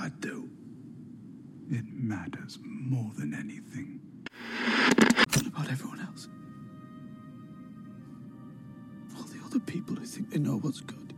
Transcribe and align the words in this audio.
I 0.00 0.08
do. 0.20 0.48
It 1.70 1.84
matters 1.92 2.58
more 2.64 3.10
than 3.18 3.34
anything. 3.34 4.00
What 5.34 5.46
about 5.46 5.70
everyone 5.70 6.00
else? 6.00 6.26
All 9.14 9.24
the 9.24 9.44
other 9.44 9.60
people 9.60 9.94
who 9.94 10.06
think 10.06 10.30
they 10.30 10.38
know 10.38 10.56
what's 10.56 10.80
good. 10.80 11.12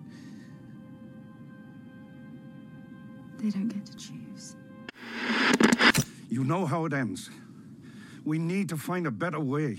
They 3.38 3.50
don't 3.50 3.68
get 3.68 3.86
to 3.86 3.96
choose. 3.96 4.56
You 6.28 6.42
know 6.42 6.66
how 6.66 6.84
it 6.86 6.92
ends. 6.92 7.30
We 8.24 8.40
need 8.40 8.68
to 8.70 8.76
find 8.76 9.06
a 9.06 9.12
better 9.12 9.38
way. 9.38 9.78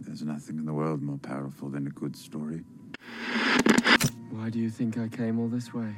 There's 0.00 0.22
nothing 0.22 0.56
in 0.56 0.64
the 0.64 0.72
world 0.72 1.02
more 1.02 1.18
powerful 1.18 1.68
than 1.68 1.86
a 1.86 1.90
good 1.90 2.16
story. 2.16 2.64
Why 4.30 4.48
do 4.48 4.58
you 4.58 4.70
think 4.70 4.96
I 4.96 5.08
came 5.08 5.38
all 5.38 5.48
this 5.48 5.74
way? 5.74 5.94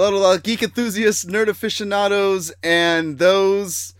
Hello 0.00 0.18
to 0.18 0.24
all 0.24 0.38
geek 0.38 0.62
enthusiasts, 0.62 1.26
nerd 1.26 1.48
aficionados, 1.48 2.50
and 2.62 3.18
those 3.18 3.92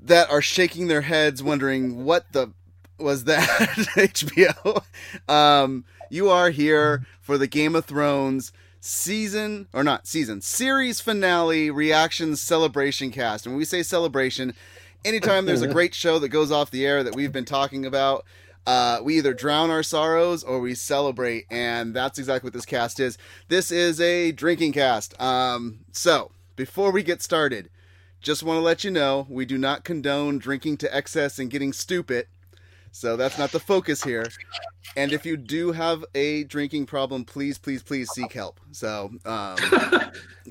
that 0.00 0.30
are 0.30 0.40
shaking 0.40 0.86
their 0.86 1.00
heads 1.00 1.42
wondering 1.42 2.04
what 2.04 2.32
the 2.32 2.52
was 3.00 3.24
that 3.24 3.48
HBO. 3.96 4.84
Um, 5.28 5.84
you 6.08 6.30
are 6.30 6.50
here 6.50 7.04
for 7.20 7.36
the 7.36 7.48
Game 7.48 7.74
of 7.74 7.84
Thrones 7.84 8.52
season 8.78 9.66
or 9.72 9.82
not 9.82 10.06
season 10.06 10.40
series 10.40 11.00
finale 11.00 11.68
reactions 11.68 12.40
celebration 12.40 13.10
cast. 13.10 13.44
And 13.44 13.54
when 13.54 13.58
we 13.58 13.64
say 13.64 13.82
celebration, 13.82 14.54
anytime 15.04 15.46
there's 15.46 15.62
a 15.62 15.66
great 15.72 15.96
show 15.96 16.20
that 16.20 16.28
goes 16.28 16.52
off 16.52 16.70
the 16.70 16.86
air 16.86 17.02
that 17.02 17.16
we've 17.16 17.32
been 17.32 17.44
talking 17.44 17.84
about, 17.84 18.24
uh, 18.66 19.00
we 19.02 19.16
either 19.16 19.34
drown 19.34 19.70
our 19.70 19.82
sorrows 19.82 20.42
or 20.42 20.60
we 20.60 20.74
celebrate, 20.74 21.46
and 21.50 21.94
that's 21.94 22.18
exactly 22.18 22.48
what 22.48 22.54
this 22.54 22.66
cast 22.66 23.00
is. 23.00 23.18
This 23.48 23.70
is 23.70 24.00
a 24.00 24.32
drinking 24.32 24.72
cast. 24.72 25.20
Um, 25.20 25.80
so 25.92 26.30
before 26.56 26.90
we 26.90 27.02
get 27.02 27.22
started, 27.22 27.70
just 28.20 28.42
want 28.42 28.58
to 28.58 28.62
let 28.62 28.84
you 28.84 28.90
know 28.90 29.26
we 29.30 29.44
do 29.44 29.58
not 29.58 29.84
condone 29.84 30.38
drinking 30.38 30.76
to 30.78 30.94
excess 30.94 31.38
and 31.38 31.50
getting 31.50 31.72
stupid. 31.72 32.26
So 32.98 33.16
that's 33.16 33.38
not 33.38 33.52
the 33.52 33.60
focus 33.60 34.02
here. 34.02 34.26
And 34.96 35.12
if 35.12 35.24
you 35.24 35.36
do 35.36 35.70
have 35.70 36.04
a 36.16 36.42
drinking 36.42 36.86
problem, 36.86 37.24
please, 37.24 37.56
please, 37.56 37.80
please 37.80 38.10
seek 38.10 38.32
help. 38.32 38.58
So 38.72 39.12
um, 39.24 39.56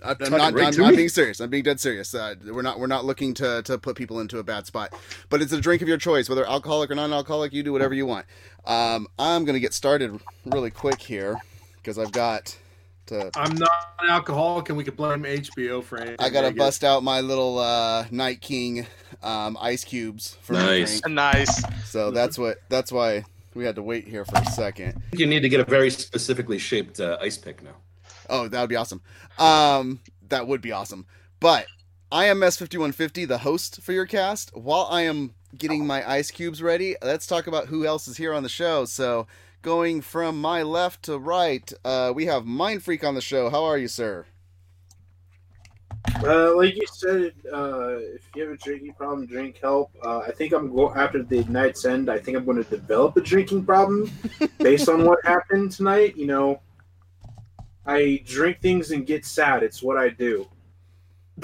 I'm, 0.01 0.15
I'm 0.21 0.31
not, 0.31 0.53
right 0.53 0.79
I'm 0.79 0.91
me. 0.91 0.95
being 0.95 1.09
serious. 1.09 1.41
I'm 1.41 1.49
being 1.49 1.63
dead 1.63 1.81
serious. 1.81 2.15
Uh, 2.15 2.35
we're 2.45 2.61
not 2.61 2.79
we're 2.79 2.87
not 2.87 3.03
looking 3.03 3.33
to 3.33 3.63
to 3.63 3.77
put 3.77 3.97
people 3.97 4.21
into 4.21 4.39
a 4.39 4.43
bad 4.43 4.65
spot. 4.65 4.93
But 5.27 5.41
it's 5.41 5.51
a 5.51 5.59
drink 5.59 5.81
of 5.81 5.89
your 5.89 5.97
choice, 5.97 6.29
whether 6.29 6.47
alcoholic 6.47 6.89
or 6.89 6.95
non-alcoholic. 6.95 7.51
You 7.51 7.63
do 7.63 7.73
whatever 7.73 7.93
you 7.93 8.05
want. 8.05 8.25
Um, 8.63 9.07
I'm 9.19 9.43
gonna 9.43 9.59
get 9.59 9.73
started 9.73 10.17
really 10.45 10.71
quick 10.71 11.01
here 11.01 11.35
because 11.75 11.99
I've 11.99 12.13
got 12.13 12.57
to. 13.07 13.31
I'm 13.35 13.55
not 13.55 13.95
an 13.99 14.09
alcoholic, 14.09 14.69
and 14.69 14.77
we 14.77 14.83
could 14.83 14.97
blame 14.97 15.23
HBO 15.23 15.83
for 15.83 15.97
anything. 15.97 16.17
I 16.19 16.29
gotta 16.29 16.51
guess. 16.51 16.57
bust 16.57 16.83
out 16.83 17.03
my 17.03 17.21
little 17.21 17.59
uh, 17.59 18.05
Night 18.11 18.41
King 18.41 18.85
um, 19.23 19.57
ice 19.59 19.83
cubes 19.83 20.37
for 20.41 20.53
my 20.53 20.65
Nice. 20.65 21.01
Nice. 21.05 21.89
So 21.89 22.11
that's 22.11 22.37
what 22.37 22.57
that's 22.69 22.91
why 22.91 23.25
we 23.53 23.65
had 23.65 23.75
to 23.75 23.83
wait 23.83 24.07
here 24.07 24.23
for 24.23 24.37
a 24.37 24.45
second. 24.45 25.01
You 25.13 25.25
need 25.25 25.41
to 25.41 25.49
get 25.49 25.59
a 25.59 25.65
very 25.65 25.89
specifically 25.89 26.59
shaped 26.59 26.99
uh, 26.99 27.17
ice 27.21 27.37
pick 27.37 27.63
now. 27.63 27.75
Oh, 28.29 28.47
that 28.47 28.61
would 28.61 28.69
be 28.69 28.75
awesome. 28.75 29.01
Um, 29.39 29.99
that 30.29 30.47
would 30.47 30.61
be 30.61 30.71
awesome. 30.71 31.05
But 31.39 31.65
I 32.11 32.25
am 32.25 32.39
Mest5150, 32.39 33.27
the 33.27 33.39
host 33.39 33.81
for 33.81 33.93
your 33.93 34.05
cast. 34.05 34.55
While 34.55 34.87
I 34.89 35.01
am 35.03 35.33
getting 35.57 35.85
my 35.85 36.09
ice 36.09 36.31
cubes 36.31 36.61
ready, 36.61 36.95
let's 37.01 37.27
talk 37.27 37.47
about 37.47 37.67
who 37.67 37.85
else 37.85 38.07
is 38.07 38.17
here 38.17 38.33
on 38.33 38.43
the 38.43 38.49
show. 38.49 38.85
So, 38.85 39.27
going 39.67 39.99
from 39.99 40.39
my 40.39 40.63
left 40.63 41.03
to 41.03 41.19
right, 41.19 41.73
uh, 41.83 42.13
we 42.15 42.25
have 42.25 42.45
Mind 42.45 42.81
Freak 42.81 43.03
on 43.03 43.15
the 43.15 43.21
show. 43.21 43.49
How 43.49 43.65
are 43.65 43.77
you, 43.77 43.89
sir? 43.89 44.25
Uh, 46.23 46.55
like 46.55 46.73
you 46.73 46.87
said, 46.87 47.33
uh, 47.51 47.97
if 47.97 48.21
you 48.33 48.43
have 48.43 48.53
a 48.53 48.57
drinking 48.63 48.93
problem, 48.93 49.25
drink 49.25 49.59
help. 49.61 49.91
Uh, 50.01 50.19
I 50.19 50.31
think 50.31 50.53
I'm 50.53 50.73
go 50.73 50.95
after 50.95 51.21
the 51.21 51.43
night's 51.49 51.83
end. 51.83 52.09
I 52.09 52.17
think 52.17 52.37
I'm 52.37 52.45
going 52.45 52.63
to 52.63 52.69
develop 52.69 53.17
a 53.17 53.21
drinking 53.21 53.65
problem 53.65 54.09
based 54.59 54.87
on 54.87 55.03
what 55.03 55.19
happened 55.25 55.73
tonight. 55.73 56.15
You 56.15 56.27
know, 56.27 56.61
I 57.85 58.23
drink 58.25 58.61
things 58.61 58.91
and 58.91 59.05
get 59.05 59.25
sad. 59.25 59.63
It's 59.63 59.83
what 59.83 59.97
I 59.97 60.07
do. 60.07 60.47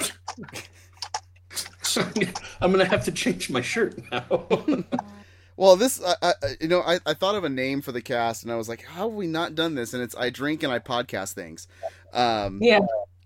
I'm 2.62 2.72
gonna 2.72 2.86
have 2.86 3.04
to 3.04 3.12
change 3.12 3.50
my 3.50 3.60
shirt 3.60 4.00
now. 4.10 4.46
Well, 5.56 5.76
this, 5.76 6.02
I, 6.04 6.14
I, 6.22 6.32
you 6.60 6.66
know, 6.68 6.80
I, 6.80 6.98
I 7.06 7.14
thought 7.14 7.36
of 7.36 7.44
a 7.44 7.48
name 7.48 7.80
for 7.80 7.92
the 7.92 8.02
cast, 8.02 8.42
and 8.42 8.50
I 8.52 8.56
was 8.56 8.68
like, 8.68 8.82
how 8.82 9.04
have 9.08 9.12
we 9.16 9.26
not 9.28 9.54
done 9.54 9.74
this? 9.76 9.94
And 9.94 10.02
it's 10.02 10.16
I 10.16 10.30
drink 10.30 10.62
and 10.64 10.72
I 10.72 10.78
podcast 10.80 11.32
things. 11.34 11.68
Um, 12.12 12.58
Yeah. 12.60 12.80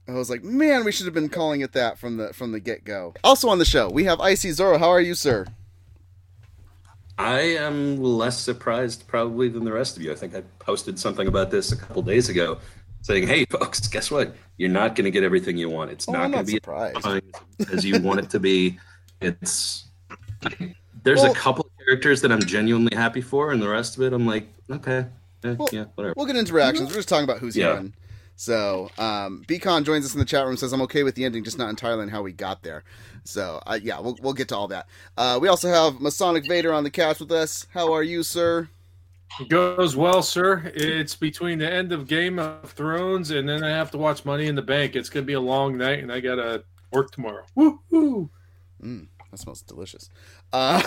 I 0.07 0.13
was 0.13 0.31
like, 0.31 0.43
man, 0.43 0.85
we 0.85 0.93
should 0.93 1.05
have 1.07 1.15
been 1.15 1.29
calling 1.29 1.61
it 1.61 1.73
that 1.73 1.99
from 1.99 2.17
the 2.17 2.33
from 2.33 2.53
the 2.53 2.61
get 2.61 2.83
go. 2.85 3.13
Also 3.23 3.49
on 3.51 3.59
the 3.59 3.65
show, 3.67 3.91
we 3.91 4.05
have 4.05 4.19
ICZorro. 4.21 4.79
How 4.79 4.89
are 4.89 5.03
you, 5.03 5.15
sir? 5.15 5.45
I 7.19 7.41
am 7.41 7.97
less 8.03 8.39
surprised 8.39 9.07
probably 9.07 9.49
than 9.49 9.65
the 9.65 9.73
rest 9.73 9.97
of 9.97 10.03
you. 10.03 10.13
I 10.13 10.15
think 10.15 10.35
I 10.35 10.43
posted 10.61 10.99
something 10.99 11.27
about 11.29 11.51
this 11.51 11.73
a 11.73 11.77
couple 11.77 12.01
days 12.03 12.29
ago, 12.31 12.59
saying, 13.03 13.27
"Hey, 13.27 13.45
folks, 13.47 13.87
guess 13.89 14.11
what? 14.11 14.35
You're 14.57 14.71
not 14.71 14.95
going 14.95 15.05
to 15.05 15.11
get 15.11 15.25
everything 15.25 15.57
you 15.59 15.69
want. 15.69 15.91
It's 15.91 16.09
Oh, 16.09 16.13
not 16.13 16.31
going 16.31 16.45
to 16.47 16.53
be 16.53 16.53
surprised. 16.55 17.05
as 17.07 17.69
as 17.73 17.85
you 17.85 18.01
want 18.01 18.21
it 18.21 18.31
to 18.31 18.41
be. 18.41 18.79
It's 19.21 19.85
there's 21.03 21.21
Well- 21.21 21.33
a 21.33 21.35
couple 21.35 21.67
of 21.67 21.78
characters 21.89 22.21
that 22.23 22.31
I'm 22.33 22.41
genuinely 22.43 22.95
happy 22.95 23.21
for, 23.21 23.53
and 23.53 23.63
the 23.63 23.69
rest 23.69 23.97
of 23.97 24.03
it, 24.03 24.13
I'm 24.13 24.27
like, 24.27 24.49
okay, 24.71 25.07
eh, 25.45 25.55
Well, 25.59 25.69
yeah, 25.73 25.85
whatever. 25.95 26.15
We'll 26.17 26.27
get 26.27 26.37
into 26.37 26.53
reactions. 26.53 26.91
We're 26.91 26.97
just 26.97 27.09
talking 27.09 27.25
about 27.25 27.39
who's 27.39 27.57
Yeah. 27.57 27.81
here. 27.81 27.93
So, 28.37 28.89
um, 28.99 29.43
Beacon 29.49 29.83
joins 29.83 30.05
us 30.05 30.13
in 30.15 30.21
the 30.21 30.25
chat 30.25 30.47
room. 30.47 30.57
Says 30.57 30.73
I'm 30.73 30.83
okay 30.83 31.03
with 31.03 31.17
the 31.17 31.25
ending, 31.25 31.43
just 31.43 31.59
not 31.59 31.71
entirely 31.71 32.03
on 32.03 32.09
how 32.09 32.23
we 32.23 32.33
got 32.33 32.63
there. 32.63 32.85
So, 33.25 33.61
uh, 33.67 33.81
yeah, 33.83 33.99
we'll 33.99 34.17
we'll 34.23 34.33
get 34.33 34.49
to 34.49 34.57
all 34.57 34.69
that. 34.69 34.87
Uh, 35.17 35.39
we 35.43 35.49
also 35.49 35.69
have 35.69 36.01
Masonic 36.01 36.47
Vader 36.47 36.73
on 36.73 36.85
the 36.85 36.91
cast 36.91 37.19
with 37.19 37.33
us. 37.33 37.67
How 37.75 37.93
are 37.93 38.05
you, 38.05 38.23
sir? 38.23 38.69
Goes 39.49 39.97
well, 39.97 40.23
sir. 40.23 40.71
It's 40.75 41.17
between 41.17 41.59
the 41.59 41.71
end 41.71 41.93
of 41.93 42.07
Game 42.07 42.39
of 42.39 42.71
Thrones 42.71 43.31
and 43.33 43.49
then 43.49 43.65
I 43.65 43.71
have 43.71 43.91
to 43.91 43.99
watch 43.99 44.25
Money 44.25 44.47
in 44.47 44.55
the 44.55 44.63
Bank. 44.63 44.95
It's 44.95 45.09
gonna 45.09 45.27
be 45.27 45.33
a 45.33 45.41
long 45.41 45.77
night, 45.77 45.99
and 45.99 46.13
I 46.13 46.21
gotta 46.21 46.63
work 46.93 47.11
tomorrow. 47.11 47.45
Woo-hoo. 47.57 48.31
Mm, 48.83 49.09
that 49.31 49.39
smells 49.39 49.63
delicious. 49.63 50.11
Uh, 50.53 50.83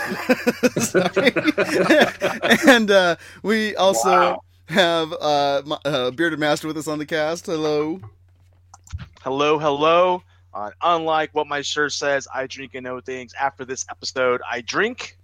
and 2.68 2.90
uh, 2.92 3.16
we 3.44 3.76
also 3.76 4.10
Wow. 4.10 4.44
have 4.68 5.14
uh, 5.14 5.62
my, 5.66 5.78
uh, 5.86 6.12
Bearded 6.12 6.40
Master 6.40 6.68
with 6.68 6.78
us 6.78 6.88
on 6.88 7.00
the 7.00 7.06
cast. 7.06 7.46
Hello. 7.46 8.00
Hello, 9.22 9.60
hello. 9.60 10.24
Uh, 10.54 10.72
unlike 10.82 11.30
what 11.34 11.48
my 11.48 11.62
shirt 11.62 11.94
says, 11.94 12.28
I 12.34 12.48
drink 12.48 12.76
and 12.76 12.84
know 12.84 13.00
things. 13.00 13.34
After 13.40 13.64
this 13.64 13.86
episode, 13.90 14.42
I 14.50 14.62
drink 14.62 15.18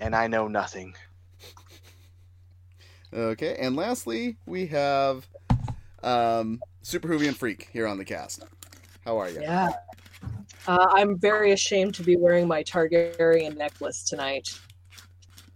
and 0.00 0.14
I 0.14 0.26
know 0.26 0.48
nothing. 0.48 0.94
Okay, 3.12 3.56
and 3.58 3.74
lastly, 3.74 4.36
we 4.46 4.66
have 4.68 5.26
um, 6.02 6.60
Superwhovian 6.84 7.34
Freak 7.34 7.68
here 7.72 7.86
on 7.86 7.98
the 7.98 8.04
cast. 8.04 8.44
How 9.04 9.18
are 9.18 9.28
you? 9.28 9.40
Yeah. 9.40 9.70
Uh, 10.66 10.86
I'm 10.92 11.18
very 11.18 11.52
ashamed 11.52 11.94
to 11.94 12.02
be 12.02 12.16
wearing 12.16 12.46
my 12.46 12.62
Targaryen 12.62 13.56
necklace 13.56 14.02
tonight. 14.02 14.58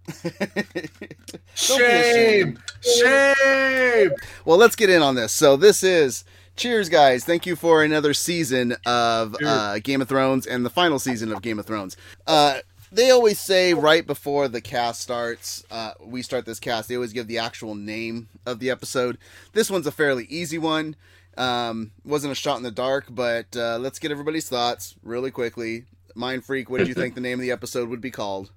Don't 0.22 0.38
be 0.38 1.84
ashamed. 1.84 2.58
Shame! 2.82 3.34
Shame! 3.34 4.10
Well, 4.44 4.58
let's 4.58 4.76
get 4.76 4.90
in 4.90 5.02
on 5.02 5.14
this. 5.14 5.32
So 5.32 5.56
this 5.56 5.82
is 5.82 6.24
cheers, 6.56 6.88
guys. 6.88 7.24
Thank 7.24 7.46
you 7.46 7.56
for 7.56 7.82
another 7.82 8.14
season 8.14 8.76
of 8.86 9.36
uh, 9.44 9.78
Game 9.80 10.02
of 10.02 10.08
Thrones 10.08 10.46
and 10.46 10.64
the 10.64 10.70
final 10.70 10.98
season 10.98 11.32
of 11.32 11.42
Game 11.42 11.58
of 11.58 11.66
Thrones. 11.66 11.96
Uh, 12.26 12.58
they 12.92 13.10
always 13.10 13.40
say 13.40 13.74
right 13.74 14.06
before 14.06 14.46
the 14.46 14.60
cast 14.60 15.00
starts, 15.00 15.64
uh, 15.70 15.92
we 16.00 16.22
start 16.22 16.46
this 16.46 16.60
cast. 16.60 16.88
They 16.88 16.94
always 16.94 17.12
give 17.12 17.26
the 17.26 17.38
actual 17.38 17.74
name 17.74 18.28
of 18.46 18.60
the 18.60 18.70
episode. 18.70 19.18
This 19.52 19.70
one's 19.70 19.86
a 19.86 19.92
fairly 19.92 20.26
easy 20.26 20.58
one. 20.58 20.94
Um, 21.36 21.92
wasn't 22.04 22.32
a 22.32 22.34
shot 22.34 22.56
in 22.56 22.62
the 22.62 22.70
dark, 22.70 23.06
but 23.10 23.56
uh, 23.56 23.78
let's 23.78 23.98
get 23.98 24.10
everybody's 24.10 24.48
thoughts 24.48 24.94
really 25.02 25.30
quickly. 25.30 25.84
Mind 26.14 26.44
Freak, 26.44 26.70
what 26.70 26.78
did 26.78 26.88
you 26.88 26.94
think 26.94 27.14
the 27.14 27.20
name 27.20 27.38
of 27.38 27.42
the 27.42 27.50
episode 27.50 27.88
would 27.88 28.00
be 28.00 28.10
called? 28.10 28.52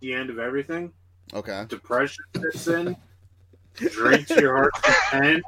The 0.00 0.12
end 0.12 0.30
of 0.30 0.38
everything. 0.38 0.92
Okay. 1.32 1.64
Depression 1.68 2.24
sets 2.34 2.66
in. 2.68 2.96
Drink 3.74 4.26
to 4.28 4.40
your 4.40 4.56
heart's 4.56 4.80
content. 4.80 5.44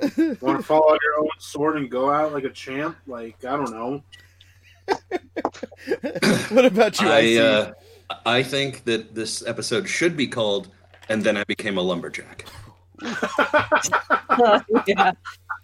Want 0.40 0.58
to 0.58 0.62
follow 0.62 0.94
out 0.94 1.00
your 1.02 1.18
own 1.20 1.28
sword 1.38 1.76
and 1.76 1.90
go 1.90 2.10
out 2.10 2.32
like 2.32 2.44
a 2.44 2.50
champ? 2.50 2.96
Like 3.06 3.44
I 3.44 3.56
don't 3.56 3.70
know. 3.70 4.02
what 6.50 6.64
about 6.64 7.00
you? 7.00 7.08
I 7.08 7.36
uh, 7.36 7.72
I 8.24 8.42
think 8.42 8.84
that 8.84 9.14
this 9.14 9.44
episode 9.46 9.88
should 9.88 10.16
be 10.16 10.28
called 10.28 10.68
"And 11.08 11.24
Then 11.24 11.36
I 11.36 11.44
Became 11.44 11.78
a 11.78 11.82
Lumberjack." 11.82 12.46
yeah. 14.86 15.12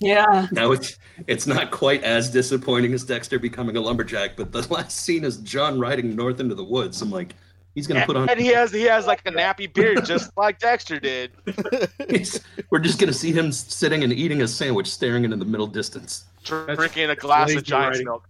Yeah. 0.01 0.49
Now 0.53 0.73
it's 0.73 0.99
it's 1.27 1.47
not 1.47 1.71
quite 1.71 2.03
as 2.03 2.31
disappointing 2.31 2.93
as 2.93 3.05
Dexter 3.05 3.39
becoming 3.39 3.77
a 3.77 3.81
lumberjack, 3.81 4.37
but 4.37 4.53
the 4.53 4.67
last 4.73 4.99
scene 4.99 5.25
is 5.25 5.37
Jon 5.39 5.79
riding 5.79 6.15
north 6.17 6.41
into 6.41 6.55
the 6.55 6.65
woods. 6.65 7.01
I'm 7.01 7.11
like, 7.11 7.35
he's 7.75 7.87
gonna 7.87 8.05
put 8.05 8.17
on. 8.17 8.29
And 8.29 8.41
he 8.41 8.49
has 8.49 8.73
he 8.73 8.83
has 8.83 9.07
like 9.07 9.21
a 9.27 9.31
nappy 9.31 9.73
beard, 9.73 10.05
just 10.05 10.31
like 10.37 10.59
Dexter 10.59 10.99
did. 10.99 11.31
he's- 12.09 12.41
we're 12.71 12.81
just 12.81 12.99
gonna 12.99 13.13
see 13.13 13.33
him 13.33 13.53
sitting 13.53 14.03
and 14.03 14.13
eating 14.13 14.43
a 14.43 14.49
sandwich, 14.49 14.89
staring 14.89 15.25
into 15.25 15.37
the 15.37 15.45
middle 15.45 15.67
distance. 15.69 16.25
Drinking 16.45 17.11
a 17.11 17.17
glass 17.17 17.55
of 17.55 17.63
Giant's 17.63 17.99
writing. 17.99 18.05
milk. 18.07 18.29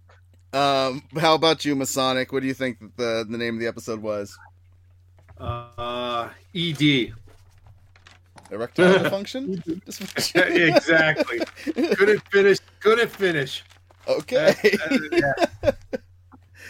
Um, 0.53 1.03
how 1.19 1.33
about 1.33 1.65
you, 1.65 1.75
Masonic? 1.75 2.31
What 2.31 2.41
do 2.41 2.47
you 2.47 2.53
think 2.53 2.77
the 2.95 3.25
the 3.29 3.37
name 3.37 3.55
of 3.55 3.59
the 3.59 3.67
episode 3.67 4.01
was? 4.01 4.37
Uh, 5.37 6.29
ED. 6.55 7.13
Erectile 8.51 8.99
dysfunction. 8.99 9.63
Dysfunction? 9.85 10.75
exactly. 10.75 11.39
Couldn't 11.95 12.21
finish. 12.29 12.57
Couldn't 12.79 13.11
finish. 13.11 13.63
Okay. 14.07 14.55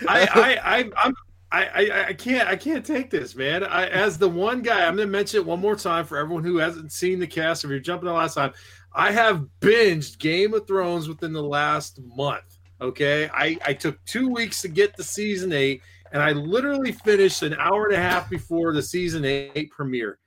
I, 0.08 0.28
I, 0.34 0.60
I, 0.64 0.92
I'm, 0.98 1.16
I, 1.52 1.66
I, 1.66 2.06
I 2.08 2.14
can't, 2.14 2.48
I 2.48 2.56
can't 2.56 2.86
take 2.86 3.10
this, 3.10 3.36
man. 3.36 3.64
I, 3.64 3.88
as 3.88 4.18
the 4.18 4.28
one 4.28 4.62
guy, 4.62 4.86
I'm 4.86 4.96
going 4.96 5.08
to 5.08 5.12
mention 5.12 5.40
it 5.40 5.46
one 5.46 5.60
more 5.60 5.76
time 5.76 6.06
for 6.06 6.18
everyone 6.18 6.44
who 6.44 6.58
hasn't 6.58 6.92
seen 6.92 7.20
the 7.20 7.28
cast. 7.28 7.64
If 7.64 7.70
you're 7.70 7.80
jumping 7.80 8.08
the 8.08 8.14
last 8.14 8.36
time, 8.36 8.54
I 8.94 9.12
have 9.12 9.46
binged 9.62 10.20
Game 10.20 10.54
of 10.54 10.68
Thrones 10.68 11.08
within 11.08 11.34
the 11.34 11.44
last 11.44 12.00
month. 12.16 12.58
Okay, 12.82 13.30
I, 13.34 13.58
I 13.66 13.74
took 13.74 14.04
two 14.06 14.30
weeks 14.30 14.62
to 14.62 14.68
get 14.68 14.98
to 14.98 15.04
season 15.04 15.54
eight, 15.54 15.82
and 16.12 16.22
I 16.22 16.34
literally 16.34 16.92
finished 16.92 17.42
an 17.42 17.54
hour 17.54 17.86
and 17.86 17.96
a 17.96 18.02
half 18.02 18.30
before 18.30 18.74
the 18.74 18.82
season 18.82 19.24
eight 19.24 19.72
premiere. 19.72 20.20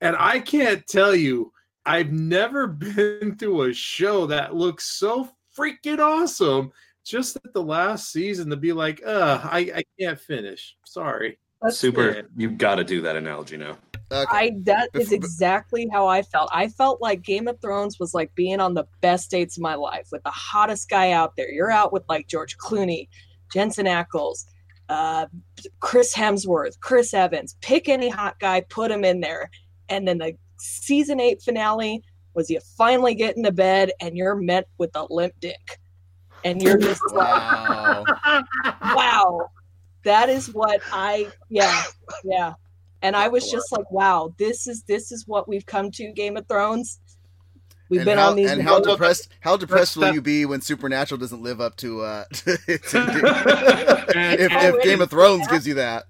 And 0.00 0.16
I 0.18 0.40
can't 0.40 0.86
tell 0.86 1.14
you, 1.14 1.52
I've 1.84 2.12
never 2.12 2.66
been 2.66 3.36
to 3.38 3.62
a 3.62 3.72
show 3.72 4.26
that 4.26 4.54
looks 4.54 4.98
so 4.98 5.28
freaking 5.56 5.98
awesome. 5.98 6.72
Just 7.04 7.36
at 7.36 7.54
the 7.54 7.62
last 7.62 8.12
season 8.12 8.50
to 8.50 8.56
be 8.56 8.72
like, 8.72 9.00
uh, 9.04 9.40
I, 9.42 9.58
I 9.76 9.82
can't 9.98 10.20
finish. 10.20 10.76
Sorry. 10.84 11.38
That's 11.62 11.78
Super, 11.78 12.28
you've 12.36 12.58
got 12.58 12.76
to 12.76 12.84
do 12.84 13.00
that 13.00 13.16
analogy 13.16 13.56
now. 13.56 13.78
I 14.10 14.52
that 14.62 14.88
is 14.94 15.12
exactly 15.12 15.88
how 15.92 16.06
I 16.06 16.22
felt. 16.22 16.48
I 16.52 16.68
felt 16.68 17.02
like 17.02 17.22
Game 17.22 17.46
of 17.46 17.60
Thrones 17.60 17.98
was 17.98 18.14
like 18.14 18.34
being 18.34 18.60
on 18.60 18.74
the 18.74 18.86
best 19.00 19.30
dates 19.30 19.58
of 19.58 19.62
my 19.62 19.74
life 19.74 20.08
with 20.10 20.22
the 20.22 20.30
hottest 20.30 20.88
guy 20.88 21.12
out 21.12 21.36
there. 21.36 21.50
You're 21.50 21.70
out 21.70 21.92
with 21.92 22.04
like 22.08 22.26
George 22.26 22.56
Clooney, 22.56 23.08
Jensen 23.52 23.86
Ackles, 23.86 24.44
uh, 24.88 25.26
Chris 25.80 26.14
Hemsworth, 26.14 26.80
Chris 26.80 27.12
Evans. 27.12 27.56
Pick 27.60 27.88
any 27.88 28.08
hot 28.08 28.38
guy, 28.38 28.62
put 28.62 28.90
him 28.90 29.04
in 29.04 29.20
there, 29.20 29.50
and 29.88 30.06
then 30.06 30.18
the 30.18 30.34
season 30.58 31.20
eight 31.20 31.42
finale 31.42 32.02
was 32.34 32.50
you 32.50 32.60
finally 32.76 33.14
get 33.14 33.36
into 33.36 33.52
bed 33.52 33.92
and 34.00 34.16
you're 34.16 34.36
met 34.36 34.68
with 34.78 34.90
a 34.94 35.06
limp 35.10 35.34
dick, 35.40 35.78
and 36.44 36.62
you're 36.62 36.78
just 36.78 37.02
wow. 37.08 38.04
like, 38.24 38.44
wow, 38.94 39.50
that 40.04 40.28
is 40.28 40.52
what 40.52 40.80
I 40.92 41.28
yeah 41.48 41.82
yeah. 42.24 42.54
And 43.00 43.14
I 43.14 43.28
was 43.28 43.48
just 43.48 43.70
like, 43.70 43.88
wow, 43.92 44.34
this 44.38 44.66
is 44.66 44.82
this 44.82 45.12
is 45.12 45.26
what 45.26 45.48
we've 45.48 45.66
come 45.66 45.90
to 45.92 46.12
Game 46.12 46.36
of 46.36 46.48
Thrones. 46.48 46.98
We've 47.90 48.00
and 48.00 48.06
been 48.06 48.18
how, 48.18 48.30
on 48.30 48.36
these 48.36 48.50
and 48.50 48.60
how 48.60 48.80
depressed 48.80 49.28
how 49.40 49.56
depressed 49.56 49.96
will 49.96 50.12
you 50.12 50.20
be 50.20 50.44
when 50.44 50.60
Supernatural 50.60 51.18
doesn't 51.18 51.42
live 51.42 51.60
up 51.60 51.76
to 51.76 52.02
uh 52.02 52.24
to- 52.32 52.58
if, 52.68 52.92
if 54.14 54.82
Game 54.82 55.00
of 55.00 55.10
Thrones 55.10 55.46
gives 55.48 55.66
you 55.66 55.74
that. 55.74 56.04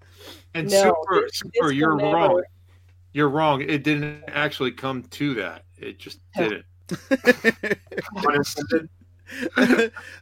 And 0.54 0.70
No, 0.70 0.94
super, 1.06 1.28
super, 1.32 1.72
you're 1.72 1.94
will 1.94 2.04
never- 2.04 2.16
wrong. 2.16 2.42
You're 3.12 3.28
wrong. 3.28 3.62
It 3.62 3.84
didn't 3.84 4.24
actually 4.28 4.72
come 4.72 5.02
to 5.02 5.34
that. 5.34 5.64
It 5.76 5.98
just 5.98 6.20
didn't. 6.36 6.64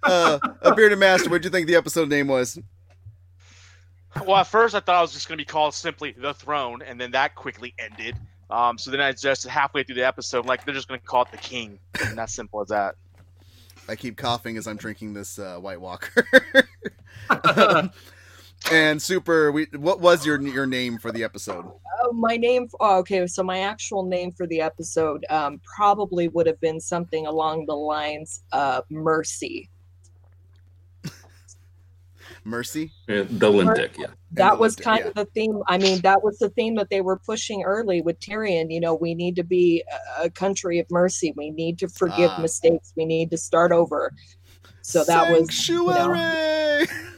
uh, 0.03 0.39
a 0.63 0.75
bearded 0.75 0.99
master, 0.99 1.31
what 1.31 1.43
do 1.43 1.47
you 1.47 1.51
think 1.51 1.67
the 1.67 1.77
episode 1.77 2.09
name 2.09 2.29
was? 2.29 2.59
Well, 4.25 4.37
at 4.37 4.47
first 4.47 4.75
I 4.75 4.81
thought 4.81 4.99
it 4.99 5.03
was 5.03 5.13
just 5.13 5.29
going 5.29 5.39
to 5.39 5.43
be 5.43 5.47
called 5.47 5.75
simply 5.75 6.13
The 6.13 6.35
Throne, 6.35 6.83
and 6.83 7.01
then 7.01 7.11
that 7.13 7.35
quickly 7.35 7.75
ended. 7.79 8.17
Um, 8.49 8.79
so 8.79 8.91
then 8.91 9.01
I 9.01 9.13
just 9.13 9.47
halfway 9.47 9.83
through 9.83 9.97
the 9.97 10.07
episode, 10.07 10.47
like 10.47 10.65
they're 10.65 10.75
just 10.75 10.89
going 10.89 11.01
to 11.01 11.07
call 11.07 11.23
it 11.23 11.33
The 11.33 11.39
King, 11.39 11.79
and 12.05 12.17
that's 12.17 12.35
simple 12.35 12.61
as 12.61 12.69
that. 12.69 12.95
I 13.89 13.95
keep 13.95 14.17
coughing 14.17 14.57
as 14.57 14.67
I'm 14.67 14.77
drinking 14.77 15.15
this 15.15 15.39
uh, 15.39 15.59
White 15.59 15.81
Walker. 15.81 16.27
and 18.73 19.01
super, 19.01 19.53
we 19.53 19.67
what 19.77 20.01
was 20.01 20.27
your 20.27 20.41
your 20.41 20.67
name 20.67 20.99
for 20.99 21.13
the 21.13 21.25
episode? 21.25 21.65
Oh, 22.03 22.13
my 22.13 22.37
name. 22.37 22.69
Oh, 22.81 22.99
okay, 22.99 23.27
so 23.27 23.43
my 23.43 23.61
actual 23.61 24.05
name 24.05 24.31
for 24.33 24.47
the 24.47 24.61
episode 24.61 25.25
um, 25.31 25.61
probably 25.65 26.29
would 26.29 26.47
have 26.47 26.61
been 26.61 26.81
something 26.81 27.27
along 27.27 27.67
the 27.67 27.75
lines 27.77 28.43
of 28.53 28.85
Mercy. 28.91 29.71
Mercy. 32.45 32.93
Yeah, 33.09 33.23
the 33.29 33.51
Limdick, 33.51 33.99
yeah. 33.99 34.07
That 34.33 34.59
was 34.59 34.77
kind 34.77 35.05
of 35.05 35.15
the 35.15 35.25
theme. 35.25 35.63
I 35.67 35.79
mean, 35.79 36.01
that 36.03 36.23
was 36.23 36.39
the 36.39 36.49
theme 36.51 36.77
that 36.77 36.91
they 36.91 37.01
were 37.01 37.17
pushing 37.19 37.65
early 37.65 38.03
with 38.03 38.21
Tyrion. 38.21 38.71
You 38.71 38.79
know, 38.81 38.95
we 38.95 39.15
need 39.17 39.35
to 39.37 39.43
be 39.43 39.83
a- 40.21 40.25
a 40.27 40.31
country 40.31 40.79
of 40.79 40.89
mercy. 40.89 41.33
We 41.37 41.51
need 41.51 41.77
to 41.81 41.89
forgive 41.89 42.31
Ah. 42.35 42.41
mistakes. 42.41 42.93
We 42.97 43.05
need 43.05 43.31
to 43.31 43.37
start 43.37 43.73
over. 43.73 44.13
So 44.83 45.03
that 45.05 45.29
was. 45.33 45.69
you 45.69 45.85
know, 45.85 45.93
Sanctuary. 45.93 46.66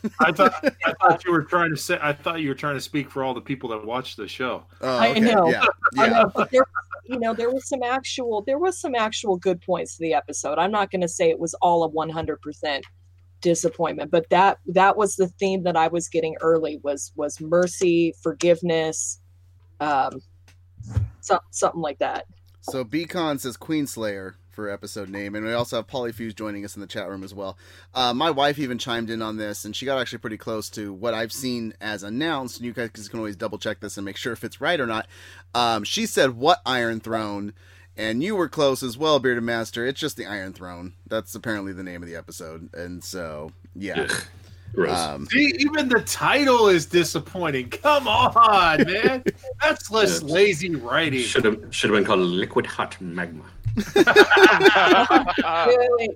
I 0.21 0.33
thought 0.33 0.65
I 0.85 0.93
thought 1.01 1.25
you 1.25 1.33
were 1.33 1.43
trying 1.43 1.71
to 1.71 1.77
say. 1.77 1.99
I 2.01 2.13
thought 2.13 2.41
you 2.41 2.49
were 2.49 2.55
trying 2.55 2.75
to 2.75 2.81
speak 2.81 3.11
for 3.11 3.23
all 3.23 3.35
the 3.35 3.41
people 3.41 3.69
that 3.71 3.85
watch 3.85 4.17
the 4.17 4.29
show. 4.29 4.65
Oh, 4.81 4.99
I 4.99 5.19
know. 5.19 5.49
Yeah. 5.49 5.65
I 5.97 6.09
know, 6.09 6.33
but 6.35 6.51
there, 6.51 6.65
you 7.05 7.19
know, 7.19 7.35
there 7.35 7.51
was 7.51 7.69
some 7.69 7.83
actual, 7.83 8.43
there 8.43 8.59
was 8.59 8.79
some 8.79 8.95
actual 8.95 9.37
good 9.37 9.61
points 9.63 9.97
to 9.97 10.03
the 10.03 10.15
episode. 10.15 10.59
I'm 10.59 10.71
not 10.71 10.91
going 10.91 11.01
to 11.01 11.09
say 11.09 11.31
it 11.31 11.39
was 11.39 11.55
all 11.55 11.85
a 11.85 11.91
100% 11.91 12.83
disappointment, 13.41 14.11
but 14.11 14.29
that 14.31 14.59
that 14.67 14.97
was 14.97 15.17
the 15.17 15.29
theme 15.29 15.63
that 15.63 15.77
I 15.77 15.89
was 15.89 16.09
getting 16.09 16.37
early 16.41 16.81
was 16.83 17.13
was 17.17 17.41
mercy, 17.41 18.15
forgiveness, 18.23 19.21
um, 19.81 20.21
so, 21.21 21.39
something 21.51 21.81
like 21.81 21.99
that. 21.99 22.27
So 22.61 22.85
Beacon 22.85 23.39
says 23.39 23.57
Queenslayer 23.57 24.35
for 24.59 24.69
episode 24.69 25.09
name, 25.09 25.37
and 25.37 25.47
we 25.47 25.53
also 25.53 25.77
have 25.77 25.87
Polyfuse 25.87 26.35
joining 26.35 26.65
us 26.65 26.75
in 26.75 26.81
the 26.81 26.89
chat 26.89 27.09
room 27.09 27.23
as 27.23 27.33
well. 27.33 27.57
Uh, 27.95 28.13
my 28.13 28.29
wife 28.29 28.59
even 28.59 28.77
chimed 28.77 29.09
in 29.09 29.23
on 29.23 29.37
this, 29.37 29.65
and 29.65 29.77
she 29.77 29.87
got 29.87 30.01
actually 30.01 30.19
pretty 30.19 30.37
close 30.37 30.69
to 30.71 30.93
what 30.93 31.15
I've 31.15 31.31
seen 31.33 31.75
as 31.81 32.03
announced. 32.03 32.57
And 32.57 32.67
you 32.67 32.73
guys 32.73 32.91
can 32.91 33.21
always 33.21 33.37
double 33.37 33.59
check 33.59 33.79
this 33.79 33.97
and 33.97 34.05
make 34.05 34.17
sure 34.17 34.33
if 34.33 34.43
it's 34.43 34.61
right 34.61 34.81
or 34.81 34.87
not. 34.89 35.07
Um, 35.55 35.85
she 35.85 36.07
said, 36.07 36.31
"What 36.31 36.61
Iron 36.67 36.99
Throne?" 36.99 37.53
And 37.97 38.21
you 38.21 38.35
were 38.35 38.49
close 38.49 38.83
as 38.83 38.99
well, 38.99 39.21
Bearded 39.21 39.45
Master. 39.45 39.87
It's 39.87 40.01
just 40.01 40.17
the 40.17 40.27
Iron 40.27 40.53
Throne. 40.53 40.95
That's 41.07 41.37
apparently 41.37 41.73
the 41.73 41.85
name 41.85 42.03
of 42.03 42.09
the 42.09 42.17
episode, 42.17 42.69
and 42.75 43.05
so 43.05 43.53
yeah. 43.77 44.09
Um, 44.89 45.27
See, 45.27 45.55
even 45.61 45.89
the 45.89 46.03
title 46.03 46.67
is 46.67 46.85
disappointing. 46.85 47.71
Come 47.71 48.09
on, 48.09 48.83
man. 48.83 49.23
That's 49.63 49.89
less 49.93 50.21
lazy 50.21 50.75
writing. 50.75 51.21
Should 51.21 51.45
have 51.45 51.65
should 51.71 51.91
have 51.91 51.97
been 51.97 52.05
called 52.05 52.21
Liquid 52.21 52.67
Hot 52.67 53.01
Magma. 53.01 53.45
Really, 55.67 56.11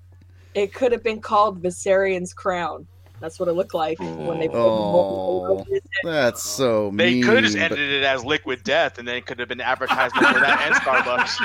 it 0.54 0.72
could 0.74 0.92
have 0.92 1.02
been 1.02 1.20
called 1.20 1.60
Viserion's 1.62 2.32
crown. 2.32 2.86
That's 3.20 3.38
what 3.38 3.48
it 3.48 3.52
looked 3.52 3.74
like 3.74 3.98
when 4.00 4.40
they. 4.40 4.48
put 4.48 4.56
oh, 4.56 5.64
that's 6.02 6.42
so 6.42 6.90
They 6.90 7.14
mean. 7.14 7.24
could 7.24 7.44
have 7.44 7.52
but- 7.52 7.62
ended 7.62 7.90
it 7.90 8.02
as 8.02 8.24
Liquid 8.24 8.64
Death, 8.64 8.98
and 8.98 9.06
then 9.06 9.14
it 9.16 9.26
could 9.26 9.38
have 9.38 9.48
been 9.48 9.60
advertisement 9.60 10.26
for 10.26 10.40
that 10.40 10.60
and 10.66 10.74
Starbucks. 10.74 11.38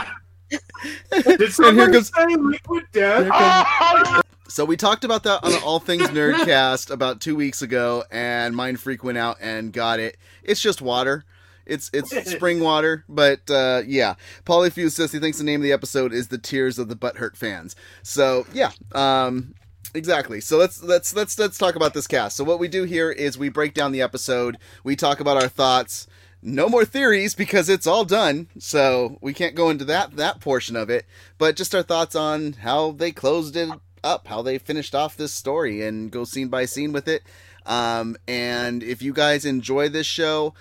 Did 1.12 1.42
And 1.42 1.54
somebody 1.54 1.78
here 1.78 1.92
comes- 1.92 2.12
say 2.16 2.36
liquid 2.36 2.84
death? 2.94 3.30
Oh, 3.32 4.22
So 4.48 4.64
we 4.66 4.76
talked 4.78 5.04
about 5.04 5.24
that 5.24 5.44
on 5.44 5.54
All 5.62 5.78
Things 5.80 6.08
Nerdcast 6.08 6.90
about 6.90 7.20
two 7.22 7.36
weeks 7.36 7.62
ago, 7.62 8.06
and 8.12 8.56
Mind 8.56 8.80
Freak 8.80 9.04
went 9.04 9.18
out 9.20 9.38
and 9.42 9.72
got 9.74 10.00
it. 10.00 10.18
It's 10.44 10.62
just 10.62 10.82
water. 10.82 11.26
It's 11.68 11.90
it's 11.94 12.32
spring 12.32 12.60
water, 12.60 13.04
but 13.08 13.50
uh, 13.50 13.84
yeah. 13.86 14.16
Polyfuse 14.46 14.92
says 14.92 15.12
he 15.12 15.20
thinks 15.20 15.38
the 15.38 15.44
name 15.44 15.62
of 15.62 15.64
the 15.64 15.72
episode 15.72 16.14
is 16.14 16.28
"The 16.28 16.38
Tears 16.38 16.80
of 16.80 16.90
the 16.90 16.96
Butthurt 16.96 17.36
Fans." 17.36 17.76
So 18.04 18.46
yeah, 18.54 18.72
um, 18.94 19.54
exactly. 19.94 20.42
So 20.42 20.58
let's 20.58 20.82
let's 20.82 21.16
let's 21.16 21.38
let's 21.38 21.58
talk 21.58 21.76
about 21.76 21.94
this 21.94 22.08
cast. 22.08 22.38
So 22.38 22.44
what 22.44 22.60
we 22.60 22.68
do 22.68 22.84
here 22.84 23.12
is 23.12 23.38
we 23.38 23.50
break 23.50 23.74
down 23.74 23.92
the 23.92 24.02
episode. 24.02 24.58
We 24.84 24.96
talk 24.96 25.20
about 25.20 25.42
our 25.42 25.50
thoughts. 25.50 26.08
No 26.42 26.70
more 26.70 26.86
theories 26.86 27.34
because 27.34 27.68
it's 27.68 27.88
all 27.88 28.06
done. 28.06 28.48
So 28.60 29.18
we 29.22 29.34
can't 29.34 29.56
go 29.56 29.70
into 29.70 29.86
that 29.86 30.16
that 30.16 30.40
portion 30.40 30.76
of 30.76 30.90
it. 30.90 31.06
But 31.38 31.56
just 31.56 31.76
our 31.76 31.84
thoughts 31.84 32.16
on 32.16 32.54
how 32.54 32.92
they 32.92 33.12
closed 33.12 33.56
it 33.56 33.70
up, 34.04 34.28
how 34.28 34.42
they 34.42 34.58
finished 34.58 34.96
off 34.96 35.18
this 35.18 35.34
story, 35.34 35.82
and 35.86 36.12
go 36.12 36.24
scene 36.24 36.48
by 36.48 36.66
scene 36.66 36.94
with 36.94 37.08
it. 37.08 37.24
Um, 37.66 38.16
and 38.28 38.82
if 38.82 39.02
you 39.02 39.14
guys 39.14 39.46
enjoy 39.46 39.90
this 39.90 40.08
show, 40.08 40.54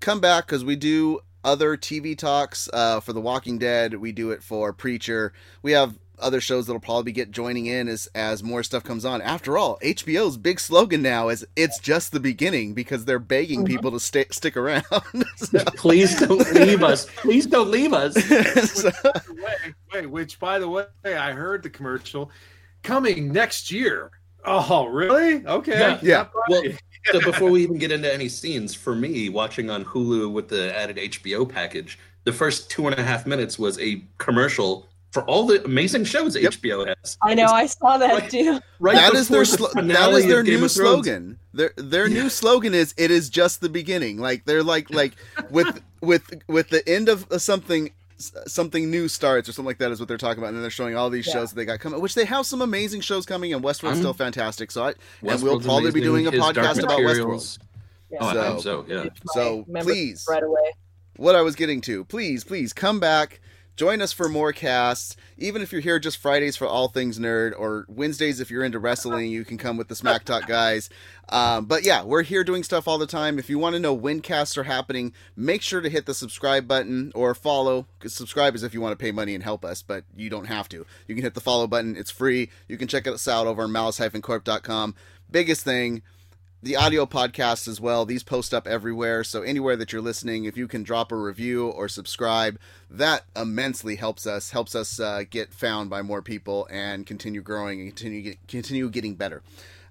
come 0.00 0.20
back 0.20 0.46
because 0.46 0.64
we 0.64 0.76
do 0.76 1.20
other 1.44 1.76
TV 1.76 2.16
talks 2.16 2.68
uh, 2.72 3.00
for 3.00 3.12
The 3.12 3.20
Walking 3.20 3.58
Dead. 3.58 3.94
We 3.94 4.12
do 4.12 4.30
it 4.30 4.42
for 4.42 4.72
Preacher. 4.72 5.32
We 5.62 5.72
have 5.72 5.98
other 6.18 6.40
shows 6.40 6.66
that'll 6.66 6.80
probably 6.80 7.10
get 7.10 7.32
joining 7.32 7.66
in 7.66 7.88
as 7.88 8.06
as 8.14 8.42
more 8.42 8.62
stuff 8.62 8.84
comes 8.84 9.04
on. 9.04 9.20
After 9.20 9.58
all, 9.58 9.78
HBO's 9.82 10.36
big 10.36 10.60
slogan 10.60 11.02
now 11.02 11.28
is 11.28 11.44
"It's 11.56 11.78
just 11.80 12.12
the 12.12 12.20
beginning" 12.20 12.72
because 12.72 13.04
they're 13.04 13.18
begging 13.18 13.64
people 13.64 13.90
to 13.90 14.00
stay, 14.00 14.24
stick 14.30 14.56
around. 14.56 14.84
So- 15.36 15.58
Please 15.76 16.18
don't 16.20 16.52
leave 16.54 16.82
us. 16.82 17.06
Please 17.16 17.46
don't 17.46 17.70
leave 17.70 17.92
us. 17.92 18.14
so- 18.70 18.90
way, 19.92 20.06
which 20.06 20.38
by 20.38 20.58
the 20.58 20.68
way, 20.68 20.86
I 21.04 21.32
heard 21.32 21.62
the 21.62 21.70
commercial 21.70 22.30
coming 22.82 23.32
next 23.32 23.70
year. 23.72 24.10
Oh, 24.44 24.86
really? 24.86 25.46
Okay. 25.46 25.78
Yeah. 25.78 25.98
Yeah. 26.02 26.26
Well, 26.48 26.62
so 27.12 27.20
before 27.20 27.50
we 27.50 27.62
even 27.62 27.78
get 27.78 27.92
into 27.92 28.12
any 28.12 28.28
scenes, 28.28 28.74
for 28.74 28.94
me, 28.94 29.28
watching 29.28 29.70
on 29.70 29.84
Hulu 29.84 30.32
with 30.32 30.48
the 30.48 30.76
added 30.76 30.96
HBO 30.96 31.48
package, 31.48 31.98
the 32.24 32.32
first 32.32 32.70
two 32.70 32.86
and 32.86 32.98
a 32.98 33.02
half 33.02 33.26
minutes 33.26 33.58
was 33.58 33.78
a 33.80 34.02
commercial 34.18 34.86
for 35.12 35.22
all 35.26 35.46
the 35.46 35.64
amazing 35.64 36.04
shows 36.04 36.34
Yep. 36.36 36.54
HBO 36.54 36.86
has. 36.88 37.16
I 37.22 37.34
know, 37.34 37.44
I 37.46 37.66
saw 37.66 37.98
that 37.98 38.12
Right. 38.22 38.30
too. 38.30 38.58
Right 38.80 38.96
that 38.96 39.14
is 39.14 39.28
their 39.28 39.42
before 39.42 39.58
the 39.58 39.72
slo- 39.72 39.82
that 39.82 40.26
their 40.26 40.42
new 40.42 40.68
slogan. 40.68 41.38
Their 41.52 41.72
their 41.76 42.08
new 42.08 42.28
slogan 42.28 42.74
is 42.74 42.92
"It 42.96 43.12
is 43.12 43.28
just 43.30 43.60
the 43.60 43.68
beginning." 43.68 44.18
Like 44.18 44.44
they're 44.44 44.64
like 44.64 44.90
like 44.90 45.12
with 45.50 45.80
with 46.00 46.24
with 46.48 46.68
the 46.70 46.86
end 46.88 47.08
of 47.08 47.26
something 47.38 47.92
something 48.18 48.90
new 48.90 49.08
starts 49.08 49.48
or 49.48 49.52
something 49.52 49.66
like 49.66 49.78
that 49.78 49.90
is 49.90 49.98
what 49.98 50.08
they're 50.08 50.16
talking 50.16 50.38
about 50.38 50.48
and 50.48 50.56
then 50.56 50.62
they're 50.62 50.70
showing 50.70 50.96
all 50.96 51.10
these 51.10 51.26
Yeah. 51.26 51.32
shows 51.34 51.50
that 51.50 51.56
they 51.56 51.64
got 51.64 51.80
coming 51.80 52.00
which 52.00 52.14
they 52.14 52.24
have 52.24 52.46
some 52.46 52.62
amazing 52.62 53.00
shows 53.00 53.26
coming 53.26 53.52
and 53.52 53.62
Westworld's 53.62 53.84
I'm- 53.84 53.96
still 53.98 54.14
fantastic 54.14 54.70
so 54.70 54.84
I 54.84 54.88
and 54.90 54.96
we'll 55.22 55.36
Westworld's 55.58 55.66
probably 55.66 55.90
be 55.90 56.00
doing 56.00 56.26
a 56.26 56.30
his 56.30 56.40
podcast 56.40 56.78
about 56.82 56.98
Westworld 57.00 57.04
Materials. 57.16 57.58
Yeah. 58.10 58.18
Oh, 58.20 58.26
I 58.26 58.32
So- 58.32 58.42
hope 58.52 58.62
so. 58.62 58.84
Yeah. 58.88 59.04
so 59.32 59.64
please 59.82 60.24
right 60.28 60.42
away. 60.42 60.72
what 61.16 61.34
I 61.34 61.42
was 61.42 61.54
getting 61.56 61.80
to. 61.82 62.04
Please, 62.04 62.44
please 62.44 62.72
come 62.72 63.00
back. 63.00 63.40
Join 63.76 64.00
us 64.00 64.12
for 64.12 64.28
more 64.28 64.52
casts. 64.52 65.16
Even 65.36 65.60
if 65.60 65.72
you're 65.72 65.80
here 65.80 65.98
just 65.98 66.18
Fridays 66.18 66.56
for 66.56 66.66
all 66.66 66.86
things 66.86 67.18
nerd, 67.18 67.52
or 67.58 67.86
Wednesdays 67.88 68.38
if 68.38 68.48
you're 68.48 68.62
into 68.62 68.78
wrestling, 68.78 69.30
you 69.32 69.44
can 69.44 69.58
come 69.58 69.76
with 69.76 69.88
the 69.88 69.96
Smack 69.96 70.24
Talk 70.24 70.46
guys. 70.46 70.88
Um, 71.28 71.64
but 71.64 71.82
yeah, 71.82 72.04
we're 72.04 72.22
here 72.22 72.44
doing 72.44 72.62
stuff 72.62 72.86
all 72.86 72.98
the 72.98 73.06
time. 73.06 73.36
If 73.36 73.50
you 73.50 73.58
want 73.58 73.74
to 73.74 73.80
know 73.80 73.92
when 73.92 74.20
casts 74.20 74.56
are 74.56 74.62
happening, 74.64 75.12
make 75.36 75.60
sure 75.60 75.80
to 75.80 75.88
hit 75.88 76.06
the 76.06 76.14
subscribe 76.14 76.68
button 76.68 77.10
or 77.16 77.34
follow. 77.34 77.86
subscribe 78.06 78.54
is 78.54 78.62
if 78.62 78.74
you 78.74 78.80
want 78.80 78.96
to 78.96 79.02
pay 79.02 79.10
money 79.10 79.34
and 79.34 79.42
help 79.42 79.64
us, 79.64 79.82
but 79.82 80.04
you 80.14 80.30
don't 80.30 80.46
have 80.46 80.68
to. 80.68 80.86
You 81.08 81.16
can 81.16 81.24
hit 81.24 81.34
the 81.34 81.40
follow 81.40 81.66
button. 81.66 81.96
It's 81.96 82.12
free. 82.12 82.50
You 82.68 82.76
can 82.76 82.86
check 82.86 83.08
us 83.08 83.26
out 83.26 83.48
over 83.48 83.62
on 83.62 83.72
malice-corp.com. 83.72 84.94
Biggest 85.30 85.64
thing, 85.64 86.02
the 86.64 86.76
audio 86.76 87.04
podcast 87.04 87.68
as 87.68 87.78
well. 87.78 88.06
These 88.06 88.22
post 88.22 88.54
up 88.54 88.66
everywhere. 88.66 89.22
So 89.22 89.42
anywhere 89.42 89.76
that 89.76 89.92
you're 89.92 90.00
listening, 90.00 90.46
if 90.46 90.56
you 90.56 90.66
can 90.66 90.82
drop 90.82 91.12
a 91.12 91.16
review 91.16 91.68
or 91.68 91.88
subscribe, 91.88 92.58
that 92.90 93.24
immensely 93.36 93.96
helps 93.96 94.26
us. 94.26 94.50
Helps 94.50 94.74
us 94.74 94.98
uh, 94.98 95.24
get 95.28 95.52
found 95.52 95.90
by 95.90 96.00
more 96.00 96.22
people 96.22 96.66
and 96.70 97.06
continue 97.06 97.42
growing 97.42 97.82
and 97.82 97.94
continue 97.94 98.22
get, 98.22 98.48
continue 98.48 98.88
getting 98.88 99.14
better. 99.14 99.42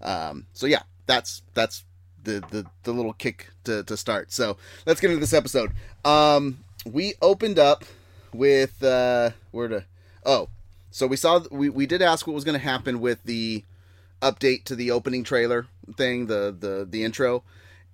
Um, 0.01 0.47
so 0.53 0.65
yeah, 0.65 0.81
that's 1.05 1.43
that's 1.53 1.83
the, 2.23 2.43
the 2.49 2.65
the 2.81 2.91
little 2.91 3.13
kick 3.13 3.49
to, 3.65 3.83
to 3.83 3.95
start. 3.95 4.31
So 4.31 4.57
let's 4.87 4.99
get 4.99 5.11
into 5.11 5.21
this 5.21 5.33
episode. 5.33 5.71
Um, 6.03 6.63
we 6.85 7.13
opened 7.21 7.59
up 7.59 7.85
with 8.33 8.83
uh, 8.83 9.29
where 9.51 9.67
to 9.67 9.85
oh, 10.25 10.49
so 10.89 11.05
we 11.05 11.17
saw 11.17 11.41
we 11.51 11.69
we 11.69 11.85
did 11.85 12.01
ask 12.01 12.25
what 12.25 12.33
was 12.33 12.43
going 12.43 12.59
to 12.59 12.65
happen 12.65 12.99
with 12.99 13.23
the 13.25 13.63
update 14.23 14.63
to 14.65 14.75
the 14.75 14.91
opening 14.91 15.23
trailer 15.23 15.67
thing, 15.97 16.27
the 16.27 16.55
the 16.57 16.87
the 16.89 17.03
intro, 17.03 17.43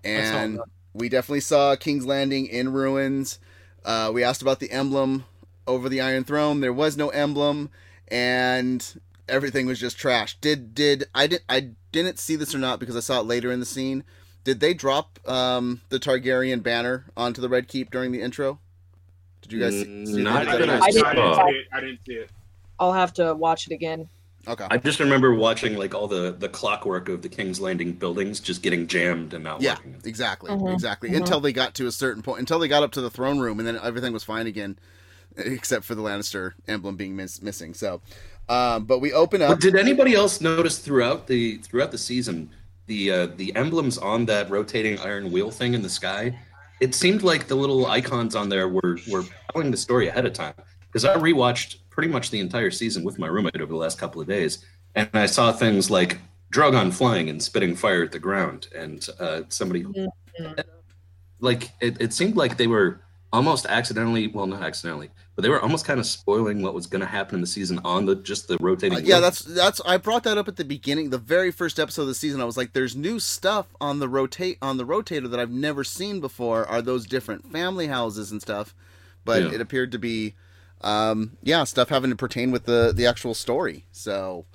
and 0.03 0.59
we 0.93 1.09
definitely 1.09 1.41
saw 1.41 1.75
King's 1.75 2.05
Landing 2.05 2.45
in 2.47 2.71
ruins. 2.71 3.39
Uh, 3.83 4.11
we 4.13 4.23
asked 4.23 4.41
about 4.41 4.59
the 4.59 4.71
emblem 4.71 5.25
over 5.67 5.89
the 5.89 6.01
Iron 6.01 6.23
Throne. 6.23 6.61
There 6.61 6.73
was 6.73 6.95
no 6.97 7.09
emblem, 7.09 7.69
and 8.07 8.85
everything 9.27 9.65
was 9.67 9.79
just 9.79 9.97
trash. 9.97 10.37
Did 10.41 10.73
did 10.73 11.05
I 11.13 11.27
did 11.27 11.41
I 11.49 11.71
didn't 11.91 12.19
see 12.19 12.35
this 12.35 12.53
or 12.53 12.59
not 12.59 12.79
because 12.79 12.95
I 12.95 13.01
saw 13.01 13.19
it 13.19 13.25
later 13.25 13.51
in 13.51 13.59
the 13.59 13.65
scene. 13.65 14.03
Did 14.43 14.59
they 14.61 14.73
drop 14.73 15.19
um, 15.27 15.81
the 15.89 15.99
Targaryen 15.99 16.63
banner 16.63 17.05
onto 17.17 17.41
the 17.41 17.49
Red 17.49 17.67
Keep 17.67 17.91
during 17.91 18.11
the 18.11 18.21
intro? 18.21 18.59
Did 19.41 19.53
you 19.53 19.59
guys 19.59 19.73
see, 19.73 19.85
Mm, 19.85 20.07
see 20.07 20.23
not 20.23 20.45
that? 20.45 20.59
that 20.59 20.69
I 20.69 20.89
didn't- 20.89 21.05
I 21.05 21.13
didn't 21.13 21.35
see 21.35 21.55
it. 21.57 21.67
I 21.73 21.79
didn't 21.81 21.99
see 22.05 22.13
it. 22.13 22.29
I'll 22.79 22.93
have 22.93 23.13
to 23.15 23.35
watch 23.35 23.67
it 23.67 23.73
again. 23.73 24.07
Okay. 24.47 24.65
I 24.71 24.77
just 24.77 24.99
remember 24.99 25.33
watching 25.33 25.75
like 25.75 25.93
all 25.93 26.07
the 26.07 26.31
the 26.31 26.49
clockwork 26.49 27.09
of 27.09 27.21
the 27.21 27.29
King's 27.29 27.59
Landing 27.59 27.93
buildings 27.93 28.39
just 28.39 28.61
getting 28.63 28.87
jammed 28.87 29.33
and 29.33 29.43
not 29.43 29.61
Yeah, 29.61 29.75
working. 29.75 29.97
exactly, 30.05 30.49
Mhm, 30.51 30.73
exactly. 30.73 31.09
mhm. 31.09 31.17
Until 31.17 31.39
they 31.39 31.51
got 31.53 31.75
to 31.75 31.87
a 31.87 31.91
certain 31.91 32.21
point, 32.23 32.39
until 32.39 32.57
they 32.59 32.67
got 32.67 32.81
up 32.81 32.91
to 32.93 33.01
the 33.01 33.09
throne 33.09 33.39
room, 33.39 33.59
and 33.59 33.67
then 33.67 33.77
everything 33.83 34.13
was 34.13 34.23
fine 34.23 34.47
again, 34.47 34.79
except 35.37 35.85
for 35.85 35.93
the 35.93 36.01
Lannister 36.01 36.53
emblem 36.67 36.95
being 36.95 37.15
miss- 37.15 37.41
missing. 37.41 37.73
So, 37.73 38.01
um, 38.47 38.85
but 38.85 38.99
we 38.99 39.13
open 39.13 39.41
But 39.41 39.51
up. 39.51 39.59
did 39.59 39.75
anybody 39.75 40.15
else 40.15 40.41
notice 40.41 40.79
throughout 40.79 41.27
the 41.27 41.57
throughout 41.57 41.91
the 41.91 41.97
season 41.99 42.49
the 42.87 43.11
uh, 43.11 43.25
the 43.35 43.55
emblems 43.55 43.97
on 43.97 44.25
that 44.27 44.49
rotating 44.49 44.97
iron 44.99 45.31
wheel 45.31 45.51
thing 45.51 45.73
in 45.73 45.81
the 45.83 45.89
sky? 45.89 46.39
It 46.79 46.95
seemed 46.95 47.23
like 47.23 47.47
the 47.47 47.55
little 47.55 47.85
icons 47.87 48.35
on 48.35 48.47
there 48.49 48.67
were 48.69 48.97
were 49.11 49.25
telling 49.53 49.69
the 49.69 49.77
story 49.77 50.07
ahead 50.07 50.25
of 50.25 50.33
time. 50.33 50.53
Because 50.87 51.05
I 51.05 51.15
rewatched 51.17 51.75
pretty 51.99 52.13
much 52.13 52.29
the 52.31 52.39
entire 52.39 52.71
season 52.71 53.03
with 53.03 53.19
my 53.19 53.27
roommate 53.27 53.57
over 53.59 53.73
the 53.73 53.77
last 53.77 53.97
couple 53.99 54.21
of 54.21 54.27
days, 54.27 54.63
and 54.95 55.09
I 55.13 55.25
saw 55.25 55.51
things 55.51 55.91
like 55.91 56.17
Drogon 56.49 56.93
flying 56.93 57.27
and 57.29 57.43
spitting 57.43 57.75
fire 57.75 58.03
at 58.03 58.13
the 58.13 58.19
ground, 58.19 58.67
and 58.73 59.05
uh, 59.19 59.41
somebody 59.49 59.83
Mhm. 59.83 60.07
like 61.41 61.71
it, 61.81 61.97
it 61.99 62.13
seemed 62.13 62.37
like 62.37 62.55
they 62.55 62.67
were 62.67 63.01
almost 63.33 63.65
accidentally 63.65 64.27
well 64.27 64.47
not 64.47 64.63
accidentally 64.63 65.09
but 65.35 65.43
they 65.43 65.49
were 65.49 65.61
almost 65.61 65.85
kind 65.85 65.99
of 65.99 66.05
spoiling 66.05 66.61
what 66.63 66.73
was 66.73 66.87
going 66.87 66.99
to 67.01 67.05
happen 67.05 67.35
in 67.35 67.41
the 67.41 67.47
season 67.47 67.79
on 67.83 68.05
the 68.05 68.15
just 68.15 68.47
the 68.47 68.57
rotating 68.59 68.97
Uh, 68.97 69.01
yeah, 69.01 69.15
wheel. 69.15 69.21
that's 69.21 69.41
that's. 69.41 69.81
I 69.85 69.97
brought 69.97 70.23
that 70.23 70.37
up 70.37 70.47
at 70.47 70.55
the 70.55 70.63
beginning, 70.65 71.09
the 71.09 71.17
very 71.17 71.51
first 71.51 71.79
episode 71.81 72.03
of 72.03 72.07
the 72.07 72.15
season. 72.15 72.39
I 72.39 72.45
was 72.45 72.55
like, 72.55 72.71
"There's 72.71 72.95
new 72.95 73.19
stuff 73.19 73.67
on 73.81 73.99
the 73.99 74.07
rotate 74.07 74.57
on 74.61 74.77
the 74.77 74.85
rotator 74.85 75.29
that 75.29 75.39
I've 75.41 75.51
never 75.51 75.83
seen 75.83 76.21
before. 76.21 76.65
Are 76.65 76.81
those 76.81 77.05
different 77.05 77.51
family 77.51 77.87
houses 77.87 78.31
and 78.31 78.41
stuff?" 78.41 78.73
But 79.25 79.43
Yeah. 79.43 79.51
it 79.55 79.59
appeared 79.61 79.91
to 79.91 79.99
be, 79.99 80.33
um, 80.81 81.37
yeah, 81.43 81.63
stuff 81.63 81.89
having 81.89 82.09
to 82.09 82.15
pertain 82.15 82.51
with 82.51 82.65
the 82.65 82.91
the 82.95 83.05
actual 83.05 83.33
story. 83.33 83.85
So, 83.91 84.45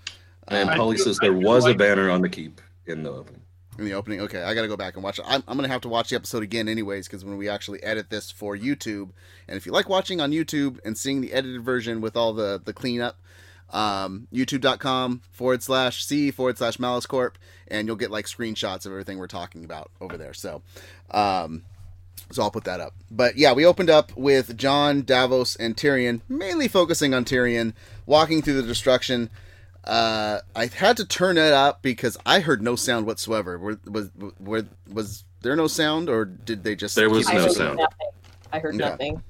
and 0.49 0.71
um, 0.71 0.76
Polly 0.76 0.97
says 0.97 1.19
there 1.19 1.31
I 1.31 1.38
feel 1.38 1.49
was 1.49 1.66
a 1.66 1.75
banner 1.75 2.11
on 2.11 2.23
the 2.23 2.28
keep 2.28 2.61
in 2.87 3.02
the 3.02 3.11
opening 3.11 3.40
in 3.78 3.85
the 3.85 3.93
opening. 3.93 4.21
Okay, 4.21 4.43
I 4.43 4.54
got 4.54 4.62
to 4.62 4.69
go 4.69 4.76
back 4.76 4.95
and 4.95 5.02
watch 5.02 5.19
it. 5.19 5.25
I'm, 5.26 5.43
I'm 5.49 5.57
going 5.57 5.69
to 5.69 5.73
have 5.73 5.83
to 5.83 5.88
watch 5.88 6.11
the 6.11 6.16
episode 6.16 6.43
again, 6.43 6.69
anyways, 6.69 7.07
because 7.07 7.25
when 7.25 7.37
we 7.37 7.49
actually 7.49 7.83
edit 7.83 8.11
this 8.11 8.31
for 8.31 8.57
YouTube, 8.57 9.11
and 9.49 9.57
if 9.57 9.66
you 9.66 9.73
like 9.73 9.88
watching 9.88 10.21
on 10.21 10.31
YouTube 10.31 10.78
and 10.85 10.97
seeing 10.97 11.21
the 11.21 11.33
edited 11.33 11.62
version 11.62 12.00
with 12.00 12.16
all 12.16 12.33
the 12.33 12.61
the 12.64 12.73
cleanup, 12.73 13.16
um, 13.71 14.28
YouTube.com 14.33 15.23
forward 15.31 15.62
slash 15.62 16.04
C 16.04 16.31
forward 16.31 16.59
slash 16.59 16.78
Malice 16.78 17.07
Corp, 17.07 17.38
and 17.69 17.88
you'll 17.88 17.97
get 17.97 18.11
like 18.11 18.26
screenshots 18.26 18.87
of 18.87 18.93
everything 18.93 19.19
we're 19.19 19.26
talking 19.26 19.64
about 19.64 19.90
over 20.00 20.16
there. 20.16 20.35
So, 20.35 20.62
um, 21.11 21.64
so 22.31 22.43
I'll 22.43 22.50
put 22.50 22.64
that 22.64 22.81
up. 22.81 22.95
But 23.11 23.37
yeah, 23.37 23.52
we 23.52 23.64
opened 23.66 23.90
up 23.90 24.16
with 24.16 24.57
Jon, 24.57 25.02
Davos, 25.02 25.57
and 25.57 25.76
Tyrion, 25.76 26.21
mainly 26.28 26.69
focusing 26.69 27.14
on 27.14 27.25
Tyrion, 27.25 27.75
walking 28.07 28.43
through 28.43 28.61
the 28.61 28.66
destruction. 28.66 29.31
Uh, 29.85 30.38
I 30.57 30.66
had 30.66 30.97
to 30.97 31.04
turn 31.04 31.37
it 31.37 31.52
up 31.52 31.83
because 31.83 32.16
I 32.25 32.40
heard 32.40 32.62
no 32.62 32.75
sound 32.76 33.07
whatsoever. 33.07 33.59
Were, 33.59 33.78
was 33.87 34.11
were, 34.40 34.64
was 34.90 35.25
there 35.43 35.54
no 35.57 35.66
sound, 35.66 36.09
or 36.09 36.25
did 36.25 36.64
they 36.64 36.75
just? 36.75 36.97
There 36.97 37.11
was 37.11 37.26
keep 37.26 37.35
I 37.35 37.38
no 37.38 37.43
heard 37.45 37.52
sound. 37.52 37.76
nothing. 37.78 38.09
I 38.52 38.59
heard 38.61 38.75
Okay. 38.76 38.85
nothing. 38.90 39.23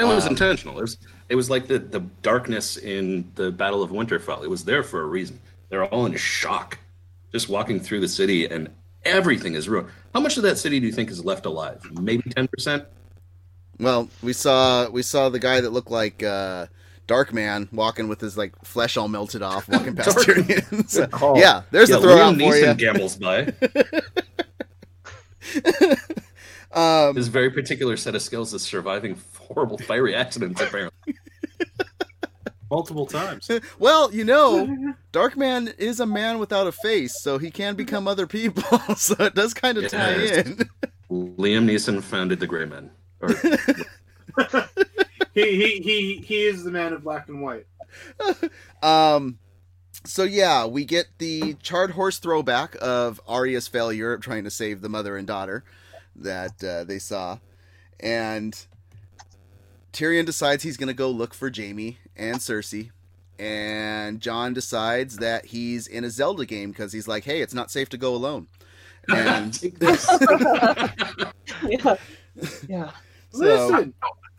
it 0.00 0.04
was 0.04 0.24
Um, 0.24 0.30
intentional 0.30 0.78
it 0.78 0.82
was, 0.82 0.96
it 1.28 1.34
was 1.36 1.50
like 1.50 1.68
the 1.68 1.78
the 1.78 2.00
darkness 2.22 2.78
in 2.78 3.30
the 3.34 3.50
battle 3.52 3.82
of 3.82 3.90
winterfell 3.90 4.42
it 4.42 4.48
was 4.48 4.64
there 4.64 4.82
for 4.82 5.02
a 5.02 5.06
reason 5.06 5.38
they're 5.68 5.84
all 5.84 6.06
in 6.06 6.16
shock 6.16 6.78
just 7.32 7.50
walking 7.50 7.78
through 7.78 8.00
the 8.00 8.08
city 8.08 8.46
and 8.46 8.70
everything 9.04 9.54
is 9.54 9.68
ruined. 9.68 9.88
How 10.14 10.20
much 10.20 10.36
of 10.36 10.42
that 10.44 10.58
city 10.58 10.80
do 10.80 10.86
you 10.86 10.92
think 10.92 11.10
is 11.10 11.24
left 11.24 11.46
alive? 11.46 11.82
Maybe 11.92 12.22
10% 12.24 12.86
Well, 13.78 14.08
we 14.22 14.32
saw 14.32 14.88
we 14.90 15.02
saw 15.02 15.28
the 15.28 15.38
guy 15.38 15.60
that 15.60 15.70
looked 15.70 15.90
like 15.90 16.22
uh, 16.22 16.66
Darkman 17.08 17.72
walking 17.72 18.08
with 18.08 18.20
his 18.20 18.36
like 18.36 18.52
flesh 18.64 18.96
all 18.96 19.08
melted 19.08 19.42
off, 19.42 19.68
walking 19.68 19.94
past 19.96 20.16
Dark- 20.16 20.38
Tyrion. 20.38 20.88
So, 20.90 21.06
Good 21.06 21.36
yeah, 21.40 21.62
there's 21.70 21.90
yeah, 21.90 21.96
a 21.96 22.00
throw 22.00 22.16
Liam 22.16 22.20
out 22.20 22.34
for 22.34 22.40
Neeson 22.40 22.68
you. 22.68 22.74
gambles 22.74 23.16
by. 23.16 23.52
Um, 26.72 27.16
his 27.16 27.26
very 27.26 27.50
particular 27.50 27.96
set 27.96 28.14
of 28.14 28.22
skills 28.22 28.54
is 28.54 28.62
surviving 28.62 29.20
horrible 29.36 29.76
fiery 29.76 30.14
accidents 30.14 30.60
apparently 30.60 31.16
multiple 32.70 33.06
times. 33.06 33.50
well, 33.78 34.12
you 34.12 34.24
know, 34.24 34.94
Darkman 35.12 35.76
is 35.78 36.00
a 36.00 36.06
man 36.06 36.38
without 36.38 36.66
a 36.66 36.72
face, 36.72 37.20
so 37.20 37.38
he 37.38 37.50
can 37.50 37.74
become 37.74 38.06
other 38.08 38.26
people. 38.26 38.78
so 38.96 39.14
it 39.24 39.34
does 39.34 39.54
kind 39.54 39.78
of 39.78 39.88
tie 39.90 40.16
Yes. 40.16 40.46
in. 40.46 40.56
liam 41.10 41.64
neeson 41.68 42.02
founded 42.02 42.38
the 42.40 42.46
gray 42.46 42.64
men 42.64 42.90
or 43.20 43.30
He, 45.34 45.42
he 45.56 45.80
he 45.80 46.16
he 46.24 46.44
is 46.44 46.64
the 46.64 46.70
man 46.72 46.92
of 46.92 47.04
black 47.04 47.28
and 47.28 47.40
white. 47.42 47.66
Um, 48.82 49.38
so 50.04 50.24
yeah, 50.24 50.66
we 50.66 50.84
get 50.84 51.06
the 51.18 51.54
charred 51.62 51.92
horse 51.92 52.18
throwback 52.18 52.76
of 52.80 53.20
Arya's 53.28 53.68
failure 53.68 54.12
of 54.12 54.22
trying 54.22 54.44
to 54.44 54.50
save 54.50 54.80
the 54.80 54.88
mother 54.88 55.16
and 55.16 55.26
daughter 55.28 55.62
that 56.16 56.62
uh, 56.64 56.82
they 56.84 56.98
saw, 56.98 57.38
and 58.00 58.66
Tyrion 59.92 60.26
decides 60.26 60.64
he's 60.64 60.76
gonna 60.76 60.92
go 60.94 61.10
look 61.10 61.32
for 61.32 61.50
Jaime 61.54 61.98
and 62.16 62.36
Cersei, 62.38 62.90
and 63.38 64.20
Jon 64.20 64.52
decides 64.54 65.16
that 65.18 65.44
he's 65.46 65.86
in 65.86 66.04
a 66.04 66.10
Zelda 66.10 66.44
game 66.46 66.70
because 66.70 66.92
he's 66.92 67.08
like, 67.08 67.24
hey, 67.24 67.40
it's 67.40 67.54
not 67.54 67.70
safe 67.70 67.88
to 67.90 67.98
go 67.98 68.14
alone, 68.14 68.46
and 69.08 69.58
yeah. 71.68 71.96
Yeah. 72.68 72.90
so 73.32 73.38
Listen, 73.38 73.92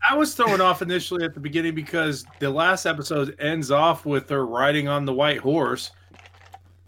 I 0.08 0.16
was 0.16 0.34
thrown 0.34 0.60
off 0.60 0.82
initially 0.82 1.24
at 1.24 1.34
the 1.34 1.40
beginning 1.40 1.74
because 1.74 2.24
the 2.40 2.50
last 2.50 2.86
episode 2.86 3.36
ends 3.38 3.70
off 3.70 4.04
with 4.06 4.28
her 4.30 4.44
riding 4.46 4.88
on 4.88 5.04
the 5.04 5.12
white 5.12 5.38
horse, 5.38 5.90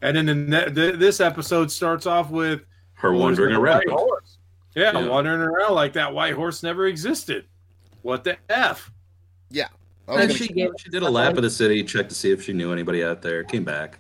and 0.03 0.17
then 0.17 0.27
the, 0.27 0.35
ne- 0.35 0.71
the, 0.71 0.93
this 0.97 1.21
episode 1.21 1.71
starts 1.71 2.07
off 2.07 2.31
with 2.31 2.63
Her 2.95 3.13
wandering 3.13 3.55
around. 3.55 3.85
horse? 3.89 4.39
Yeah, 4.75 4.99
Yeah. 4.99 5.07
wandering 5.09 5.41
around 5.41 5.75
like 5.75 5.93
that 5.93 6.13
white 6.13 6.35
horse 6.35 6.63
never 6.63 6.87
existed. 6.87 7.45
What 8.03 8.25
the 8.25 8.37
f? 8.49 8.91
Yeah. 9.51 9.69
And 10.09 10.31
Okay. 10.31 10.35
she, 10.35 10.47
she 10.79 10.91
did 10.91 11.03
a 11.03 11.09
lap 11.11 11.37
of 11.37 11.43
the 11.43 11.51
city, 11.51 11.83
checked 11.83 12.11
to 12.11 12.15
see 12.15 12.31
if 12.31 12.43
she 12.43 12.53
knew 12.53 12.73
anybody 12.73 13.03
out 13.03 13.23
there, 13.23 13.43
came 13.45 13.65
back. 13.65 13.99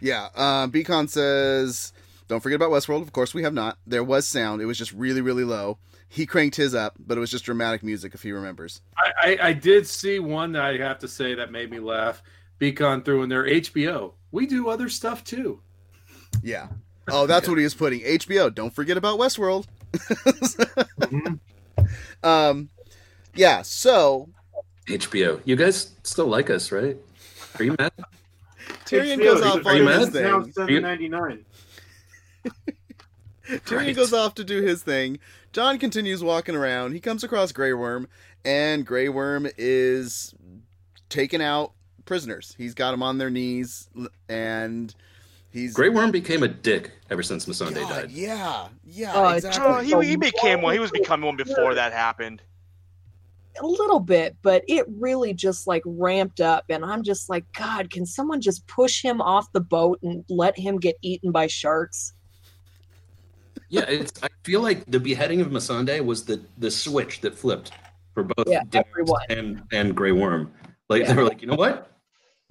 Yeah. 0.00 0.28
Uh, 0.34 0.66
Beacon 0.68 1.08
says, 1.08 1.92
don't 2.28 2.40
forget 2.40 2.56
about 2.56 2.70
Westworld. 2.70 3.02
Of 3.02 3.12
course, 3.12 3.34
we 3.34 3.42
have 3.42 3.54
not. 3.54 3.78
There 3.86 4.04
was 4.04 4.28
sound. 4.28 4.60
It 4.62 4.66
was 4.66 4.78
just 4.78 4.92
really, 4.92 5.20
really 5.20 5.44
low. 5.44 5.78
He 6.08 6.24
cranked 6.24 6.54
his 6.56 6.74
up, 6.74 6.94
but 7.04 7.16
it 7.16 7.20
was 7.20 7.30
just 7.32 7.44
dramatic 7.44 7.82
music, 7.82 8.14
if 8.14 8.22
he 8.22 8.30
remembers. 8.30 8.80
I, 8.96 9.12
I, 9.22 9.38
I 9.48 9.52
did 9.52 9.86
see 9.88 10.20
one 10.20 10.52
that 10.52 10.62
I 10.62 10.76
have 10.78 11.00
to 11.00 11.08
say 11.08 11.34
that 11.34 11.50
made 11.50 11.70
me 11.70 11.80
laugh. 11.80 12.22
Beacon 12.58 13.02
threw 13.02 13.22
in 13.22 13.28
their 13.28 13.44
HBO. 13.44 14.12
We 14.30 14.46
do 14.46 14.68
other 14.68 14.88
stuff 14.88 15.24
too. 15.24 15.60
Yeah. 16.42 16.68
Oh, 17.10 17.26
that's 17.26 17.48
what 17.48 17.58
he 17.58 17.64
was 17.64 17.74
putting. 17.74 18.00
HBO. 18.00 18.54
Don't 18.54 18.74
forget 18.74 18.96
about 18.96 19.18
Westworld. 19.18 19.66
Um, 22.22 22.70
yeah. 23.34 23.62
So 23.62 24.28
HBO. 24.86 25.40
You 25.44 25.56
guys 25.56 25.92
still 26.02 26.26
like 26.26 26.50
us, 26.50 26.70
right? 26.72 26.96
Are 27.58 27.64
you 27.64 27.74
mad? 27.78 27.92
Tyrion 28.84 29.18
HBO, 29.18 29.22
goes 29.24 29.42
off 29.42 29.66
are 29.66 29.70
on 29.72 29.76
his 29.86 30.12
mad? 30.12 30.22
Now 30.22 30.42
thing. 30.42 30.52
seven 30.52 30.82
ninety 30.82 31.08
nine. 31.08 31.44
Tyrion 33.48 33.76
Right. 33.76 33.96
goes 33.96 34.12
off 34.12 34.34
to 34.36 34.44
do 34.44 34.60
his 34.62 34.82
thing. 34.82 35.18
Jon 35.52 35.78
continues 35.78 36.22
walking 36.22 36.56
around. 36.56 36.92
He 36.92 37.00
comes 37.00 37.22
across 37.24 37.52
Grey 37.52 37.72
Worm, 37.72 38.08
and 38.44 38.84
Grey 38.84 39.08
Worm 39.08 39.46
is 39.56 40.34
taking 41.08 41.40
out 41.40 41.72
prisoners. 42.04 42.54
He's 42.58 42.74
got 42.74 42.90
them 42.90 43.02
on 43.02 43.18
their 43.18 43.30
knees, 43.30 43.88
and 44.28 44.92
he's 45.50 45.72
Grey 45.74 45.88
Worm 45.90 46.10
became 46.10 46.42
a 46.42 46.48
dick 46.48 46.90
ever 47.08 47.22
since 47.22 47.46
Missandei 47.46 47.74
God, 47.82 47.88
died. 47.88 48.10
Yeah, 48.10 48.68
yeah, 48.84 49.12
Oh, 49.14 49.28
exactly. 49.28 49.64
Uh, 49.94 50.00
he, 50.00 50.08
he 50.08 50.16
became 50.16 50.60
one. 50.60 50.74
He 50.74 50.80
was 50.80 50.90
becoming 50.90 51.26
one 51.26 51.36
before 51.36 51.74
that 51.74 51.92
happened. 51.92 52.42
A 53.60 53.66
little 53.66 54.00
bit, 54.00 54.36
but 54.42 54.62
it 54.68 54.86
really 54.88 55.32
just 55.32 55.66
like 55.66 55.82
ramped 55.86 56.40
up. 56.40 56.64
And 56.68 56.84
I'm 56.84 57.02
just 57.02 57.28
like, 57.30 57.44
God, 57.52 57.90
can 57.90 58.04
someone 58.04 58.40
just 58.40 58.66
push 58.66 59.02
him 59.02 59.20
off 59.20 59.50
the 59.52 59.60
boat 59.60 59.98
and 60.02 60.24
let 60.28 60.58
him 60.58 60.78
get 60.78 60.96
eaten 61.02 61.32
by 61.32 61.46
sharks? 61.46 62.12
Yeah, 63.68 63.84
it's. 63.88 64.22
I 64.22 64.28
feel 64.44 64.60
like 64.60 64.84
the 64.86 65.00
beheading 65.00 65.40
of 65.40 65.48
Missandei 65.48 66.04
was 66.04 66.24
the 66.24 66.40
the 66.58 66.70
switch 66.70 67.20
that 67.22 67.34
flipped 67.34 67.72
for 68.14 68.22
both 68.22 68.46
Yeah, 68.48 68.62
everyone. 68.72 69.22
and 69.30 69.62
and 69.72 69.94
Grey 69.96 70.12
Worm. 70.12 70.52
Like 70.88 71.02
Yeah. 71.02 71.08
they 71.08 71.14
were 71.14 71.24
like, 71.24 71.40
you 71.42 71.48
know 71.48 71.56
what? 71.56 71.90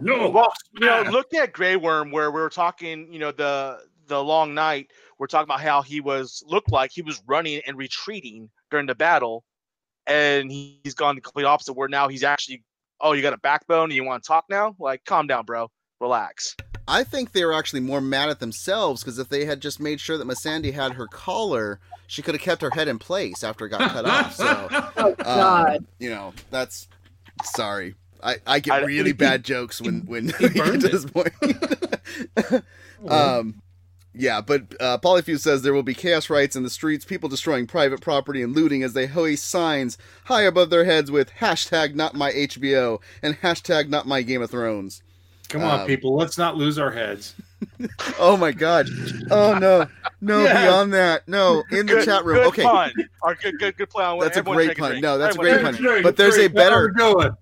No. 0.00 0.30
Well, 0.30 0.52
you 0.74 0.86
know, 0.86 1.02
look 1.10 1.32
at 1.34 1.52
Grey 1.52 1.76
Worm, 1.76 2.10
where 2.10 2.30
we 2.30 2.40
were 2.40 2.48
talking. 2.48 3.12
You 3.12 3.18
know, 3.18 3.32
the 3.32 3.78
the 4.06 4.22
long 4.22 4.54
night. 4.54 4.90
We're 5.18 5.26
talking 5.28 5.44
about 5.44 5.60
how 5.60 5.82
he 5.82 6.00
was 6.00 6.42
looked 6.46 6.72
like 6.72 6.90
he 6.92 7.02
was 7.02 7.22
running 7.26 7.60
and 7.66 7.76
retreating 7.76 8.50
during 8.72 8.86
the 8.86 8.94
battle, 8.96 9.44
and 10.08 10.50
he's 10.50 10.94
gone 10.94 11.14
the 11.14 11.20
complete 11.20 11.44
opposite. 11.44 11.74
Where 11.74 11.88
now 11.88 12.08
he's 12.08 12.24
actually, 12.24 12.64
oh, 13.00 13.12
you 13.12 13.22
got 13.22 13.32
a 13.34 13.38
backbone 13.38 13.84
and 13.84 13.92
you 13.92 14.02
want 14.04 14.24
to 14.24 14.26
talk 14.26 14.46
now? 14.50 14.74
Like, 14.80 15.04
calm 15.04 15.28
down, 15.28 15.44
bro. 15.44 15.70
Relax. 16.00 16.56
I 16.88 17.04
think 17.04 17.30
they 17.30 17.44
were 17.44 17.54
actually 17.54 17.78
more 17.78 18.00
mad 18.00 18.28
at 18.28 18.40
themselves 18.40 19.04
because 19.04 19.20
if 19.20 19.28
they 19.28 19.44
had 19.44 19.60
just 19.60 19.78
made 19.78 20.00
sure 20.00 20.18
that 20.18 20.26
Missandei 20.26 20.72
had 20.72 20.94
her 20.94 21.06
collar, 21.06 21.78
she 22.08 22.22
could 22.22 22.34
have 22.34 22.42
kept 22.42 22.60
her 22.62 22.70
head 22.70 22.88
in 22.88 22.98
place 22.98 23.44
after 23.44 23.66
it 23.66 23.68
got 23.68 23.88
cut 23.92 24.04
off. 24.04 24.34
So, 24.34 24.68
Oh 24.96 25.08
um, 25.10 25.14
God. 25.16 25.86
you 26.00 26.10
know, 26.10 26.34
that's 26.50 26.88
sorry. 27.44 27.94
I, 28.20 28.36
I 28.46 28.58
get 28.58 28.72
I- 28.74 28.84
really 28.84 29.10
he- 29.10 29.12
bad 29.12 29.44
jokes 29.44 29.80
when 29.80 30.00
when 30.06 30.30
he 30.30 30.46
we 30.48 30.54
get 30.54 30.80
to 30.80 30.86
it. 30.86 30.92
this 30.92 31.04
point. 32.50 32.62
um, 33.08 33.62
yeah, 34.14 34.40
but 34.40 34.62
uh, 34.80 34.98
Polyfuse 34.98 35.40
says 35.40 35.62
there 35.62 35.72
will 35.72 35.82
be 35.82 35.94
chaos 35.94 36.28
rights 36.28 36.54
in 36.54 36.62
the 36.62 36.70
streets, 36.70 37.04
people 37.04 37.28
destroying 37.28 37.66
private 37.66 38.00
property 38.00 38.42
and 38.42 38.54
looting 38.54 38.82
as 38.82 38.92
they 38.92 39.06
hoist 39.06 39.48
signs 39.48 39.96
high 40.24 40.42
above 40.42 40.70
their 40.70 40.84
heads 40.84 41.10
with 41.10 41.30
hashtag 41.40 41.94
not 41.94 42.14
my 42.14 42.30
HBO 42.32 43.00
and 43.22 43.40
hashtag 43.40 43.88
not 43.88 44.06
my 44.06 44.22
Game 44.22 44.42
of 44.42 44.50
Thrones. 44.50 45.02
Come 45.48 45.62
on, 45.62 45.80
Um, 45.80 45.86
people. 45.86 46.16
Let's 46.16 46.38
not 46.38 46.56
lose 46.56 46.78
our 46.78 46.90
heads. 46.90 47.34
Oh 48.18 48.36
my 48.36 48.52
god. 48.52 48.86
Oh 49.30 49.58
no. 49.58 49.86
No, 50.20 50.42
Yes. 50.44 50.62
beyond 50.68 50.92
that. 50.92 51.26
No, 51.26 51.64
in 51.72 51.86
the 51.86 51.94
Good- 51.94 52.04
chat 52.04 52.24
room. 52.24 52.36
Good 52.36 52.46
Okay. 52.48 52.62
pun. 52.62 52.92
Or 53.22 53.34
good, 53.34 53.58
good, 53.58 53.76
good 53.76 53.90
play 53.90 54.04
on 54.04 54.18
That's 54.20 54.36
a 54.36 54.42
great 54.42 54.76
pun. 54.78 54.90
drink. 54.90 55.02
No, 55.02 55.18
that's 55.18 55.34
a 55.34 55.38
great 55.38 55.62
pun. 55.62 55.74
drink. 55.74 56.04
But 56.04 56.16
there's 56.16 56.38
a 56.38 56.48
better 56.48 56.94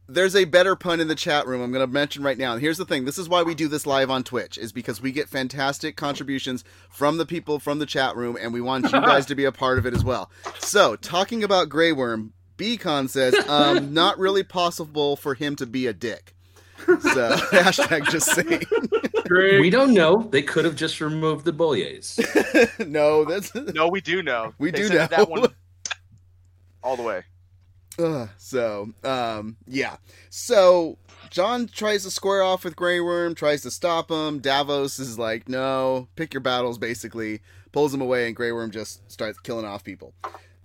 there's 0.08 0.34
a 0.34 0.44
better 0.46 0.76
pun 0.76 1.00
in 1.00 1.08
the 1.08 1.14
chat 1.14 1.46
room 1.46 1.60
I'm 1.62 1.72
going 1.72 1.86
to 1.86 1.92
mention 1.92 2.22
right 2.22 2.38
now. 2.38 2.52
And 2.52 2.60
here's 2.60 2.78
the 2.78 2.84
thing. 2.86 3.04
This 3.04 3.18
is 3.18 3.28
why 3.28 3.42
we 3.42 3.54
do 3.54 3.68
this 3.68 3.86
live 3.86 4.10
on 4.10 4.24
Twitch 4.24 4.56
is 4.56 4.72
because 4.72 5.02
we 5.02 5.12
get 5.12 5.28
fantastic 5.28 5.96
contributions 5.96 6.64
from 6.88 7.18
the 7.18 7.26
people 7.26 7.58
from 7.58 7.78
the 7.78 7.86
chat 7.86 8.16
room 8.16 8.38
and 8.40 8.52
we 8.54 8.60
want 8.62 8.84
you 8.86 8.90
guys 8.92 9.26
to 9.26 9.34
be 9.34 9.44
a 9.44 9.52
part 9.52 9.78
of 9.78 9.84
it 9.86 9.94
as 9.94 10.04
well. 10.04 10.30
So, 10.58 10.96
talking 10.96 11.44
about 11.44 11.68
Grey 11.68 11.92
Worm, 11.92 12.32
Beacon 12.56 13.08
says, 13.08 13.34
um, 13.48 13.92
not 13.94 14.18
really 14.18 14.42
possible 14.42 15.16
for 15.16 15.34
him 15.34 15.54
to 15.56 15.66
be 15.66 15.86
a 15.86 15.92
dick. 15.92 16.34
So, 16.86 17.36
hashtag 17.52 18.08
just 18.10 18.26
saying. 18.32 18.62
Great. 19.26 19.60
We 19.60 19.70
don't 19.70 19.92
know. 19.94 20.22
They 20.30 20.42
could 20.42 20.64
have 20.64 20.76
just 20.76 21.00
removed 21.00 21.44
the 21.44 21.52
Boyes. 21.52 22.18
no, 22.78 23.24
that's 23.24 23.54
No, 23.74 23.88
we 23.88 24.00
do 24.00 24.22
know. 24.22 24.54
We 24.58 24.70
They 24.70 24.82
do 24.82 24.88
know. 24.90 25.06
that 25.06 25.28
one 25.28 25.46
all 26.82 26.96
the 26.96 27.02
way. 27.02 27.22
Ugh, 27.98 28.28
so, 28.38 28.88
um, 29.04 29.56
yeah. 29.66 29.96
So, 30.30 30.96
Jon 31.28 31.66
tries 31.68 32.04
to 32.04 32.10
square 32.10 32.42
off 32.42 32.64
with 32.64 32.74
Grey 32.74 33.00
Worm, 33.00 33.34
tries 33.34 33.62
to 33.62 33.70
stop 33.70 34.10
him. 34.10 34.38
Davos 34.38 34.98
is 34.98 35.18
like, 35.18 35.48
no, 35.48 36.08
pick 36.16 36.32
your 36.32 36.40
battles, 36.40 36.78
basically. 36.78 37.40
Pulls 37.72 37.92
him 37.92 38.00
away, 38.00 38.26
and 38.26 38.34
Grey 38.34 38.52
Worm 38.52 38.70
just 38.70 39.08
starts 39.10 39.38
killing 39.40 39.66
off 39.66 39.84
people. 39.84 40.14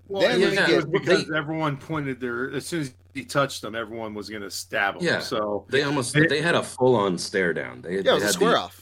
Well, 0.08 0.22
Then 0.22 0.32
it 0.32 0.38
we 0.40 0.46
was 0.46 0.86
get- 0.86 0.92
because 0.92 1.32
everyone 1.32 1.78
pointed 1.78 2.20
their 2.22 2.52
as 2.52 2.66
soon 2.66 2.82
as 2.82 2.94
he 3.16 3.24
touched 3.26 3.62
them, 3.64 3.74
everyone 3.74 4.14
was 4.14 4.30
going 4.30 4.44
to 4.44 4.52
stab 4.52 4.96
him. 4.98 5.02
Yeah. 5.04 5.20
So 5.20 5.66
They 5.70 5.82
almost 5.84 6.16
It- 6.16 6.30
they 6.30 6.42
had 6.42 6.54
a 6.54 6.62
full 6.62 6.96
on 6.96 7.18
stare 7.18 7.54
down. 7.54 7.82
They 7.82 7.94
Yeah, 7.94 8.00
it 8.00 8.04
they 8.04 8.14
was 8.14 8.24
a 8.24 8.34
square 8.34 8.52
the- 8.52 8.58
off. 8.60 8.82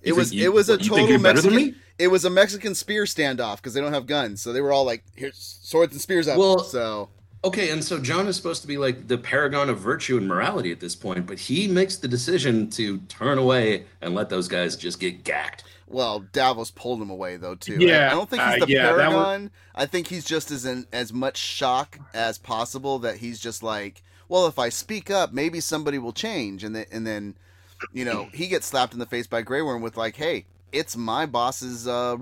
It 0.00 0.12
was 0.14 0.32
you- 0.32 0.44
it 0.44 0.52
was 0.52 0.68
a 0.68 0.72
what, 0.74 0.80
you 0.84 0.88
think 0.90 1.00
total 1.00 1.10
you're 1.10 1.18
better 1.18 1.40
than 1.42 1.50
Mexican. 1.54 1.74
me? 1.74 1.80
It 1.98 2.08
was 2.08 2.24
a 2.24 2.30
Mexican 2.30 2.74
spear 2.74 3.04
standoff 3.04 3.56
because 3.56 3.74
they 3.74 3.80
don't 3.80 3.92
have 3.92 4.06
guns, 4.06 4.40
so 4.42 4.52
they 4.52 4.60
were 4.60 4.72
all 4.72 4.84
like, 4.84 5.02
"Here's 5.14 5.58
swords 5.62 5.92
and 5.92 6.00
spears 6.00 6.28
up." 6.28 6.38
Well- 6.38 6.60
so 6.64 7.10
Okay, 7.42 7.68
and 7.68 7.84
so 7.84 7.98
Jon 7.98 8.26
is 8.26 8.36
supposed 8.36 8.62
to 8.62 8.68
be 8.68 8.78
like 8.78 9.06
the 9.06 9.18
paragon 9.18 9.68
of 9.68 9.78
virtue 9.78 10.16
and 10.16 10.26
morality 10.26 10.72
at 10.72 10.80
this 10.80 10.94
point, 10.94 11.26
but 11.26 11.38
he 11.38 11.68
makes 11.68 11.96
the 11.96 12.08
decision 12.08 12.70
to 12.70 12.98
turn 13.08 13.36
away 13.36 13.84
and 14.00 14.14
let 14.14 14.30
those 14.30 14.48
guys 14.48 14.76
just 14.76 14.98
get 14.98 15.24
gacked. 15.24 15.64
Well, 15.94 16.20
Davos 16.32 16.70
pulled 16.72 17.00
him 17.00 17.08
away 17.10 17.36
though 17.36 17.54
too. 17.54 17.76
Yeah, 17.78 18.04
I, 18.04 18.06
I 18.08 18.10
don't 18.10 18.28
think 18.28 18.42
he's 18.42 18.62
uh, 18.62 18.66
the 18.66 18.72
yeah, 18.72 18.82
that 18.82 18.96
was- 18.96 18.98
paragon. 19.14 19.50
I 19.74 19.86
think 19.86 20.08
he's 20.08 20.24
just 20.24 20.50
as 20.50 20.64
in 20.64 20.86
as 20.92 21.12
much 21.12 21.36
shock 21.36 21.98
as 22.12 22.36
possible 22.38 22.98
that 23.00 23.16
he's 23.18 23.38
just 23.40 23.62
like, 23.62 24.02
well, 24.28 24.46
if 24.46 24.58
I 24.58 24.68
speak 24.70 25.10
up, 25.10 25.32
maybe 25.32 25.60
somebody 25.60 25.98
will 25.98 26.12
change, 26.12 26.64
and 26.64 26.74
then 26.74 26.86
and 26.90 27.06
then, 27.06 27.36
you 27.92 28.04
know, 28.04 28.28
he 28.32 28.48
gets 28.48 28.66
slapped 28.66 28.92
in 28.92 28.98
the 28.98 29.06
face 29.06 29.26
by 29.26 29.42
Grey 29.42 29.62
Worm 29.62 29.82
with 29.82 29.96
like, 29.96 30.16
hey, 30.16 30.46
it's 30.72 30.96
my 30.96 31.26
boss's 31.26 31.86
uh, 31.86 32.16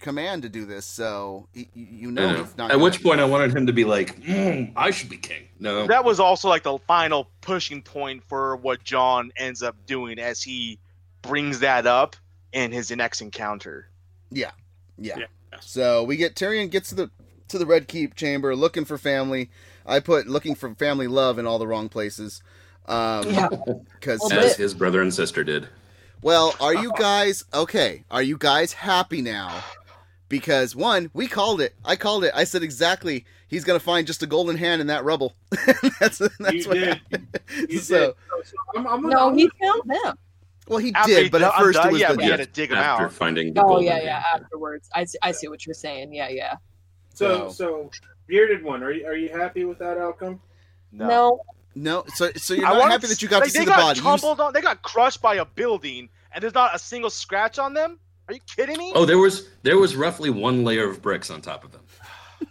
command 0.00 0.42
to 0.42 0.48
do 0.48 0.64
this, 0.64 0.86
so 0.86 1.46
y- 1.54 1.66
y- 1.74 1.88
you 1.90 2.10
know, 2.12 2.30
You 2.30 2.36
not. 2.36 2.46
At 2.46 2.56
gonna- 2.56 2.78
which 2.78 3.02
point 3.02 3.20
I 3.20 3.24
wanted 3.24 3.54
him 3.56 3.66
to 3.66 3.72
be 3.72 3.84
like, 3.84 4.20
"Mm, 4.22 4.72
I 4.76 4.92
should 4.92 5.08
be 5.10 5.16
king. 5.16 5.48
No. 5.58 5.86
That 5.88 6.04
was 6.04 6.20
also 6.20 6.48
like 6.48 6.62
the 6.62 6.78
final 6.86 7.28
pushing 7.40 7.82
point 7.82 8.22
for 8.28 8.56
what 8.56 8.82
Jon 8.84 9.32
ends 9.36 9.62
up 9.62 9.76
doing 9.86 10.18
as 10.18 10.42
he 10.42 10.78
brings 11.22 11.58
that 11.60 11.86
up 11.86 12.16
in 12.52 12.72
his 12.72 12.90
next 12.90 13.20
encounter. 13.20 13.88
Yeah, 14.30 14.50
yeah. 14.98 15.18
Yeah. 15.18 15.26
So 15.60 16.04
we 16.04 16.16
get 16.16 16.34
Tyrion 16.34 16.70
gets 16.70 16.88
to 16.90 16.94
the 16.94 17.10
to 17.48 17.58
the 17.58 17.66
Red 17.66 17.88
Keep 17.88 18.14
chamber 18.14 18.54
looking 18.54 18.84
for 18.84 18.96
family. 18.98 19.50
I 19.86 20.00
put 20.00 20.26
looking 20.28 20.54
for 20.54 20.74
family 20.74 21.06
love 21.08 21.38
in 21.38 21.46
all 21.46 21.58
the 21.58 21.66
wrong 21.66 21.88
places. 21.88 22.42
Um, 22.86 23.28
Yeah. 23.28 23.48
because 23.94 24.20
Well, 24.22 24.38
As 24.38 24.56
his 24.56 24.74
brother 24.74 25.02
and 25.02 25.12
sister 25.12 25.42
did. 25.44 25.68
well, 26.22 26.54
are 26.60 26.74
you 26.74 26.92
guys 26.96 27.44
okay? 27.52 28.04
Are 28.10 28.22
you 28.22 28.36
guys 28.38 28.72
happy 28.72 29.20
now? 29.22 29.62
Because 30.28 30.76
one, 30.76 31.10
we 31.12 31.26
called 31.26 31.60
it. 31.60 31.74
I 31.84 31.96
called 31.96 32.22
it. 32.22 32.32
I 32.36 32.44
said 32.44 32.62
exactly. 32.62 33.24
He's 33.48 33.64
gonna 33.64 33.80
find 33.80 34.06
just 34.06 34.22
a 34.22 34.26
golden 34.28 34.56
hand 34.56 34.80
in 34.80 34.86
that 34.86 35.02
rubble. 35.04 35.34
that's 35.98 36.18
that's 36.18 36.52
You 36.52 36.68
what 36.68 36.74
did. 36.74 36.88
happened. 36.88 37.38
You 37.68 37.78
so 37.78 37.98
did. 37.98 38.14
So, 38.30 38.42
so 38.44 38.54
I'm, 38.76 38.86
I'm 38.86 39.02
gonna, 39.02 39.14
No, 39.14 39.28
I'm 39.30 39.36
he 39.38 39.50
found 39.60 39.82
them. 39.90 40.16
Well, 40.70 40.78
he 40.78 40.94
After 40.94 41.12
did, 41.12 41.22
he 41.24 41.28
but 41.28 41.42
at 41.42 41.50
done- 41.52 41.60
first 41.62 41.78
it 41.84 41.92
was 41.92 42.00
yeah, 42.00 42.12
the 42.12 42.16
we 42.18 42.24
had 42.24 42.38
to 42.38 42.46
dig 42.46 42.70
him 42.70 42.78
After 42.78 43.04
out. 43.06 43.12
finding 43.12 43.52
the 43.52 43.60
Oh 43.62 43.68
golden 43.68 43.84
yeah, 43.84 43.92
hand. 43.94 44.04
yeah. 44.04 44.22
Afterwards, 44.34 44.88
I 44.94 45.04
see, 45.04 45.18
I 45.22 45.32
see 45.32 45.48
what 45.48 45.66
you're 45.66 45.74
saying. 45.74 46.14
Yeah, 46.14 46.28
yeah. 46.28 46.54
so 47.14 47.50
So- 47.50 47.50
so 47.50 47.90
bearded 48.26 48.62
one. 48.64 48.82
Are 48.82 48.92
you 48.92 49.06
are 49.06 49.14
you 49.16 49.28
happy 49.28 49.64
with 49.64 49.78
that 49.80 49.98
outcome? 49.98 50.40
No, 50.92 51.40
no. 51.74 52.04
So 52.14 52.30
so 52.36 52.54
you're 52.54 52.66
I 52.66 52.70
not 52.70 52.78
wanted 52.78 52.92
happy 52.92 53.06
that 53.08 53.20
you 53.22 53.28
got 53.28 53.36
like, 53.40 53.44
to 53.46 53.50
see 53.50 53.58
they 53.60 53.64
the 53.66 53.70
got 53.72 53.80
body. 53.80 53.98
You- 53.98 54.04
tumbled 54.04 54.40
on. 54.40 54.52
They 54.52 54.60
got 54.60 54.82
crushed 54.82 55.20
by 55.20 55.36
a 55.36 55.44
building, 55.44 56.08
and 56.32 56.42
there's 56.42 56.54
not 56.54 56.74
a 56.74 56.78
single 56.78 57.10
scratch 57.10 57.58
on 57.58 57.74
them. 57.74 57.98
Are 58.28 58.34
you 58.34 58.40
kidding 58.56 58.76
me? 58.78 58.92
Oh, 58.94 59.04
there 59.04 59.18
was 59.18 59.48
there 59.62 59.76
was 59.78 59.96
roughly 59.96 60.30
one 60.30 60.64
layer 60.64 60.88
of 60.88 61.02
bricks 61.02 61.30
on 61.30 61.40
top 61.42 61.64
of 61.64 61.72
them. 61.72 61.82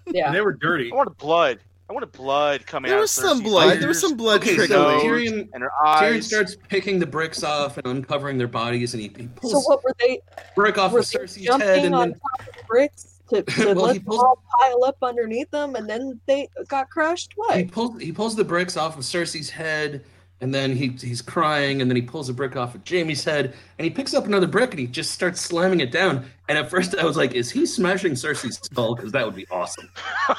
Yeah. 0.07 0.27
And 0.27 0.35
they 0.35 0.41
were 0.41 0.53
dirty. 0.53 0.91
I 0.91 0.95
wanted 0.95 1.17
blood. 1.17 1.59
I 1.89 1.93
wanted 1.93 2.11
blood 2.11 2.67
coming 2.67 2.89
There 2.89 2.99
out. 2.99 3.01
was 3.01 3.11
some 3.11 3.41
blood. 3.41 3.69
ears 3.71 3.79
There 3.79 3.87
was 3.87 3.99
some 3.99 4.15
blood 4.15 4.41
Okay, 4.41 4.55
trickling. 4.55 4.77
so 4.79 4.91
nose 4.91 5.01
Tyrion, 5.03 5.49
and 5.53 5.63
her 5.63 5.71
eyes. 5.83 6.01
Tyrion 6.01 6.15
eyes. 6.17 6.27
starts 6.27 6.55
picking 6.67 6.99
the 6.99 7.07
bricks 7.07 7.43
off 7.43 7.77
and 7.79 7.87
uncovering 7.87 8.37
their 8.37 8.47
bodies, 8.47 8.93
and 8.93 9.01
he, 9.01 9.11
he 9.17 9.27
pulls 9.27 9.53
So 9.53 9.59
what 9.61 9.83
were 9.83 9.95
they? 9.99 10.21
brick 10.55 10.77
off 10.77 10.91
Were 10.91 10.99
of 10.99 11.09
they 11.09 11.17
Cersei's 11.17 11.47
head, 11.61 11.85
and 11.85 11.95
on 11.95 12.09
then 12.11 12.19
top 12.19 12.47
of 12.47 12.53
the 12.53 12.63
bricks 12.67 13.19
to, 13.29 13.41
to 13.41 13.65
Well, 13.73 13.85
let 13.85 13.93
he 13.93 13.99
them 13.99 14.11
all 14.19 14.39
pile 14.59 14.83
up 14.83 14.97
underneath 15.01 15.49
them, 15.49 15.75
and 15.75 15.89
then 15.89 16.19
they 16.27 16.47
got 16.67 16.91
crushed? 16.91 17.31
What? 17.35 17.57
he 17.57 17.63
What? 17.63 17.71
pulls 17.71 17.99
he 18.01 18.11
pulls 18.11 18.35
the 18.35 18.43
bricks 18.43 18.77
off 18.77 18.95
of 18.95 19.03
Cersei's 19.03 19.49
head, 19.49 20.03
and 20.41 20.53
then 20.53 20.75
he 20.75 20.89
he's 20.89 21.21
crying, 21.21 21.81
and 21.81 21.91
then 21.91 21.95
he 21.95 22.01
pulls 22.01 22.29
a 22.29 22.33
brick 22.33 22.55
off 22.55 22.75
of 22.75 22.83
Jaime's 22.87 23.23
head, 23.23 23.53
and 23.77 23.83
he 23.83 23.89
picks 23.89 24.13
up 24.13 24.25
another 24.25 24.47
brick 24.47 24.71
and 24.71 24.79
he 24.79 24.87
just 24.87 25.11
starts 25.11 25.41
slamming 25.41 25.81
it 25.81 25.91
down. 25.91 26.25
And 26.47 26.57
at 26.57 26.69
first 26.69 26.95
I 26.95 27.05
was 27.05 27.17
like, 27.17 27.33
is 27.33 27.51
he 27.51 27.65
smashing 27.65 28.13
Cersei's 28.13 28.59
skull? 28.63 28.95
Because 28.95 29.11
that 29.11 29.25
would 29.25 29.35
be 29.35 29.47
awesome. 29.51 29.89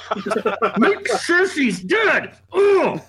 Make 0.79 1.07
Cersei's 1.09 1.81
dead. 1.81 2.35
Ugh! 2.53 3.01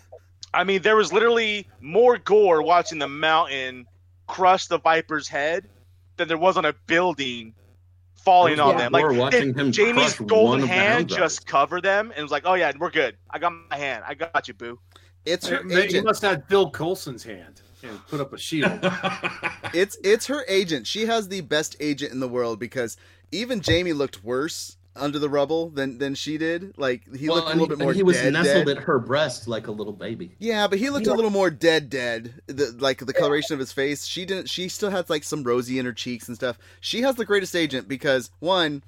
I 0.54 0.63
mean, 0.63 0.82
there 0.82 0.97
was 0.97 1.13
literally 1.13 1.67
more 1.80 2.17
gore 2.17 2.62
watching 2.62 2.99
the 2.99 3.08
mountain 3.08 3.88
crush 4.27 4.67
the 4.67 4.80
Viper's 4.80 5.27
head 5.27 5.69
than 6.17 6.27
there 6.27 6.38
was 6.38 6.58
on 6.58 6.65
a 6.65 6.73
building 6.88 7.54
falling 8.15 8.58
There 8.58 8.65
on 8.65 8.77
them. 8.77 8.91
Like 8.91 9.04
gore 9.04 9.13
watching 9.13 9.54
him 9.54 9.71
Jaime's 9.73 10.15
crush 10.15 10.19
one 10.19 10.27
golden 10.27 10.67
hand 10.67 11.10
just 11.10 11.47
covered 11.47 11.84
them 11.84 12.12
and 12.15 12.21
was 12.21 12.32
like, 12.32 12.43
"Oh 12.45 12.54
yeah, 12.54 12.71
we're 12.77 12.91
good. 12.91 13.17
I 13.30 13.39
got 13.39 13.54
my 13.69 13.77
hand. 13.77 14.04
I 14.06 14.13
got 14.13 14.47
you, 14.47 14.54
boo." 14.54 14.80
It's 15.25 15.47
her 15.47 15.63
He 15.67 15.75
agent. 15.75 16.05
must 16.05 16.21
have 16.23 16.31
had 16.31 16.47
Phil 16.47 16.69
Coulson's 16.71 17.23
hand 17.23 17.62
and 17.84 17.99
put 18.07 18.19
up 18.19 18.34
a 18.34 18.38
shield. 18.38 18.79
It's 19.73 19.97
it's 20.03 20.25
her 20.27 20.43
agent. 20.49 20.86
She 20.86 21.05
has 21.05 21.29
the 21.29 21.39
best 21.41 21.77
agent 21.79 22.12
in 22.12 22.19
the 22.19 22.27
world 22.27 22.60
because 22.60 22.97
even 23.31 23.62
Jaime 23.65 23.93
looked 23.93 24.21
worse 24.23 24.75
under 24.97 25.17
the 25.17 25.29
rubble 25.29 25.69
than 25.69 25.97
than 25.97 26.13
she 26.15 26.38
did. 26.38 26.77
Like 26.77 27.03
he 27.15 27.29
Well, 27.29 27.38
looked 27.38 27.47
a 27.47 27.51
and 27.51 27.62
little 27.62 27.77
bit 27.77 27.81
more 27.84 27.93
he 27.93 28.03
was 28.03 28.17
dead, 28.17 28.34
nestled 28.34 28.65
dead. 28.67 28.77
at 28.77 28.84
her 28.84 28.99
breast 28.99 29.47
like 29.47 29.67
a 29.67 29.71
little 29.71 29.93
baby. 29.93 30.36
Yeah, 30.39 30.67
but 30.67 30.79
he 30.79 30.89
looked 30.89 31.07
a 31.07 31.13
little 31.13 31.31
more 31.31 31.49
dead, 31.49 31.89
dead. 31.89 32.34
The, 32.47 32.75
like 32.79 32.97
the 33.05 33.13
coloration 33.13 33.53
of 33.53 33.60
his 33.60 33.71
face. 33.71 34.05
She 34.05 34.25
didn't. 34.25 34.49
She 34.49 34.67
still 34.67 34.89
had 34.89 35.10
like 35.10 35.23
some 35.23 35.43
rosy 35.43 35.79
in 35.79 35.86
her 35.86 35.93
cheeks 35.93 36.27
and 36.27 36.36
stuff. 36.36 36.57
She 36.81 37.03
has 37.03 37.15
the 37.15 37.23
greatest 37.25 37.55
agent 37.55 37.88
because 37.88 38.29
one, 38.39 38.84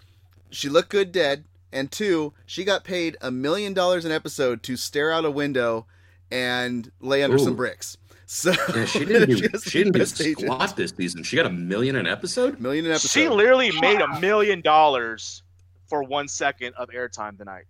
she 0.50 0.68
looked 0.68 0.90
good 0.90 1.14
dead, 1.14 1.46
and 1.72 1.90
two, 1.90 2.34
she 2.46 2.66
got 2.66 2.84
paid 2.84 3.16
a 3.22 3.32
million 3.32 3.74
dollars 3.74 4.04
an 4.04 4.12
episode 4.12 4.62
to 4.64 4.76
stare 4.76 5.12
out 5.14 5.24
a 5.24 5.32
window 5.32 5.86
and 6.34 6.92
lay 7.00 7.24
under 7.24 7.38
some 7.38 7.56
bricks. 7.56 7.98
So 8.26 8.52
Yeah, 8.76 8.86
she 8.86 9.06
didn't 9.06 9.30
do 9.30 9.36
she 9.38 9.48
the 9.48 9.70
didn't 9.84 9.94
do 9.94 10.00
best 10.00 10.20
agent. 10.20 10.40
squat 10.40 10.76
this 10.76 10.92
season. 10.98 11.22
She 11.24 11.36
got 11.36 11.46
a 11.46 11.52
million 11.52 11.96
an 11.98 12.08
episode. 12.08 12.60
Million 12.60 12.86
an 12.86 12.92
episode. 12.94 13.10
She 13.10 13.30
literally 13.30 13.72
made 13.80 14.02
a 14.02 14.20
million 14.22 14.62
dollars 14.62 15.44
for 15.88 16.02
one 16.04 16.28
second 16.28 16.74
of 16.76 16.90
airtime 16.90 17.38
tonight. 17.38 17.66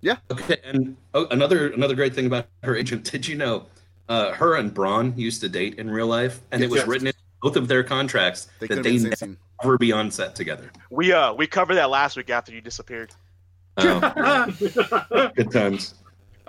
Yeah. 0.00 0.16
Okay, 0.30 0.56
and 0.64 0.96
oh, 1.12 1.26
another 1.30 1.68
another 1.72 1.94
great 1.94 2.14
thing 2.14 2.24
about 2.24 2.46
her 2.62 2.74
agent. 2.74 3.10
Did 3.10 3.28
you 3.28 3.36
know, 3.36 3.66
uh, 4.08 4.32
her 4.32 4.56
and 4.56 4.72
Bronn 4.74 5.18
used 5.18 5.42
to 5.42 5.48
date 5.50 5.74
in 5.78 5.90
real 5.90 6.06
life, 6.06 6.40
and 6.50 6.62
it 6.64 6.70
was 6.70 6.78
Yes. 6.78 6.88
written 6.88 7.08
in 7.08 7.12
both 7.42 7.56
of 7.56 7.68
their 7.68 7.82
contracts 7.84 8.48
They 8.60 8.68
that 8.68 8.82
they 8.82 8.96
never 8.96 9.16
same 9.16 9.36
be 9.78 9.92
on 9.92 10.10
set 10.10 10.34
together. 10.34 10.70
We 10.88 11.12
uh 11.12 11.34
we 11.34 11.46
covered 11.46 11.74
that 11.74 11.90
last 11.90 12.16
week 12.16 12.30
after 12.30 12.52
you 12.52 12.62
disappeared. 12.62 13.12
Oh, 13.76 15.30
good 15.36 15.50
times. 15.50 15.94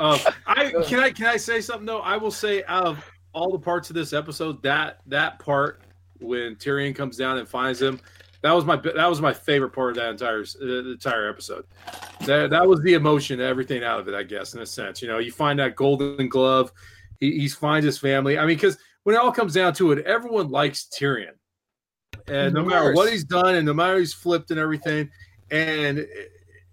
Uh, 0.01 0.17
I 0.47 0.71
can 0.87 0.99
I 0.99 1.11
can 1.11 1.27
I 1.27 1.37
say 1.37 1.61
something 1.61 1.85
though? 1.85 2.01
I 2.01 2.17
will 2.17 2.31
say 2.31 2.63
out 2.65 2.85
of 2.87 3.11
all 3.33 3.51
the 3.51 3.59
parts 3.59 3.89
of 3.89 3.95
this 3.95 4.13
episode, 4.13 4.61
that 4.63 5.01
that 5.07 5.39
part 5.39 5.81
when 6.19 6.55
Tyrion 6.55 6.95
comes 6.95 7.17
down 7.17 7.37
and 7.37 7.47
finds 7.47 7.81
him, 7.81 7.99
that 8.41 8.51
was 8.51 8.65
my 8.65 8.75
that 8.77 9.07
was 9.07 9.21
my 9.21 9.33
favorite 9.33 9.71
part 9.71 9.91
of 9.91 9.95
that 9.97 10.09
entire 10.09 10.43
uh, 10.61 10.91
entire 10.91 11.29
episode. 11.29 11.65
That 12.25 12.49
that 12.49 12.67
was 12.67 12.81
the 12.81 12.95
emotion, 12.95 13.39
everything 13.39 13.83
out 13.83 13.99
of 13.99 14.07
it, 14.07 14.15
I 14.15 14.23
guess, 14.23 14.55
in 14.55 14.61
a 14.61 14.65
sense. 14.65 15.01
You 15.01 15.07
know, 15.07 15.19
you 15.19 15.31
find 15.31 15.59
that 15.59 15.75
golden 15.75 16.27
glove, 16.27 16.71
he, 17.19 17.39
he 17.39 17.47
finds 17.47 17.85
his 17.85 17.99
family. 17.99 18.37
I 18.37 18.41
mean, 18.41 18.57
because 18.57 18.77
when 19.03 19.15
it 19.15 19.19
all 19.19 19.31
comes 19.31 19.53
down 19.53 19.73
to 19.75 19.91
it, 19.91 20.05
everyone 20.05 20.49
likes 20.49 20.87
Tyrion, 20.87 21.35
and 22.27 22.53
no 22.55 22.65
matter 22.65 22.93
what 22.93 23.11
he's 23.11 23.23
done, 23.23 23.55
and 23.55 23.65
no 23.65 23.73
matter 23.73 23.99
he's 23.99 24.13
flipped 24.13 24.49
and 24.49 24.59
everything, 24.59 25.09
and 25.51 26.07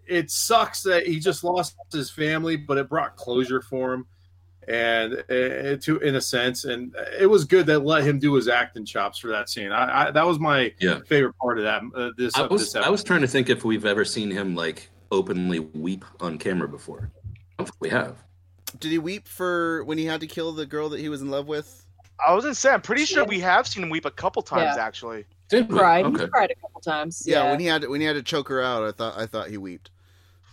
it, 0.09 0.15
it 0.17 0.31
sucks 0.31 0.83
that 0.83 1.07
he 1.07 1.19
just 1.19 1.45
lost 1.45 1.77
his 1.93 2.11
family, 2.11 2.57
but 2.57 2.79
it 2.79 2.89
brought 2.89 3.17
closure 3.17 3.61
for 3.61 3.95
him, 3.95 4.07
and 4.67 5.15
uh, 5.31 5.77
to 5.81 5.99
in 6.03 6.17
a 6.17 6.21
sense, 6.21 6.65
and 6.65 6.95
it 7.19 7.27
was 7.27 7.45
good 7.45 7.67
that 7.67 7.81
let 7.81 8.05
him 8.05 8.19
do 8.19 8.35
his 8.35 8.49
acting 8.49 8.85
chops 8.85 9.19
for 9.19 9.29
that 9.29 9.49
scene. 9.49 9.73
I, 9.73 10.09
I 10.09 10.11
that 10.11 10.27
was 10.27 10.39
my 10.39 10.73
Yeah. 10.81 11.01
favorite 11.07 11.35
part 11.39 11.59
of 11.59 11.65
that. 11.65 11.83
Uh, 11.95 12.11
this 12.17 12.35
I 12.37 12.43
was 12.47 12.73
this 12.73 12.77
I 12.85 12.89
was 12.89 13.03
trying 13.05 13.21
to 13.23 13.29
think 13.29 13.49
if 13.49 13.65
we've 13.65 13.87
ever 13.87 14.05
seen 14.05 14.31
him 14.31 14.55
like 14.55 14.91
openly 15.11 15.61
weep 15.61 16.05
on 16.21 16.37
camera 16.39 16.69
before. 16.69 17.11
I 17.25 17.63
don't 17.63 17.67
think 17.67 17.77
we 17.81 17.89
have. 17.89 18.17
Did 18.81 18.91
he 18.91 18.99
weep 18.99 19.27
for 19.27 19.83
when 19.85 19.97
he 19.97 20.05
had 20.05 20.21
to 20.21 20.27
kill 20.27 20.53
the 20.53 20.67
girl 20.67 20.91
that 20.91 21.01
he 21.01 21.09
was 21.09 21.23
in 21.23 21.31
love 21.31 21.47
with? 21.49 21.87
I 22.27 22.35
was 22.35 22.45
gonna 22.45 22.55
say, 22.55 22.71
I'm 22.71 22.83
pretty 22.83 23.05
sure 23.07 23.25
we 23.25 23.41
have 23.41 23.67
seen 23.67 23.83
him 23.83 23.91
weep 23.91 24.05
a 24.05 24.11
couple 24.11 24.43
times 24.43 24.77
Yeah. 24.77 24.85
actually. 24.85 25.25
Did 25.49 25.71
we? 25.73 25.79
Cried. 25.79 26.05
Okay. 26.05 26.25
He 26.25 26.29
cried 26.29 26.51
a 26.51 26.55
couple 26.61 26.81
times. 26.83 27.23
Yeah, 27.27 27.45
Yeah. 27.45 27.51
when 27.53 27.61
he 27.61 27.67
had 27.67 27.83
to, 27.83 27.89
when 27.89 28.01
he 28.03 28.07
had 28.07 28.15
to 28.17 28.23
choke 28.23 28.49
her 28.49 28.61
out, 28.63 28.83
I 28.85 28.93
thought 28.93 29.17
I 29.17 29.25
thought 29.25 29.49
he 29.49 29.57
weeped. 29.57 29.91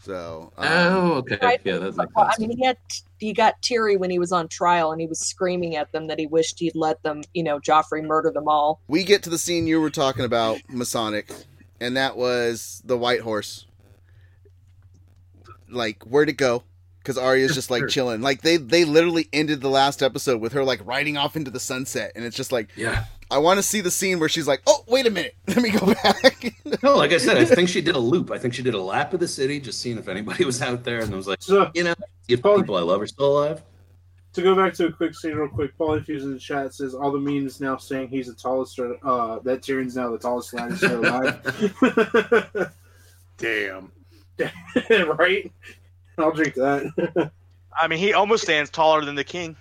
So 0.05 0.53
um, 0.57 0.67
Oh, 0.69 1.13
okay. 1.15 1.39
Right. 1.41 1.61
Yeah, 1.63 1.77
that 1.79 1.97
makes 1.97 2.11
Well, 2.15 2.29
I 2.29 2.39
mean, 2.39 2.55
he 2.55 2.63
had 2.63 2.77
he 3.17 3.33
got 3.33 3.59
teary 3.63 3.97
when 3.97 4.11
he 4.11 4.19
was 4.19 4.31
on 4.31 4.47
trial, 4.47 4.91
and 4.91 5.01
he 5.01 5.07
was 5.07 5.19
screaming 5.19 5.75
at 5.75 5.91
them 5.91 6.07
that 6.07 6.19
he 6.19 6.27
wished 6.27 6.59
he'd 6.59 6.75
let 6.75 7.01
them, 7.01 7.21
you 7.33 7.43
know, 7.43 7.59
Joffrey 7.59 8.05
murder 8.05 8.29
them 8.31 8.47
all. 8.47 8.81
we 8.87 9.03
get 9.03 9.23
to 9.23 9.31
the 9.31 9.39
scene 9.39 9.65
you 9.65 9.81
were 9.81 9.89
talking 9.89 10.23
about, 10.23 10.59
Masonic, 10.69 11.33
and 11.81 11.97
that 11.97 12.17
was 12.17 12.83
the 12.85 12.97
white 12.97 13.21
horse. 13.21 13.65
Like, 15.67 16.03
where'd 16.03 16.29
it 16.29 16.33
go? 16.33 16.63
Because 17.05 17.19
Arya's 17.19 17.53
just 17.53 17.69
like 17.69 17.87
chilling. 17.87 18.21
Like 18.21 18.41
they 18.41 18.57
they 18.57 18.83
literally 18.83 19.29
ended 19.31 19.61
the 19.61 19.69
last 19.69 20.01
episode 20.01 20.41
with 20.41 20.53
her 20.53 20.63
like 20.63 20.83
riding 20.83 21.17
off 21.17 21.35
into 21.35 21.51
the 21.51 21.59
sunset, 21.59 22.11
and 22.15 22.25
it's 22.25 22.35
just 22.35 22.51
like 22.51 22.69
Yeah. 22.75 23.05
I 23.29 23.37
want 23.37 23.57
to 23.59 23.63
see 23.63 23.81
the 23.81 23.91
scene 23.91 24.19
where 24.19 24.29
she's 24.29 24.47
like, 24.47 24.61
"Oh, 24.67 24.83
wait 24.87 25.05
a 25.05 25.09
minute, 25.11 25.35
let 25.47 25.57
me 25.61 25.69
go 25.69 25.93
back." 25.93 26.53
No, 26.83 26.97
like 26.97 27.11
I 27.11 27.17
said, 27.17 27.37
I 27.37 27.45
think 27.45 27.69
she 27.69 27.79
did 27.81 27.95
a 27.95 27.99
loop. 27.99 28.31
I 28.31 28.37
think 28.39 28.53
she 28.55 28.61
did 28.63 28.73
a 28.73 28.81
lap 28.81 29.13
of 29.13 29.19
the 29.19 29.27
city, 29.27 29.59
just 29.59 29.79
seeing 29.79 29.97
if 29.99 30.07
anybody 30.07 30.45
was 30.45 30.61
out 30.61 30.83
there, 30.83 31.01
and 31.01 31.13
I 31.13 31.15
was 31.15 31.27
like, 31.27 31.41
So 31.43 31.69
you 31.75 31.83
know, 31.83 31.93
if 32.27 32.41
people 32.41 32.75
I 32.75 32.81
love 32.81 33.01
are 33.01 33.07
still 33.07 33.37
alive. 33.39 33.61
to 34.33 34.41
go 34.41 34.55
back 34.55 34.73
to 34.75 34.87
a 34.87 34.91
quick 34.91 35.13
scene, 35.15 35.33
real 35.35 35.47
quick, 35.47 35.77
Polyfuse 35.77 36.23
in 36.23 36.33
the 36.33 36.39
chat 36.39 36.73
says 36.73 36.93
all 36.95 37.11
the 37.11 37.19
memes 37.19 37.61
now 37.61 37.77
saying 37.77 38.09
he's 38.09 38.27
the 38.27 38.33
tallest, 38.33 38.79
uh, 38.79 39.39
that 39.43 39.61
Tyrion's 39.61 39.95
now 39.95 40.11
the 40.11 40.17
tallest 40.17 40.53
Lannister 40.53 40.97
alive. 41.03 42.73
Damn. 43.37 43.91
right? 45.17 45.51
I'll 46.17 46.31
drink 46.31 46.53
that. 46.55 47.31
I 47.79 47.87
mean, 47.87 47.99
he 47.99 48.13
almost 48.13 48.43
stands 48.43 48.69
taller 48.69 49.03
than 49.03 49.15
the 49.15 49.23
king. 49.23 49.55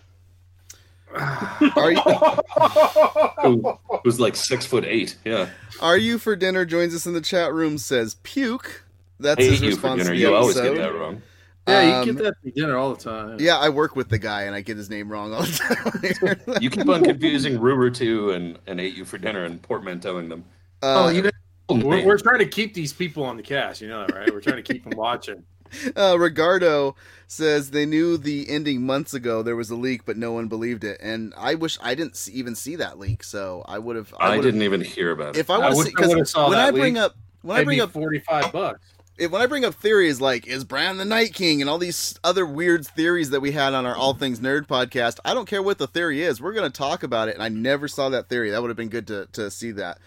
Are 1.14 1.92
you 1.92 2.00
Who 3.42 3.78
was 4.04 4.18
like 4.18 4.34
six 4.36 4.66
foot 4.66 4.84
eight. 4.84 5.16
Yeah. 5.24 5.48
Are 5.80 5.96
you 5.96 6.18
for 6.18 6.34
dinner? 6.34 6.64
Joins 6.64 6.94
us 6.94 7.06
in 7.06 7.12
the 7.12 7.20
chat 7.20 7.52
room. 7.52 7.78
Says 7.78 8.16
puke. 8.22 8.84
That's 9.20 9.42
his 9.42 9.60
you 9.60 9.70
response 9.70 10.02
dinner. 10.02 10.14
to 10.14 10.16
the 10.16 10.22
You 10.28 10.34
always 10.34 10.60
get 10.60 10.74
that 10.76 10.94
wrong. 10.94 11.22
Yeah, 11.66 11.82
you 11.82 11.92
Um, 11.94 12.04
get 12.04 12.24
that 12.24 12.34
for 12.42 12.50
dinner 12.50 12.76
all 12.76 12.94
the 12.94 13.02
time. 13.02 13.36
Yeah, 13.40 13.56
I 13.58 13.70
work 13.70 13.96
with 13.96 14.08
the 14.08 14.18
guy 14.18 14.42
and 14.42 14.54
I 14.54 14.60
get 14.60 14.76
his 14.76 14.90
name 14.90 15.10
wrong 15.10 15.32
all 15.32 15.42
the 15.42 16.38
time. 16.46 16.58
You 16.60 16.68
keep 16.68 16.88
on 16.88 17.02
confusing 17.04 17.58
Ruru 17.58 17.94
two 17.94 18.32
and 18.32 18.58
and 18.66 18.80
ate 18.80 18.94
you 18.94 19.04
for 19.04 19.18
dinner 19.18 19.44
and 19.44 19.62
portmanteauing 19.62 20.28
them. 20.28 20.44
Uh, 20.82 21.04
oh, 21.04 21.08
you 21.08 21.22
guys. 21.22 21.32
We're, 21.70 22.04
we're 22.04 22.18
trying 22.18 22.40
to 22.40 22.46
keep 22.46 22.74
these 22.74 22.92
people 22.92 23.24
on 23.24 23.38
the 23.38 23.42
cast, 23.42 23.80
you 23.80 23.88
know 23.88 24.06
that, 24.06 24.14
right? 24.14 24.30
We're 24.30 24.42
trying 24.42 24.62
to 24.62 24.72
keep 24.74 24.84
them 24.84 24.98
watching. 24.98 25.42
uh, 25.96 26.16
Ricardo 26.18 26.96
says 27.26 27.70
they 27.70 27.86
knew 27.86 28.16
the 28.16 28.48
ending 28.48 28.84
months 28.86 29.14
ago. 29.14 29.42
There 29.42 29.56
was 29.56 29.70
a 29.70 29.76
leak, 29.76 30.04
but 30.04 30.16
no 30.16 30.32
one 30.32 30.46
believed 30.48 30.84
it. 30.84 31.00
And 31.02 31.32
I 31.36 31.54
wish 31.54 31.78
I 31.82 31.94
didn't 31.94 32.16
see, 32.16 32.32
even 32.32 32.54
see 32.54 32.76
that 32.76 32.98
leak. 32.98 33.24
So 33.24 33.64
I 33.66 33.78
would 33.78 33.96
have. 33.96 34.14
I, 34.18 34.30
would've- 34.36 34.42
didn't 34.44 34.62
even 34.62 34.80
hear 34.80 35.10
about 35.10 35.36
it. 35.36 35.40
If 35.40 35.50
I 35.50 35.54
I 35.56 35.68
would 35.70 35.76
wish 35.78 35.86
have 35.88 35.94
I 35.96 36.00
would've 36.08 36.14
because 36.16 36.30
saw 36.30 36.48
when 36.48 36.58
that 36.58 36.68
I 36.68 36.70
bring 36.70 36.94
leak. 36.94 37.02
up 37.02 37.16
when 37.42 37.56
I 37.56 37.64
bring 37.64 37.80
up 37.80 37.90
forty-five 37.92 38.52
bucks. 38.52 38.80
if 39.18 39.30
when 39.30 39.42
I 39.42 39.46
bring 39.46 39.64
up 39.64 39.74
theories 39.74 40.20
like 40.20 40.46
is 40.46 40.64
Bran 40.64 40.96
the 40.96 41.04
Night 41.04 41.34
King 41.34 41.60
and 41.60 41.68
all 41.68 41.78
these 41.78 42.18
other 42.24 42.46
weird 42.46 42.86
theories 42.86 43.30
that 43.30 43.40
we 43.40 43.52
had 43.52 43.74
on 43.74 43.84
our 43.86 43.94
All 43.96 44.14
Things 44.14 44.40
Nerd 44.40 44.66
podcast, 44.66 45.18
I 45.24 45.34
don't 45.34 45.46
care 45.46 45.62
what 45.62 45.78
the 45.78 45.86
theory 45.86 46.22
is. 46.22 46.40
We're 46.40 46.52
going 46.54 46.70
to 46.70 46.76
talk 46.76 47.02
about 47.02 47.28
it, 47.28 47.34
and 47.34 47.42
I 47.42 47.48
never 47.48 47.86
saw 47.88 48.08
that 48.10 48.28
theory. 48.28 48.50
That 48.50 48.62
would 48.62 48.68
have 48.70 48.76
been 48.76 48.88
good 48.88 49.06
to 49.08 49.26
to 49.32 49.50
see 49.50 49.72
that. 49.72 49.98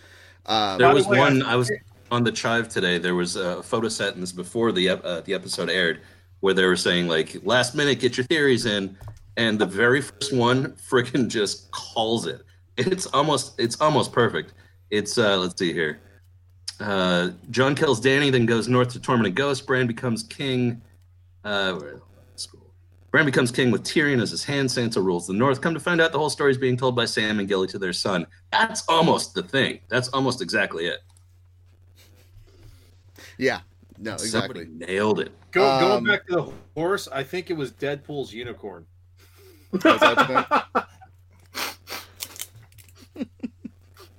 Um, 0.45 0.77
There 0.77 0.87
By 0.87 0.93
the 0.93 0.97
was 0.97 1.07
way, 1.07 1.19
one. 1.19 1.41
I- 1.43 1.53
I 1.53 1.55
was 1.57 1.71
on 2.11 2.23
the 2.23 2.31
chive 2.31 2.69
today. 2.69 2.97
There 2.97 3.15
was 3.15 3.35
a 3.35 3.61
photo 3.63 3.89
set, 3.89 4.13
and 4.13 4.23
this 4.23 4.31
before 4.31 4.71
the 4.71 4.89
uh, 4.89 5.21
the 5.21 5.33
episode 5.33 5.69
aired, 5.69 6.01
where 6.39 6.53
they 6.53 6.65
were 6.65 6.75
saying 6.75 7.07
like, 7.07 7.37
"Last 7.43 7.75
minute, 7.75 7.99
get 7.99 8.17
your 8.17 8.25
theories 8.25 8.65
in," 8.65 8.97
and 9.35 9.59
the 9.59 9.65
very 9.65 10.01
first 10.01 10.33
one 10.33 10.73
freaking 10.73 11.27
just 11.27 11.71
calls 11.71 12.25
it. 12.27 12.41
It's 12.77 13.07
almost 13.07 13.59
it's 13.59 13.79
almost 13.81 14.11
perfect. 14.11 14.53
It's 14.89 15.17
uh 15.17 15.37
let's 15.37 15.57
see 15.57 15.73
here. 15.73 15.99
Uh, 16.79 17.31
Jon 17.49 17.73
kills 17.75 17.99
Dany, 17.99 18.31
then 18.31 18.45
goes 18.45 18.67
north 18.67 18.89
to 18.89 18.99
torment 18.99 19.27
a 19.27 19.31
ghost. 19.31 19.65
Bran 19.65 19.87
becomes 19.87 20.23
king. 20.23 20.81
Uh, 21.43 21.79
Bran 23.09 23.25
becomes 23.25 23.51
king 23.51 23.71
with 23.71 23.83
Tyrion 23.83 24.21
as 24.21 24.31
his 24.31 24.43
hand. 24.43 24.69
Sansa 24.69 25.03
rules 25.03 25.27
the 25.27 25.33
north. 25.33 25.61
Come 25.61 25.73
to 25.73 25.79
find 25.79 26.01
out, 26.01 26.11
the 26.11 26.19
whole 26.19 26.29
story 26.29 26.51
is 26.51 26.57
being 26.57 26.77
told 26.77 26.95
by 26.95 27.05
Sam 27.05 27.39
and 27.39 27.47
Gilly 27.47 27.67
to 27.67 27.79
their 27.79 27.93
son. 27.93 28.27
That's 28.51 28.83
almost 28.87 29.33
the 29.33 29.43
thing. 29.43 29.79
That's 29.87 30.09
almost 30.09 30.41
exactly 30.41 30.85
it. 30.85 30.99
Yeah, 33.37 33.59
No, 33.97 34.17
Somebody 34.17 34.61
exactly. 34.61 34.87
nailed 34.95 35.19
it. 35.19 35.31
Go, 35.51 35.67
Um, 35.69 35.79
going 35.81 36.03
back 36.05 36.27
to 36.27 36.35
the 36.35 36.51
horse, 36.75 37.07
I 37.11 37.23
think 37.23 37.49
it 37.49 37.53
was 37.57 37.71
Deadpool's 37.71 38.33
unicorn. 38.33 38.85
Was 39.71 39.81
that 39.83 40.65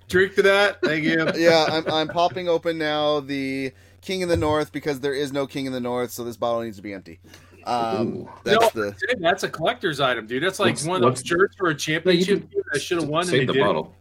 Drink 0.09 0.35
to 0.37 0.43
that. 0.43 0.81
Thank 0.83 1.05
you. 1.05 1.31
yeah, 1.37 1.67
I'm, 1.71 1.87
I'm 1.93 2.09
popping 2.09 2.49
open 2.49 2.79
now 2.79 3.21
the 3.21 3.73
King 4.01 4.23
in 4.23 4.29
the 4.29 4.37
North 4.39 4.73
because 4.73 5.01
there 5.01 5.13
is 5.13 5.33
no 5.33 5.47
King 5.47 5.67
in 5.67 5.73
the 5.73 5.81
North, 5.81 6.11
so 6.13 6.25
this 6.25 6.37
bottle 6.39 6.63
needs 6.63 6.77
to 6.79 6.83
be 6.83 6.95
empty. 6.95 7.21
Um, 7.65 8.27
that's 8.43 8.75
No, 8.75 8.83
the 8.87 8.93
dude, 8.93 9.21
that's 9.21 9.43
a 9.43 9.51
collector's 9.51 10.01
item, 10.01 10.27
dude. 10.27 10.43
That's 10.43 10.59
like 10.59 10.75
What's- 10.77 10.87
one 10.87 11.05
of 11.05 11.15
those 11.15 11.23
shirts 11.27 11.55
for 11.57 11.69
a 11.69 11.75
championship 11.75 12.41
can- 12.41 12.49
team 12.49 12.63
that 12.73 12.81
should 12.81 13.01
have 13.01 13.09
won. 13.09 13.25
Save 13.25 13.33
they 13.41 13.45
the 13.47 13.53
didn't. 13.53 13.67
bottle. 13.67 13.95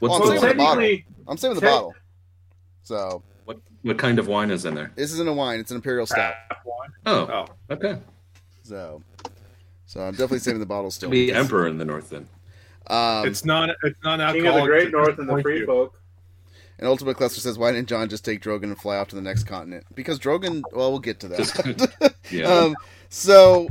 Well, 0.00 0.10
What's 0.12 0.22
I'm 0.22 0.26
the 0.28 0.32
Well, 0.32 0.40
saving 0.40 0.56
the 0.56 0.62
bottle. 0.64 0.98
I'm 1.28 1.36
saving 1.36 1.54
the 1.56 1.60
Tech- 1.60 1.70
bottle. 1.70 1.94
So 2.84 3.22
what, 3.82 3.88
what 3.90 3.98
kind 3.98 4.18
of 4.18 4.26
wine 4.28 4.50
is 4.50 4.64
in 4.64 4.74
there? 4.74 4.92
this 4.96 5.12
isn't 5.12 5.28
a 5.28 5.32
wine; 5.32 5.60
it's 5.60 5.70
an 5.70 5.76
imperial 5.76 6.06
stout. 6.06 6.34
Crap 6.48 6.64
wine. 6.66 6.90
Oh, 7.06 7.46
Oh, 7.70 7.74
okay. 7.74 7.98
So, 8.62 9.02
so 9.86 10.00
I'm 10.00 10.12
definitely 10.12 10.38
saving 10.38 10.60
the 10.60 10.66
bottle 10.66 10.90
still. 10.90 11.10
Be 11.10 11.26
because, 11.26 11.44
emperor 11.44 11.66
in 11.68 11.78
the 11.78 11.84
north 11.84 12.10
then. 12.10 12.28
Um, 12.88 13.26
it's 13.26 13.44
not. 13.44 13.70
It's 13.82 13.98
not 14.04 14.18
King 14.34 14.46
of 14.46 14.54
the 14.54 14.62
Great 14.62 14.90
North 14.92 15.18
and 15.18 15.28
the 15.28 15.40
Free 15.42 15.60
you. 15.60 15.66
Folk. 15.66 15.98
and 16.78 16.86
Ultimate 16.88 17.16
Cluster 17.16 17.40
says, 17.40 17.58
"Why 17.58 17.72
didn't 17.72 17.88
Jon 17.88 18.08
just 18.08 18.24
take 18.24 18.40
Drogon 18.42 18.64
and 18.64 18.78
fly 18.78 18.96
off 18.96 19.08
to 19.08 19.16
the 19.16 19.22
next 19.22 19.44
continent?" 19.44 19.84
Because 19.94 20.18
Drogon. 20.18 20.62
Well, 20.72 20.90
we'll 20.90 21.00
get 21.00 21.20
to 21.20 21.28
that. 21.28 22.14
Yeah. 22.30 22.44
um, 22.46 22.76
so 23.10 23.68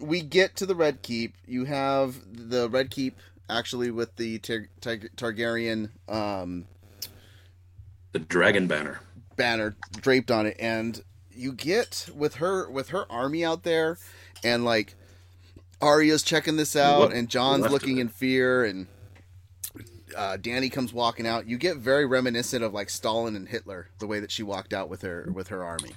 we 0.00 0.22
get 0.22 0.56
to 0.56 0.66
the 0.66 0.74
Red 0.74 1.02
Keep. 1.02 1.34
You 1.46 1.64
have 1.66 2.16
the 2.32 2.68
Red 2.68 2.90
Keep 2.90 3.16
actually 3.48 3.90
with 3.90 4.16
the 4.16 4.38
Tar- 4.38 4.66
Tar- 4.80 4.96
Targaryen 5.16 5.90
um, 6.08 6.64
the 8.12 8.18
dragon 8.18 8.66
banner. 8.66 9.00
Banner 9.36 9.74
draped 10.00 10.30
on 10.30 10.46
it, 10.46 10.56
and 10.58 11.02
you 11.34 11.52
get 11.52 12.08
with 12.14 12.36
her 12.36 12.68
with 12.70 12.88
her 12.88 13.10
army 13.10 13.44
out 13.44 13.62
there, 13.62 13.98
and 14.44 14.64
like 14.64 14.94
Arya's 15.80 16.22
checking 16.22 16.56
this 16.56 16.76
out, 16.76 17.00
What- 17.00 17.12
and 17.12 17.28
Jon's 17.28 17.62
left 17.62 17.72
looking 17.72 17.98
in 17.98 18.08
fear, 18.08 18.64
and 18.64 18.86
uh, 20.16 20.36
Dany 20.36 20.70
comes 20.70 20.92
walking 20.92 21.26
out. 21.26 21.46
You 21.48 21.56
get 21.56 21.78
very 21.78 22.04
reminiscent 22.06 22.62
of 22.62 22.72
like 22.74 22.90
Stalin 22.90 23.34
and 23.36 23.48
Hitler, 23.48 23.88
the 23.98 24.06
way 24.06 24.20
that 24.20 24.30
she 24.30 24.42
walked 24.42 24.72
out 24.72 24.88
with 24.88 25.02
her 25.02 25.28
with 25.32 25.48
her 25.48 25.64
army. 25.64 25.92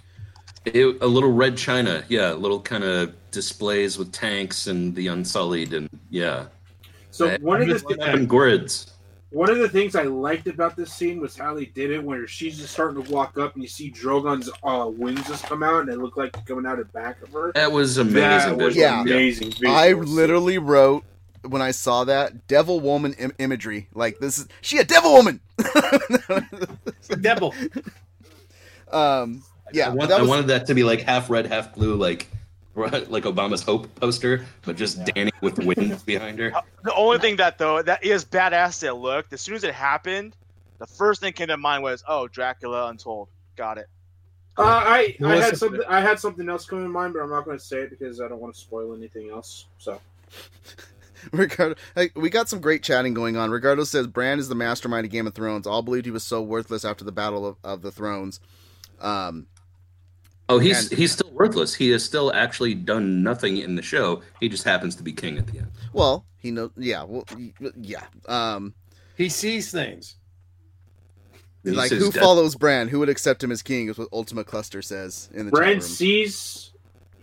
It, 0.65 0.97
a 1.01 1.05
little 1.07 1.31
red 1.31 1.57
china, 1.57 2.03
yeah, 2.09 2.31
little 2.31 2.59
kind 2.59 2.83
of 2.83 3.13
displays 3.29 3.99
with 3.99 4.11
tanks 4.11 4.65
and 4.67 4.95
the 4.95 5.07
unsullied, 5.07 5.73
and 5.73 5.89
yeah, 6.09 6.47
So 7.11 7.27
That- 7.27 7.41
one 7.41 7.61
of 7.61 7.67
the 7.67 7.97
and 8.01 8.27
grids. 8.27 8.91
One 9.31 9.49
of 9.49 9.57
the 9.57 9.67
things 9.67 9.95
I 9.95 10.03
liked 10.03 10.47
about 10.47 10.75
this 10.75 10.93
scene 10.93 11.19
was 11.19 11.35
how 11.35 11.53
they 11.53 11.65
did 11.65 11.91
it, 11.91 12.01
where 12.03 12.25
she's 12.27 12.57
just 12.57 12.73
starting 12.73 13.03
to 13.03 13.11
walk 13.11 13.37
up, 13.37 13.53
and 13.55 13.63
you 13.63 13.67
see 13.69 13.89
Drogon's 13.89 14.49
uh, 14.63 14.89
wings 14.95 15.27
just 15.27 15.43
come 15.45 15.63
out, 15.63 15.81
and 15.81 15.89
they 15.89 15.95
look 15.95 16.15
like 16.15 16.31
they're 16.33 16.43
coming 16.43 16.65
out 16.65 16.79
of 16.79 16.87
the 16.87 16.93
back 16.93 17.21
of 17.21 17.29
her. 17.33 17.51
That 17.53 17.71
was 17.71 17.97
amazing. 17.97 18.57
That 18.57 18.65
was. 18.65 18.75
Yeah. 18.75 19.01
amazing. 19.01 19.53
I 19.67 19.93
visuals. 19.93 20.07
literally 20.07 20.57
wrote 20.57 21.03
when 21.43 21.61
I 21.61 21.71
saw 21.71 22.03
that 22.05 22.47
devil 22.47 22.79
woman 22.79 23.13
Im- 23.19 23.33
imagery. 23.39 23.87
Like 23.93 24.19
this 24.19 24.37
is 24.37 24.47
she 24.61 24.77
a 24.77 24.83
devil 24.83 25.13
woman. 25.13 25.39
Devil. 27.21 27.53
um, 28.91 29.43
yeah, 29.73 29.87
I, 29.87 29.93
want, 29.93 30.09
that 30.09 30.17
I 30.17 30.21
was- 30.21 30.29
wanted 30.29 30.47
that 30.47 30.67
to 30.67 30.73
be 30.73 30.83
like 30.83 31.01
half 31.01 31.29
red, 31.29 31.45
half 31.47 31.73
blue, 31.75 31.95
like 31.95 32.27
like 32.75 33.23
Obama's 33.23 33.63
hope 33.63 33.93
poster, 33.95 34.45
but 34.63 34.75
just 34.75 34.99
Dany 35.05 35.31
with 35.41 35.59
wings 35.59 36.03
behind 36.05 36.39
her. 36.39 36.51
The 36.83 36.93
only 36.93 37.19
thing 37.19 37.37
that 37.37 37.57
though 37.57 37.81
that 37.81 38.03
is 38.03 38.25
badass 38.25 38.81
that 38.81 38.97
looked 38.97 39.33
as 39.33 39.41
soon 39.41 39.55
as 39.55 39.63
it 39.63 39.73
happened, 39.73 40.35
the 40.77 40.87
first 40.87 41.21
thing 41.21 41.33
came 41.33 41.47
to 41.47 41.57
mind 41.57 41.83
was, 41.83 42.03
oh, 42.07 42.27
Dracula 42.27 42.87
Untold. 42.87 43.29
Got 43.55 43.77
it. 43.77 43.87
Uh, 44.57 44.63
I 44.63 45.17
I 45.23 45.35
had 45.35 45.57
something 45.57 45.81
I 45.87 45.99
had 45.99 46.19
something 46.19 46.47
else 46.47 46.65
come 46.65 46.83
in 46.83 46.91
mind, 46.91 47.13
but 47.13 47.21
I'm 47.21 47.29
not 47.29 47.45
going 47.45 47.57
to 47.57 47.63
say 47.63 47.81
it 47.81 47.89
because 47.89 48.21
I 48.21 48.27
don't 48.27 48.39
want 48.39 48.53
to 48.53 48.59
spoil 48.59 48.95
anything 48.95 49.29
else. 49.29 49.65
So 49.77 49.99
Ricardo, 51.31 51.75
hey, 51.95 52.11
we 52.15 52.29
got 52.29 52.47
some 52.47 52.61
great 52.61 52.83
chatting 52.83 53.13
going 53.13 53.35
on. 53.35 53.51
Ricardo 53.51 53.83
says 53.83 54.07
Bran 54.07 54.39
is 54.39 54.47
the 54.47 54.55
mastermind 54.55 55.05
of 55.05 55.11
Game 55.11 55.27
of 55.27 55.33
Thrones. 55.33 55.67
All 55.67 55.81
believed 55.81 56.05
he 56.05 56.11
was 56.11 56.23
so 56.23 56.41
worthless 56.41 56.85
after 56.85 57.03
the 57.03 57.11
Battle 57.11 57.45
of, 57.45 57.57
of 57.63 57.81
the 57.81 57.91
Thrones. 57.91 58.39
Um, 59.01 59.47
Oh, 60.47 60.59
he's 60.59 60.89
And- 60.91 60.97
he's 60.99 61.11
still 61.13 61.31
worthless. 61.31 61.73
He 61.73 61.89
has 61.89 62.03
still 62.03 62.31
actually 62.33 62.75
done 62.75 63.23
nothing 63.23 63.57
in 63.57 63.75
the 63.75 63.81
show. 63.81 64.21
He 64.39 64.47
just 64.49 64.63
happens 64.63 64.95
to 64.97 65.03
be 65.03 65.11
king 65.11 65.37
at 65.37 65.47
the 65.47 65.59
end. 65.59 65.71
well, 65.93 66.25
he 66.37 66.51
knows. 66.51 66.71
Yeah, 66.77 67.03
well, 67.03 67.25
yeah. 67.81 68.03
Um, 68.27 68.73
He 69.17 69.29
sees 69.29 69.71
things. 69.71 70.15
He 71.63 71.71
like 71.71 71.91
who 71.91 72.11
death- 72.11 72.21
follows 72.21 72.55
Bran? 72.55 72.89
Who 72.89 72.99
would 72.99 73.09
accept 73.09 73.43
him 73.43 73.51
as 73.51 73.63
king? 73.63 73.89
Is 73.89 73.97
what 73.97 74.07
Ultima 74.13 74.43
Cluster 74.43 74.83
says 74.83 75.29
in 75.33 75.45
the 75.47 75.51
chat 75.51 75.57
Bran 75.57 75.81
sees 75.81 76.71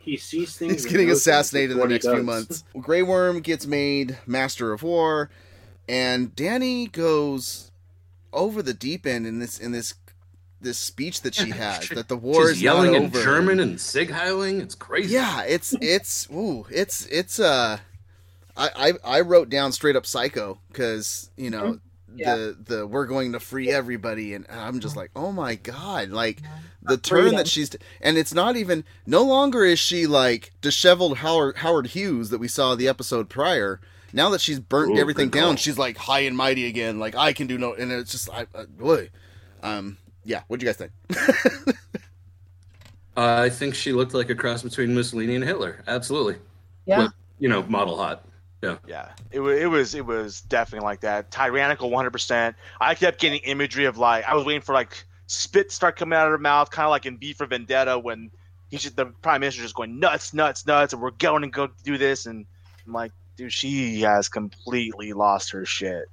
he 0.01 0.17
sees 0.17 0.57
things. 0.57 0.73
He's 0.73 0.87
getting 0.87 1.11
assassinated 1.11 1.71
in 1.71 1.77
the 1.77 1.81
what 1.81 1.91
he 1.91 1.95
next 1.95 2.07
few 2.09 2.25
months. 2.25 2.65
Grey 2.81 3.03
Worm 3.05 3.41
gets 3.41 3.67
made 3.67 4.19
Master 4.27 4.73
of 4.73 4.83
War, 4.83 5.31
and 5.89 6.35
Dany 6.35 6.91
goes 6.91 7.71
over 8.33 8.63
the 8.63 8.75
deep 8.75 9.07
end 9.07 9.29
in 9.29 9.39
this 9.39 9.61
in 9.61 9.71
this 9.71 9.95
this 10.63 10.79
speech 10.79 11.23
that 11.23 11.35
she 11.35 11.51
has 11.65 11.89
that 11.91 12.09
the 12.09 12.17
war 12.17 12.43
She's 12.49 12.57
is 12.59 12.63
yelling 12.63 12.95
in 12.95 13.05
over. 13.05 13.23
German 13.23 13.61
and 13.61 13.81
sig 13.81 14.11
heiling. 14.11 14.61
It's 14.61 14.75
crazy. 14.75 15.15
Yeah, 15.15 15.43
it's 15.43 15.75
it's 15.81 16.29
ooh, 16.31 16.67
it's 16.71 17.07
it's 17.07 17.39
uh 17.41 17.79
I 18.57 18.71
I, 19.05 19.17
I 19.17 19.21
wrote 19.21 19.49
down 19.49 19.73
straight 19.73 19.97
up 19.97 20.07
psycho 20.07 20.59
because 20.69 21.31
you 21.37 21.51
know 21.51 21.79
Yeah. 22.15 22.37
the 22.37 22.57
the 22.65 22.87
we're 22.87 23.07
going 23.07 23.33
to 23.33 23.41
free 23.41 23.71
everybody 23.71 24.35
and 24.35 24.47
I'm 24.51 24.81
just 24.81 24.97
like 24.97 25.11
oh 25.17 25.33
my 25.33 25.55
god 25.55 26.11
like 26.11 26.43
the 26.83 26.97
turn 26.99 27.35
that 27.37 27.49
she's 27.49 27.75
and 28.01 28.19
it's 28.19 28.35
not 28.35 28.57
even 28.57 28.85
no 29.07 29.23
longer 29.23 29.65
is 29.65 29.79
she 29.79 30.07
like 30.07 30.53
disheveled 30.61 31.19
Howard 31.19 31.57
Howard 31.59 31.89
Hughes 31.89 32.31
that 32.31 32.39
we 32.39 32.49
saw 32.49 32.75
the 32.75 32.89
episode 32.89 33.29
prior. 33.29 33.81
Now 34.13 34.29
that 34.31 34.43
she's 34.43 34.61
burnt 34.61 34.97
Ooh, 34.97 35.01
everything 35.01 35.31
down, 35.31 35.57
she's 35.57 35.79
like 35.79 35.97
high 35.97 36.21
and 36.21 36.37
mighty 36.37 36.67
again. 36.67 36.99
Like 36.99 37.15
I 37.15 37.33
can 37.33 37.47
do 37.47 37.57
no, 37.57 37.73
and 37.73 37.91
it's 37.91 38.13
just 38.13 38.29
I, 38.29 38.47
uh, 38.55 38.65
boy, 38.67 39.09
um, 39.63 39.97
yeah. 40.25 40.43
What'd 40.49 40.63
you 40.63 40.69
guys 40.69 40.77
think? 40.77 40.93
Uh, 43.17 43.43
I 43.43 43.49
think 43.51 43.75
she 43.75 43.93
looked 43.93 44.15
like 44.15 44.31
a 44.31 44.35
cross 44.35 44.63
between 44.63 44.95
Mussolini 44.95 45.35
and 45.35 45.45
Hitler. 45.45 45.83
Absolutely. 45.87 46.37
Yeah. 46.87 46.99
Well, 46.99 47.13
you 47.39 47.49
know, 47.49 47.63
model 47.65 47.97
hot. 47.97 48.25
Yeah. 48.63 48.77
Yeah, 48.87 49.09
it 49.33 49.41
was 49.41 49.59
it 49.59 49.67
was 49.67 49.95
it 49.97 50.07
was 50.07 50.41
definitely 50.43 50.85
like 50.85 51.01
that. 51.01 51.33
Tyrannical, 51.33 51.91
one 51.91 51.99
hundred 51.99 52.13
percent. 52.13 52.55
I 52.81 52.95
kept 52.95 53.21
getting 53.21 53.41
imagery 53.41 53.87
of 53.87 53.99
like 53.99 54.25
I 54.25 54.37
was 54.37 54.45
waiting 54.45 54.63
for 54.63 54.73
like 54.73 55.05
spit 55.27 55.73
start 55.73 55.97
coming 55.97 56.17
out 56.17 56.27
of 56.27 56.31
her 56.31 56.39
mouth, 56.39 56.71
kind 56.71 56.87
of 56.87 56.91
like 56.91 57.05
in 57.05 57.19
V 57.19 57.33
for 57.33 57.47
Vendetta 57.47 57.99
when 57.99 58.31
he's 58.71 58.83
just 58.83 58.97
the 58.97 59.07
prime 59.07 59.41
minister 59.41 59.63
just 59.63 59.75
going 59.75 59.99
nuts, 59.99 60.33
nuts, 60.33 60.65
nuts, 60.65 60.93
and 60.93 61.03
we're 61.03 61.11
going 61.11 61.43
to 61.43 61.49
go 61.49 61.69
do 61.83 61.99
this, 61.99 62.27
and 62.27 62.47
I'm 62.87 62.93
like, 62.93 63.13
dude, 63.37 63.53
she 63.53 64.01
has 64.03 64.29
completely 64.29 65.13
lost 65.13 65.51
her 65.51 65.65
shit. 65.65 66.07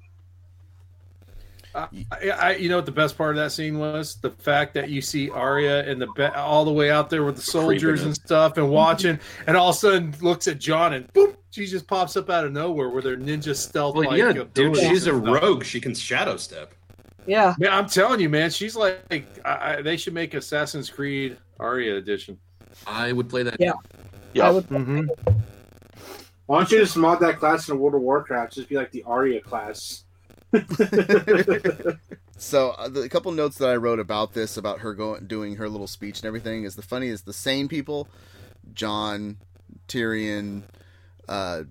I, 1.76 1.88
I, 2.12 2.56
you 2.56 2.70
know 2.70 2.78
what 2.78 2.86
the 2.86 2.92
best 2.92 3.18
part 3.18 3.32
of 3.32 3.36
that 3.38 3.52
scene 3.52 3.78
was? 3.78 4.16
The 4.16 4.32
fact 4.32 4.74
that 4.74 4.90
you 4.90 5.02
see 5.02 5.30
Arya 5.30 5.90
and 5.90 6.02
the 6.02 6.08
be- 6.16 6.24
all 6.26 6.66
the 6.66 6.72
way 6.72 6.90
out 6.90 7.10
there 7.10 7.24
with 7.24 7.36
the 7.36 7.42
soldiers 7.42 8.04
and 8.04 8.16
stuff 8.16 8.58
and 8.58 8.70
watching, 8.70 9.20
and 9.48 9.56
all 9.56 9.70
of 9.70 9.76
a 9.76 9.80
sudden 9.80 10.16
looks 10.22 10.48
at 10.48 10.58
Jon 10.60 10.94
and 10.94 11.12
boom, 11.14 11.36
she 11.52 11.66
just 11.68 11.88
pops 11.88 12.18
up 12.18 12.30
out 12.30 12.46
of 12.46 12.52
nowhere 12.52 12.90
with 12.90 13.06
her 13.06 13.18
ninja 13.18 13.56
stealth. 13.56 13.96
Well, 13.96 14.18
yeah, 14.18 14.44
dude, 14.54 14.78
she's 14.78 15.08
a 15.08 15.14
rogue. 15.14 15.64
She 15.64 15.80
can 15.80 15.94
shadow 15.94 16.38
step. 16.38 16.74
Yeah. 17.26 17.54
Man, 17.60 17.72
I'm 17.72 17.88
telling 17.88 18.20
you, 18.20 18.30
man, 18.30 18.50
she's 18.50 18.76
like, 18.76 19.00
I, 19.46 19.78
I, 19.78 19.82
they 19.82 19.98
should 19.98 20.14
make 20.14 20.34
Assassin's 20.34 20.90
Creed 20.90 21.38
Arya 21.60 21.96
edition. 21.96 22.40
I 22.88 23.12
would 23.12 23.30
play 23.30 23.44
that. 23.44 23.58
Yeah. 23.60 23.74
Yeah. 24.34 24.48
I 24.48 24.52
would, 24.52 24.68
Mm-hmm. 24.68 25.08
Why 26.46 26.58
don't 26.58 26.72
you 26.72 26.80
just 26.80 26.98
mod 26.98 27.20
that 27.20 27.38
class 27.38 27.70
in 27.70 27.78
World 27.78 27.94
of 27.94 28.02
Warcraft? 28.02 28.54
Just 28.54 28.70
be 28.70 28.76
like 28.76 28.90
the 28.90 29.04
Arya 29.04 29.40
class. 29.42 30.06
So 32.38 32.70
uh, 32.72 32.88
the, 32.88 33.02
a 33.02 33.10
couple 33.10 33.32
notes 33.34 33.58
that 33.58 33.70
I 33.70 33.76
wrote 33.76 34.00
about 34.00 34.34
this, 34.34 34.56
about 34.56 34.80
her 34.80 34.94
going 34.94 35.28
doing 35.28 35.58
her 35.58 35.68
little 35.68 35.88
speech 35.88 36.20
and 36.20 36.26
everything, 36.26 36.64
is 36.64 36.76
the 36.76 36.82
funny 36.82 37.08
is 37.08 37.24
the 37.24 37.34
same 37.34 37.68
people, 37.68 38.08
Jon, 38.74 39.38
Tyrion, 39.90 40.64
uh, 41.28 41.64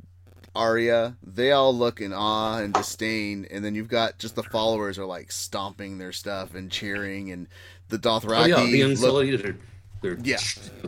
Arya, 0.55 1.17
they 1.23 1.53
all 1.53 1.75
look 1.75 2.01
in 2.03 2.13
awe 2.13 2.59
and 2.59 2.75
disdain, 2.75 3.47
and 3.51 3.65
then 3.65 3.75
you've 3.75 3.89
got 3.89 4.19
just 4.19 4.35
the 4.35 4.43
followers 4.43 4.99
are 4.99 5.07
like 5.07 5.33
stomping 5.33 5.97
their 5.99 6.13
stuff 6.13 6.55
and 6.55 6.71
cheering, 6.71 7.31
and 7.33 7.49
the 7.89 7.99
Dothraki 7.99 8.43
Oh 8.43 8.47
yeah, 8.47 8.65
the 8.67 8.83
look- 8.83 8.91
Unsullied 8.91 9.45
are 9.45 9.57
they're 10.03 10.19
Yeah. 10.23 10.37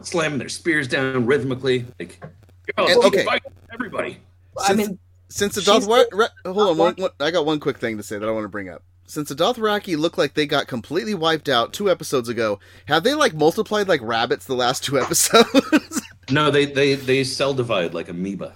slamming 0.03 0.39
their 0.39 0.49
spears 0.49 0.87
down 0.89 1.27
rhythmically. 1.27 1.87
Like, 1.99 2.23
oh, 2.77 2.87
And- 2.87 3.05
okay. 3.07 3.25
fight 3.25 3.43
everybody. 3.73 4.19
I 4.59 4.75
mean, 4.75 4.99
Since 5.31 5.55
the 5.55 5.63
She's 5.63 5.87
Dothraki, 5.87 6.07
re- 6.13 6.27
hold 6.53 6.71
on, 6.71 6.77
one, 6.77 6.95
one, 6.97 7.11
I 7.21 7.31
got 7.31 7.47
one 7.47 7.61
quick 7.61 7.79
thing 7.79 7.97
to 7.97 8.03
say 8.03 8.19
that 8.19 8.29
I 8.29 8.33
want 8.33 8.45
to 8.45 8.49
bring 8.49 8.69
up. 8.69 8.83
Since 9.07 9.29
the 9.29 9.35
Dothraki 9.35 9.97
look 9.97 10.19
like 10.19 10.35
they 10.35 10.45
got 10.47 10.67
completely 10.67 11.15
wiped 11.15 11.49
out 11.49 11.73
two 11.73 11.91
episodes 11.91 12.29
ago, 12.29 12.59
have 12.87 13.03
they 13.05 13.15
like 13.15 13.35
multiplied 13.35 13.89
like 13.89 14.01
rabbits 14.03 14.47
the 14.47 14.55
last 14.55 14.85
two 14.85 14.99
episodes? 15.01 16.01
No, 16.31 16.51
they 16.51 16.65
they 16.67 16.95
they 16.95 17.25
cell 17.25 17.55
divide 17.55 17.95
like 17.95 18.09
amoeba. 18.09 18.55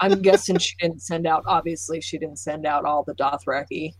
I'm 0.00 0.20
guessing 0.20 0.58
she 0.58 0.74
didn't 0.78 1.00
send 1.00 1.26
out. 1.26 1.44
Obviously, 1.46 2.00
she 2.00 2.18
didn't 2.18 2.38
send 2.38 2.66
out 2.66 2.84
all 2.84 3.02
the 3.02 3.14
Dothraki. 3.14 3.94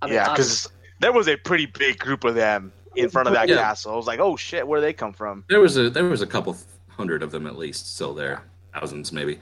I 0.00 0.06
mean, 0.06 0.14
yeah, 0.14 0.30
because 0.30 0.68
there 1.00 1.12
was 1.12 1.28
a 1.28 1.36
pretty 1.36 1.66
big 1.66 1.98
group 1.98 2.24
of 2.24 2.34
them 2.34 2.72
in 2.96 3.10
front 3.10 3.28
of 3.28 3.34
that 3.34 3.48
Yeah. 3.48 3.56
castle. 3.56 3.92
I 3.92 3.96
was 3.96 4.06
like, 4.06 4.20
oh 4.20 4.36
shit, 4.36 4.66
where 4.66 4.80
do 4.80 4.86
they 4.86 4.92
come 4.94 5.12
from? 5.12 5.44
There 5.48 5.60
was 5.60 5.76
a 5.76 5.90
there 5.90 6.04
was 6.04 6.22
a 6.22 6.26
couple 6.26 6.56
hundred 6.88 7.22
of 7.22 7.30
them 7.30 7.46
at 7.46 7.56
least 7.58 7.94
still 7.94 8.14
there, 8.14 8.42
thousands 8.72 9.12
maybe. 9.12 9.38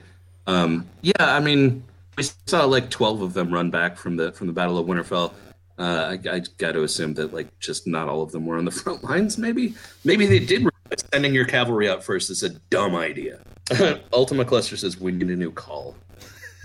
Um, 0.47 0.87
yeah, 1.01 1.13
I 1.19 1.39
mean, 1.39 1.83
we 2.17 2.23
saw 2.47 2.65
like 2.65 2.89
twelve 2.89 3.21
of 3.21 3.33
them 3.33 3.53
run 3.53 3.69
back 3.69 3.97
from 3.97 4.15
the 4.15 4.31
from 4.31 4.47
the 4.47 4.53
Battle 4.53 4.77
of 4.77 4.87
Winterfell. 4.87 5.33
Uh, 5.77 6.17
I, 6.25 6.35
I 6.35 6.41
got 6.57 6.71
to 6.71 6.83
assume 6.83 7.13
that 7.15 7.33
like 7.33 7.47
just 7.59 7.85
not 7.85 8.09
all 8.09 8.23
of 8.23 8.31
them 8.31 8.45
were 8.45 8.57
on 8.57 8.65
the 8.65 8.71
front 8.83 9.03
lines. 9.03 9.37
Maybe 9.37 9.75
maybe 10.03 10.25
they 10.25 10.39
did. 10.39 10.59
realize 10.59 10.73
Sending 11.13 11.33
your 11.33 11.45
cavalry 11.45 11.89
out 11.89 12.03
first 12.03 12.29
is 12.29 12.43
a 12.43 12.49
dumb 12.49 12.95
idea. 12.95 13.39
Ultima 14.13 14.45
Cluster 14.45 14.77
says 14.77 14.99
we 14.99 15.11
need 15.11 15.29
a 15.29 15.35
new 15.35 15.51
call. 15.51 15.95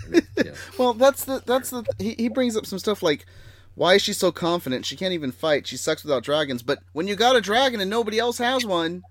Well, 0.79 0.95
that's 0.95 1.25
the 1.25 1.43
that's 1.47 1.71
the 1.71 1.85
he, 1.99 2.15
he 2.19 2.29
brings 2.29 2.57
up 2.57 2.67
some 2.67 2.79
stuff 2.79 3.03
like 3.03 3.25
why 3.75 3.95
is 3.95 4.03
she 4.03 4.13
so 4.13 4.31
confident? 4.31 4.85
She 4.85 4.97
can't 4.97 5.15
even 5.15 5.33
fight. 5.33 5.67
She 5.67 5.77
sucks 5.77 6.05
without 6.05 6.23
dragons. 6.23 6.63
But 6.63 6.81
when 6.93 7.07
you 7.09 7.17
got 7.17 7.37
a 7.37 7.41
dragon 7.41 7.81
and 7.81 7.89
nobody 7.89 8.19
else 8.19 8.37
has 8.39 8.67
one, 8.67 9.03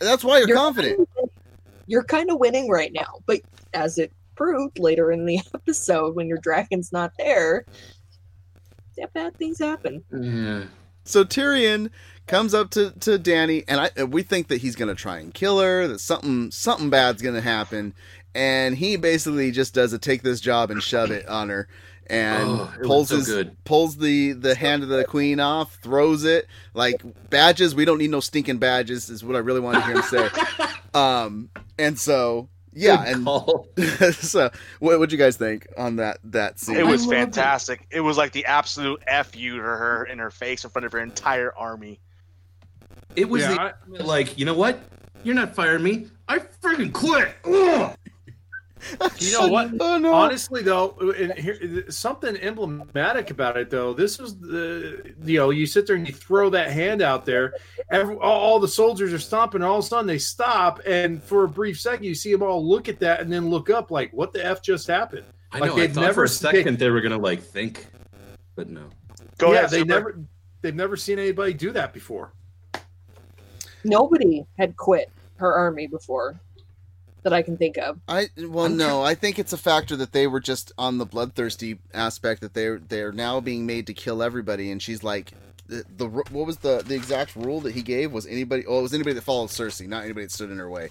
that's 0.00 0.24
why 0.24 0.38
you're, 0.38 0.54
confident. 0.54 1.08
You're 1.86 2.04
kind 2.04 2.30
of 2.30 2.38
winning 2.38 2.68
right 2.68 2.92
now, 2.92 3.20
but 3.26 3.40
as 3.72 3.98
it 3.98 4.12
proved 4.36 4.78
later 4.78 5.12
in 5.12 5.26
the 5.26 5.40
episode, 5.54 6.14
when 6.14 6.28
your 6.28 6.38
dragon's 6.38 6.92
not 6.92 7.12
there, 7.18 7.64
yeah, 8.96 9.06
bad 9.12 9.36
things 9.36 9.58
happen. 9.58 10.04
Yeah. 10.12 10.64
So 11.04 11.24
Tyrion 11.24 11.90
comes 12.26 12.54
up 12.54 12.70
to, 12.70 12.90
to 13.00 13.18
Dany, 13.18 13.64
and 13.68 13.80
I 13.80 14.04
we 14.04 14.22
think 14.22 14.48
that 14.48 14.62
he's 14.62 14.76
gonna 14.76 14.94
try 14.94 15.18
and 15.18 15.34
kill 15.34 15.60
her. 15.60 15.86
That 15.86 16.00
something 16.00 16.50
something 16.50 16.90
bad's 16.90 17.22
gonna 17.22 17.40
happen, 17.40 17.94
and 18.34 18.76
he 18.76 18.96
basically 18.96 19.50
just 19.50 19.74
does 19.74 19.92
a 19.92 19.98
take 19.98 20.22
this 20.22 20.40
job 20.40 20.70
and 20.70 20.82
shove 20.82 21.10
it 21.10 21.26
on 21.26 21.48
her, 21.50 21.68
and 22.08 22.48
Oh, 22.48 22.70
pulls 22.82 23.08
so 23.08 23.16
his 23.16 23.26
good. 23.26 23.56
pulls 23.64 23.96
the 23.96 24.32
the 24.32 24.54
hand 24.54 24.82
of 24.82 24.88
the 24.88 25.04
queen 25.04 25.40
off, 25.40 25.76
throws 25.82 26.24
it 26.24 26.46
like 26.74 27.02
badges. 27.30 27.74
We 27.74 27.84
don't 27.84 27.98
need 27.98 28.10
no 28.10 28.20
stinking 28.20 28.58
badges, 28.58 29.08
is 29.10 29.24
what 29.24 29.36
I 29.36 29.40
really 29.40 29.60
wanted 29.60 29.80
to 29.80 29.86
hear 29.86 29.96
him 29.96 30.02
say. 30.02 30.68
um, 30.94 31.50
and 31.78 31.98
so 31.98 32.48
yeah, 32.76 33.04
Good 33.04 33.14
and 33.14 33.24
call. 33.24 33.68
so 34.12 34.50
what 34.80 34.98
would 34.98 35.12
you 35.12 35.18
guys 35.18 35.36
think 35.36 35.66
on 35.78 35.96
that 35.96 36.18
that 36.24 36.58
scene? 36.58 36.76
It 36.76 36.86
was 36.86 37.06
fantastic. 37.06 37.86
It. 37.90 38.00
was 38.00 38.16
like 38.18 38.32
the 38.32 38.46
absolute 38.46 39.02
f 39.06 39.36
you 39.36 39.56
to 39.56 39.62
her 39.62 40.04
in 40.04 40.18
her 40.18 40.30
face 40.30 40.64
in 40.64 40.70
front 40.70 40.84
of 40.86 40.92
her 40.92 40.98
entire 41.00 41.54
army. 41.56 42.00
It 43.16 43.28
was 43.28 43.42
Yeah, 43.42 43.72
the, 43.88 44.02
like 44.04 44.36
you 44.38 44.44
know 44.44 44.54
what? 44.54 44.80
You're 45.22 45.36
not 45.36 45.54
firing 45.54 45.82
me. 45.82 46.08
I 46.28 46.38
freaking 46.38 46.92
quit. 46.92 47.32
Ugh. 47.44 47.96
You 49.18 49.32
know 49.32 49.48
what? 49.48 49.70
Oh, 49.80 49.98
no. 49.98 50.12
Honestly, 50.12 50.62
though, 50.62 50.90
and 51.18 51.32
here, 51.38 51.90
something 51.90 52.36
emblematic 52.36 53.30
about 53.30 53.56
it, 53.56 53.70
though. 53.70 53.94
This 53.94 54.18
was 54.18 54.38
the 54.38 55.14
you 55.24 55.38
know 55.38 55.50
you 55.50 55.66
sit 55.66 55.86
there 55.86 55.96
and 55.96 56.06
you 56.06 56.12
throw 56.12 56.50
that 56.50 56.70
hand 56.70 57.00
out 57.00 57.24
there. 57.24 57.54
Every, 57.90 58.16
all, 58.16 58.40
all 58.40 58.60
the 58.60 58.68
soldiers 58.68 59.12
are 59.12 59.18
stomping. 59.18 59.62
And 59.62 59.70
all 59.70 59.78
of 59.78 59.84
a 59.84 59.88
sudden, 59.88 60.06
they 60.06 60.18
stop, 60.18 60.80
and 60.86 61.22
for 61.22 61.44
a 61.44 61.48
brief 61.48 61.80
second, 61.80 62.04
you 62.04 62.14
see 62.14 62.32
them 62.32 62.42
all 62.42 62.66
look 62.66 62.88
at 62.88 62.98
that 63.00 63.20
and 63.20 63.32
then 63.32 63.48
look 63.48 63.70
up, 63.70 63.90
like, 63.90 64.12
"What 64.12 64.32
the 64.32 64.44
f 64.44 64.62
just 64.62 64.86
happened?" 64.86 65.24
I 65.52 65.60
like 65.60 65.76
know. 65.76 65.82
I 65.82 65.88
thought 65.88 66.14
for 66.14 66.24
a 66.24 66.28
second 66.28 66.78
they 66.78 66.90
were 66.90 67.00
gonna 67.00 67.18
like 67.18 67.42
think, 67.42 67.86
but 68.56 68.68
no. 68.68 68.88
Go 69.38 69.52
yeah, 69.52 69.60
ahead, 69.60 69.70
they 69.70 69.78
Super. 69.78 69.88
never 69.88 70.20
they've 70.60 70.74
never 70.74 70.96
seen 70.96 71.18
anybody 71.18 71.54
do 71.54 71.70
that 71.72 71.92
before. 71.92 72.32
Nobody 73.84 74.44
had 74.58 74.76
quit 74.76 75.10
her 75.36 75.52
army 75.52 75.86
before 75.86 76.40
that 77.24 77.32
I 77.32 77.42
can 77.42 77.56
think 77.56 77.76
of. 77.76 77.98
I 78.08 78.28
well 78.38 78.68
no, 78.68 79.02
I 79.02 79.14
think 79.14 79.38
it's 79.38 79.52
a 79.52 79.58
factor 79.58 79.96
that 79.96 80.12
they 80.12 80.26
were 80.26 80.40
just 80.40 80.72
on 80.78 80.98
the 80.98 81.06
bloodthirsty 81.06 81.78
aspect 81.92 82.40
that 82.42 82.54
they're 82.54 82.78
they're 82.78 83.12
now 83.12 83.40
being 83.40 83.66
made 83.66 83.86
to 83.88 83.94
kill 83.94 84.22
everybody, 84.22 84.70
and 84.70 84.80
she's 84.80 85.02
like, 85.02 85.32
the, 85.66 85.84
the 85.96 86.06
what 86.06 86.46
was 86.46 86.58
the 86.58 86.82
the 86.86 86.94
exact 86.94 87.34
rule 87.36 87.60
that 87.62 87.74
he 87.74 87.82
gave 87.82 88.12
was 88.12 88.26
anybody? 88.26 88.64
Oh, 88.66 88.78
it 88.78 88.82
was 88.82 88.94
anybody 88.94 89.14
that 89.14 89.22
followed 89.22 89.50
Cersei, 89.50 89.88
not 89.88 90.04
anybody 90.04 90.26
that 90.26 90.32
stood 90.32 90.50
in 90.50 90.58
her 90.58 90.70
way. 90.70 90.88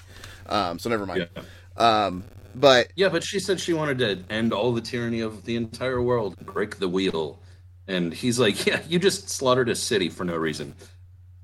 Um, 0.47 0.79
so 0.79 0.89
never 0.89 1.05
mind. 1.05 1.29
Um, 1.77 2.23
but 2.55 2.91
Yeah, 2.95 3.09
but 3.09 3.23
she 3.23 3.39
said 3.39 3.59
she 3.59 3.73
wanted 3.73 3.97
to 3.99 4.23
end 4.33 4.53
all 4.53 4.73
the 4.73 4.81
tyranny 4.81 5.21
of 5.21 5.45
the 5.45 5.55
entire 5.55 6.01
world, 6.01 6.35
break 6.45 6.77
the 6.77 6.89
wheel. 6.89 7.39
And 7.87 8.13
he's 8.13 8.39
like, 8.39 8.65
"Yeah, 8.65 8.81
you 8.87 8.99
just 8.99 9.29
slaughtered 9.29 9.69
a 9.69 9.75
city 9.75 10.09
for 10.09 10.23
no 10.23 10.35
reason. 10.35 10.73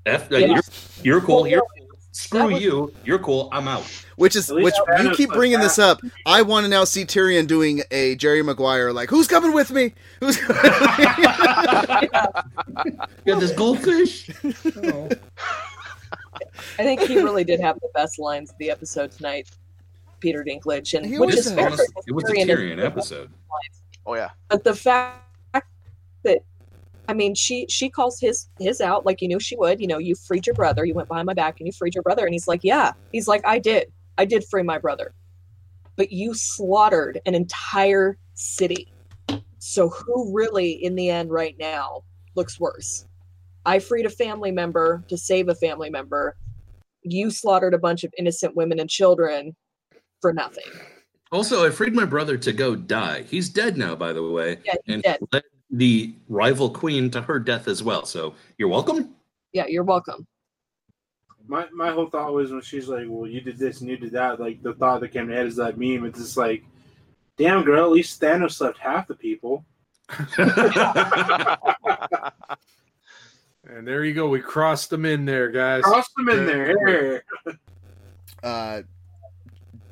F, 0.06 0.32
uh, 0.32 0.36
Yeah. 0.38 0.46
you're, 0.46 0.62
you're 1.02 1.20
cool. 1.20 1.46
You're 1.46 1.59
That 1.59 1.59
screw 2.12 2.52
was- 2.52 2.62
you. 2.62 2.92
You're 3.04 3.18
cool. 3.18 3.48
I'm 3.52 3.68
out." 3.68 3.84
which 4.16 4.36
is 4.36 4.50
which 4.52 4.74
you 5.02 5.10
keep 5.12 5.30
was 5.30 5.36
bringing 5.38 5.60
this 5.60 5.78
up. 5.78 6.00
I 6.26 6.42
want 6.42 6.64
to 6.64 6.68
now 6.68 6.84
see 6.84 7.06
Tyrion 7.06 7.46
doing 7.46 7.82
a 7.90 8.16
Jerry 8.16 8.42
Maguire 8.42 8.92
like, 8.92 9.08
who's 9.08 9.26
coming 9.26 9.54
with 9.54 9.70
me? 9.70 9.94
Who's 10.20 10.36
coming 10.36 10.62
with 10.62 11.08
me? 11.08 12.10
Got 13.24 13.40
this 13.40 13.52
goldfish. 13.52 14.28
I 16.78 16.82
think 16.82 17.00
he 17.02 17.16
really 17.16 17.44
did 17.44 17.60
have 17.60 17.76
the 17.80 17.88
best 17.94 18.18
lines 18.18 18.50
of 18.50 18.58
the 18.58 18.70
episode 18.70 19.10
tonight, 19.12 19.48
Peter 20.20 20.44
Dinklage, 20.44 20.92
and 20.96 21.06
He 21.06 21.18
which 21.18 21.34
is 21.36 21.46
does. 21.46 21.54
fair. 21.54 21.66
Honest- 21.68 21.92
it 22.06 22.12
was 22.12 22.24
a 22.24 22.32
Tyrion 22.34 22.38
is- 22.40 22.58
Tyrion 22.58 22.84
episode. 22.84 23.30
Oh 24.06 24.14
yeah. 24.14 24.30
But 24.48 24.64
the 24.64 24.74
fact 24.74 25.22
that 26.24 26.38
I 27.10 27.12
mean, 27.12 27.34
she 27.34 27.66
she 27.68 27.90
calls 27.90 28.20
his 28.20 28.46
his 28.60 28.80
out 28.80 29.04
like 29.04 29.20
you 29.20 29.26
knew 29.26 29.40
she 29.40 29.56
would. 29.56 29.80
You 29.80 29.88
know, 29.88 29.98
you 29.98 30.14
freed 30.14 30.46
your 30.46 30.54
brother. 30.54 30.84
You 30.84 30.94
went 30.94 31.08
behind 31.08 31.26
my 31.26 31.34
back 31.34 31.58
and 31.58 31.66
you 31.66 31.72
freed 31.72 31.92
your 31.92 32.04
brother. 32.04 32.24
And 32.24 32.32
he's 32.32 32.46
like, 32.46 32.60
yeah. 32.62 32.92
He's 33.10 33.26
like, 33.26 33.44
I 33.44 33.58
did. 33.58 33.92
I 34.16 34.24
did 34.24 34.44
free 34.48 34.62
my 34.62 34.78
brother. 34.78 35.12
But 35.96 36.12
you 36.12 36.34
slaughtered 36.34 37.20
an 37.26 37.34
entire 37.34 38.16
city. 38.34 38.92
So 39.58 39.88
who 39.88 40.32
really, 40.32 40.70
in 40.70 40.94
the 40.94 41.10
end, 41.10 41.32
right 41.32 41.56
now, 41.58 42.02
looks 42.36 42.60
worse? 42.60 43.06
I 43.66 43.80
freed 43.80 44.06
a 44.06 44.10
family 44.10 44.52
member 44.52 45.02
to 45.08 45.18
save 45.18 45.48
a 45.48 45.54
family 45.56 45.90
member. 45.90 46.36
You 47.02 47.32
slaughtered 47.32 47.74
a 47.74 47.78
bunch 47.78 48.04
of 48.04 48.14
innocent 48.18 48.54
women 48.54 48.78
and 48.78 48.88
children 48.88 49.56
for 50.20 50.32
nothing. 50.32 50.64
Also, 51.32 51.66
I 51.66 51.70
freed 51.70 51.92
my 51.92 52.04
brother 52.04 52.36
to 52.38 52.52
go 52.52 52.76
die. 52.76 53.24
He's 53.24 53.48
dead 53.48 53.76
now, 53.76 53.96
by 53.96 54.12
the 54.12 54.22
way, 54.22 54.58
Yeah, 54.64 54.74
he's 54.84 54.94
and 54.94 55.02
dead. 55.02 55.18
led 55.32 55.42
the 55.70 56.14
rival 56.28 56.70
queen 56.70 57.10
to 57.10 57.22
her 57.22 57.38
death 57.38 57.68
as 57.68 57.82
well. 57.82 58.04
So 58.04 58.34
you're 58.58 58.68
welcome. 58.68 59.14
Yeah, 59.52 59.66
you're 59.66 59.84
welcome. 59.84 60.26
My 61.46 61.66
my 61.72 61.90
whole 61.90 62.08
thought 62.08 62.32
was 62.32 62.52
when 62.52 62.60
she's 62.62 62.88
like, 62.88 63.06
"Well, 63.08 63.26
you 63.28 63.40
did 63.40 63.58
this 63.58 63.80
and 63.80 63.90
you 63.90 63.96
did 63.96 64.12
that." 64.12 64.38
Like 64.38 64.62
the 64.62 64.74
thought 64.74 65.00
that 65.00 65.08
came 65.08 65.28
to 65.28 65.34
head 65.34 65.46
is 65.46 65.56
that 65.56 65.78
meme. 65.78 66.04
It's 66.04 66.18
just 66.18 66.36
like, 66.36 66.64
"Damn, 67.36 67.64
girl, 67.64 67.84
at 67.84 67.90
least 67.90 68.20
Thanos 68.20 68.60
left 68.60 68.78
half 68.78 69.08
the 69.08 69.14
people." 69.14 69.64
And 73.68 73.86
there 73.86 74.04
you 74.04 74.14
go. 74.14 74.28
We 74.28 74.40
crossed 74.40 74.90
them 74.90 75.04
in 75.04 75.24
there, 75.24 75.48
guys. 75.48 75.82
Crossed 75.82 76.10
them 76.16 76.28
in 76.28 76.46
there. 76.46 77.22
uh, 78.42 78.82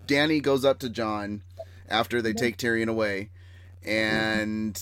Dany 0.06 0.42
goes 0.42 0.64
up 0.64 0.78
to 0.80 0.88
Jon 0.88 1.42
after 1.88 2.20
they 2.20 2.32
take 2.32 2.56
Tyrion 2.56 2.88
away 2.88 3.30
and 3.88 4.80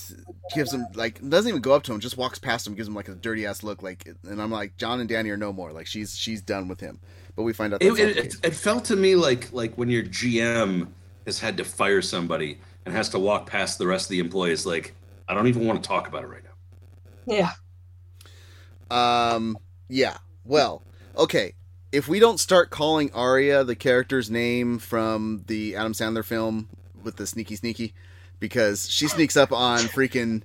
gives 0.53 0.75
him 0.75 0.87
like 0.95 1.27
doesn't 1.27 1.49
even 1.49 1.62
go 1.62 1.73
up 1.73 1.85
to 1.85 1.92
him, 1.92 2.01
just 2.01 2.16
walks 2.16 2.40
past 2.40 2.66
him, 2.66 2.75
gives 2.75 2.88
him 2.88 2.95
like 2.95 3.09
a 3.09 3.14
dirty 3.14 3.47
ass 3.47 3.62
look, 3.62 3.83
like 3.83 4.09
and 4.25 4.42
I'm 4.42 4.51
like, 4.51 4.77
Jon 4.77 5.01
and 5.01 5.09
Dany 5.09 5.31
are 5.31 5.37
no 5.37 5.53
more. 5.53 5.73
Like 5.73 5.87
she's 5.87 6.16
she's 6.19 6.42
done 6.42 6.66
with 6.66 6.81
him. 6.81 6.99
But 7.37 7.45
we 7.45 7.53
find 7.53 7.73
out 7.73 7.83
It, 7.83 7.95
that's 7.95 8.01
not 8.01 8.09
it, 8.09 8.16
it, 8.16 8.35
it 8.42 8.55
felt 8.55 8.85
to 8.87 8.97
me 8.97 9.14
like 9.14 9.53
like 9.53 9.77
when 9.77 9.88
your 9.88 10.03
GM 10.03 10.88
has 11.25 11.38
had 11.38 11.57
to 11.59 11.64
fire 11.64 12.03
somebody 12.03 12.59
and 12.85 12.95
has 12.95 13.09
to 13.11 13.19
walk 13.19 13.47
past 13.47 13.79
the 13.79 13.87
rest 13.87 14.07
of 14.07 14.11
the 14.11 14.19
employees. 14.19 14.66
Like 14.66 14.95
I 15.29 15.35
don't 15.35 15.47
even 15.47 15.66
want 15.66 15.83
to 15.83 15.87
talk 15.87 16.09
about 16.09 16.25
it 16.25 16.29
right 16.29 16.42
now. 16.45 16.51
Yeah. 17.35 17.51
Um, 18.90 19.57
yeah. 19.88 20.19
Well, 20.45 20.83
okay. 21.16 21.55
If 21.92 22.09
we 22.09 22.19
don't 22.19 22.38
start 22.38 22.71
calling 22.71 23.12
Arya 23.12 23.62
the 23.62 23.77
character's 23.77 24.31
name 24.31 24.79
from 24.81 25.45
the 25.47 25.77
Adam 25.77 25.92
Sandler 25.92 26.25
film 26.25 26.69
with 27.03 27.16
the 27.16 27.27
sneaky 27.27 27.55
sneaky, 27.55 27.95
because 28.40 28.90
she 28.90 29.09
sneaks 29.09 29.37
up 29.37 29.53
on 29.53 29.79
freaking 29.81 30.42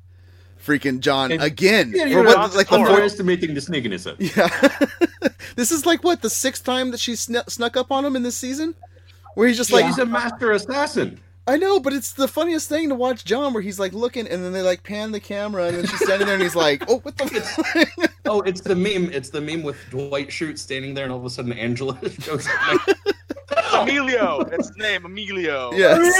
freaking 0.63 0.99
Jon 0.99 1.31
And- 1.31 1.41
again 1.41 1.91
Yeah, 1.95 2.03
for 2.03 2.09
you're 2.09 2.23
what, 2.23 2.53
like 2.55 2.67
the 2.69 2.75
fourth, 2.77 2.89
underestimating 2.89 3.53
the 3.55 3.61
sneakiness 3.61 4.05
of. 4.05 4.19
it. 4.21 4.35
Yeah. 4.37 5.29
this 5.55 5.71
is 5.71 5.85
like 5.85 6.03
what 6.03 6.21
the 6.21 6.29
sixth 6.29 6.63
time 6.63 6.91
that 6.91 6.99
she 6.99 7.15
sn- 7.15 7.47
snuck 7.47 7.75
up 7.75 7.91
on 7.91 8.05
him 8.05 8.15
in 8.15 8.21
this 8.23 8.37
season, 8.37 8.75
where 9.35 9.47
he's 9.47 9.57
just 9.57 9.71
like, 9.71 9.85
he's 9.85 9.97
a 9.97 10.05
master 10.05 10.51
assassin. 10.51 11.19
I 11.47 11.57
know, 11.57 11.79
but 11.79 11.91
it's 11.93 12.13
the 12.13 12.27
funniest 12.27 12.69
thing 12.69 12.89
to 12.89 12.95
watch 12.95 13.25
Jon, 13.25 13.51
where 13.55 13.63
he's 13.63 13.79
like 13.79 13.93
looking, 13.93 14.27
and 14.27 14.43
then 14.45 14.53
they 14.53 14.61
like 14.61 14.83
pan 14.83 15.11
the 15.11 15.19
camera, 15.19 15.65
and 15.65 15.77
then 15.77 15.87
she's 15.87 15.99
standing 15.99 16.27
there, 16.27 16.35
and 16.35 16.43
he's 16.43 16.55
like, 16.55 16.83
"Oh, 16.87 16.99
what 16.99 17.17
the?" 17.17 18.09
Oh, 18.25 18.41
it's 18.41 18.61
the 18.61 18.75
meme. 18.75 19.11
It's 19.11 19.31
the 19.31 19.41
meme 19.41 19.63
with 19.63 19.75
Dwight 19.89 20.29
Schrute 20.29 20.59
standing 20.59 20.93
there, 20.93 21.03
and 21.05 21.11
all 21.11 21.17
of 21.17 21.25
a 21.25 21.29
sudden 21.31 21.51
Angela 21.53 21.97
shows 22.21 22.47
up. 22.69 22.81
Emilio. 23.73 24.43
That's 24.43 24.67
his 24.67 24.77
name, 24.77 25.03
Emilio. 25.05 25.71
yes. 25.73 26.13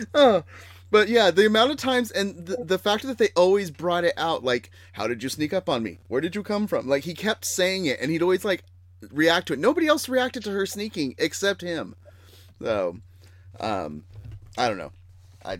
oh, 0.14 0.44
but 0.90 1.08
yeah, 1.08 1.30
the 1.30 1.46
amount 1.46 1.70
of 1.70 1.78
times 1.78 2.10
and 2.10 2.46
the, 2.46 2.56
the 2.64 2.78
fact 2.78 3.04
that 3.04 3.18
they 3.18 3.28
always 3.36 3.70
brought 3.70 4.04
it 4.04 4.14
out, 4.16 4.44
like, 4.44 4.70
"How 4.92 5.06
did 5.06 5.22
you 5.22 5.28
sneak 5.28 5.52
up 5.52 5.68
on 5.68 5.82
me? 5.82 5.98
Where 6.08 6.20
did 6.20 6.34
you 6.34 6.42
come 6.42 6.66
from?" 6.66 6.88
Like 6.88 7.04
he 7.04 7.14
kept 7.14 7.44
saying 7.44 7.86
it, 7.86 7.98
and 8.00 8.10
he'd 8.10 8.22
always 8.22 8.44
like 8.44 8.64
react 9.10 9.48
to 9.48 9.54
it. 9.54 9.58
Nobody 9.58 9.86
else 9.86 10.08
reacted 10.08 10.44
to 10.44 10.50
her 10.50 10.66
sneaking 10.66 11.14
except 11.18 11.62
him. 11.62 11.94
So, 12.60 12.98
um, 13.58 14.04
I 14.58 14.68
don't 14.68 14.78
know. 14.78 14.92
I 15.44 15.58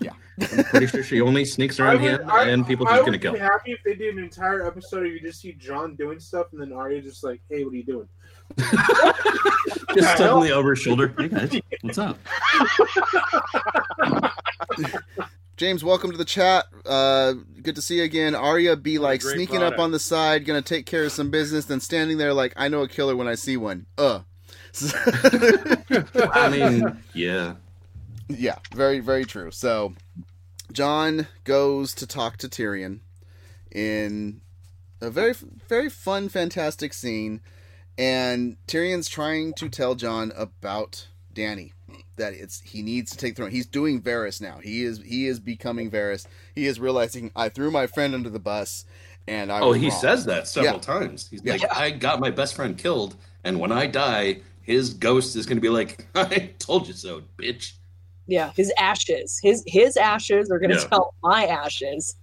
yeah. 0.00 0.12
I'm 0.40 0.64
pretty 0.64 0.86
sure 0.86 1.02
she 1.02 1.20
only 1.20 1.44
sneaks 1.44 1.78
around 1.78 2.02
would, 2.02 2.20
him, 2.20 2.30
I, 2.30 2.44
and 2.44 2.66
people 2.66 2.88
I 2.88 2.92
just 2.92 3.00
gonna 3.00 3.12
would 3.12 3.22
kill. 3.22 3.32
be 3.34 3.38
happy 3.38 3.72
if 3.72 3.82
they 3.84 3.94
did 3.94 4.16
an 4.16 4.24
entire 4.24 4.66
episode 4.66 5.00
where 5.00 5.06
you 5.06 5.20
just 5.20 5.40
see 5.40 5.52
Jon 5.52 5.94
doing 5.96 6.18
stuff 6.18 6.46
and 6.52 6.60
then 6.60 6.72
Arya 6.72 7.02
just 7.02 7.22
like, 7.22 7.40
"Hey, 7.48 7.64
what 7.64 7.74
are 7.74 7.76
you 7.76 7.84
doing?" 7.84 8.08
Just 9.94 10.18
suddenly 10.18 10.52
over 10.52 10.70
his 10.70 10.78
shoulder. 10.78 11.14
Hey 11.18 11.28
guys, 11.28 11.60
what's 11.82 11.98
up? 11.98 12.18
James, 15.56 15.84
welcome 15.84 16.10
to 16.10 16.16
the 16.16 16.24
chat. 16.24 16.66
Uh, 16.86 17.34
good 17.62 17.74
to 17.74 17.82
see 17.82 17.98
you 17.98 18.04
again. 18.04 18.34
Arya 18.34 18.76
be 18.76 18.98
like 18.98 19.20
great 19.20 19.34
sneaking 19.34 19.58
product. 19.58 19.78
up 19.78 19.80
on 19.80 19.92
the 19.92 19.98
side, 19.98 20.44
gonna 20.44 20.62
take 20.62 20.86
care 20.86 21.04
of 21.04 21.12
some 21.12 21.30
business, 21.30 21.66
then 21.66 21.80
standing 21.80 22.18
there 22.18 22.32
like 22.32 22.52
I 22.56 22.68
know 22.68 22.82
a 22.82 22.88
killer 22.88 23.14
when 23.14 23.28
I 23.28 23.34
see 23.34 23.56
one. 23.56 23.86
Uh. 23.98 24.20
I 26.32 26.48
mean, 26.50 27.02
yeah. 27.14 27.54
Yeah, 28.28 28.58
very, 28.74 29.00
very 29.00 29.24
true. 29.24 29.50
So, 29.50 29.94
Jon 30.72 31.26
goes 31.44 31.94
to 31.96 32.06
talk 32.06 32.36
to 32.38 32.48
Tyrion 32.48 33.00
in 33.72 34.40
a 35.00 35.10
very, 35.10 35.34
very 35.68 35.90
fun, 35.90 36.28
fantastic 36.28 36.92
scene, 36.92 37.40
and 38.00 38.56
Tyrion's 38.66 39.10
trying 39.10 39.52
to 39.54 39.68
tell 39.68 39.94
Jon 39.94 40.32
about 40.34 41.08
Dany 41.34 41.72
that 42.16 42.32
it's 42.32 42.60
he 42.62 42.80
needs 42.82 43.10
to 43.10 43.18
take 43.18 43.36
the 43.36 43.42
throne. 43.42 43.50
He's 43.50 43.66
doing 43.66 44.00
Varys 44.00 44.40
now. 44.40 44.58
He 44.62 44.84
is 44.84 45.02
he 45.02 45.26
is 45.26 45.38
becoming 45.38 45.90
Varys. 45.90 46.26
He 46.54 46.66
is 46.66 46.80
realizing 46.80 47.30
I 47.36 47.50
threw 47.50 47.70
my 47.70 47.86
friend 47.86 48.14
under 48.14 48.30
the 48.30 48.38
bus, 48.38 48.86
and 49.28 49.52
I 49.52 49.60
Oh, 49.60 49.68
was 49.68 49.78
he 49.78 49.90
wrong." 49.90 50.00
says 50.00 50.24
that 50.24 50.48
several 50.48 50.80
Yeah. 50.80 50.80
times. 50.80 51.28
He's 51.30 51.42
Yeah. 51.44 51.52
like, 51.52 51.76
I 51.76 51.90
got 51.90 52.20
my 52.20 52.30
best 52.30 52.54
friend 52.54 52.76
killed, 52.78 53.16
and 53.44 53.60
when 53.60 53.70
I 53.70 53.86
die, 53.86 54.40
his 54.62 54.94
ghost 54.94 55.36
is 55.36 55.44
going 55.44 55.58
to 55.58 55.62
be 55.62 55.68
like, 55.68 56.06
I 56.14 56.52
told 56.58 56.88
you 56.88 56.94
so, 56.94 57.22
bitch. 57.36 57.72
Yeah, 58.26 58.52
his 58.56 58.72
ashes. 58.78 59.38
His 59.42 59.62
his 59.66 59.96
ashes 59.98 60.50
are 60.50 60.58
going 60.58 60.70
to 60.70 60.76
Yeah. 60.76 60.88
tell 60.88 61.14
my 61.22 61.46
ashes 61.46 62.16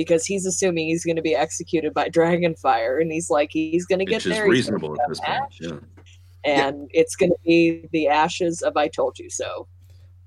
because 0.00 0.24
he's 0.24 0.46
assuming 0.46 0.86
he's 0.86 1.04
going 1.04 1.16
to 1.16 1.20
be 1.22 1.34
executed 1.34 1.92
by 1.92 2.08
Dragonfire, 2.08 3.02
and 3.02 3.12
he's 3.12 3.28
like 3.28 3.50
he's 3.52 3.84
going 3.84 3.98
to 3.98 4.06
get 4.06 4.24
Which 4.24 4.26
is 4.28 4.32
there. 4.32 4.46
he's 4.46 4.50
reasonable 4.50 4.98
at 4.98 5.06
this 5.10 5.20
become 5.20 5.40
point. 5.40 5.54
Yeah. 5.60 6.50
and 6.50 6.90
it's 6.94 7.16
going 7.16 7.32
to 7.32 7.38
be 7.44 7.86
the 7.92 8.08
ashes 8.08 8.62
of 8.62 8.78
"I 8.78 8.88
told 8.88 9.18
you 9.18 9.28
so." 9.28 9.68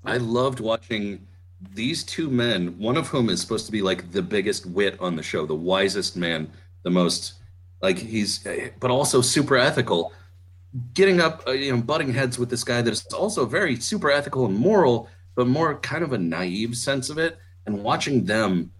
I 0.04 0.18
loved 0.18 0.60
watching 0.60 1.26
these 1.74 2.04
two 2.04 2.30
men, 2.30 2.78
one 2.78 2.96
of 2.96 3.08
whom 3.08 3.28
is 3.28 3.40
supposed 3.40 3.66
to 3.66 3.72
be 3.72 3.82
like 3.82 4.12
the 4.12 4.22
biggest 4.22 4.64
wit 4.64 4.96
on 5.00 5.16
the 5.16 5.24
show, 5.24 5.44
the 5.44 5.56
wisest 5.56 6.16
man, 6.16 6.52
the 6.84 6.90
most 6.90 7.34
like 7.82 7.98
he's, 7.98 8.46
but 8.78 8.92
also 8.92 9.20
super 9.20 9.56
ethical. 9.56 10.12
Getting 10.92 11.20
up, 11.20 11.42
uh, 11.48 11.50
you 11.50 11.74
know, 11.74 11.82
butting 11.82 12.14
heads 12.14 12.38
with 12.38 12.48
this 12.48 12.62
guy 12.62 12.80
that 12.80 12.92
is 12.92 13.04
also 13.06 13.44
very 13.44 13.74
super 13.80 14.12
ethical 14.12 14.46
and 14.46 14.56
moral, 14.56 15.08
but 15.34 15.48
more 15.48 15.80
kind 15.80 16.04
of 16.04 16.12
a 16.12 16.18
naive 16.18 16.76
sense 16.76 17.10
of 17.10 17.18
it, 17.18 17.38
and 17.66 17.82
watching 17.82 18.24
them 18.24 18.70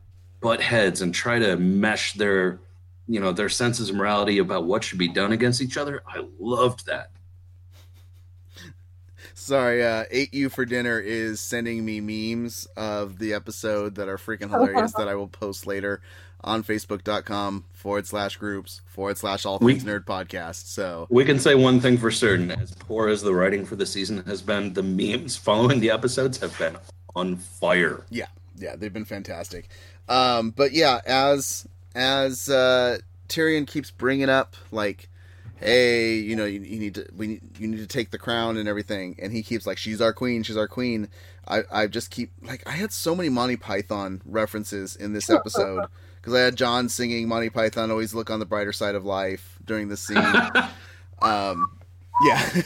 butt 0.44 0.60
heads 0.60 1.00
and 1.00 1.14
try 1.14 1.38
to 1.38 1.56
mesh 1.56 2.12
their, 2.12 2.60
you 3.08 3.18
know, 3.18 3.32
their 3.32 3.48
senses 3.48 3.88
of 3.88 3.96
morality 3.96 4.36
about 4.38 4.66
what 4.66 4.84
should 4.84 4.98
be 4.98 5.08
done 5.08 5.32
against 5.32 5.62
each 5.62 5.78
other. 5.78 6.02
I 6.06 6.22
loved 6.38 6.84
that. 6.84 7.10
Sorry, 9.32 9.82
uh, 9.82 10.04
ate 10.10 10.34
you 10.34 10.50
for 10.50 10.66
dinner 10.66 11.00
is 11.00 11.40
sending 11.40 11.82
me 11.84 12.00
memes 12.00 12.66
of 12.76 13.18
the 13.18 13.32
episode 13.32 13.94
that 13.94 14.06
are 14.08 14.18
freaking 14.18 14.50
hilarious 14.50 14.92
that 14.92 15.08
I 15.08 15.14
will 15.14 15.28
post 15.28 15.66
later 15.66 16.02
on 16.42 16.62
facebook.com 16.62 17.64
forward 17.72 18.06
slash 18.06 18.36
groups 18.36 18.82
forward 18.86 19.16
slash 19.16 19.46
all 19.46 19.58
We- 19.62 19.72
things 19.74 19.84
nerd 19.84 20.04
podcast. 20.04 20.66
So 20.66 21.06
We 21.08 21.24
can 21.24 21.38
say 21.38 21.54
one 21.54 21.80
thing 21.80 21.96
for 21.96 22.10
certain: 22.10 22.50
as 22.50 22.74
poor 22.74 23.08
as 23.08 23.22
the 23.22 23.34
writing 23.34 23.64
for 23.64 23.76
the 23.76 23.86
season 23.86 24.22
has 24.26 24.42
been, 24.42 24.74
the 24.74 24.82
memes 24.82 25.36
following 25.36 25.80
the 25.80 25.90
episodes 25.90 26.36
have 26.38 26.56
been 26.58 26.76
on 27.16 27.36
fire. 27.36 28.04
yeah, 28.10 28.26
yeah, 28.56 28.76
they've 28.76 28.92
been 28.92 29.04
fantastic. 29.06 29.68
Um, 30.08 30.50
but 30.50 30.72
yeah, 30.72 31.00
as 31.06 31.66
as 31.94 32.48
uh, 32.48 32.98
Tyrion 33.28 33.66
keeps 33.66 33.90
bringing 33.90 34.28
up 34.28 34.56
like, 34.70 35.08
hey, 35.56 36.16
you 36.16 36.36
know, 36.36 36.44
you, 36.44 36.60
you 36.60 36.78
need 36.78 36.94
to 36.94 37.06
we 37.16 37.26
need, 37.26 37.40
you 37.58 37.68
need 37.68 37.78
to 37.78 37.86
take 37.86 38.10
the 38.10 38.18
crown 38.18 38.56
and 38.56 38.68
everything, 38.68 39.16
and 39.20 39.32
he 39.32 39.42
keeps 39.42 39.66
like, 39.66 39.78
she's 39.78 40.00
our 40.00 40.12
queen, 40.12 40.42
she's 40.42 40.56
our 40.56 40.68
queen. 40.68 41.08
I 41.46 41.62
I 41.70 41.86
just 41.86 42.10
keep 42.10 42.32
like 42.42 42.66
I 42.66 42.72
had 42.72 42.92
so 42.92 43.14
many 43.14 43.28
Monty 43.28 43.56
Python 43.56 44.22
references 44.24 44.96
in 44.96 45.12
this 45.12 45.30
episode 45.30 45.86
because 46.16 46.34
I 46.34 46.40
had 46.40 46.56
Jon 46.56 46.88
singing 46.88 47.28
Monty 47.28 47.50
Python 47.50 47.90
always 47.90 48.14
look 48.14 48.30
on 48.30 48.40
the 48.40 48.46
brighter 48.46 48.72
side 48.72 48.94
of 48.94 49.04
life 49.04 49.58
during 49.64 49.88
the 49.88 49.96
scene. 49.96 50.16
um, 51.22 51.78
yeah. 52.26 52.62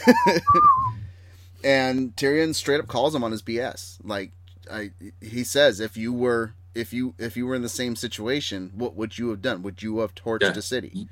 and 1.65 2.15
Tyrion 2.15 2.55
straight 2.55 2.81
up 2.81 2.87
calls 2.87 3.15
him 3.15 3.25
on 3.25 3.33
his 3.33 3.43
BS. 3.43 3.99
Like 4.05 4.33
I 4.71 4.91
he 5.21 5.45
says 5.45 5.81
if 5.81 5.97
you 5.97 6.13
were 6.13 6.55
if 6.79 6.93
you 6.93 7.15
if 7.19 7.37
you 7.37 7.47
were 7.47 7.55
in 7.55 7.63
the 7.63 7.69
same 7.69 7.97
situation, 7.97 8.73
what 8.75 8.95
would 8.95 9.19
you 9.19 9.31
have 9.31 9.43
done? 9.43 9.63
Would 9.63 9.83
you 9.83 9.99
have 10.01 10.15
torched 10.15 10.43
Yeah. 10.43 10.51
a 10.57 10.63
city? 10.63 11.09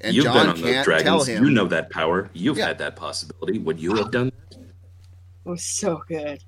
And 0.00 0.14
You've 0.16 0.24
Jon 0.24 0.34
been 0.34 0.46
on 0.48 0.54
those 0.56 0.64
can't 0.64 0.74
tell 0.86 0.98
dragons. 1.02 1.28
him. 1.28 1.44
You 1.44 1.50
know 1.50 1.66
that 1.68 1.90
power. 1.90 2.30
You've 2.32 2.56
Yeah. 2.58 2.68
had 2.68 2.78
that 2.78 2.96
possibility. 2.96 3.58
Would 3.58 3.78
you 3.78 3.96
have 3.96 4.10
done 4.10 4.32
It 4.50 5.48
was 5.48 5.62
so 5.64 6.02
good. 6.08 6.42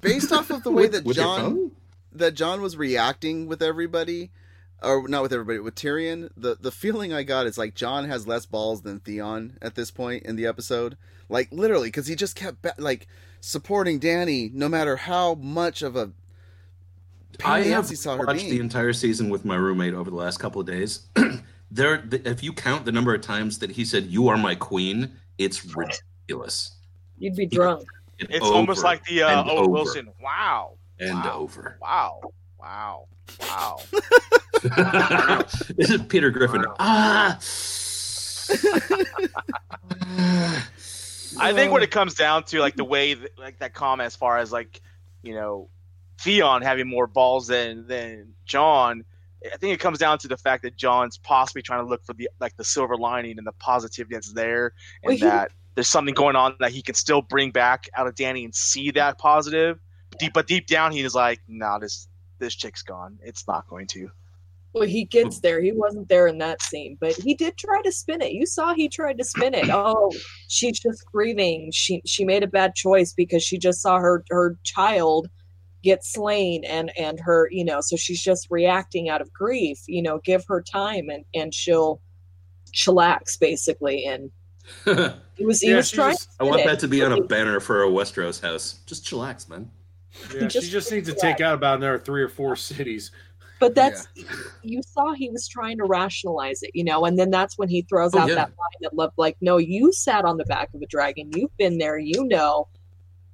based 0.00 0.30
off 0.32 0.50
of 0.50 0.62
the 0.62 0.70
way 0.78 0.86
that 0.88 1.06
Jon 1.06 1.70
that 2.12 2.34
Jon 2.34 2.60
was 2.62 2.76
reacting 2.76 3.46
with 3.46 3.62
everybody, 3.62 4.30
or 4.82 5.06
not 5.08 5.22
with 5.22 5.32
everybody, 5.32 5.58
with 5.58 5.74
Tyrion. 5.74 6.30
The 6.36 6.56
the 6.60 6.72
feeling 6.72 7.12
I 7.12 7.22
got 7.22 7.46
is 7.46 7.56
like 7.58 7.74
Jon 7.74 8.08
has 8.08 8.26
less 8.26 8.46
balls 8.46 8.82
than 8.82 9.00
Theon 9.00 9.56
at 9.62 9.74
this 9.74 9.90
point 9.90 10.24
in 10.24 10.36
the 10.36 10.46
episode. 10.46 10.96
Like 11.28 11.48
literally, 11.52 11.88
because 11.88 12.06
he 12.08 12.14
just 12.14 12.34
kept 12.36 12.62
ba- 12.62 12.74
like 12.78 13.06
supporting 13.40 14.00
Dany, 14.00 14.52
no 14.52 14.68
matter 14.68 14.96
how 14.96 15.34
much 15.34 15.80
of 15.82 15.94
a 15.96 16.06
pain 16.06 16.14
I 17.44 17.62
have 17.62 17.86
saw 17.86 18.16
her 18.16 18.26
watched 18.26 18.40
being. 18.40 18.50
the 18.50 18.60
entire 18.60 18.92
season 18.92 19.30
with 19.30 19.44
my 19.44 19.56
roommate 19.56 19.94
over 19.94 20.10
the 20.10 20.16
last 20.16 20.38
couple 20.38 20.60
of 20.60 20.66
days. 20.66 21.06
there, 21.70 22.02
if 22.10 22.42
you 22.42 22.52
count 22.52 22.84
the 22.84 22.92
number 22.92 23.14
of 23.14 23.20
times 23.20 23.58
that 23.60 23.70
he 23.70 23.84
said 23.84 24.06
"You 24.06 24.28
are 24.28 24.36
my 24.36 24.54
queen," 24.54 25.12
it's 25.38 25.64
ridiculous. 25.64 26.76
You'd 27.18 27.36
be 27.36 27.46
drunk. 27.46 27.84
And 28.20 28.28
It's 28.30 28.44
almost 28.44 28.82
like 28.82 29.04
the 29.04 29.22
uh, 29.22 29.44
Owen 29.44 29.48
over 29.50 29.70
Wilson. 29.70 30.08
Wow. 30.22 30.76
and 30.98 31.14
wow. 31.14 31.38
over. 31.38 31.78
Wow. 31.80 32.20
Wow. 32.58 33.06
Wow. 33.40 33.80
this 35.76 35.90
is 35.90 36.02
Peter 36.08 36.30
Griffin. 36.30 36.64
Ah. 36.80 37.38
I 41.40 41.52
think 41.52 41.72
when 41.72 41.82
it 41.82 41.90
comes 41.90 42.14
down 42.14 42.44
to 42.44 42.58
like 42.60 42.74
the 42.74 42.84
way 42.84 43.14
that, 43.14 43.38
like 43.38 43.58
that 43.58 43.74
comment 43.74 44.06
as 44.06 44.16
far 44.16 44.38
as 44.38 44.50
like 44.50 44.80
you 45.22 45.34
know 45.34 45.68
Theon 46.20 46.62
having 46.62 46.88
more 46.88 47.06
balls 47.06 47.46
than 47.46 47.86
than 47.86 48.34
Jon, 48.44 49.04
I 49.44 49.56
think 49.56 49.72
it 49.74 49.80
comes 49.80 49.98
down 49.98 50.18
to 50.18 50.28
the 50.28 50.36
fact 50.36 50.62
that 50.64 50.76
Jon's 50.76 51.18
possibly 51.18 51.62
trying 51.62 51.84
to 51.84 51.88
look 51.88 52.04
for 52.04 52.12
the 52.14 52.28
like 52.40 52.56
the 52.56 52.64
silver 52.64 52.96
lining 52.96 53.38
and 53.38 53.46
the 53.46 53.52
positivity 53.52 54.14
that's 54.14 54.32
there, 54.32 54.72
and 55.02 55.10
Well, 55.10 55.16
he- 55.16 55.20
that 55.22 55.52
there's 55.74 55.88
something 55.88 56.14
going 56.14 56.34
on 56.34 56.56
that 56.58 56.72
he 56.72 56.82
can 56.82 56.96
still 56.96 57.22
bring 57.22 57.52
back 57.52 57.88
out 57.96 58.08
of 58.08 58.14
Dany 58.16 58.44
and 58.44 58.52
see 58.54 58.90
that 58.92 59.16
positive. 59.18 59.78
Deep, 60.18 60.32
but 60.32 60.48
deep 60.48 60.66
down, 60.66 60.90
he 60.90 61.02
is 61.02 61.14
like, 61.14 61.40
"Nah, 61.46 61.78
this 61.78 62.08
this 62.40 62.54
chick's 62.56 62.82
gone. 62.82 63.18
It's 63.22 63.46
not 63.46 63.68
going 63.68 63.86
to." 63.88 64.10
Well, 64.72 64.86
he 64.86 65.04
gets 65.04 65.40
there. 65.40 65.62
He 65.62 65.72
wasn't 65.72 66.08
there 66.08 66.26
in 66.26 66.38
that 66.38 66.60
scene, 66.62 66.98
but 67.00 67.14
he 67.14 67.34
did 67.34 67.56
try 67.56 67.80
to 67.82 67.90
spin 67.92 68.20
it. 68.20 68.32
You 68.32 68.44
saw 68.44 68.74
he 68.74 68.88
tried 68.88 69.18
to 69.18 69.24
spin 69.24 69.54
it. 69.54 69.68
Oh, 69.72 70.12
she's 70.48 70.80
just 70.80 71.04
grieving. 71.06 71.70
She 71.72 72.02
she 72.04 72.24
made 72.24 72.42
a 72.42 72.48
bad 72.48 72.74
choice 72.74 73.12
because 73.12 73.42
she 73.42 73.56
just 73.58 73.80
saw 73.80 73.98
her 73.98 74.24
her 74.30 74.58
child 74.64 75.28
get 75.82 76.04
slain 76.04 76.64
and 76.64 76.90
and 76.98 77.20
her 77.20 77.48
you 77.52 77.64
know 77.64 77.80
so 77.80 77.94
she's 77.96 78.20
just 78.22 78.48
reacting 78.50 79.08
out 79.08 79.20
of 79.20 79.32
grief 79.32 79.78
you 79.86 80.02
know 80.02 80.18
give 80.24 80.44
her 80.48 80.60
time 80.60 81.08
and 81.08 81.24
and 81.34 81.54
she'll 81.54 82.00
chillax 82.74 83.38
basically 83.38 84.04
and 84.04 84.30
he 85.36 85.44
was 85.46 85.60
he 85.60 85.70
Yeah, 85.70 85.76
was 85.76 85.90
trying 85.90 86.12
just- 86.14 86.30
to 86.32 86.36
I 86.40 86.44
want 86.44 86.60
spin 86.60 86.66
that 86.74 86.80
to 86.80 86.88
be 86.88 87.02
on 87.02 87.12
a 87.12 87.22
banner 87.22 87.58
for 87.60 87.84
a 87.84 87.88
Westeros 87.88 88.40
house. 88.42 88.80
Just 88.86 89.04
chillax, 89.06 89.48
man. 89.48 89.70
Yeah, 90.34 90.46
just- 90.48 90.66
she 90.66 90.70
just 90.70 90.92
needs 90.92 91.08
to 91.08 91.14
take 91.14 91.40
out 91.40 91.54
about 91.54 91.78
another 91.78 91.98
three 91.98 92.22
or 92.22 92.28
four 92.28 92.54
cities. 92.56 93.10
But 93.60 93.74
that's 93.74 94.06
you 94.62 94.82
saw 94.82 95.14
he 95.14 95.30
was 95.30 95.48
trying 95.48 95.78
to 95.78 95.84
rationalize 95.84 96.62
it, 96.62 96.70
you 96.74 96.84
know, 96.84 97.04
and 97.06 97.18
then 97.18 97.30
that's 97.30 97.56
when 97.58 97.68
he 97.68 97.82
throws 97.82 98.14
Oh, 98.14 98.18
out 98.20 98.28
yeah. 98.28 98.34
that 98.36 98.48
line 98.50 98.78
that 98.82 98.94
love 98.94 99.12
like, 99.16 99.36
no, 99.40 99.56
you 99.56 99.90
sat 99.92 100.24
on 100.24 100.36
the 100.36 100.44
back 100.44 100.68
of 100.74 100.82
a 100.82 100.86
dragon, 100.86 101.30
you've 101.34 101.56
been 101.56 101.78
there, 101.78 101.98
you 101.98 102.24
know. 102.26 102.68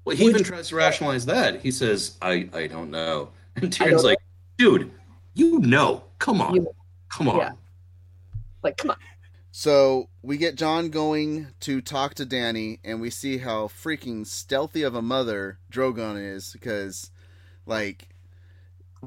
Well, 0.05 0.17
he 0.17 0.25
Would 0.25 0.31
even 0.31 0.39
you- 0.41 0.45
tries 0.45 0.69
to 0.69 0.77
rationalize 0.77 1.27
that. 1.27 1.61
He 1.63 1.71
says, 1.71 2.17
"I, 2.21 2.49
I 2.53 2.67
don't 2.67 2.91
know," 2.91 3.31
and 3.57 3.65
I 3.67 3.69
Tyrion's 3.69 4.03
don't 4.03 4.05
like, 4.11 4.19
"Dude, 4.59 4.91
you 5.35 5.59
know. 5.61 6.05
Come 6.19 6.41
on, 6.41 6.55
You- 6.57 6.75
come 7.11 7.29
on." 7.29 7.39
yeah. 7.39 7.53
Like, 8.63 8.77
come 8.77 8.91
on. 8.91 8.97
So 9.51 10.09
we 10.23 10.37
get 10.37 10.57
Jon 10.57 10.89
going 10.91 11.49
to 11.61 11.81
talk 11.81 12.15
to 12.15 12.27
Dany, 12.27 12.81
and 12.85 13.01
we 13.01 13.09
see 13.09 13.39
how 13.39 13.69
freaking 13.69 14.27
stealthy 14.27 14.83
of 14.83 14.95
a 14.95 15.03
mother 15.03 15.59
Drogon 15.73 16.17
is 16.35 16.53
because, 16.53 17.11
like, 17.67 18.09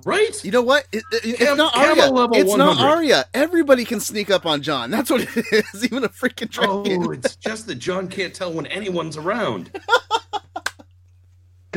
Right? 0.06 0.43
you 0.45 0.52
know 0.52 0.62
what? 0.62 0.86
It, 0.91 1.04
it- 1.12 1.26
it's 1.26 1.38
Cam- 1.39 1.58
not 1.58 1.74
Camel 1.74 2.00
Arya. 2.02 2.12
level 2.12 2.38
It's 2.38 2.56
not 2.56 2.78
100. 2.78 2.88
Arya. 2.88 3.26
Everybody 3.34 3.84
can 3.84 4.00
sneak 4.00 4.30
up 4.30 4.45
on 4.45 4.62
Jon. 4.62 4.89
That's 4.91 5.10
what 5.10 5.22
it 5.22 5.45
is. 5.52 5.84
Even 5.86 6.04
a 6.04 6.10
freaking 6.10 6.50
dragon. 6.50 7.04
Oh, 7.04 7.12
it's 7.12 7.36
just 7.36 7.66
that 7.68 7.76
Jon 7.76 8.08
can't 8.08 8.34
tell 8.34 8.54
when 8.54 8.68
anyone's 8.68 9.18
around. 9.18 9.72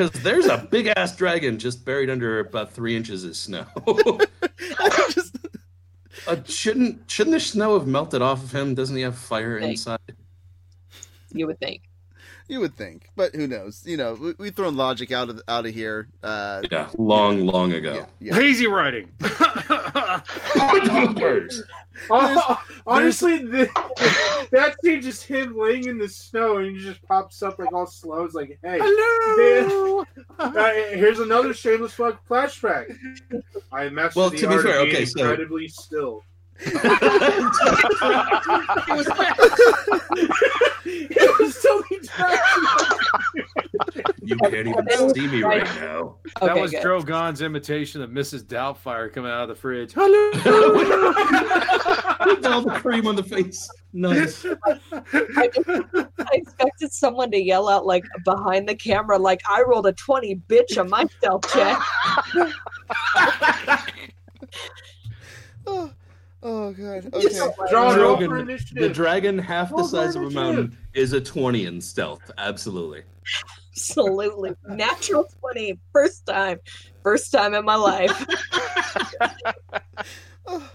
Because 0.01 0.23
there's 0.23 0.47
a 0.47 0.57
big 0.57 0.87
ass 0.97 1.15
dragon 1.15 1.59
just 1.59 1.85
buried 1.85 2.09
under 2.09 2.41
about 2.41 2.73
three 2.73 2.97
inches 2.97 3.23
of 3.23 3.37
snow. 3.37 3.67
uh, 6.27 6.37
shouldn't 6.47 7.11
shouldn't 7.11 7.35
the 7.35 7.41
snow 7.41 7.79
have 7.79 7.87
melted 7.87 8.23
off 8.23 8.43
of 8.43 8.51
him? 8.51 8.75
Doesn't 8.75 8.97
he 8.97 9.03
have 9.03 9.15
fire 9.15 9.59
inside? 9.59 9.99
You 11.35 11.49
would 11.49 11.61
think. 11.61 11.83
You 12.51 12.59
would 12.59 12.75
think, 12.75 13.09
but 13.15 13.33
who 13.33 13.47
knows? 13.47 13.85
You 13.87 13.97
know, 13.97 14.15
we, 14.15 14.35
we've 14.37 14.55
thrown 14.57 14.77
logic 14.77 15.13
out 15.13 15.29
of 15.31 15.41
out 15.47 15.67
of 15.67 15.73
here. 15.73 16.09
Uh, 16.21 16.63
Yeah, 16.69 16.89
long, 16.99 17.47
long 17.47 17.73
ago. 17.73 18.05
yeah. 18.19 18.35
Lazy 18.37 18.67
writing. 18.67 19.09
Hon- 22.09 22.57
Honestly, 22.89 23.39
the, 23.39 23.69
that 24.51 24.75
scene 24.83 25.01
just 25.01 25.23
him 25.25 25.57
laying 25.57 25.87
in 25.87 25.97
the 25.99 26.09
snow 26.09 26.57
and 26.57 26.77
he 26.77 26.83
just 26.83 27.01
pops 27.07 27.41
up 27.43 27.61
like 27.61 27.73
all 27.73 27.87
slow. 27.87 28.25
It's 28.25 28.35
like, 28.35 28.59
hey, 28.65 28.81
Hello. 28.83 30.05
man, 30.41 30.43
uh, 30.57 30.71
here's 30.97 31.21
another 31.21 31.55
shameless 31.55 31.95
plug 31.95 32.19
flashback. 32.29 32.97
I 33.71 33.91
mastered 33.91 34.17
Well, 34.17 34.31
the 34.31 34.39
to 34.39 34.49
be 34.49 34.59
fair, 34.59 34.81
of 34.81 34.87
being 34.87 34.97
okay, 34.97 35.05
so- 35.05 35.21
incredibly 35.21 35.69
still. 35.69 36.25
it 41.11 41.39
was 41.39 41.57
so 41.57 41.83
You 44.23 44.37
can't 44.37 44.69
even 44.69 45.15
see 45.15 45.27
me 45.29 45.43
right 45.43 45.65
now. 45.81 46.17
That 46.41 46.57
was 46.57 46.71
good. 46.71 46.83
Drogon's 46.83 47.43
imitation 47.43 48.03
of 48.03 48.11
Mrs. 48.11 48.45
Doubtfire 48.45 49.13
coming 49.13 49.31
out 49.31 49.43
of 49.43 49.49
the 49.49 49.55
fridge. 49.55 49.93
Hello. 49.93 50.31
With 52.27 52.47
all 52.47 52.63
the 52.63 52.71
cream 52.81 53.07
on 53.07 53.17
the 53.17 53.23
face. 53.23 53.69
Nice. 53.93 54.45
I, 55.03 55.49
just- 55.55 55.69
I 56.19 56.29
expected 56.33 56.93
someone 56.93 57.31
to 57.33 57.43
yell 57.43 57.69
out 57.69 57.87
like 57.87 58.05
behind 58.25 58.69
the 58.69 58.75
camera, 58.75 59.19
like 59.19 59.41
I 59.49 59.63
rolled 59.63 59.87
a 59.87 59.93
twenty, 59.93 60.37
bitch, 60.37 60.79
on 60.79 60.89
my 60.91 61.07
stealth 61.19 61.51
check. 61.53 61.79
oh, 66.43 66.73
god. 66.73 67.11
Okay. 67.13 67.29
Draw 67.71 67.95
roll 67.95 68.17
Dragon, 68.17 68.59
the 68.75 68.89
dragon, 68.89 69.39
half 69.39 69.71
the 69.71 69.77
Roll 69.77 69.85
for 69.89 69.91
size 69.97 70.17
of 70.17 70.23
a 70.23 70.31
mountain, 70.31 70.77
is 70.95 71.13
a 71.13 71.21
20 71.21 71.67
in 71.67 71.81
stealth. 71.81 72.31
Absolutely. 72.39 73.03
Absolutely, 73.73 74.55
natural 74.69 75.25
20. 75.41 75.79
First 75.93 76.27
time, 76.27 76.59
first 77.03 77.31
time 77.33 77.55
in 77.55 77.65
my 77.65 77.77
life. 77.77 78.27
Oh, 80.47 80.69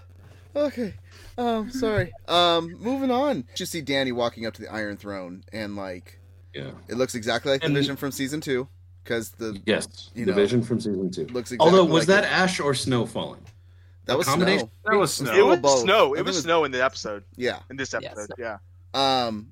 okay. 0.54 0.94
Um, 1.36 1.70
sorry. 1.70 2.10
Um, 2.28 2.76
moving 2.80 3.10
on. 3.10 3.44
You 3.56 3.66
see 3.66 3.82
Dany 3.82 4.12
walking 4.12 4.46
up 4.46 4.54
to 4.54 4.62
the 4.62 4.72
Iron 4.72 4.96
Throne, 4.96 5.44
and 5.52 5.76
like, 5.76 6.18
Yeah. 6.54 6.70
it 6.88 6.94
looks 6.96 7.14
exactly 7.14 7.52
like 7.52 7.60
the 7.60 7.68
vision 7.68 7.96
from 7.96 8.10
season 8.10 8.40
two, 8.40 8.66
because 9.04 9.30
the 9.32 9.60
Yes. 9.66 10.10
You 10.14 10.24
the 10.24 10.30
know, 10.30 10.36
vision 10.36 10.62
from 10.62 10.80
season 10.80 11.10
two. 11.10 11.26
looks 11.26 11.52
exactly 11.52 11.58
Although, 11.78 11.84
was 11.92 12.08
like 12.08 12.22
that 12.22 12.24
it. 12.24 12.32
ash 12.32 12.58
or 12.60 12.72
snow 12.74 13.04
falling? 13.04 13.42
That 14.06 14.16
was 14.18 14.26
combination- 14.26 14.68
snow. 14.68 14.92
That 14.92 14.98
was 14.98 15.14
snow. 15.14 15.34
It 15.34 15.46
was 15.46 15.58
both. 15.60 15.80
snow. 15.80 16.14
It 16.14 16.16
think 16.18 16.26
was 16.26 16.36
it 16.36 16.38
was- 16.38 16.44
snow 16.44 16.64
in 16.64 16.70
the 16.72 16.84
episode. 16.84 17.24
Yeah. 17.36 17.58
In 17.70 17.76
this 17.76 17.92
episode, 17.94 18.30
yeah. 18.38 18.58
Um, 18.94 19.48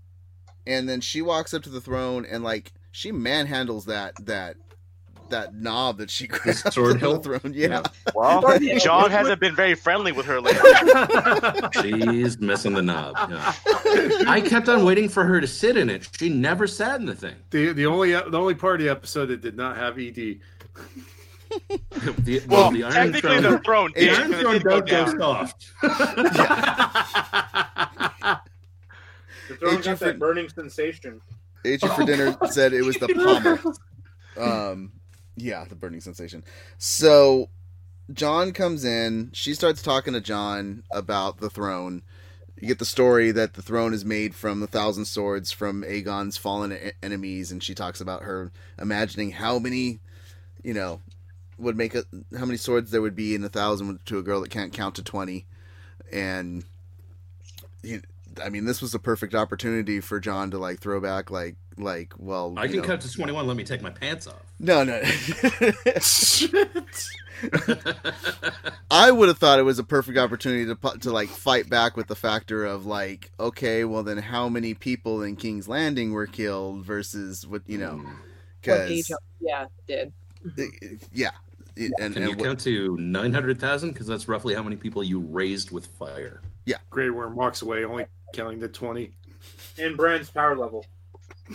and 0.66 0.88
then 0.88 1.00
she 1.00 1.22
walks 1.22 1.52
up 1.52 1.62
to 1.64 1.68
the 1.70 1.80
throne 1.80 2.24
and 2.24 2.42
like 2.42 2.72
she 2.92 3.12
manhandles 3.12 3.84
that 3.86 4.14
that 4.26 4.56
that 5.30 5.54
knob 5.54 5.98
that 5.98 6.10
she 6.10 6.26
grabbed 6.26 6.72
sword 6.72 7.02
on 7.02 7.14
the 7.14 7.18
throne. 7.20 7.52
Yeah. 7.54 7.82
Well, 8.14 8.42
Jon 8.78 9.10
hasn't 9.10 9.40
been 9.40 9.56
very 9.56 9.74
friendly 9.74 10.12
with 10.12 10.26
her 10.26 10.40
lately. 10.40 10.70
She's 11.82 12.38
missing 12.38 12.74
the 12.74 12.82
knob. 12.82 13.16
yeah. 13.30 13.52
I 14.28 14.40
kept 14.46 14.68
on 14.68 14.84
waiting 14.84 15.08
for 15.08 15.24
her 15.24 15.40
to 15.40 15.46
sit 15.46 15.76
in 15.76 15.90
it. 15.90 16.08
She 16.18 16.28
never 16.28 16.66
sat 16.66 17.00
in 17.00 17.06
the 17.06 17.14
thing. 17.14 17.34
The 17.50 17.72
the 17.72 17.86
only 17.86 18.12
the 18.12 18.38
only 18.38 18.54
part 18.54 18.80
of 18.80 18.84
the 18.84 18.90
episode 18.90 19.26
that 19.26 19.40
did 19.40 19.56
not 19.56 19.76
have 19.76 19.98
ED. 19.98 20.38
The, 22.18 22.42
Well, 22.48 22.70
the 22.70 22.84
Iron 22.84 22.92
technically 23.12 23.20
Throne, 23.20 23.42
the 23.52 23.58
throne 23.60 23.92
the 23.94 24.00
did, 24.00 24.18
Iron 24.18 24.32
Throne 24.32 24.52
did 24.54 24.64
go 24.64 24.80
does 24.80 25.14
go 25.14 25.18
soft. 25.18 25.72
The 29.48 29.56
throne 29.56 29.72
Agent 29.72 29.84
got 29.84 29.98
for- 29.98 30.04
that 30.06 30.18
burning 30.18 30.48
sensation. 30.48 31.20
Agent 31.64 31.92
Oh. 31.92 31.96
for 31.96 32.04
dinner 32.04 32.36
said 32.50 32.72
it 32.72 32.82
was 32.82 32.96
the 32.96 33.08
pommel. 34.36 34.72
Um, 34.72 34.92
yeah, 35.36 35.64
the 35.64 35.74
burning 35.74 36.00
sensation. 36.00 36.44
So 36.78 37.50
Jon 38.12 38.52
comes 38.52 38.84
in. 38.84 39.30
She 39.32 39.54
starts 39.54 39.82
talking 39.82 40.12
to 40.14 40.20
Jon 40.20 40.82
about 40.90 41.38
the 41.38 41.50
throne. 41.50 42.02
You 42.60 42.68
get 42.68 42.78
the 42.78 42.84
story 42.84 43.32
that 43.32 43.54
the 43.54 43.62
throne 43.62 43.92
is 43.92 44.04
made 44.04 44.34
from 44.34 44.60
the 44.60 44.66
thousand 44.66 45.06
swords 45.06 45.52
from 45.52 45.82
Aegon's 45.84 46.36
fallen 46.36 46.72
e- 46.72 46.92
enemies, 47.02 47.50
and 47.50 47.62
she 47.62 47.74
talks 47.74 48.00
about 48.00 48.22
her 48.22 48.52
imagining 48.78 49.32
how 49.32 49.58
many, 49.58 50.00
you 50.62 50.72
know, 50.72 51.00
would 51.58 51.76
make 51.76 51.94
a 51.94 52.04
how 52.38 52.44
many 52.44 52.56
swords 52.56 52.90
there 52.90 53.02
would 53.02 53.16
be 53.16 53.34
in 53.34 53.44
a 53.44 53.48
thousand 53.48 53.98
to 54.06 54.18
a 54.18 54.22
girl 54.22 54.40
that 54.40 54.50
can't 54.50 54.72
count 54.72 54.94
to 54.96 55.02
twenty, 55.02 55.46
and 56.12 56.64
you, 57.82 58.02
I 58.42 58.48
mean, 58.48 58.64
this 58.64 58.80
was 58.82 58.94
a 58.94 58.98
perfect 58.98 59.34
opportunity 59.34 60.00
for 60.00 60.18
Jon 60.20 60.50
to 60.52 60.58
like 60.58 60.80
throw 60.80 61.00
back, 61.00 61.30
like, 61.30 61.56
like, 61.76 62.12
well, 62.18 62.54
I 62.56 62.66
can 62.66 62.78
know- 62.78 62.82
cut 62.82 63.00
to 63.02 63.12
21. 63.12 63.46
Let 63.46 63.56
me 63.56 63.64
take 63.64 63.82
my 63.82 63.90
pants 63.90 64.26
off. 64.26 64.42
no, 64.58 64.84
no. 64.84 65.00
I 68.90 69.10
would 69.10 69.28
have 69.28 69.38
thought 69.38 69.58
it 69.58 69.64
was 69.64 69.78
a 69.78 69.84
perfect 69.84 70.18
opportunity 70.18 70.66
to 70.66 70.76
pu- 70.76 70.98
to 70.98 71.10
like 71.10 71.28
fight 71.28 71.68
back 71.68 71.96
with 71.96 72.06
the 72.06 72.14
factor 72.14 72.64
of 72.64 72.86
like, 72.86 73.30
okay, 73.38 73.84
well 73.84 74.02
then 74.02 74.18
how 74.18 74.48
many 74.48 74.74
people 74.74 75.22
in 75.22 75.36
King's 75.36 75.68
Landing 75.68 76.12
were 76.12 76.26
killed 76.26 76.84
versus 76.84 77.46
what 77.46 77.62
you 77.66 77.78
know, 77.78 78.02
because 78.60 79.10
yeah, 79.40 79.66
did. 79.86 80.12
yeah, 81.12 81.30
It- 81.76 81.92
and, 82.00 82.14
Can 82.14 82.22
and 82.22 82.30
you 82.32 82.36
what- 82.36 82.44
count 82.46 82.60
to 82.60 82.96
900,000? 82.98 83.90
Because 83.92 84.06
that's 84.06 84.28
roughly 84.28 84.54
how 84.54 84.62
many 84.62 84.76
people 84.76 85.02
you 85.02 85.20
raised 85.20 85.70
with 85.70 85.86
fire. 85.86 86.40
Yeah. 86.66 86.76
Grey 86.90 87.10
Worm 87.10 87.34
walks 87.34 87.62
away, 87.62 87.84
only 87.84 88.06
counting 88.32 88.60
to 88.60 88.68
twenty. 88.68 89.12
And 89.78 89.96
Brand's 89.96 90.30
power 90.30 90.56
level. 90.56 90.86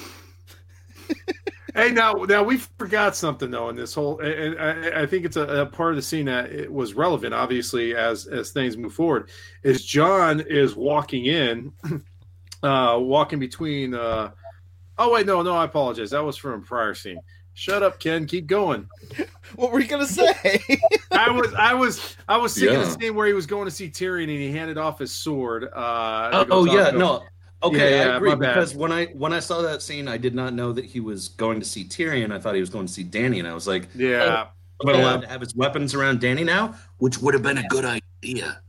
Hey, 1.76 1.92
now, 1.92 2.14
now 2.14 2.42
we 2.44 2.58
forgot 2.58 3.16
something 3.16 3.52
though 3.52 3.70
in 3.70 3.76
this 3.76 3.94
whole, 3.94 4.20
and 4.20 4.56
and 4.56 4.60
I, 4.96 5.04
I 5.04 5.06
think 5.06 5.24
it's 5.24 5.38
a, 5.38 5.44
a 5.62 5.66
part 5.68 5.92
of 5.92 5.98
the 5.98 6.02
scene 6.02 6.26
that 6.26 6.52
it 6.52 6.72
was 6.72 6.96
relevant, 6.96 7.34
obviously, 7.34 7.96
as 7.96 8.26
as 8.26 8.50
things 8.50 8.76
move 8.76 8.94
forward. 8.94 9.30
Is 9.62 9.86
Jon 9.86 10.40
is 10.42 10.76
walking 10.76 11.26
in, 11.28 11.72
uh, 12.64 12.98
walking 13.00 13.38
between. 13.40 13.94
Uh, 13.94 14.32
oh 14.98 15.14
wait, 15.14 15.28
no, 15.28 15.44
no, 15.44 15.56
I 15.56 15.66
apologize. 15.66 16.10
That 16.10 16.24
was 16.24 16.38
from 16.38 16.60
a 16.60 16.66
prior 16.66 16.96
scene. 16.96 17.20
Shut 17.60 17.84
up, 17.84 18.00
Ken. 18.00 18.26
Keep 18.26 18.48
going. 18.48 18.88
what 19.58 19.74
were 19.74 19.82
you 19.82 19.88
gonna 19.88 20.06
say? 20.06 20.34
I 21.12 21.30
was, 21.30 21.54
I 21.56 21.74
was, 21.74 22.16
I 22.30 22.38
was 22.38 22.54
thinking 22.54 22.80
Yeah. 22.80 22.86
the 22.86 22.92
scene 22.92 23.16
where 23.16 23.28
he 23.28 23.34
was 23.34 23.46
going 23.46 23.66
to 23.66 23.72
see 23.72 23.90
Tyrion 23.90 24.24
and 24.24 24.32
he 24.32 24.50
handed 24.50 24.78
off 24.78 24.98
his 24.98 25.12
sword. 25.12 25.66
Uh, 25.66 26.30
Oh, 26.34 26.46
oh 26.52 26.66
yeah, 26.66 26.92
no. 26.92 27.26
Okay, 27.62 27.98
Yeah, 27.98 28.06
yeah, 28.06 28.14
I 28.14 28.16
agree 28.16 28.30
my 28.30 28.36
because 28.38 28.74
when 28.76 28.94
I 28.94 29.08
when 29.08 29.34
I 29.34 29.42
saw 29.42 29.62
that 29.64 29.82
scene, 29.82 30.08
I 30.08 30.16
did 30.16 30.34
not 30.34 30.54
know 30.54 30.72
that 30.72 30.86
he 30.86 31.02
was 31.02 31.28
going 31.28 31.60
to 31.60 31.66
see 31.66 31.84
Tyrion. 31.84 32.32
I 32.32 32.40
thought 32.40 32.56
he 32.56 32.62
was 32.62 32.70
going 32.70 32.86
to 32.86 32.94
see 32.94 33.04
Dany, 33.04 33.40
and 33.40 33.48
I 33.48 33.54
was 33.54 33.68
like, 33.68 33.90
Yeah. 33.94 34.46
"Am 34.82 34.90
I 34.90 34.94
allowed 34.94 35.22
to 35.24 35.28
have 35.28 35.42
his 35.42 35.54
weapons 35.54 35.94
around 35.94 36.22
Dany 36.22 36.46
now?" 36.46 36.76
Which 37.00 37.18
would 37.18 37.34
have 37.34 37.44
been 37.44 37.58
a 37.58 37.68
good 37.68 37.84
idea. 37.84 38.62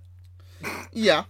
yeah. 0.93 1.23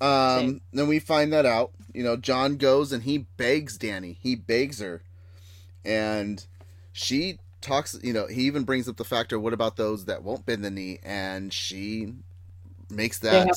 Um. 0.00 0.60
Then 0.72 0.86
we 0.86 1.00
find 1.00 1.32
that 1.32 1.46
out. 1.46 1.72
You 1.92 2.04
know, 2.04 2.16
Jon 2.16 2.56
goes 2.58 2.92
and 2.92 3.02
he 3.02 3.18
begs 3.36 3.76
Dany. 3.76 4.18
He 4.20 4.36
begs 4.36 4.78
her, 4.78 5.02
and 5.84 6.46
she 6.92 7.38
talks. 7.60 7.98
You 8.02 8.12
know, 8.12 8.26
he 8.26 8.42
even 8.42 8.64
brings 8.64 8.88
up 8.88 8.96
the 8.96 9.04
factor. 9.04 9.38
What 9.38 9.52
about 9.52 9.76
those 9.76 10.04
that 10.06 10.22
won't 10.22 10.44
bend 10.44 10.64
the 10.64 10.70
knee? 10.70 10.98
And 11.02 11.52
she 11.52 12.12
makes 12.90 13.18
that. 13.20 13.46
no 13.46 13.52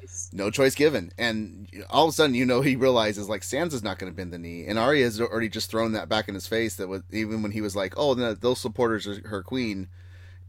choice. 0.00 0.30
no 0.32 0.50
choice 0.50 0.74
given. 0.74 1.12
And 1.16 1.68
all 1.88 2.06
of 2.06 2.10
a 2.10 2.12
sudden, 2.12 2.34
you 2.34 2.44
know, 2.44 2.60
he 2.60 2.76
realizes 2.76 3.28
like 3.28 3.42
Sansa's 3.42 3.82
not 3.82 3.98
going 3.98 4.12
to 4.12 4.16
bend 4.16 4.32
the 4.32 4.38
knee, 4.38 4.66
and 4.66 4.78
Arya 4.78 5.04
has 5.04 5.20
already 5.20 5.48
just 5.48 5.70
thrown 5.70 5.92
that 5.92 6.08
back 6.08 6.28
in 6.28 6.34
his 6.34 6.46
face. 6.46 6.76
That 6.76 6.88
was 6.88 7.02
even 7.12 7.42
when 7.42 7.52
he 7.52 7.60
was 7.60 7.76
like, 7.76 7.94
"Oh, 7.96 8.14
no, 8.14 8.34
those 8.34 8.60
supporters 8.60 9.06
are 9.06 9.26
her 9.28 9.42
queen," 9.42 9.88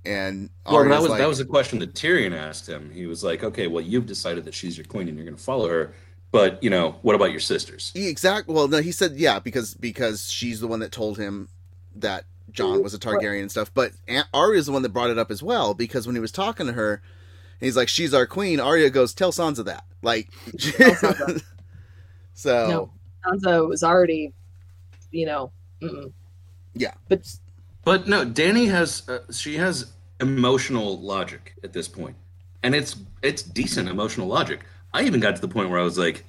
and 0.05 0.49
Well, 0.65 0.83
that 0.87 1.01
was 1.01 1.09
like, 1.09 1.19
that 1.19 1.27
was 1.27 1.39
a 1.39 1.45
question 1.45 1.79
that 1.79 1.93
Tyrion 1.93 2.35
asked 2.35 2.67
him. 2.67 2.91
He 2.91 3.05
was 3.05 3.23
like, 3.23 3.43
"Okay, 3.43 3.67
well, 3.67 3.83
you've 3.83 4.07
decided 4.07 4.45
that 4.45 4.53
she's 4.53 4.77
your 4.77 4.85
queen, 4.85 5.07
and 5.07 5.17
you're 5.17 5.25
going 5.25 5.37
to 5.37 5.43
follow 5.43 5.69
her, 5.69 5.93
but 6.31 6.61
you 6.63 6.69
know, 6.69 6.95
what 7.01 7.15
about 7.15 7.31
your 7.31 7.39
sisters?" 7.39 7.91
exactly 7.95 8.53
Well, 8.53 8.67
no, 8.67 8.81
he 8.81 8.91
said 8.91 9.13
yeah 9.17 9.39
because 9.39 9.75
because 9.75 10.31
she's 10.31 10.59
the 10.59 10.67
one 10.67 10.79
that 10.79 10.91
told 10.91 11.17
him 11.17 11.49
that 11.95 12.25
Jon 12.51 12.83
was 12.83 12.93
a 12.93 12.99
Targaryen 12.99 13.41
and 13.41 13.51
stuff. 13.51 13.71
But 13.73 13.91
Aunt 14.07 14.27
Arya's 14.33 14.65
the 14.65 14.71
one 14.71 14.81
that 14.83 14.93
brought 14.93 15.09
it 15.09 15.17
up 15.17 15.31
as 15.31 15.41
well 15.41 15.73
because 15.73 16.05
when 16.05 16.15
he 16.15 16.19
was 16.21 16.31
talking 16.31 16.67
to 16.67 16.73
her, 16.73 17.01
he's 17.59 17.77
like, 17.77 17.89
"She's 17.89 18.13
our 18.13 18.25
queen." 18.25 18.59
Arya 18.59 18.89
goes, 18.89 19.13
"Tell 19.13 19.31
Sansa 19.31 19.65
that." 19.65 19.85
Like, 20.01 20.29
so 22.33 22.67
No. 22.67 22.91
Sansa 23.25 23.67
was 23.67 23.83
already, 23.83 24.33
you 25.11 25.25
know, 25.25 25.51
mm-mm. 25.81 26.11
yeah. 26.73 26.93
but 27.07 27.27
But 27.83 28.07
no, 28.07 28.25
Dany 28.25 28.69
has 28.69 29.07
uh, 29.07 29.19
she 29.31 29.57
has 29.57 29.93
emotional 30.19 30.99
logic 30.99 31.55
at 31.63 31.73
this 31.73 31.87
point, 31.87 32.15
and 32.63 32.73
it's 32.75 32.95
it's 33.21 33.43
decent 33.43 33.89
emotional 33.89 34.27
logic. 34.27 34.61
I 34.93 35.03
even 35.03 35.19
got 35.19 35.35
to 35.35 35.41
the 35.41 35.47
point 35.47 35.69
where 35.69 35.79
I 35.79 35.83
was 35.83 35.97
like, 35.97 36.25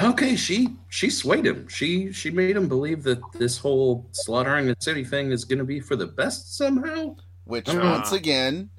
Okay, 0.00 0.36
she 0.36 0.76
she 0.88 1.10
swayed 1.10 1.44
him. 1.46 1.66
She 1.68 2.12
she 2.12 2.30
made 2.30 2.56
him 2.56 2.68
believe 2.68 3.02
that 3.02 3.20
this 3.32 3.58
whole 3.58 4.06
slaughtering 4.12 4.66
the 4.66 4.76
city 4.78 5.04
thing 5.04 5.32
is 5.32 5.44
going 5.44 5.58
to 5.58 5.64
be 5.64 5.80
for 5.80 5.96
the 5.96 6.06
best 6.06 6.56
somehow. 6.56 7.16
Which 7.44 7.68
Ah. 7.68 7.96
once 7.96 8.12
again, 8.12 8.70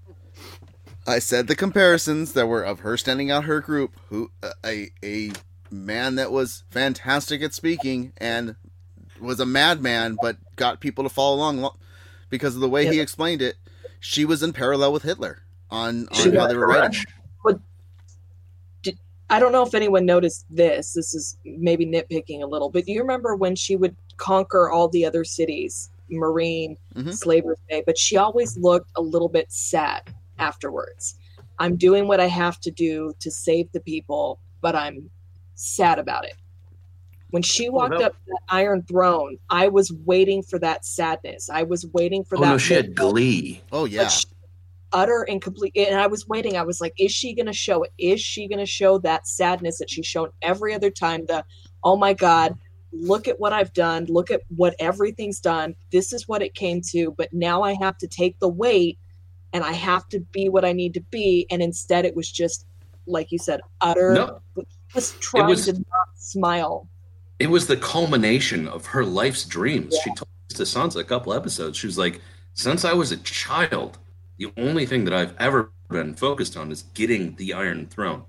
I 1.06 1.20
said 1.20 1.48
the 1.48 1.56
comparisons 1.56 2.34
that 2.34 2.48
were 2.48 2.64
of 2.64 2.80
her 2.82 2.96
standing 2.96 3.32
out 3.32 3.44
her 3.44 3.60
group, 3.60 3.92
who 4.10 4.32
a 4.66 4.92
a 5.04 5.32
man 5.72 6.16
that 6.16 6.32
was 6.32 6.64
fantastic 6.70 7.42
at 7.42 7.54
speaking 7.54 8.14
and 8.18 8.56
was 9.20 9.40
a 9.42 9.46
madman, 9.46 10.18
but 10.22 10.38
got 10.56 10.80
people 10.80 11.04
to 11.04 11.10
follow 11.10 11.36
along 11.36 11.70
because 12.30 12.56
of 12.56 12.62
the 12.62 12.70
way 12.70 12.86
he 12.88 13.00
explained 13.00 13.42
it. 13.42 13.56
She 14.00 14.24
was 14.24 14.42
in 14.42 14.54
parallel 14.54 14.94
with 14.94 15.04
Hitler 15.04 15.44
on 15.70 16.08
She 16.14 16.30
on 16.30 16.36
how 16.36 16.48
they 16.48 16.56
were 16.56 16.68
writing. 16.68 17.04
I 19.30 19.40
don't 19.40 19.52
know 19.52 19.64
if 19.64 19.74
anyone 19.76 20.06
noticed 20.06 20.46
this. 20.50 20.94
This 20.94 21.14
is 21.14 21.38
maybe 21.46 21.86
nitpicking 21.86 22.42
a 22.42 22.48
little, 22.48 22.70
but 22.70 22.86
do 22.86 22.92
you 22.92 23.02
remember 23.02 23.36
when 23.36 23.56
she 23.56 23.76
would 23.76 23.96
conquer 24.18 24.70
all 24.70 24.88
the 24.88 25.06
other 25.06 25.24
cities, 25.24 25.90
Meereen, 26.12 26.76
Mhm. 26.96 27.14
Slaver's 27.14 27.60
Bay, 27.70 27.84
but 27.86 27.98
she 27.98 28.18
always 28.18 28.58
looked 28.58 28.90
a 28.96 29.02
little 29.02 29.30
bit 29.30 29.52
sad 29.52 30.02
afterwards. 30.40 31.16
I'm 31.60 31.76
doing 31.76 32.08
what 32.08 32.20
I 32.20 32.26
have 32.28 32.60
to 32.62 32.72
do 32.72 33.14
to 33.20 33.30
save 33.30 33.72
the 33.72 33.82
people, 33.82 34.40
but 34.62 34.76
I'm 34.76 35.10
sad 35.56 36.00
about 36.00 36.26
it. 36.26 36.34
When 37.32 37.44
she 37.44 37.70
walked 37.70 37.92
that- 38.00 38.02
up 38.02 38.14
to 38.14 38.20
the 38.28 38.40
Iron 38.50 38.82
Throne, 38.84 39.38
I 39.52 39.68
was 39.68 39.92
waiting 40.06 40.42
for 40.42 40.58
that 40.60 40.84
sadness. 40.86 41.50
I 41.50 41.62
was 41.64 41.86
waiting 41.94 42.24
for 42.24 42.38
Oh 42.38 42.42
that. 42.42 42.50
no, 42.50 42.58
she 42.58 42.74
had 42.74 42.96
glee. 42.96 43.62
Oh 43.72 43.84
but 43.84 43.92
yeah, 43.92 44.08
she- 44.08 44.26
utter 44.92 45.24
and 45.30 45.42
complete 45.42 45.72
and 45.76 46.00
i 46.00 46.08
was 46.08 46.28
waiting 46.28 46.58
i 46.58 46.64
was 46.64 46.82
like 46.82 46.94
is 46.98 47.12
she 47.12 47.34
going 47.34 47.46
to 47.46 47.54
show 47.54 47.84
it 47.84 47.92
is 47.98 48.20
she 48.20 48.48
going 48.48 48.60
to 48.60 48.66
show 48.66 48.98
that 48.98 49.28
sadness 49.28 49.78
that 49.78 49.90
she's 49.90 50.06
shown 50.06 50.30
every 50.42 50.74
other 50.74 50.90
time 50.90 51.26
the 51.28 51.44
oh 51.84 51.96
my 51.96 52.14
god 52.14 52.58
look 52.92 53.28
at 53.28 53.40
what 53.40 53.54
i've 53.54 53.72
done 53.74 54.06
look 54.10 54.32
at 54.32 54.42
what 54.56 54.76
everything's 54.80 55.40
done 55.40 55.76
this 55.92 56.12
is 56.12 56.28
what 56.28 56.42
it 56.42 56.54
came 56.56 56.82
to 56.82 57.12
but 57.18 57.32
now 57.34 57.62
i 57.62 57.74
have 57.74 57.98
to 57.98 58.08
take 58.08 58.38
the 58.40 58.50
weight 58.50 58.98
and 59.54 59.64
i 59.64 59.72
have 59.74 60.08
to 60.10 60.20
be 60.32 60.50
what 60.50 60.66
i 60.66 60.72
need 60.74 60.94
to 60.94 61.02
be 61.12 61.46
and 61.52 61.62
instead 61.62 62.04
it 62.06 62.16
was 62.16 62.32
just 62.32 62.66
like 63.06 63.32
you 63.32 63.38
said 63.38 63.62
utter 63.82 64.14
No. 64.14 64.42
just 64.94 65.20
trying 65.22 65.48
was- 65.48 65.66
to 65.66 65.74
not 65.74 66.08
smile 66.16 66.88
It 67.40 67.50
was 67.50 67.68
the 67.68 67.78
culmination 67.78 68.68
of 68.68 68.86
her 68.88 69.06
life's 69.06 69.46
dreams. 69.46 69.96
She 70.04 70.10
told 70.14 70.28
this 70.50 70.58
to 70.58 70.64
Sansa 70.64 71.00
a 71.00 71.04
couple 71.06 71.34
episodes. 71.34 71.78
She 71.78 71.88
was 71.88 71.98
like, 71.98 72.20
"Since 72.54 72.84
I 72.84 72.92
was 72.92 73.14
a 73.14 73.18
child, 73.18 73.98
the 74.40 74.52
only 74.58 74.86
thing 74.88 75.06
that 75.06 75.14
I've 75.14 75.36
ever 75.38 75.72
been 75.90 76.16
focused 76.16 76.58
on 76.58 76.72
is 76.72 76.84
getting 76.96 77.36
the 77.36 77.54
Iron 77.54 77.86
Throne, 77.88 78.24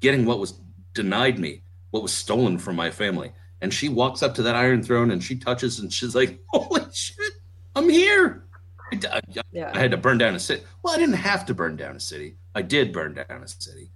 getting 0.00 0.24
what 0.24 0.38
was 0.38 0.54
denied 0.94 1.38
me, 1.38 1.62
what 1.90 2.02
was 2.02 2.12
stolen 2.12 2.56
from 2.58 2.76
my 2.76 2.90
family." 2.90 3.32
And 3.60 3.72
she 3.74 3.88
walks 3.88 4.22
up 4.22 4.34
to 4.36 4.42
that 4.42 4.54
Iron 4.54 4.82
Throne 4.82 5.10
and 5.10 5.22
she 5.22 5.36
touches 5.36 5.78
and 5.80 5.92
she's 5.92 6.14
like, 6.14 6.38
"Holy 6.48 6.82
shit, 6.92 7.32
I'm 7.74 7.88
here!" 7.88 8.44
I, 8.92 9.00
I- 9.10 9.20
yeah 9.50 9.72
I 9.74 9.78
had 9.80 9.90
to 9.90 9.96
burn 9.96 10.18
down 10.18 10.34
a 10.34 10.38
city. 10.38 10.62
Well, 10.82 10.94
I 10.94 10.98
didn't 10.98 11.16
have 11.16 11.44
to 11.46 11.54
burn 11.54 11.76
down 11.76 11.96
a 11.96 12.00
city. 12.00 12.36
I 12.54 12.62
did 12.62 12.92
burn 12.92 13.14
down 13.14 13.42
a 13.42 13.48
city, 13.48 13.90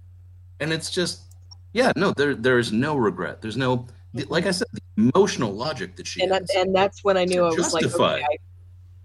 and 0.59 0.73
it's 0.73 0.91
just, 0.91 1.21
yeah, 1.73 1.91
no, 1.95 2.11
there 2.11 2.35
there 2.35 2.59
is 2.59 2.71
no 2.73 2.95
regret. 2.97 3.41
There's 3.41 3.55
no, 3.57 3.87
like 4.27 4.45
I 4.47 4.51
said, 4.51 4.67
the 4.73 4.81
emotional 5.15 5.53
logic 5.53 5.95
that 5.95 6.05
she 6.07 6.21
and 6.21 6.31
that, 6.31 6.43
and 6.55 6.75
that's 6.75 7.03
when 7.03 7.15
I 7.17 7.23
knew 7.25 7.43
I 7.45 7.49
was 7.49 7.73
like, 7.73 7.85
okay, 7.85 8.25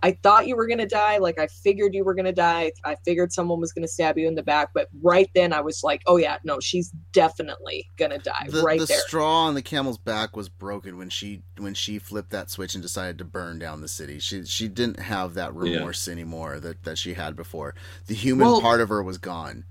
I, 0.02 0.08
I 0.08 0.18
thought 0.22 0.46
you 0.46 0.56
were 0.56 0.66
gonna 0.66 0.86
die. 0.86 1.18
Like 1.18 1.38
I 1.38 1.46
figured 1.46 1.94
you 1.94 2.04
were 2.04 2.14
gonna 2.14 2.32
die. 2.32 2.72
I 2.84 2.96
figured 3.04 3.32
someone 3.32 3.60
was 3.60 3.72
gonna 3.72 3.88
stab 3.88 4.18
you 4.18 4.28
in 4.28 4.34
the 4.34 4.42
back. 4.42 4.70
But 4.74 4.88
right 5.02 5.30
then, 5.34 5.52
I 5.52 5.60
was 5.60 5.82
like, 5.82 6.02
oh 6.06 6.16
yeah, 6.16 6.38
no, 6.44 6.60
she's 6.60 6.92
definitely 7.12 7.88
gonna 7.96 8.18
die. 8.18 8.46
the, 8.48 8.62
right 8.62 8.78
the 8.78 8.86
there. 8.86 8.98
straw 9.00 9.44
on 9.46 9.54
the 9.54 9.62
camel's 9.62 9.98
back 9.98 10.36
was 10.36 10.48
broken 10.48 10.98
when 10.98 11.10
she 11.10 11.42
when 11.58 11.74
she 11.74 11.98
flipped 11.98 12.30
that 12.30 12.50
switch 12.50 12.74
and 12.74 12.82
decided 12.82 13.18
to 13.18 13.24
burn 13.24 13.58
down 13.58 13.80
the 13.80 13.88
city. 13.88 14.18
She 14.18 14.44
she 14.44 14.68
didn't 14.68 15.00
have 15.00 15.34
that 15.34 15.52
Yeah. 15.54 15.78
remorse 15.78 16.08
anymore 16.08 16.60
that, 16.60 16.82
that 16.84 16.98
she 16.98 17.14
had 17.14 17.34
before. 17.36 17.74
The 18.06 18.14
human 18.14 18.46
Well- 18.46 18.60
part 18.60 18.80
of 18.80 18.88
her 18.88 19.02
was 19.02 19.18
gone. 19.18 19.64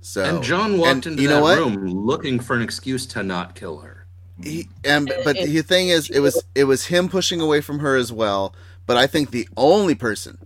So 0.00 0.22
and 0.24 0.44
Jon 0.44 0.78
walked 0.78 0.92
and 0.92 1.06
into 1.06 1.22
you 1.22 1.28
that 1.28 1.34
know 1.36 1.42
what? 1.42 1.58
room 1.58 1.84
looking 1.84 2.38
for 2.38 2.54
an 2.54 2.62
excuse 2.62 3.04
to 3.06 3.22
not 3.22 3.54
kill 3.56 3.78
her. 3.78 4.06
He, 4.40 4.68
and 4.84 5.10
but 5.24 5.36
And- 5.36 5.52
the 5.52 5.62
thing 5.62 5.88
is, 5.88 6.08
it 6.10 6.20
was 6.20 6.40
it 6.54 6.64
was 6.64 6.86
him 6.86 7.08
pushing 7.08 7.40
away 7.40 7.60
from 7.60 7.80
her 7.80 7.96
as 7.96 8.12
well. 8.12 8.54
But 8.88 8.96
I 8.96 9.06
think 9.06 9.30
the 9.30 9.46
only 9.56 9.94
person, 9.94 10.38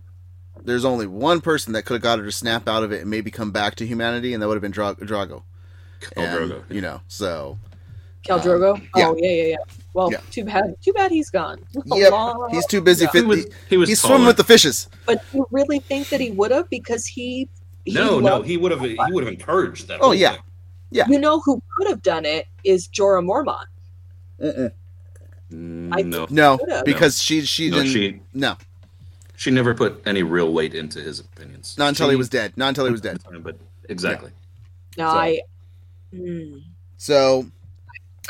there's 0.61 0.83
only 0.85 1.07
one 1.07 1.39
person 1.41 1.71
that 1.73 1.83
could 1.83 1.93
have 1.93 2.01
got 2.03 2.19
her 2.19 2.25
to 2.25 2.31
snap 2.31 2.67
out 2.67 2.83
of 2.83 2.91
it 2.91 3.01
and 3.01 3.09
maybe 3.09 3.31
come 3.31 3.51
back 3.51 3.75
to 3.75 3.87
humanity, 3.87 4.33
and 4.33 4.43
that 4.43 4.47
would 4.49 4.55
have 4.55 4.61
been 4.61 4.71
Dra- 4.71 4.95
Drago. 4.95 5.43
Khal 6.01 6.11
And, 6.17 6.51
Drogo. 6.51 6.63
You 6.69 6.81
know, 6.81 6.99
so 7.07 7.57
Khal 8.27 8.41
Drogo. 8.41 8.75
Um, 8.75 8.87
yeah. 8.97 9.07
Oh 9.07 9.15
yeah, 9.17 9.29
yeah, 9.31 9.43
yeah. 9.43 9.55
Well, 9.93 10.11
Yeah. 10.11 10.17
too 10.29 10.43
bad. 10.43 10.75
Too 10.81 10.91
bad 10.91 11.09
he's 11.11 11.29
gone. 11.29 11.59
A 11.91 11.97
yep, 11.97 12.11
long- 12.11 12.49
he's 12.51 12.65
too 12.67 12.81
busy. 12.81 13.05
Yeah. 13.05 13.11
Fit, 13.11 13.21
He 13.23 13.27
was- 13.27 13.45
he 13.69 13.77
was 13.77 13.89
he's 13.89 14.01
taller. 14.01 14.13
swimming 14.15 14.27
with 14.27 14.37
the 14.37 14.43
fishes. 14.43 14.89
But 15.05 15.23
do 15.31 15.37
you 15.39 15.47
really 15.49 15.79
think 15.79 16.09
that 16.09 16.19
he 16.19 16.31
would 16.31 16.51
have 16.51 16.69
because 16.69 17.05
he? 17.05 17.47
he 17.85 17.93
No, 17.93 18.19
no, 18.19 18.41
he 18.41 18.57
would 18.57 18.71
have 18.71 18.81
he 18.81 18.97
would 19.09 19.23
have 19.23 19.33
encouraged 19.33 19.87
that. 19.87 19.99
Oh 20.01 20.11
yeah, 20.11 20.33
thing. 20.33 20.41
yeah. 20.91 21.07
You 21.07 21.17
know 21.19 21.39
who 21.39 21.61
could 21.77 21.87
have 21.87 22.01
done 22.01 22.25
it 22.25 22.47
is 22.65 22.89
Jorah 22.89 23.23
Mormont. 23.25 23.65
Mm-mm. 24.41 24.71
I 25.91 26.01
no, 26.01 26.27
No, 26.29 26.57
Could've. 26.57 26.85
because 26.85 27.21
she 27.21 27.41
she 27.41 27.69
no, 27.69 27.77
didn't. 27.77 27.91
she 27.93 28.19
no, 28.33 28.57
she 29.35 29.51
never 29.51 29.73
put 29.73 30.01
any 30.05 30.23
real 30.23 30.51
weight 30.53 30.73
into 30.73 30.99
his 30.99 31.19
opinions. 31.19 31.75
not 31.77 31.89
until 31.89 32.09
he 32.09 32.15
was 32.15 32.29
dead. 32.29 32.53
Not 32.57 32.69
until 32.69 32.85
he 32.85 32.91
was 32.91 33.01
dead. 33.01 33.19
But 33.41 33.57
exactly. 33.89 34.31
No, 34.97 35.09
So- 35.09 35.17
I. 35.17 35.41
Hmm, 36.13 36.57
So 36.97 37.45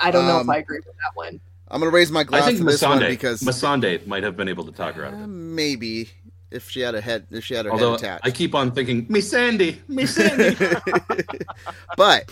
I 0.02 0.12
don't 0.12 0.26
know 0.26 0.38
Um, 0.38 0.50
if 0.50 0.56
I 0.56 0.58
agree 0.60 0.78
with 0.80 0.86
that 0.96 1.12
one. 1.16 1.40
I'm 1.70 1.80
gonna 1.80 1.92
raise 1.92 2.12
my 2.12 2.22
I 2.22 2.24
glass 2.24 2.46
think 2.46 2.58
to 2.60 2.64
this 2.66 2.82
one 2.82 3.00
Missandei 3.00 3.10
because 3.10 3.42
Missandei 3.42 4.06
might 4.08 4.24
have 4.24 4.38
been 4.38 4.48
able 4.48 4.66
to 4.66 4.72
talk 4.72 4.96
her 4.96 5.06
out 5.06 5.14
of 5.14 5.20
uh, 5.20 5.24
it. 5.24 5.28
maybe 5.28 6.10
if 6.52 6.70
she 6.70 6.82
had 6.82 6.94
a 6.96 7.02
head, 7.02 7.26
if 7.32 7.44
she 7.44 7.56
had 7.56 7.66
her 7.66 7.72
Although 7.72 7.92
head 7.92 8.00
attached. 8.02 8.26
I 8.28 8.32
keep 8.32 8.54
on 8.54 8.72
thinking, 8.72 9.06
me 9.10 9.22
Sandy, 9.22 9.82
me 9.88 10.06
Sandy. 10.06 10.56
but 11.98 12.30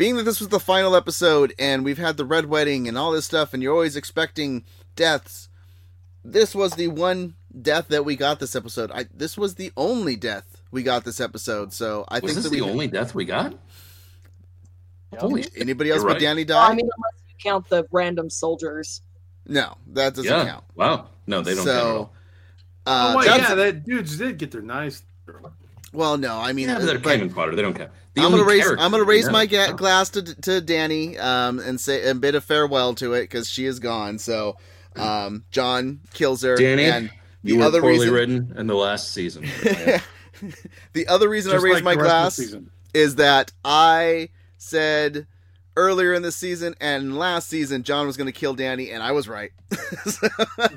being 0.00 0.16
that 0.16 0.22
this 0.22 0.40
was 0.40 0.48
the 0.48 0.58
final 0.58 0.96
episode 0.96 1.52
and 1.58 1.84
we've 1.84 1.98
had 1.98 2.16
the 2.16 2.24
red 2.24 2.46
wedding 2.46 2.88
and 2.88 2.96
all 2.96 3.10
this 3.12 3.26
stuff 3.26 3.52
and 3.52 3.62
you're 3.62 3.74
always 3.74 3.96
expecting 3.96 4.64
deaths 4.96 5.50
this 6.24 6.54
was 6.54 6.72
the 6.72 6.88
one 6.88 7.34
death 7.60 7.88
that 7.88 8.02
we 8.02 8.16
got 8.16 8.40
this 8.40 8.56
episode 8.56 8.90
I, 8.94 9.04
this 9.12 9.36
was 9.36 9.56
the 9.56 9.70
only 9.76 10.16
death 10.16 10.62
we 10.70 10.82
got 10.82 11.04
this 11.04 11.20
episode 11.20 11.74
so 11.74 12.06
i 12.08 12.14
Was 12.14 12.32
think 12.32 12.34
this 12.36 12.44
that 12.44 12.50
the 12.56 12.62
we 12.62 12.70
only 12.70 12.86
death 12.88 13.14
we 13.14 13.26
got? 13.26 13.54
Holy 15.18 15.42
shit. 15.42 15.52
anybody 15.56 15.90
else 15.90 15.98
You're 15.98 16.08
but 16.08 16.12
right. 16.14 16.20
danny 16.20 16.44
Well, 16.48 16.58
I 16.58 16.70
mean, 16.74 16.88
unless 16.96 17.20
you 17.28 17.34
count 17.42 17.68
the 17.68 17.84
random 17.92 18.30
soldiers. 18.30 19.02
no 19.46 19.76
that 19.88 20.14
doesn't 20.14 20.24
Yeah. 20.30 20.44
count 20.46 20.64
Wow. 20.76 21.08
No, 21.26 21.42
they 21.42 21.54
don't 21.54 21.66
count 21.66 21.76
at 21.76 21.80
so 21.82 21.96
all. 21.98 22.12
uh, 22.86 23.12
oh, 23.14 23.18
wait, 23.18 23.26
that's- 23.26 23.48
yeah, 23.50 23.54
that 23.54 23.84
dudes 23.84 24.16
did 24.16 24.38
get 24.38 24.50
their 24.50 24.62
knives. 24.62 25.02
well 25.92 26.16
no 26.16 26.38
i 26.38 26.52
mean 26.54 26.68
Yeah, 26.68 26.78
but 26.78 26.86
they're 26.86 26.98
but- 26.98 27.10
cannon 27.12 27.28
fodder. 27.30 27.54
They 27.54 27.62
don't 27.62 27.74
count. 27.74 27.90
The 28.20 28.26
I'm 28.26 28.30
gonna 28.30 28.44
raise. 28.44 28.66
I'm 28.68 28.90
gonna 28.90 29.04
raise 29.04 29.30
my 29.30 29.46
ga- 29.46 29.72
glass 29.72 30.10
to 30.10 30.22
to 30.22 30.60
Dany, 30.60 31.18
um, 31.20 31.58
and 31.58 31.80
say 31.80 32.08
a 32.08 32.14
bit 32.14 32.34
of 32.34 32.44
farewell 32.44 32.94
to 32.96 33.14
it 33.14 33.22
because 33.22 33.48
she 33.48 33.66
is 33.66 33.78
gone. 33.78 34.18
So, 34.18 34.56
um, 34.96 35.44
Jon 35.50 36.00
kills 36.12 36.42
her, 36.42 36.56
Dany, 36.56 36.90
and 36.90 37.10
the 37.42 37.52
You 37.52 37.58
were 37.58 37.64
other 37.64 37.80
poorly 37.80 37.98
reason, 38.00 38.14
written 38.14 38.54
in 38.56 38.66
the 38.66 38.74
last 38.74 39.12
season. 39.12 39.44
the 40.92 41.08
other 41.08 41.28
reason 41.28 41.52
Just 41.52 41.64
I 41.64 41.68
raised 41.68 41.84
like 41.84 41.96
my 41.96 42.02
the 42.02 42.02
rest 42.08 42.38
of 42.38 42.44
the 42.44 42.50
glass 42.58 42.62
is 42.94 43.14
that 43.16 43.52
I 43.64 44.30
said 44.58 45.26
earlier 45.76 46.12
in 46.12 46.22
the 46.22 46.32
season 46.32 46.74
and 46.80 47.16
last 47.16 47.48
season 47.48 47.82
Jon 47.84 48.06
was 48.06 48.16
going 48.16 48.26
to 48.26 48.32
kill 48.32 48.54
Dany, 48.56 48.92
and 48.92 49.02
I 49.02 49.12
was 49.12 49.28
right. 49.28 49.52
so 50.04 50.28
Ra- 50.28 50.68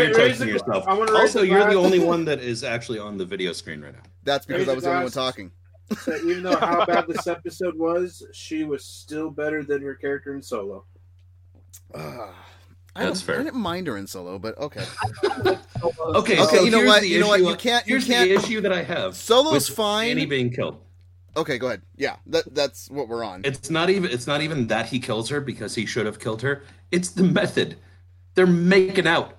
you're 0.00 0.14
raise 0.14 0.16
touching 0.16 0.38
the- 0.38 0.46
yourself. 0.52 0.84
I 0.88 0.94
wanna 0.94 1.12
raise 1.12 1.20
Also, 1.20 1.40
the 1.40 1.48
you're 1.48 1.68
the 1.68 1.74
only 1.76 1.98
one 1.98 2.24
that 2.24 2.40
is 2.40 2.64
actually 2.64 2.98
on 2.98 3.18
the 3.18 3.24
video 3.24 3.52
screen 3.52 3.82
right 3.82 3.92
now. 3.92 4.00
That's 4.24 4.46
because 4.46 4.60
Raise 4.60 4.68
I 4.70 4.74
was 4.74 4.84
the 4.84 4.90
only 4.90 5.02
one 5.04 5.12
talking. 5.12 5.50
So 6.00 6.14
even 6.16 6.42
though 6.42 6.56
how 6.56 6.84
bad 6.86 7.06
this 7.08 7.26
episode 7.26 7.76
was, 7.78 8.26
she 8.32 8.64
was 8.64 8.84
still 8.84 9.30
better 9.30 9.62
than 9.62 9.82
her 9.82 9.94
character 9.94 10.34
in 10.34 10.42
Solo. 10.42 10.84
Ah, 11.94 12.34
I 12.96 13.04
That's 13.04 13.20
don't- 13.20 13.26
fair. 13.26 13.40
I 13.40 13.44
didn't 13.44 13.60
mind 13.60 13.86
her 13.86 13.96
in 13.96 14.06
Solo, 14.06 14.38
but 14.38 14.56
okay. 14.58 14.84
Okay, 15.24 15.58
Okay, 16.02 16.36
so 16.36 16.62
you 16.62 16.70
know 16.70 16.84
what? 16.84 17.06
You 17.06 17.20
know 17.20 17.28
what? 17.28 17.40
You 17.40 17.54
can't- 17.56 17.86
you 17.86 17.94
Here's 17.94 18.06
can't- 18.06 18.28
the 18.28 18.34
issue 18.36 18.60
that 18.62 18.72
I 18.72 18.82
have. 18.82 19.14
Solo's 19.16 19.68
with 19.68 19.76
fine. 19.76 20.16
Dany 20.16 20.28
being 20.28 20.50
killed. 20.50 20.80
Okay, 21.36 21.58
go 21.58 21.66
ahead. 21.66 21.82
Yeah, 21.96 22.16
that 22.26 22.54
that's 22.54 22.88
what 22.90 23.08
we're 23.08 23.24
on. 23.24 23.42
It's 23.44 23.68
not 23.68 23.90
even. 23.90 24.10
It's 24.10 24.26
not 24.28 24.40
even 24.40 24.68
that 24.68 24.86
he 24.86 25.00
kills 25.00 25.28
her 25.30 25.40
because 25.40 25.74
he 25.74 25.84
should 25.84 26.06
have 26.06 26.20
killed 26.20 26.42
her. 26.42 26.62
It's 26.92 27.10
the 27.10 27.24
method. 27.24 27.76
They're 28.34 28.46
making 28.46 29.06
out. 29.06 29.36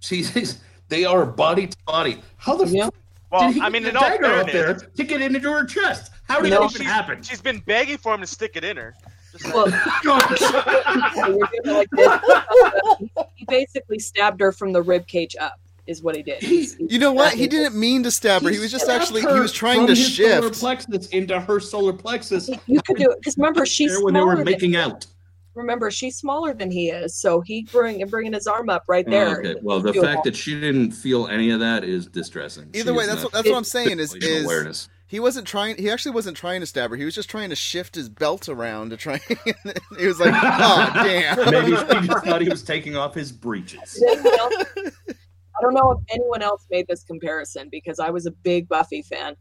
She's. 0.00 0.58
They 0.88 1.04
are 1.04 1.24
body 1.24 1.68
to 1.68 1.76
body. 1.86 2.20
How 2.36 2.56
the 2.56 2.66
Yeah. 2.66 2.88
Fuck 3.30 3.40
Well, 3.40 3.48
did 3.48 3.54
he 3.56 3.60
I 3.62 3.68
mean, 3.68 3.82
the 3.84 3.90
in 3.90 3.96
all 3.96 4.02
dagger 4.02 4.24
up 4.26 4.46
there 4.50 4.64
fairness, 4.66 4.84
to 4.96 5.04
get 5.04 5.20
it 5.22 5.34
into 5.34 5.50
her 5.52 5.64
chest? 5.64 6.12
How 6.28 6.40
did 6.40 6.50
No, 6.50 6.60
that 6.62 6.74
even 6.74 6.86
happen? 6.86 7.22
she's 7.22 7.40
been 7.40 7.58
begging 7.60 7.98
for 7.98 8.14
him 8.14 8.20
to 8.20 8.26
stick 8.26 8.52
it 8.56 8.64
in 8.64 8.76
her. 8.76 8.94
Just 9.32 9.52
Well, 9.54 9.66
we're 9.66 9.72
doing 10.02 11.48
it 11.52 11.66
like 11.66 11.90
this. 11.90 13.20
he 13.36 13.44
basically 13.46 13.98
stabbed 13.98 14.40
her 14.40 14.52
from 14.52 14.72
the 14.72 14.82
rib 14.82 15.06
cage 15.06 15.36
up. 15.40 15.58
Is 15.86 16.02
what 16.04 16.14
he 16.14 16.22
did. 16.22 16.40
He's- 16.40 16.76
You 16.78 17.00
know 17.00 17.10
what? 17.12 17.32
He 17.34 17.48
didn't 17.48 17.74
mean 17.74 18.04
to 18.04 18.12
stab 18.12 18.42
her. 18.42 18.50
He 18.50 18.60
was 18.60 18.70
just 18.70 18.88
actually 18.88 19.22
her 19.22 19.34
he 19.34 19.40
was 19.40 19.50
trying 19.52 19.78
from 19.78 19.86
to 19.88 19.94
his 19.96 20.14
solar 20.16 20.50
plexus 20.50 21.08
into 21.08 21.40
her 21.40 21.58
solar 21.58 21.92
plexus. 21.92 22.48
You 22.66 22.80
could 22.82 22.96
do 22.96 23.10
it 23.10 23.18
because 23.18 23.36
remember 23.36 23.66
she's 23.66 23.90
There 23.92 24.04
when 24.04 24.14
they 24.14 24.20
were 24.20 24.36
making 24.44 24.76
out. 24.76 25.06
Remember 25.54 25.90
she's 25.90 26.16
smaller 26.16 26.54
than 26.54 26.70
he 26.70 26.90
is, 26.90 27.16
so 27.16 27.40
he 27.40 27.66
bring 27.72 28.06
bringing 28.06 28.32
his 28.32 28.46
arm 28.46 28.68
up 28.70 28.84
right 28.88 29.06
there. 29.08 29.40
Okay. 29.40 29.56
Well, 29.62 29.80
the 29.80 29.92
fact 29.94 30.24
that 30.24 30.36
she 30.36 30.58
didn't 30.60 30.92
feel 30.92 31.26
any 31.28 31.50
of 31.50 31.60
that 31.60 31.84
is 31.84 32.06
distressing. 32.06 32.70
Either 32.74 32.92
She 32.92 32.96
way, 32.98 33.06
that's 33.06 33.22
what, 33.24 33.32
that's 33.32 33.48
what 33.48 33.56
I'm 33.56 33.64
saying 33.64 33.98
is 33.98 34.14
is 34.14 34.44
awareness. 34.44 34.88
he 35.06 35.20
wasn't 35.20 35.46
trying. 35.46 35.76
He 35.76 35.90
actually 35.90 36.12
wasn't 36.12 36.36
trying 36.36 36.60
to 36.60 36.66
stab 36.66 36.90
her. 36.90 36.96
He 36.96 37.04
was 37.04 37.14
just 37.14 37.28
trying 37.30 37.50
to 37.50 37.56
shift 37.56 37.94
his 37.94 38.08
belt 38.08 38.48
around 38.48 38.90
to 38.90 38.96
try. 38.96 39.18
he 39.98 40.06
was 40.06 40.20
like, 40.20 40.34
"Oh 40.34 40.90
damn!" 40.94 41.36
Maybe 41.50 41.76
he 41.76 42.06
just 42.06 42.24
thought 42.24 42.40
he 42.40 42.48
was 42.48 42.62
taking 42.62 42.96
off 42.96 43.14
his 43.14 43.32
breeches. 43.32 43.94
Did 43.94 44.18
anyone 44.18 44.38
else- 44.38 44.92
I 45.08 45.62
don't 45.62 45.74
know 45.74 45.90
if 45.90 46.14
anyone 46.14 46.40
else 46.40 46.64
made 46.70 46.86
this 46.88 47.04
comparison 47.04 47.68
because 47.70 48.00
I 48.00 48.08
was 48.08 48.24
a 48.24 48.30
big 48.30 48.66
Buffy 48.66 49.02
fan. 49.02 49.36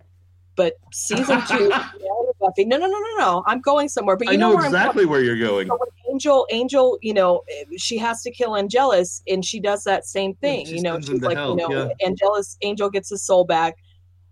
But 0.58 0.74
season 0.92 1.42
two, 1.48 1.70
Buffy. 2.42 2.66
No, 2.66 2.76
no, 2.78 2.88
no, 2.88 3.00
no, 3.00 3.18
no. 3.18 3.44
I'm 3.48 3.62
going 3.62 3.88
somewhere. 3.88 4.18
But 4.18 4.28
you 4.28 4.34
I 4.34 4.36
know 4.36 4.50
where 4.50 4.60
I'm 4.60 4.66
exactly 4.66 5.06
where 5.06 5.22
you're 5.22 5.38
going. 5.40 5.70
So 6.10 6.16
when 6.16 6.16
Angel, 6.16 6.48
Angel, 6.52 6.98
you 7.02 7.14
know, 7.14 7.42
she 7.78 7.98
has 7.98 8.22
to 8.24 8.32
kill 8.32 8.56
Angelus, 8.56 9.22
and 9.28 9.44
she 9.44 9.60
does 9.60 9.84
that 9.84 10.06
same 10.06 10.36
thing. 10.36 10.66
she 10.66 10.76
you 10.78 10.82
know, 10.82 11.00
she's 11.00 11.22
like, 11.22 11.38
hell, 11.38 11.52
you 11.52 11.68
know, 11.68 11.88
yeah. 11.88 12.08
Angelus, 12.08 12.58
Angel 12.62 12.90
gets 12.90 13.10
his 13.10 13.26
soul 13.26 13.44
back, 13.46 13.76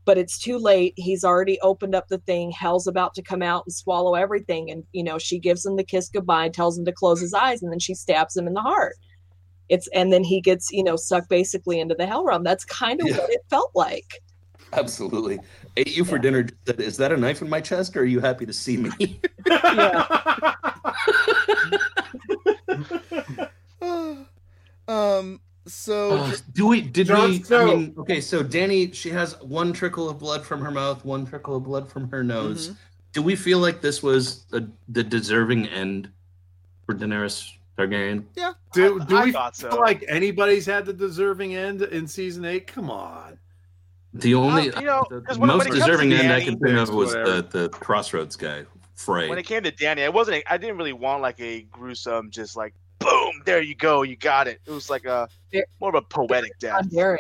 but 0.05 0.17
it's 0.17 0.39
too 0.39 0.57
late. 0.57 0.93
He's 0.95 1.23
already 1.23 1.59
opened 1.61 1.95
up 1.95 2.07
the 2.07 2.17
thing. 2.19 2.51
Hell's 2.51 2.87
about 2.87 3.13
to 3.15 3.21
come 3.21 3.41
out 3.41 3.63
and 3.65 3.73
swallow 3.73 4.15
everything, 4.15 4.71
and 4.71 4.83
you 4.93 5.03
know, 5.03 5.17
she 5.17 5.39
gives 5.39 5.65
him 5.65 5.75
the 5.75 5.83
kiss 5.83 6.09
goodbye, 6.09 6.45
and 6.45 6.53
tells 6.53 6.77
him 6.77 6.85
to 6.85 6.91
close 6.91 7.21
his 7.21 7.33
eyes, 7.33 7.61
and 7.61 7.71
then 7.71 7.79
she 7.79 7.93
stabs 7.93 8.35
him 8.35 8.47
in 8.47 8.53
the 8.53 8.61
heart. 8.61 8.95
It's 9.69 9.87
and 9.89 10.13
then 10.13 10.23
he 10.23 10.41
gets 10.41 10.71
you 10.71 10.83
know 10.83 10.95
sucked 10.95 11.29
basically 11.29 11.79
into 11.79 11.95
the 11.95 12.05
hell 12.05 12.23
realm. 12.25 12.43
That's 12.43 12.65
kind 12.65 13.01
of 13.01 13.07
Yeah. 13.07 13.17
what 13.17 13.29
it 13.31 13.41
felt 13.49 13.71
like. 13.75 14.21
Absolutely. 14.73 15.39
Ate 15.77 15.95
you 15.95 16.03
for 16.03 16.17
dinner. 16.17 16.47
Said, 16.65 16.81
Is 16.81 16.97
that 16.97 17.11
a 17.11 17.17
knife 17.17 17.41
in 17.41 17.49
my 17.49 17.61
chest, 17.61 17.95
or 17.95 18.01
are 18.01 18.05
you 18.05 18.19
happy 18.19 18.45
to 18.47 18.53
see 18.53 18.77
me? 18.77 19.21
um. 24.87 25.39
So 25.67 26.11
Oh, 26.13 26.33
do 26.53 26.67
we? 26.67 26.81
Did 26.81 27.07
Jon 27.07 27.29
we? 27.31 27.43
I 27.55 27.65
mean, 27.65 27.93
okay. 27.97 28.21
So 28.21 28.41
Dany, 28.43 28.93
she 28.93 29.09
has 29.09 29.39
one 29.41 29.73
trickle 29.73 30.09
of 30.09 30.17
blood 30.17 30.45
from 30.45 30.61
her 30.61 30.71
mouth, 30.71 31.03
one 31.03 31.25
trickle 31.25 31.57
of 31.57 31.63
blood 31.63 31.91
from 31.91 32.09
her 32.09 32.23
nose. 32.23 32.69
Mhm. 32.69 32.75
Do 33.13 33.21
we 33.21 33.35
feel 33.35 33.59
like 33.59 33.81
this 33.81 34.01
was 34.01 34.45
a, 34.53 34.63
the 34.89 35.03
deserving 35.03 35.67
end 35.67 36.09
for 36.85 36.95
Daenerys 36.95 37.49
Targaryen? 37.77 38.23
yeah, 38.35 38.53
Do, 38.73 38.99
do 39.05 39.17
I 39.17 39.25
we 39.25 39.31
thought 39.33 39.57
feel 39.57 39.71
so. 39.71 39.77
like 39.77 40.05
anybody's 40.07 40.65
had 40.65 40.85
the 40.85 40.93
deserving 40.93 41.55
end 41.55 41.81
in 41.81 42.07
season 42.07 42.45
eight? 42.45 42.67
Come 42.67 42.89
on. 42.89 43.37
The 44.13 44.33
only, 44.35 44.65
you 44.65 44.71
know, 44.81 45.03
the 45.09 45.21
'cause 45.21 45.37
when- 45.37 45.47
most 45.49 45.59
when 45.59 45.67
it 45.67 45.69
comes 45.71 45.85
deserving 45.85 46.13
end 46.13 46.31
I 46.31 46.39
Dany- 46.41 46.45
can 46.45 46.59
think 46.59 46.77
of 46.77 46.89
was 46.93 47.09
Whatever. 47.15 47.41
the, 47.41 47.59
the 47.59 47.69
Crossroads 47.69 48.35
guy, 48.35 48.65
Frey. 48.95 49.29
when 49.29 49.37
it 49.37 49.43
came 49.43 49.63
to 49.63 49.71
Dany, 49.71 50.03
I 50.03 50.09
wasn't. 50.09 50.43
I 50.49 50.57
didn't 50.57 50.77
really 50.77 50.93
want 50.93 51.21
like 51.21 51.39
a 51.39 51.61
gruesome, 51.63 52.31
just 52.31 52.55
like 52.55 52.73
boom, 52.99 53.41
there 53.45 53.61
you 53.61 53.75
go, 53.75 54.01
you 54.01 54.15
got 54.15 54.47
it. 54.47 54.59
It 54.65 54.71
was 54.71 54.89
like 54.89 55.05
a 55.05 55.27
more 55.79 55.89
of 55.89 55.95
a 55.95 56.01
poetic 56.01 56.57
death. 56.59 56.85
Dondarrion. 56.89 57.17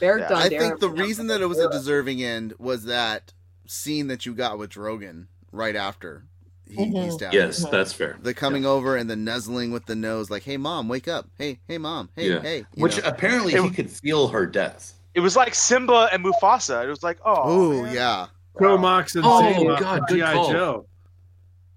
Very 0.00 0.20
Yeah. 0.22 0.34
I 0.36 0.48
think 0.48 0.80
the 0.80 0.88
reason 0.90 1.28
that 1.28 1.40
it 1.40 1.46
was 1.46 1.58
a 1.58 1.70
deserving 1.70 2.22
end 2.24 2.54
was 2.58 2.84
that 2.84 3.32
scene 3.66 4.08
that 4.08 4.26
you 4.26 4.34
got 4.34 4.58
with 4.58 4.70
Drogon 4.70 5.26
right 5.52 5.76
after 5.76 6.24
he, 6.68 6.76
he 6.86 6.90
Mhm. 6.90 7.12
stabbed 7.12 7.34
yes, 7.34 7.62
her. 7.62 7.70
that's 7.70 7.92
fair. 7.92 8.18
The 8.20 8.34
coming 8.34 8.64
over 8.66 8.96
and 8.96 9.08
the 9.08 9.14
nuzzling 9.14 9.70
with 9.70 9.84
the 9.86 9.94
nose, 9.94 10.28
like, 10.30 10.42
"Hey, 10.42 10.56
mom, 10.56 10.88
wake 10.88 11.06
up! 11.06 11.28
Hey, 11.38 11.60
hey, 11.68 11.78
mom! 11.78 12.08
Hey, 12.16 12.30
Yeah. 12.30 12.40
hey!" 12.40 12.58
you 12.74 12.82
Which 12.82 12.96
know. 12.96 13.08
apparently 13.08 13.52
he 13.52 13.70
could 13.70 13.90
feel 13.90 14.28
her 14.28 14.46
death. 14.46 14.94
It 15.14 15.20
was 15.20 15.36
like 15.36 15.54
Simba 15.54 16.08
and 16.12 16.24
Mufasa. 16.24 16.84
It 16.84 16.88
was 16.88 17.02
like, 17.02 17.18
oh, 17.24 17.42
Oh 17.44 17.82
man. 17.82 17.94
yeah, 17.94 18.26
Tomax 18.56 19.14
and 19.14 19.24
Oh, 19.24 19.42
Xamot 19.42 19.78
God, 19.80 20.02
good 20.08 20.16
G.I. 20.18 20.32
call. 20.32 20.50
Joe. 20.52 20.86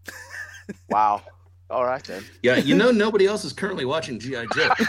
wow. 0.89 1.21
All 1.69 1.83
right 1.83 2.03
then. 2.03 2.23
Yeah, 2.43 2.57
you 2.57 2.75
know 2.75 2.91
nobody 2.91 3.25
else 3.25 3.43
is 3.43 3.51
currently 3.53 3.85
watching 3.85 4.19
GI 4.19 4.45
Joe. 4.53 4.69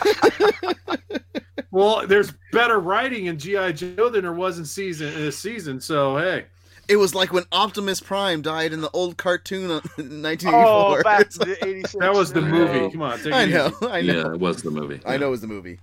Well, 1.72 2.06
there's 2.06 2.32
better 2.52 2.78
writing 2.80 3.26
in 3.26 3.38
G.I. 3.38 3.72
Joe 3.72 4.08
than 4.08 4.22
there 4.22 4.32
was 4.32 4.58
in 4.58 4.64
season 4.64 5.08
in 5.08 5.20
this 5.20 5.38
season. 5.38 5.78
So 5.78 6.16
hey, 6.16 6.46
it 6.88 6.96
was 6.96 7.14
like 7.14 7.34
when 7.34 7.44
Optimus 7.52 8.00
Prime 8.00 8.40
died 8.40 8.72
in 8.72 8.80
the 8.80 8.88
old 8.94 9.18
cartoon 9.18 9.70
of 9.70 9.84
1984. 9.98 10.52
Oh, 10.64 11.02
back 11.02 11.28
to 11.30 11.38
the 11.40 11.58
86. 11.66 11.96
that 12.00 12.14
was 12.14 12.32
the 12.32 12.40
movie. 12.40 12.90
Come 12.90 13.02
on, 13.02 13.18
take 13.18 13.34
I 13.34 13.44
know. 13.44 13.72
I 13.82 14.00
know, 14.00 14.14
yeah, 14.20 14.32
it 14.32 14.40
was 14.40 14.62
the 14.62 14.70
movie. 14.70 15.00
I 15.04 15.18
know 15.18 15.26
it 15.26 15.30
was 15.32 15.42
the 15.42 15.48
movie. 15.48 15.78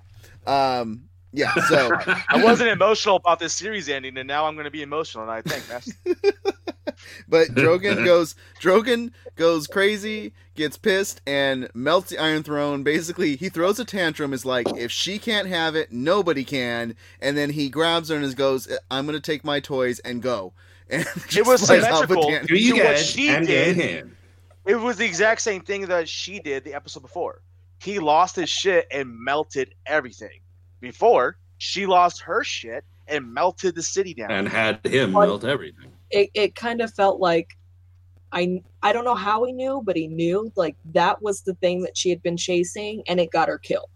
Um, 0.48 1.04
yeah. 1.34 1.54
So 1.68 1.92
I 2.30 2.44
wasn't 2.44 2.70
emotional 2.70 3.18
about 3.18 3.40
this 3.40 3.54
series 3.54 3.90
ending, 3.90 4.18
and 4.18 4.28
now 4.28 4.46
I'm 4.46 4.56
going 4.56 4.66
to 4.66 4.72
be 4.72 4.82
emotional. 4.82 5.24
And 5.24 5.32
I 5.32 5.42
think 5.42 5.68
that's 5.68 5.92
but 7.28 7.50
Drogon 7.50 8.06
goes 8.06 8.36
Drogon 8.62 9.12
goes 9.36 9.68
crazy, 9.68 10.34
gets 10.56 10.78
pissed, 10.78 11.22
and 11.28 11.70
melts 11.74 12.10
the 12.12 12.20
Iron 12.20 12.44
Throne. 12.44 12.84
Basically, 12.84 13.36
he 13.36 13.50
throws 13.50 13.80
a 13.80 13.86
tantrum. 13.86 14.34
Is 14.34 14.46
like, 14.46 14.68
if 14.78 14.92
she 14.92 15.20
can't 15.20 15.48
have 15.48 15.76
it, 15.76 15.92
nobody 15.92 16.44
can. 16.44 16.96
And 17.22 17.36
then 17.36 17.50
he 17.50 17.70
grabs 17.70 18.10
her 18.10 18.16
and 18.16 18.24
just 18.24 18.38
goes, 18.38 18.72
"I'm 18.90 19.06
gonna 19.06 19.20
take 19.20 19.44
my 19.44 19.60
toys 19.60 20.00
and 20.00 20.22
go." 20.22 20.54
And 20.90 21.06
just 21.28 21.48
was 21.50 21.66
flies 21.66 21.84
symmetrical. 21.84 22.30
Dan- 22.30 22.46
Do 22.46 22.56
you 22.56 22.76
To 22.76 22.84
what 22.84 23.00
she 23.00 23.28
hand 23.28 23.48
did. 23.48 23.78
in 23.80 24.16
it 24.66 24.76
was 24.76 24.98
the 24.98 25.06
exact 25.06 25.42
same 25.42 25.62
thing 25.62 25.88
that 25.88 26.08
she 26.08 26.40
did 26.40 26.64
the 26.64 26.74
episode 26.74 27.02
before. 27.02 27.42
He 27.80 28.00
lost 28.00 28.36
his 28.36 28.50
shit 28.50 28.88
and 28.92 29.20
melted 29.20 29.76
everything. 29.86 30.40
Before 30.94 31.38
she 31.60 31.86
lost 31.86 32.22
her 32.24 32.44
shit 32.44 32.84
and 33.08 33.34
melted 33.34 33.74
the 33.74 33.82
city 33.82 34.14
down. 34.14 34.32
and 34.32 34.48
had 34.50 34.86
him 34.86 35.14
What? 35.14 35.28
melt 35.28 35.46
everything. 35.46 35.92
it, 36.12 36.30
it 36.34 36.56
kind 36.56 36.82
of 36.82 36.94
felt 36.94 37.22
like 37.22 37.58
I 38.34 38.62
I 38.82 38.92
don't 38.92 39.06
know 39.06 39.16
how 39.16 39.46
he 39.46 39.54
knew, 39.54 39.82
but 39.86 39.96
he 39.96 40.08
knew 40.08 40.52
like 40.58 40.76
that 40.92 41.22
was 41.22 41.42
the 41.44 41.54
thing 41.56 41.82
that 41.84 41.98
she 41.98 42.10
had 42.10 42.22
been 42.22 42.36
chasing 42.36 43.02
and 43.08 43.20
it 43.22 43.32
got 43.32 43.48
her 43.48 43.58
killed. 43.58 43.90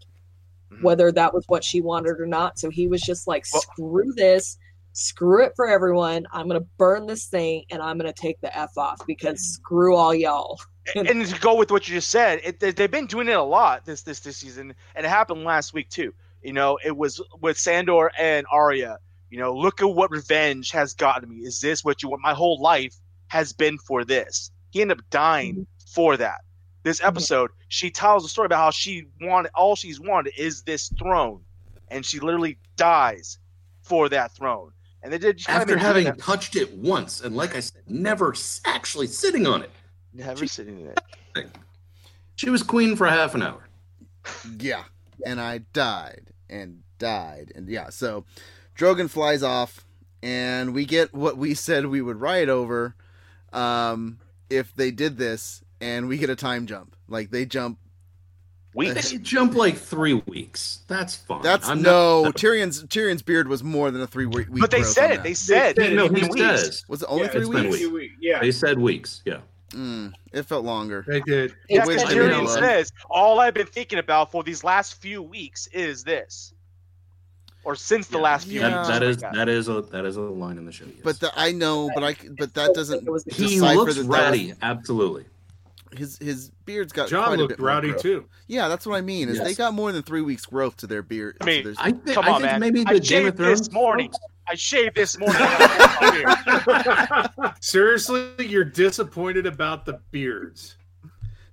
Mhm. 0.72 0.82
Whether 0.82 1.12
that 1.12 1.34
was 1.34 1.44
what 1.48 1.62
she 1.62 1.82
wanted 1.82 2.18
or 2.20 2.26
not. 2.26 2.58
So 2.58 2.70
he 2.70 2.88
was 2.88 3.02
just 3.02 3.26
like, 3.26 3.44
Well- 3.52 3.60
screw 3.62 4.12
this, 4.16 4.56
screw 4.94 5.44
it 5.44 5.52
for 5.56 5.68
everyone. 5.68 6.26
I'm 6.32 6.48
gonna 6.48 6.64
burn 6.78 7.06
this 7.06 7.26
thing 7.26 7.64
and 7.70 7.82
I'm 7.82 7.98
gonna 7.98 8.14
take 8.14 8.40
the 8.40 8.56
F 8.56 8.78
off 8.78 9.06
because 9.06 9.40
screw 9.42 9.94
all 9.94 10.14
y'all. 10.14 10.58
and 10.94 11.26
to 11.26 11.40
go 11.40 11.54
with 11.54 11.70
what 11.70 11.86
you 11.86 11.96
just 11.96 12.08
said, 12.10 12.40
it, 12.42 12.60
they- 12.60 12.70
they've 12.72 12.90
been 12.90 13.04
doing 13.06 13.28
it 13.28 13.32
a 13.36 13.42
lot 13.42 13.84
this 13.84 14.00
this 14.02 14.20
this 14.20 14.38
season, 14.38 14.74
and 14.94 15.04
it 15.04 15.08
happened 15.10 15.44
last 15.44 15.74
week 15.74 15.90
too. 15.90 16.14
You 16.42 16.52
know, 16.52 16.78
it 16.84 16.96
was 16.96 17.20
with 17.40 17.58
Sandor 17.58 18.10
and 18.18 18.46
Arya. 18.50 18.98
You 19.30 19.38
know, 19.38 19.54
look 19.54 19.82
at 19.82 19.90
what 19.90 20.10
revenge 20.10 20.70
has 20.70 20.94
gotten 20.94 21.28
me. 21.28 21.36
Is 21.36 21.60
this 21.60 21.84
what 21.84 22.02
you 22.02 22.08
want? 22.08 22.22
My 22.22 22.34
whole 22.34 22.60
life 22.60 22.94
has 23.28 23.52
been 23.52 23.78
for 23.78 24.04
this. 24.04 24.50
He 24.70 24.80
ended 24.80 24.98
up 24.98 25.04
dying 25.10 25.54
mm-hmm. 25.54 25.92
for 25.92 26.16
that. 26.16 26.40
This 26.84 27.02
episode, 27.02 27.50
she 27.68 27.90
tells 27.90 28.24
a 28.24 28.28
story 28.28 28.46
about 28.46 28.58
how 28.58 28.70
she 28.70 29.08
wanted 29.20 29.50
all 29.54 29.76
she's 29.76 30.00
wanted 30.00 30.32
is 30.38 30.62
this 30.62 30.90
throne, 30.98 31.42
and 31.88 32.06
she 32.06 32.20
literally 32.20 32.58
dies 32.76 33.38
for 33.82 34.08
that 34.08 34.32
throne. 34.32 34.70
And 35.02 35.12
they 35.12 35.18
did 35.18 35.36
just 35.36 35.48
kind 35.48 35.60
After 35.62 35.74
of 35.74 35.80
having 35.80 36.04
that, 36.04 36.18
touched 36.18 36.56
it 36.56 36.72
once, 36.72 37.20
and 37.20 37.36
like 37.36 37.54
I 37.54 37.60
said, 37.60 37.82
never 37.88 38.34
actually 38.64 39.06
sitting 39.08 39.46
on 39.46 39.62
it. 39.62 39.70
never 40.14 40.46
sitting 40.46 40.80
in 40.80 40.88
it. 40.88 41.50
She 42.36 42.50
was 42.50 42.62
queen 42.62 42.96
for 42.96 43.06
half 43.06 43.34
an 43.34 43.42
hour. 43.42 43.68
Yeah. 44.58 44.84
And 45.24 45.40
I 45.40 45.58
died 45.72 46.28
and 46.48 46.82
died. 46.98 47.52
And 47.54 47.68
yeah, 47.68 47.90
so 47.90 48.24
Drogon 48.76 49.10
flies 49.10 49.42
off 49.42 49.84
and 50.22 50.74
we 50.74 50.84
get 50.84 51.14
what 51.14 51.36
we 51.36 51.54
said 51.54 51.86
we 51.86 52.02
would 52.02 52.20
ride 52.20 52.48
over 52.48 52.94
um 53.52 54.18
if 54.50 54.74
they 54.74 54.90
did 54.90 55.16
this 55.16 55.62
and 55.80 56.08
we 56.08 56.18
get 56.18 56.30
a 56.30 56.36
time 56.36 56.66
jump. 56.66 56.96
Like 57.08 57.30
they 57.30 57.44
jump 57.46 57.78
We 58.74 58.90
They 58.90 59.18
jump 59.18 59.54
like 59.54 59.76
three 59.76 60.14
weeks. 60.26 60.80
That's 60.88 61.16
fine. 61.16 61.42
that's 61.42 61.68
I'm 61.68 61.82
no 61.82 62.24
not- 62.24 62.36
Tyrion's 62.36 62.84
Tyrion's 62.84 63.22
beard 63.22 63.48
was 63.48 63.62
more 63.64 63.90
than 63.90 64.02
a 64.02 64.06
three 64.06 64.26
week 64.26 64.48
But 64.50 64.70
they 64.70 64.82
said 64.82 65.10
on 65.12 65.16
it. 65.18 65.22
They 65.22 65.34
said 65.34 65.76
They- 65.76 65.94
no, 65.94 66.08
he 66.08 66.22
weeks. 66.22 66.36
says. 66.36 66.84
was 66.88 67.02
it 67.02 67.06
only 67.08 67.24
Yeah, 67.24 67.30
three 67.30 67.46
weeks? 67.46 67.86
weeks. 67.88 68.14
Yeah. 68.20 68.40
They 68.40 68.50
said 68.52 68.78
weeks. 68.78 69.22
Yeah. 69.24 69.40
Mm, 69.70 70.12
it 70.32 70.42
felt 70.44 70.64
longer. 70.64 71.04
They 71.06 71.20
did. 71.20 71.54
Yeah, 71.68 71.80
It's 71.80 71.88
because 71.88 72.04
Wait, 72.04 72.08
kinda- 72.14 72.24
wait, 72.38 72.46
Tyrion 72.48 72.48
says, 72.48 72.92
all 73.10 73.38
I've 73.40 73.54
been 73.54 73.66
thinking 73.66 73.98
about 73.98 74.30
for 74.32 74.42
these 74.42 74.64
last 74.64 74.94
few 75.00 75.20
weeks 75.22 75.66
is 75.68 76.02
this. 76.04 76.54
Or 77.64 77.74
since 77.76 78.06
the 78.06 78.16
Yeah. 78.16 78.22
last 78.22 78.46
few 78.46 78.60
Yeah. 78.60 78.68
That, 78.70 78.76
weeks. 78.78 78.88
that 78.88 79.00
like 79.02 79.10
is 79.10 79.36
that 79.36 79.48
is 79.48 79.68
a 79.68 79.82
that 79.92 80.04
is 80.06 80.16
a 80.16 80.22
line 80.22 80.56
in 80.56 80.64
the 80.64 80.72
show. 80.72 80.86
Yes. 80.86 80.96
But 81.04 81.20
the, 81.20 81.30
I 81.38 81.52
know, 81.52 81.90
but 81.94 82.02
I 82.02 82.16
but 82.38 82.54
that 82.54 82.72
doesn't 82.72 83.00
he 83.02 83.60
looks 83.60 83.96
that 83.96 84.02
that 84.02 84.08
ratty. 84.08 84.54
Absolutely. 84.62 85.26
His 85.96 86.18
his 86.18 86.50
beard's 86.66 86.92
got 86.92 87.08
Jon 87.08 87.24
quite 87.24 87.38
a 87.38 87.42
looked 87.42 87.56
bit 87.56 87.60
rowdy 87.64 87.88
growth. 87.90 88.02
too. 88.02 88.24
Yeah, 88.46 88.68
that's 88.68 88.86
what 88.86 88.96
I 88.96 89.00
mean. 89.00 89.28
Is 89.28 89.38
Yes. 89.38 89.46
they 89.46 89.54
got 89.54 89.74
more 89.74 89.92
than 89.92 90.02
three 90.02 90.22
weeks 90.22 90.44
growth 90.44 90.76
to 90.78 90.86
their 90.86 91.02
beard. 91.02 91.36
I 91.40 91.44
mean, 91.46 91.62
to 91.62 91.68
their- 91.72 91.74
I 91.78 91.92
think 91.92 92.14
Come 92.14 92.24
I 92.24 92.28
on, 92.30 92.40
think 92.42 92.52
man. 92.52 92.60
maybe 92.60 92.84
I 92.86 92.94
the 92.94 93.00
Game 93.00 93.20
of 93.20 93.24
shaved 93.28 93.36
Thrones 93.38 93.58
this 93.60 93.72
morning. 93.72 94.12
I 94.48 94.54
shaved 94.54 94.96
this 94.96 95.18
morning. 95.18 95.36
Seriously, 97.60 98.28
you're 98.46 98.64
disappointed 98.64 99.46
about 99.46 99.84
the 99.84 100.00
beards. 100.10 100.76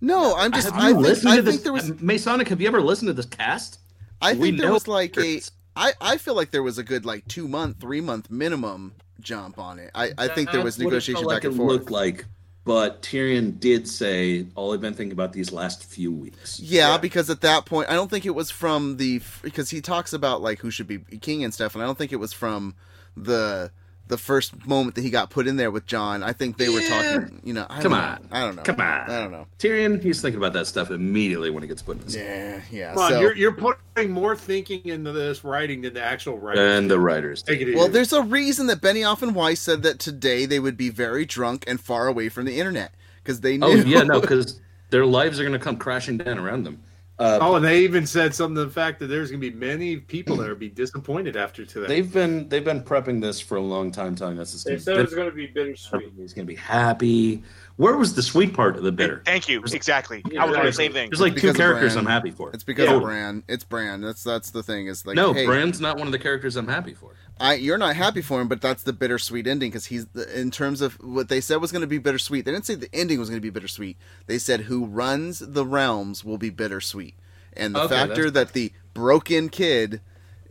no, 0.02 0.36
I'm 0.36 0.52
just. 0.52 0.70
Have 0.70 0.80
I 0.80 0.90
you 0.90 0.94
think, 0.96 1.08
listened 1.08 1.30
I 1.32 1.36
to 1.38 1.42
think 1.44 1.54
this? 1.56 1.64
there 1.64 1.74
was. 1.74 2.02
Masonic, 2.02 2.48
have 2.50 2.62
you 2.62 2.68
ever 2.68 2.82
listened 2.82 3.08
to 3.08 3.14
this 3.14 3.26
cast? 3.26 3.80
I 4.22 4.34
We 4.34 4.50
think 4.50 4.62
there 4.62 4.74
was 4.74 4.88
like 4.88 5.18
a. 5.18 5.22
beards. 5.22 5.52
I 5.76 5.94
I 6.00 6.18
feel 6.18 6.36
like 6.36 6.52
there 6.52 6.64
was 6.64 6.78
a 6.78 6.84
good 6.84 7.06
like 7.06 7.28
two 7.28 7.48
month, 7.48 7.80
three 7.80 8.02
month 8.02 8.30
minimum 8.30 8.94
jump 9.20 9.58
on 9.60 9.80
it. 9.80 9.92
I 9.96 10.12
I 10.18 10.28
think 10.30 10.52
there 10.52 10.64
was 10.64 10.78
That's 10.78 10.86
negotiation 10.86 11.22
felt 11.24 11.28
like 11.28 11.38
back 11.42 11.46
and 11.46 11.54
it 11.54 11.58
forth. 11.58 11.72
Looked 11.72 11.92
like 11.92 12.26
but 12.66 13.04
Tyrion 13.04 13.60
did 13.60 13.88
say, 13.88 14.48
"All 14.56 14.74
I've 14.74 14.82
been 14.82 14.96
thinking 14.96 15.14
about 15.14 15.34
these 15.34 15.52
last 15.52 15.86
few 15.86 16.12
weeks." 16.12 16.60
Yeah, 16.60 16.98
because 16.98 17.30
at 17.30 17.42
that 17.42 17.66
point, 17.66 17.90
I 17.90 17.94
don't 17.94 18.10
think 18.10 18.26
it 18.26 18.36
was 18.36 18.52
from 18.52 18.98
the 18.98 19.22
because 19.44 19.70
he 19.70 19.82
talks 19.82 20.12
about 20.12 20.42
like 20.42 20.60
who 20.60 20.72
should 20.72 20.88
be 20.88 21.00
king 21.22 21.44
and 21.44 21.54
stuff, 21.54 21.76
and 21.76 21.84
I 21.84 21.86
don't 21.86 21.98
think 21.98 22.12
it 22.12 22.20
was 22.20 22.34
from 22.34 22.74
the 23.16 23.72
the 24.08 24.18
first 24.18 24.68
moment 24.68 24.96
that 24.96 25.02
he 25.02 25.10
got 25.10 25.30
put 25.30 25.48
in 25.48 25.58
there 25.58 25.72
with 25.72 25.86
Jon. 25.86 26.22
I 26.22 26.32
think 26.32 26.58
they 26.58 26.70
were 26.70 26.82
talking. 26.82 27.42
You 27.44 27.54
know, 27.54 27.66
I 27.70 27.82
Come 27.82 27.92
don't 27.92 28.02
on. 28.02 28.22
know. 28.22 28.28
I 28.32 28.40
don't 28.42 28.56
know. 28.56 28.62
Come 28.62 28.80
on. 28.80 29.10
I 29.10 29.20
don't 29.20 29.32
know. 29.32 29.48
Tyrion, 29.58 30.02
he's 30.02 30.22
thinking 30.22 30.38
about 30.38 30.54
that 30.54 30.68
stuff 30.68 30.92
immediately 30.92 31.50
when 31.50 31.64
he 31.64 31.68
gets 31.68 31.82
put 31.82 31.98
in 31.98 32.04
his 32.04 32.16
Yeah, 32.16 32.62
yeah. 32.72 32.94
Come 32.94 33.14
on, 33.14 33.22
you're 33.22 33.36
you're 33.36 33.54
putting 33.54 34.12
more 34.12 34.36
thinking 34.36 34.86
into 34.86 35.12
this 35.12 35.44
writing 35.44 35.82
than 35.82 35.94
the 35.94 36.04
actual 36.04 36.38
writing. 36.38 36.64
and 36.64 36.92
the 36.92 37.00
writers. 37.00 37.42
Take 37.42 37.62
it 37.62 37.70
easy. 37.70 37.78
Well, 37.78 37.90
there's 37.90 38.14
a 38.14 38.22
reason 38.22 38.68
that 38.68 38.82
Benioff 38.82 39.22
and 39.22 39.34
Weiss 39.34 39.60
said 39.60 39.82
that 39.84 40.00
today 40.00 40.46
they 40.46 40.60
would 40.60 40.78
be 40.78 40.90
very 40.90 41.26
drunk 41.26 41.64
and 41.68 41.80
far 41.80 42.08
away 42.08 42.30
from 42.30 42.46
the 42.46 42.60
internet 42.60 42.94
because 43.24 43.42
they 43.42 43.56
oh, 43.56 43.74
knew. 43.74 43.82
Oh 43.82 43.86
yeah, 43.86 44.04
no, 44.04 44.22
because 44.22 44.60
their 44.92 45.06
lives 45.06 45.40
are 45.40 45.44
going 45.44 45.54
to 45.54 45.60
come 45.60 45.78
crashing 45.78 46.18
down 46.18 46.38
around 46.38 46.64
them. 46.64 46.82
Uh, 47.18 47.40
oh, 47.42 47.56
and 47.56 47.64
they 47.64 47.80
even 47.80 48.06
said 48.06 48.36
something 48.36 48.56
to 48.56 48.66
the 48.66 48.70
fact 48.72 49.00
that 49.00 49.08
there's 49.08 49.32
going 49.32 49.40
to 49.40 49.50
be 49.50 49.56
many 49.56 49.96
people 49.96 50.36
that 50.36 50.50
will 50.50 50.56
be 50.56 50.68
disappointed 50.68 51.38
after 51.38 51.66
today. 51.66 51.88
They've 51.88 52.12
been 52.12 52.50
they've 52.50 52.64
been 52.64 52.82
prepping 52.82 53.22
this 53.22 53.40
for 53.40 53.56
a 53.56 53.62
long 53.62 53.90
time, 53.90 54.16
telling 54.16 54.38
us 54.38 54.54
it's 54.54 54.66
They 54.66 54.72
going 54.72 54.82
said 54.82 54.94
to 54.96 55.00
it 55.00 55.04
was 55.06 55.14
going 55.14 55.30
to 55.30 55.36
be 55.36 55.48
bittersweet. 55.48 56.12
He's 56.18 56.34
going 56.34 56.46
to 56.46 56.52
be 56.52 56.60
happy. 56.60 57.42
Where 57.78 57.96
was 57.96 58.16
the 58.16 58.22
sweet 58.22 58.54
part 58.54 58.76
of 58.76 58.84
the 58.84 58.92
bitter? 58.92 59.22
Thank 59.26 59.48
you. 59.48 59.64
Exactly. 59.64 60.24
I 60.38 60.46
was 60.46 60.56
doing 60.56 60.66
the 60.66 60.74
same 60.74 60.92
thing. 60.92 61.10
There's 61.10 61.22
like 61.22 61.38
two 61.38 61.54
characters 61.54 61.94
Bran. 61.94 62.06
I'm 62.06 62.12
happy 62.12 62.32
for. 62.32 62.52
It's 62.52 62.64
because 62.66 62.90
Yeah. 62.90 62.96
of 62.96 63.04
Bran. 63.04 63.44
It's 63.48 63.64
Bran. 63.64 64.02
That's 64.02 64.24
that's 64.24 64.52
the 64.52 64.64
thing. 64.64 64.88
Is 64.88 65.06
like 65.06 65.16
no, 65.16 65.32
hey, 65.32 65.46
Bran's 65.46 65.80
not 65.80 65.98
one 65.98 66.08
of 66.08 66.12
the 66.12 66.20
characters 66.20 66.58
I'm 66.58 66.68
happy 66.68 66.94
for. 66.94 67.16
I 67.40 67.56
you're 67.56 67.78
not 67.78 67.96
happy 67.96 68.22
for 68.22 68.40
him, 68.42 68.48
but 68.48 68.62
that's 68.62 68.84
the 68.84 68.94
bittersweet 68.94 69.46
ending 69.48 69.70
because 69.70 69.88
he's 69.88 70.06
the, 70.08 70.40
in 70.40 70.52
terms 70.52 70.82
of 70.82 70.94
what 71.04 71.28
they 71.30 71.42
said 71.42 71.58
was 71.58 71.72
going 71.72 71.82
to 71.82 71.88
be 71.88 71.98
bittersweet. 71.98 72.46
They 72.46 72.52
didn't 72.52 72.66
say 72.66 72.76
the 72.76 72.94
ending 72.94 73.20
was 73.20 73.30
going 73.30 73.38
to 73.42 73.46
be 73.46 73.50
bittersweet. 73.50 73.98
They 74.28 74.38
said 74.38 74.62
who 74.62 74.86
runs 74.86 75.40
the 75.40 75.66
realms 75.66 76.24
will 76.24 76.38
be 76.38 76.50
bittersweet, 76.50 77.16
and 77.54 77.76
the 77.76 77.82
Okay, 77.82 77.94
factor 77.96 78.32
that 78.32 78.54
the 78.54 78.72
broken 78.94 79.50
kid 79.50 80.00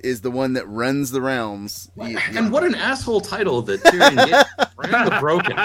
is 0.01 0.21
the 0.21 0.31
one 0.31 0.53
that 0.53 0.69
runs 0.69 1.11
the 1.13 1.23
realms. 1.23 1.91
you- 1.97 2.19
And 2.37 2.53
what 2.53 2.63
an 2.65 2.75
asshole 2.75 3.23
title 3.23 3.63
that 3.63 3.81
Tyrion 3.85 4.27
gets. 4.27 4.51
Bran 4.77 5.05
the 5.07 5.17
Broken. 5.19 5.57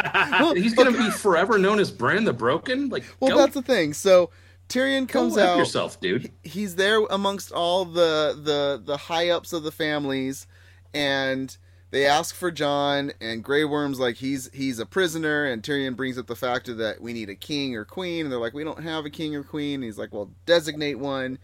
He's 0.55 0.73
going 0.73 0.93
to 0.93 0.97
be 0.97 1.09
forever 1.09 1.57
known 1.57 1.79
as 1.79 1.91
Bran 1.91 2.23
the 2.23 2.31
Broken. 2.31 2.87
Like, 2.87 3.03
well, 3.19 3.31
go, 3.31 3.37
that's 3.39 3.55
the 3.55 3.61
thing. 3.61 3.93
So 3.93 4.29
Tyrion 4.69 5.07
go 5.07 5.21
comes 5.23 5.37
F 5.37 5.45
out. 5.49 5.57
yourself, 5.57 5.99
dude. 5.99 6.31
he's 6.43 6.75
there 6.77 6.99
amongst 7.09 7.51
all 7.51 7.83
the 7.83 8.39
the 8.41 8.81
the 8.85 8.95
high 8.95 9.29
ups 9.29 9.51
of 9.51 9.63
the 9.63 9.71
families 9.71 10.47
and 10.93 11.55
they 11.91 12.05
ask 12.05 12.35
for 12.35 12.51
Jon 12.51 13.11
and 13.19 13.43
Grey 13.43 13.65
Worm's 13.65 13.99
like 13.99 14.17
he's 14.17 14.49
he's 14.53 14.79
a 14.79 14.85
prisoner 14.85 15.45
and 15.45 15.63
Tyrion 15.63 15.95
brings 15.95 16.17
up 16.17 16.27
the 16.27 16.35
fact 16.35 16.75
that 16.77 17.01
we 17.01 17.13
need 17.13 17.29
a 17.29 17.35
king 17.35 17.75
or 17.75 17.85
queen 17.85 18.25
and 18.25 18.31
they're 18.31 18.39
like 18.39 18.53
we 18.53 18.63
don't 18.63 18.83
have 18.83 19.05
a 19.05 19.09
king 19.09 19.35
or 19.35 19.43
queen 19.43 19.75
and 19.75 19.83
he's 19.83 19.97
like 19.97 20.13
well 20.13 20.29
designate 20.45 20.99
one 20.99 21.39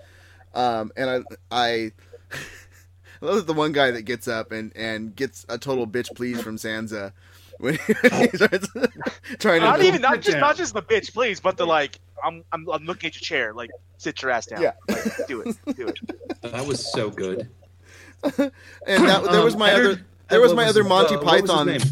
um 0.54 0.91
and 0.96 1.10
I 1.10 1.22
I 1.52 1.91
I 3.22 3.26
love 3.26 3.48
the 3.48 3.54
one 3.54 3.72
guy 3.72 3.91
that 3.91 4.04
gets 4.04 4.28
up 4.28 4.52
and 4.52 4.72
and 4.76 5.16
gets 5.16 5.46
a 5.50 5.58
total 5.58 5.88
bitch 5.88 6.14
please 6.16 6.41
from 6.41 6.58
Sansa 6.58 7.14
when 7.60 7.76
he 7.76 7.93
starts 8.34 8.68
trying 9.39 9.62
to 9.62 9.66
Not 9.66 9.82
even 9.82 10.02
not 10.02 10.22
just 10.22 10.38
not 10.38 10.56
just 10.56 10.74
the 10.74 10.82
bitch, 10.82 11.14
please, 11.14 11.39
but 11.39 11.58
the 11.58 11.66
like. 11.66 12.00
I'm 12.24 12.43
I'm, 12.52 12.68
I'm 12.70 12.86
looking 12.86 13.10
at 13.10 13.16
your 13.16 13.22
chair. 13.22 13.54
Like, 13.54 13.70
sit 13.98 14.22
your 14.22 14.32
ass 14.32 14.48
down. 14.48 14.62
Yeah. 14.62 14.72
Like, 14.88 15.28
do 15.28 15.41
it. 15.41 15.76
Do 15.76 15.88
it. 15.88 16.00
That 16.41 16.66
was 16.66 16.91
so 16.91 17.10
good. 17.10 17.50
and 18.88 19.04
that, 19.08 19.24
there 19.32 19.44
was 19.44 19.54
Um, 19.54 19.60
my 19.60 19.72
Eddard- 19.72 19.86
other 19.86 20.06
there 20.30 20.42
was 20.42 20.50
what 20.54 20.58
my 20.58 20.66
other 20.66 20.84
Monty 20.84 21.16
uh, 21.16 21.20
what 21.22 21.26
was 21.42 21.42
his 21.42 21.50
Python? 21.52 21.92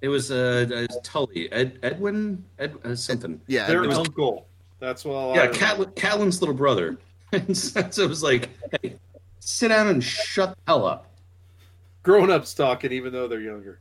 It 0.00 0.08
was 0.08 0.30
uh, 0.30 0.86
uh 0.90 1.00
Tully, 1.02 1.50
Ed, 1.52 1.78
Edwin, 1.82 2.44
Ed, 2.58 2.74
uh, 2.84 2.94
something. 2.94 3.40
yeah 3.46 3.66
Their 3.66 3.84
it 3.84 3.88
was- 3.88 3.98
uncle. 3.98 4.46
That's 4.80 5.04
well. 5.04 5.32
Yeah, 5.34 5.42
I- 5.44 5.46
Cat, 5.48 5.78
Catelyn's 5.94 6.40
little 6.42 6.54
brother. 6.54 6.98
And 7.34 7.56
so 7.56 7.80
it 7.80 8.08
was 8.10 8.22
like, 8.22 8.50
hey, 8.82 8.96
sit 9.40 9.68
down 9.68 9.86
and 9.88 10.04
shut 10.04 10.50
the 10.50 10.56
hell 10.66 10.84
up. 10.84 11.10
grown 12.02 12.30
ups 12.30 12.52
talking, 12.52 12.92
even 12.92 13.10
though 13.10 13.26
they're 13.26 13.40
younger. 13.40 13.80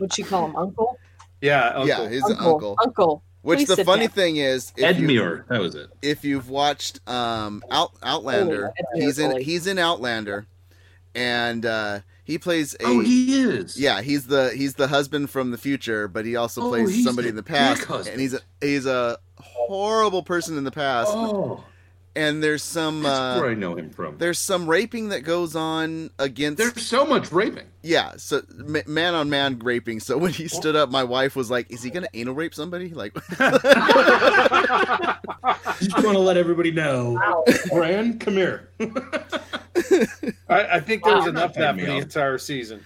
Would 0.00 0.14
she 0.14 0.22
call 0.22 0.46
him 0.46 0.56
uncle? 0.56 0.98
Yeah, 1.42 1.66
uncle. 1.68 1.86
yeah 1.86 2.08
his 2.08 2.24
uncle. 2.24 2.54
uncle 2.54 2.76
Uncle. 2.82 3.22
Which 3.44 3.58
Please 3.66 3.68
the 3.76 3.84
funny 3.84 4.06
down. 4.06 4.14
thing 4.14 4.36
is, 4.36 4.72
if 4.76 4.98
you, 4.98 5.06
Edmure, 5.06 5.46
that 5.48 5.60
was 5.60 5.74
it. 5.74 5.90
if 6.02 6.24
you've 6.24 6.48
watched 6.48 7.06
um, 7.08 7.62
Out, 7.70 7.92
Outlander, 8.02 8.72
Oh, 8.76 8.84
he's 9.00 9.18
in 9.18 9.30
Tully. 9.32 9.44
he's 9.44 9.66
in 9.66 9.78
Outlander, 9.78 10.46
and 11.14 11.66
uh, 11.66 12.00
he 12.24 12.38
plays 12.38 12.72
a 12.80 12.84
Oh, 12.86 13.00
he 13.00 13.42
is. 13.42 13.78
yeah 13.78 14.00
he's 14.00 14.26
the 14.28 14.50
he's 14.56 14.76
the 14.76 14.88
husband 14.88 15.28
from 15.28 15.50
the 15.50 15.58
future, 15.58 16.08
but 16.08 16.24
he 16.24 16.36
also 16.36 16.62
Oh, 16.62 16.68
plays 16.70 17.04
somebody 17.04 17.26
the 17.26 17.30
in 17.30 17.36
the 17.36 17.42
past, 17.42 17.86
and 18.08 18.18
he's 18.18 18.32
a 18.32 18.40
he's 18.62 18.86
a 18.86 19.18
horrible 19.38 20.22
person 20.22 20.56
in 20.56 20.64
the 20.64 20.70
past. 20.72 21.10
Oh, 21.12 21.62
And 22.16 22.40
there's 22.42 22.62
some 22.62 23.02
that's 23.02 23.18
uh, 23.18 23.40
where 23.40 23.50
I 23.50 23.54
know 23.54 23.74
him 23.74 23.90
from. 23.90 24.18
there's 24.18 24.38
some 24.38 24.68
raping 24.68 25.08
that 25.08 25.22
goes 25.24 25.56
on 25.56 26.10
against 26.18 26.58
There's 26.58 26.86
so 26.86 27.04
much 27.04 27.32
raping. 27.32 27.66
yeah 27.82 28.12
so 28.18 28.40
ma- 28.54 28.80
man 28.86 29.14
on 29.16 29.28
man 29.30 29.58
raping. 29.58 29.98
So 29.98 30.16
when 30.16 30.32
he 30.32 30.46
stood 30.46 30.76
up, 30.76 30.90
my 30.90 31.02
wife 31.02 31.34
was 31.34 31.50
like, 31.50 31.70
"Is 31.72 31.82
he 31.82 31.90
gonna 31.90 32.06
anal 32.14 32.34
rape 32.34 32.54
somebody?" 32.54 32.90
Like. 32.90 33.14
Just 35.80 36.02
want 36.04 36.14
to 36.16 36.18
let 36.20 36.36
everybody 36.36 36.70
know. 36.70 37.18
Bran, 37.70 38.18
come 38.18 38.34
here. 38.34 38.68
I, 38.80 40.76
I 40.76 40.80
think 40.80 41.04
there 41.04 41.14
was 41.16 41.24
Wow. 41.24 41.30
enough 41.30 41.50
of 41.50 41.56
that 41.56 41.78
for 41.78 41.84
the 41.84 41.96
entire 41.96 42.38
season. 42.38 42.80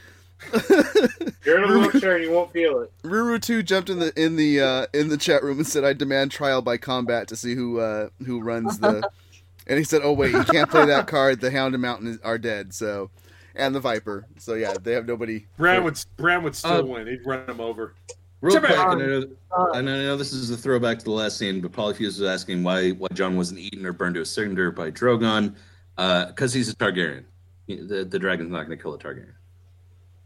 You're 1.45 1.63
in 1.63 1.71
a 1.71 1.79
wheelchair 1.79 2.17
and 2.17 2.25
you 2.25 2.31
won't 2.31 2.53
feel 2.53 2.81
it. 2.81 2.93
Ruru 3.03 3.41
two 3.41 3.63
jumped 3.63 3.91
in 3.91 3.99
the 3.99 4.13
in 4.23 4.37
the 4.37 4.61
uh, 4.61 4.87
in 4.93 5.09
the 5.09 5.17
chat 5.17 5.43
room 5.43 5.59
and 5.59 5.67
said, 5.67 5.85
"I 5.85 5.93
demand 5.93 6.31
trial 6.31 6.63
by 6.63 6.77
combat 6.77 7.29
to 7.29 7.37
see 7.37 7.55
who 7.55 7.81
uh, 7.81 8.09
who 8.25 8.41
runs 8.41 8.79
the." 8.79 9.09
and 9.67 9.79
he 9.79 9.85
said, 9.85 10.03
"Oh 10.05 10.13
wait, 10.13 10.33
you 10.33 10.45
can't 10.45 10.71
play 10.71 10.87
that 10.87 11.07
card. 11.07 11.41
The 11.41 11.51
Hound 11.51 11.75
and 11.75 11.83
Mountain 11.83 12.09
is, 12.09 12.19
are 12.23 12.39
dead." 12.39 12.73
So, 12.75 13.11
and 13.55 13.75
the 13.75 13.81
Viper. 13.81 14.27
So 14.39 14.55
yeah, 14.55 14.75
they 14.81 14.93
have 14.93 15.07
nobody. 15.07 15.47
Bran 15.57 15.85
would 15.85 16.03
Bran 16.17 16.43
would 16.43 16.55
still 16.55 16.73
Uh, 16.73 16.83
win. 16.83 17.07
He'd 17.07 17.27
run 17.27 17.47
them 17.47 17.61
over. 17.61 17.95
Real 18.41 18.55
Come 18.55 18.67
quick, 18.67 18.79
and 18.79 19.03
I, 19.03 19.07
know, 19.07 19.73
and 19.73 19.91
I 19.91 19.99
know 20.05 20.17
this 20.17 20.33
is 20.33 20.51
a 20.51 20.57
throwback 20.57 21.01
to 21.01 21.05
the 21.05 21.11
last 21.11 21.39
scene, 21.39 21.61
but 21.61 21.73
Polyfuse 21.73 22.21
was 22.21 22.23
asking 22.23 22.63
why 22.63 22.91
why 22.91 23.09
Jon 23.13 23.37
wasn't 23.37 23.59
eaten 23.59 23.85
or 23.85 23.93
burned 23.93 24.15
to 24.15 24.21
a 24.21 24.25
cinder 24.25 24.71
by 24.71 24.93
Drogon, 24.93 25.57
because 25.97 26.53
he's 26.53 26.69
a 26.69 26.77
Targaryen. 26.77 27.25
The, 27.67 28.07
the 28.09 28.19
dragon's 28.19 28.51
not 28.51 28.67
going 28.67 28.79
to 28.79 28.83
kill 28.83 28.95
a 28.95 28.99
Targaryen. 28.99 29.33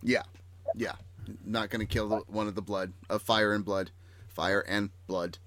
Yeah, 0.02 0.22
yeah, 0.74 0.94
not 1.44 1.70
gonna 1.70 1.86
kill 1.86 2.08
the, 2.08 2.16
one 2.26 2.48
of 2.48 2.54
the 2.54 2.62
blood 2.62 2.92
of 3.08 3.22
fire 3.22 3.52
and 3.52 3.64
blood, 3.64 3.90
fire 4.28 4.60
and 4.60 4.90
blood. 5.06 5.38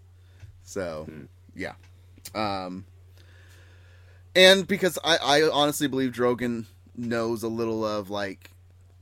So, 0.63 1.07
yeah, 1.55 1.73
um, 2.33 2.85
and 4.35 4.67
because 4.67 4.97
I 5.03 5.17
I 5.17 5.49
honestly 5.49 5.87
believe 5.87 6.11
Drogon 6.11 6.65
knows 6.95 7.43
a 7.43 7.47
little 7.47 7.85
of 7.85 8.09
like. 8.09 8.51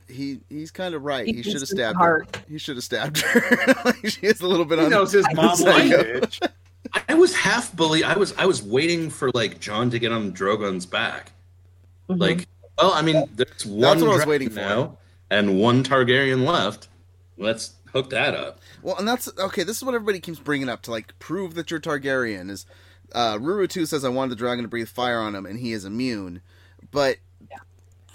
He 0.06 0.40
he's 0.50 0.70
kind 0.70 0.94
of 0.94 1.02
right. 1.02 1.26
He 1.26 1.32
He, 1.36 1.42
should 1.42 1.60
have 1.62 1.68
stabbed 1.68 1.98
her. 1.98 2.26
He 2.46 2.58
should 2.58 2.76
have 2.76 2.84
stabbed 2.84 3.22
her. 3.22 3.74
Like, 3.86 4.06
she 4.06 4.26
is 4.26 4.42
a 4.42 4.46
little 4.46 4.66
bit 4.66 4.78
He 4.78 4.84
on. 4.84 4.90
knows 4.90 5.12
his 5.12 5.24
mom 5.32 5.46
was 5.46 5.62
a 5.62 6.28
I 7.08 7.14
was 7.14 7.34
half 7.34 7.74
believe 7.74 8.04
I 8.04 8.14
was 8.18 8.34
I 8.36 8.44
was 8.44 8.62
waiting 8.62 9.08
for 9.08 9.30
like 9.32 9.60
Jon 9.60 9.88
to 9.90 9.98
get 9.98 10.12
on 10.12 10.32
Drogon's 10.32 10.84
back. 10.84 11.32
Mhm. 12.10 12.20
Like, 12.20 12.46
well, 12.76 12.92
I 12.92 13.00
mean, 13.00 13.24
there's 13.34 13.64
one 13.64 13.80
what 13.80 14.08
I 14.08 14.08
was 14.08 14.16
dragon 14.24 14.28
waiting 14.28 14.50
for. 14.50 14.96
Now 15.34 15.38
and 15.50 15.58
one 15.58 15.82
Targaryen 15.84 16.44
left. 16.46 16.88
Let's 17.36 17.74
hook 17.92 18.10
that 18.10 18.34
up. 18.34 18.60
Well, 18.82 18.96
and 18.98 19.06
that's 19.06 19.28
okay. 19.38 19.62
This 19.64 19.76
is 19.78 19.84
what 19.84 19.94
everybody 19.94 20.20
keeps 20.20 20.38
bringing 20.38 20.68
up 20.68 20.82
to 20.82 20.90
like 20.90 21.18
prove 21.18 21.54
that 21.54 21.70
you're 21.70 21.80
Targaryen. 21.80 22.50
Is 22.50 22.66
uh, 23.12 23.36
Ruru 23.38 23.68
two 23.68 23.86
says 23.86 24.04
I 24.04 24.08
wanted 24.08 24.30
the 24.30 24.36
dragon 24.36 24.62
to 24.64 24.68
breathe 24.68 24.88
fire 24.88 25.18
on 25.20 25.34
him 25.34 25.46
and 25.46 25.58
he 25.58 25.72
is 25.72 25.84
immune, 25.84 26.40
but 26.90 27.16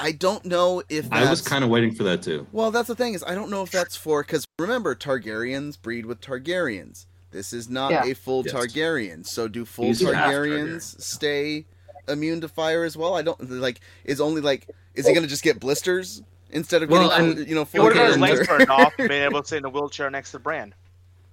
I 0.01 0.13
don't 0.13 0.45
know 0.45 0.81
if 0.87 1.09
that's, 1.09 1.27
I 1.27 1.29
was 1.29 1.41
kind 1.41 1.63
of 1.63 1.69
waiting 1.69 1.93
for 1.93 2.03
that 2.03 2.21
too. 2.21 2.47
well. 2.53 2.71
That's 2.71 2.87
the 2.87 2.95
thing 2.95 3.13
is 3.13 3.23
I 3.27 3.35
don't 3.35 3.49
know 3.51 3.63
if 3.63 3.71
that's 3.71 3.95
for 3.97 4.23
because 4.23 4.45
remember 4.57 4.95
Targaryens 4.95 5.81
breed 5.81 6.05
with 6.05 6.21
Targaryens. 6.21 7.05
This 7.31 7.53
is 7.53 7.69
not 7.69 7.91
Yeah. 7.91 8.05
a 8.05 8.15
full 8.15 8.43
Yes. 8.45 8.53
Targaryen. 8.55 9.25
So 9.25 9.47
do 9.47 9.65
full 9.65 9.85
He's 9.85 10.01
half 10.01 10.13
Targaryens 10.13 10.99
stay 11.01 11.65
immune 12.07 12.41
to 12.41 12.47
fire 12.47 12.83
as 12.85 12.95
well? 12.97 13.13
I 13.13 13.21
don't 13.21 13.51
like. 13.51 13.81
Is 14.05 14.19
only 14.21 14.41
like 14.41 14.67
is 14.95 15.05
he 15.05 15.13
gonna 15.13 15.27
just 15.27 15.43
get 15.43 15.59
blisters 15.59 16.23
instead 16.51 16.83
of 16.83 16.89
Well, 16.89 17.09
getting 17.09 17.37
and- 17.39 17.47
you 17.47 17.55
know 17.55 17.63
He 17.65 17.77
full 17.77 17.85
would 17.85 17.95
have 17.95 18.17
legs 18.17 18.39
or- 18.41 18.45
burned 18.45 18.69
off 18.69 18.95
being 18.97 19.11
able 19.11 19.41
to 19.41 19.47
sit 19.47 19.57
in 19.57 19.65
a 19.65 19.69
wheelchair 19.69 20.09
next 20.09 20.31
to 20.31 20.39
Bran. 20.39 20.73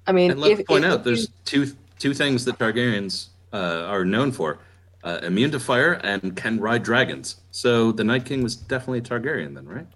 I 0.06 0.12
mean, 0.12 0.30
And 0.32 0.40
let's 0.40 0.60
if, 0.60 0.66
point 0.66 0.84
if- 0.84 0.90
out 0.90 0.98
if 0.98 1.04
there's 1.04 1.28
two 1.44 1.72
two 1.98 2.14
things 2.14 2.44
that 2.44 2.58
Targaryens 2.58 3.28
uh, 3.52 3.56
are 3.88 4.04
known 4.04 4.30
for: 4.32 4.58
uh, 5.02 5.18
immune 5.22 5.50
to 5.52 5.60
fire 5.60 5.94
and 6.04 6.36
can 6.36 6.60
ride 6.60 6.82
dragons. 6.82 7.36
So 7.50 7.90
the 7.92 8.04
Night 8.04 8.24
King 8.24 8.42
was 8.42 8.54
definitely 8.56 8.98
a 8.98 9.02
Targaryen, 9.02 9.54
then, 9.54 9.66
right? 9.66 9.86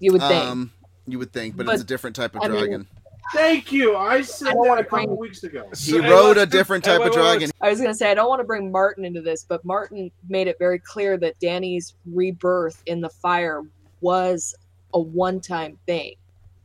you 0.00 0.12
would 0.12 0.20
think. 0.22 0.44
Um, 0.44 0.72
you 1.06 1.18
would 1.18 1.32
think, 1.32 1.56
but, 1.56 1.66
But, 1.66 1.74
it's 1.74 1.82
a 1.82 1.86
different 1.86 2.14
type 2.14 2.34
of 2.36 2.42
I 2.42 2.48
mean, 2.48 2.58
dragon. 2.58 2.86
Thank 3.34 3.72
you. 3.72 3.96
I 3.96 4.20
said 4.22 4.48
I 4.48 4.52
don't 4.52 4.62
that 4.62 4.68
wanna 4.68 4.80
a 4.80 4.84
couple 4.84 5.06
bring- 5.06 5.16
weeks 5.18 5.42
ago. 5.42 5.64
He 5.70 5.74
So- 5.92 6.02
hey, 6.02 6.10
rode 6.10 6.36
a 6.36 6.40
let's- 6.40 6.52
different 6.52 6.84
hey, 6.86 6.92
type 6.92 7.00
wait, 7.00 7.08
of 7.08 7.14
wait, 7.16 7.22
wait. 7.22 7.30
dragon. 7.38 7.50
I 7.60 7.68
was 7.70 7.78
going 7.80 7.90
to 7.90 7.96
say, 7.96 8.10
I 8.10 8.14
don't 8.14 8.28
want 8.28 8.40
to 8.40 8.44
bring 8.46 8.70
Martin 8.70 9.04
into 9.04 9.20
this, 9.22 9.44
but 9.48 9.64
Martin 9.64 10.10
made 10.28 10.46
it 10.48 10.56
very 10.58 10.78
clear 10.78 11.16
that 11.18 11.38
Danny's 11.40 11.94
rebirth 12.06 12.82
in 12.86 13.00
the 13.00 13.08
fire 13.10 13.62
was 14.00 14.54
a 14.94 15.00
one 15.00 15.40
time 15.40 15.78
thing. 15.86 16.14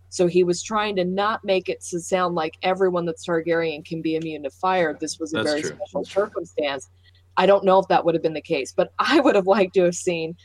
So 0.10 0.28
he 0.28 0.44
was 0.44 0.62
trying 0.62 0.96
to 0.98 1.06
not 1.06 1.44
make 1.44 1.70
it 1.70 1.82
to 1.90 2.00
sound 2.00 2.36
like 2.36 2.56
everyone 2.62 3.06
that's 3.06 3.26
Targaryen 3.26 3.84
can 3.84 4.02
be 4.02 4.16
immune 4.16 4.44
to 4.44 4.52
fire. 4.52 4.96
This 5.00 5.20
was 5.20 5.34
a 5.34 5.38
That's 5.38 5.50
very 5.50 5.62
true. 5.64 5.76
special 5.76 6.06
circumstance. 6.06 6.90
I 7.36 7.48
don't 7.48 7.66
know 7.66 7.80
if 7.80 7.88
that 7.88 8.06
would 8.06 8.14
have 8.14 8.22
been 8.22 8.36
the 8.36 8.42
case, 8.42 8.72
but 8.72 8.94
I 9.00 9.20
would 9.20 9.34
have 9.36 9.48
liked 9.48 9.74
to 9.74 9.84
have 9.86 9.96
seen 9.96 10.36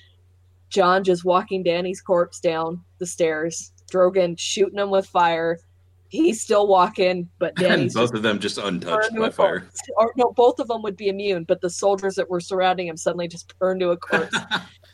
Jon 0.70 1.04
just 1.04 1.24
walking 1.24 1.62
Dany's 1.62 2.00
corpse 2.00 2.40
down 2.40 2.82
the 2.98 3.04
stairs, 3.06 3.72
Drogon 3.92 4.38
shooting 4.38 4.78
him 4.78 4.88
with 4.90 5.06
fire. 5.06 5.58
He's 6.08 6.40
still 6.40 6.66
walking, 6.66 7.28
but 7.38 7.52
And 7.58 7.66
Dany's 7.68 7.94
both 7.94 8.14
of 8.14 8.22
them 8.22 8.38
just 8.38 8.56
untouched 8.56 9.14
by 9.14 9.28
fire. 9.28 9.60
corpse. 9.60 9.80
Or 9.98 10.12
no, 10.16 10.32
both 10.34 10.58
of 10.60 10.68
them 10.68 10.80
would 10.82 10.96
be 10.96 11.08
immune, 11.08 11.44
but 11.44 11.60
the 11.60 11.68
soldiers 11.68 12.14
that 12.14 12.30
were 12.30 12.40
surrounding 12.40 12.86
him 12.86 12.96
suddenly 12.96 13.28
just 13.28 13.52
burned 13.58 13.80
to 13.80 13.90
a 13.90 13.98
corpse. 13.98 14.34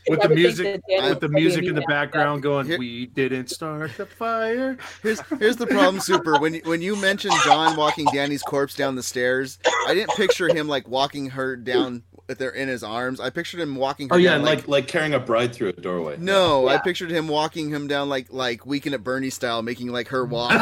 with 0.08 0.20
the 0.22 0.28
music 0.28 0.82
with 0.88 1.20
the 1.20 1.28
music 1.28 1.64
in 1.64 1.74
the 1.74 1.84
background 1.88 2.42
going 2.42 2.66
Here- 2.66 2.78
we 2.78 3.06
didn't 3.06 3.48
start 3.50 3.92
the 3.96 4.06
fire 4.06 4.76
Here's 5.02 5.20
here's 5.38 5.56
the 5.56 5.66
problem, 5.66 6.00
Super. 6.00 6.38
When 6.38 6.54
when 6.64 6.82
you 6.82 6.96
mentioned 6.96 7.34
Jon 7.44 7.76
walking 7.76 8.06
Dany's 8.12 8.42
corpse 8.42 8.74
down 8.74 8.94
the 8.96 9.02
stairs, 9.02 9.58
I 9.86 9.94
didn't 9.94 10.16
picture 10.16 10.48
him 10.48 10.68
like 10.68 10.88
walking 10.88 11.30
her 11.30 11.56
down 11.56 12.02
with 12.26 12.40
her 12.40 12.50
in 12.50 12.68
his 12.68 12.82
arms. 12.82 13.20
I 13.20 13.30
pictured 13.30 13.60
him 13.60 13.76
walking 13.76 14.08
her 14.08 14.14
Oh 14.14 14.18
yeah, 14.18 14.30
down 14.30 14.36
and 14.40 14.44
like 14.46 14.68
like 14.68 14.88
carrying 14.88 15.14
a 15.14 15.18
bride 15.20 15.54
through 15.54 15.68
a 15.68 15.72
doorway. 15.72 16.16
No, 16.18 16.68
I 16.68 16.78
pictured 16.78 17.10
him 17.10 17.28
walking 17.28 17.70
him 17.70 17.86
down 17.86 18.08
like 18.08 18.26
like 18.32 18.64
Weekend 18.66 18.94
at 18.94 19.04
Bernie 19.04 19.30
style, 19.30 19.62
making 19.62 19.88
like 19.88 20.08
her 20.08 20.24
walk. 20.24 20.52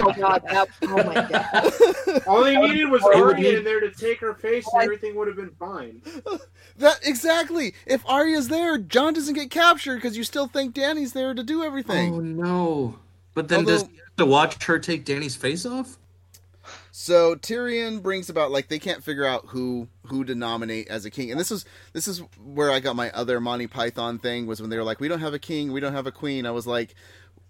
Oh 0.00 0.12
god, 0.16 0.42
that, 0.50 0.68
oh 0.82 0.96
my 0.96 1.14
god. 1.14 2.22
All 2.26 2.44
they 2.44 2.56
needed 2.56 2.88
was 2.90 3.02
It 3.02 3.14
Arya 3.16 3.34
need- 3.36 3.54
in 3.58 3.64
there 3.64 3.80
to 3.80 3.90
take 3.90 4.20
her 4.20 4.34
face, 4.34 4.66
and 4.72 4.82
everything 4.82 5.14
would 5.16 5.26
have 5.28 5.36
been 5.36 5.50
fine. 5.58 6.00
that 6.78 7.00
exactly. 7.04 7.74
If 7.86 8.04
Arya's 8.08 8.48
there, 8.48 8.78
Jon 8.78 9.12
doesn't 9.14 9.34
get 9.34 9.50
captured 9.50 9.96
because 9.96 10.16
you 10.16 10.24
still 10.24 10.46
think 10.46 10.74
Dany's 10.74 11.12
there 11.12 11.34
to 11.34 11.42
do 11.42 11.62
everything. 11.64 12.14
Oh 12.14 12.20
no! 12.20 12.98
But 13.34 13.48
then 13.48 13.64
does 13.64 13.82
he 13.82 13.96
have 13.96 14.16
to 14.18 14.26
watch 14.26 14.62
her 14.64 14.78
take 14.78 15.04
Dany's 15.04 15.36
face 15.36 15.66
off? 15.66 15.98
So 17.00 17.36
Tyrion 17.36 18.02
brings 18.02 18.28
about 18.28 18.50
like 18.50 18.66
they 18.66 18.80
can't 18.80 19.04
figure 19.04 19.24
out 19.24 19.46
who 19.46 19.86
who 20.06 20.24
to 20.24 20.34
nominate 20.34 20.88
as 20.88 21.04
a 21.04 21.10
king, 21.10 21.30
and 21.30 21.38
this 21.38 21.52
is 21.52 21.64
this 21.92 22.08
is 22.08 22.18
where 22.42 22.72
I 22.72 22.80
got 22.80 22.96
my 22.96 23.12
other 23.12 23.38
Monty 23.40 23.68
Python 23.68 24.18
thing 24.18 24.48
was 24.48 24.60
when 24.60 24.68
they 24.68 24.76
were 24.76 24.82
like, 24.82 24.98
we 24.98 25.06
don't 25.06 25.20
have 25.20 25.32
a 25.32 25.38
king, 25.38 25.70
we 25.70 25.78
don't 25.78 25.92
have 25.92 26.08
a 26.08 26.12
queen. 26.12 26.44
I 26.44 26.50
was 26.50 26.66
like, 26.66 26.96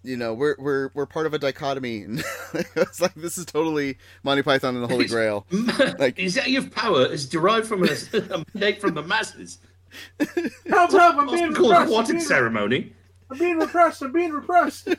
you 0.03 0.17
know, 0.17 0.35
we're 0.35 0.55
we're 0.59 0.91
we're 0.93 1.07
part 1.07 1.25
of 1.25 1.33
a 1.33 1.39
dichotomy. 1.39 2.03
And 2.07 2.23
I 2.53 2.63
was 2.75 3.01
like, 3.01 3.15
this 3.15 3.39
is 3.39 3.45
totally 3.47 3.97
Monty 4.21 4.43
Python 4.43 4.75
and 4.75 4.83
the 4.83 4.87
Holy 4.87 5.07
Grail. 5.07 5.47
Like- 5.97 6.19
executive 6.19 6.71
power 6.71 7.07
is 7.07 7.27
derived 7.27 7.65
from 7.65 7.83
a, 7.83 7.87
a 8.13 8.45
mandate 8.53 8.79
from 8.79 8.93
the 8.93 9.01
masses. 9.01 9.57
Help, 10.67 10.91
help, 10.91 11.15
I'm 11.17 11.25
being 11.25 11.55
Called 11.55 11.71
repressed. 11.71 11.91
I'm 11.91 12.05
being, 12.05 12.19
ceremony. 12.19 12.93
I'm 13.31 13.39
being 13.39 13.57
repressed. 13.57 14.03
I'm 14.03 14.11
being 14.11 14.31
repressed. 14.31 14.89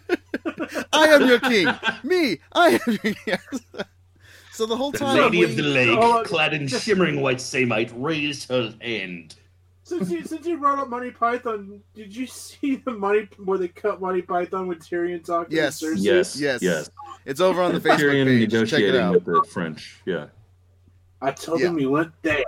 I 0.93 1.07
am 1.07 1.29
your 1.29 1.39
king. 1.39 1.69
Me, 2.03 2.41
I 2.53 2.81
am 2.85 2.99
your 3.05 3.15
king. 3.15 3.39
So 4.61 4.67
the 4.67 4.77
whole 4.77 4.91
The 4.91 4.99
time, 4.99 5.17
lady 5.17 5.43
of 5.43 5.57
the 5.57 5.63
lake, 5.63 5.89
Oh, 5.99 6.21
uh, 6.21 6.25
clad 6.25 6.53
in 6.53 6.69
shimmering 6.69 7.23
white 7.23 7.41
samite, 7.41 7.91
raised 7.97 8.51
her 8.51 8.75
hand. 8.83 9.35
Since 9.85 10.11
you, 10.11 10.23
since 10.23 10.47
you 10.47 10.59
brought 10.59 10.79
up 10.79 10.91
Monty 10.91 11.11
Python, 11.13 11.81
did 11.95 12.15
you 12.15 12.27
see 12.27 12.77
the 12.77 12.91
Monty 12.93 13.27
where 13.43 13.57
they 13.57 13.69
cut 13.69 14.03
Monty 14.03 14.21
Python 14.21 14.67
with 14.69 14.81
Tyrion 14.81 15.25
talking 15.25 15.57
Yes. 15.57 15.79
to 15.79 15.87
Cersei? 15.87 15.97
Yes, 16.03 16.39
yes, 16.39 16.61
yes. 16.63 16.91
it's 17.25 17.41
over 17.41 17.63
on 17.63 17.73
the 17.73 17.81
Facebook 17.81 18.01
Tyrion 18.01 18.27
page. 18.27 18.51
Check 18.51 18.81
it 18.81 18.93
negotiating 18.93 19.01
out. 19.01 19.15
with 19.15 19.25
the 19.25 19.45
French. 19.51 20.03
Yeah. 20.05 20.27
I 21.23 21.31
told 21.31 21.61
Yeah. 21.61 21.69
him 21.69 21.79
you 21.79 21.91
went 21.91 22.13
there. 22.21 22.45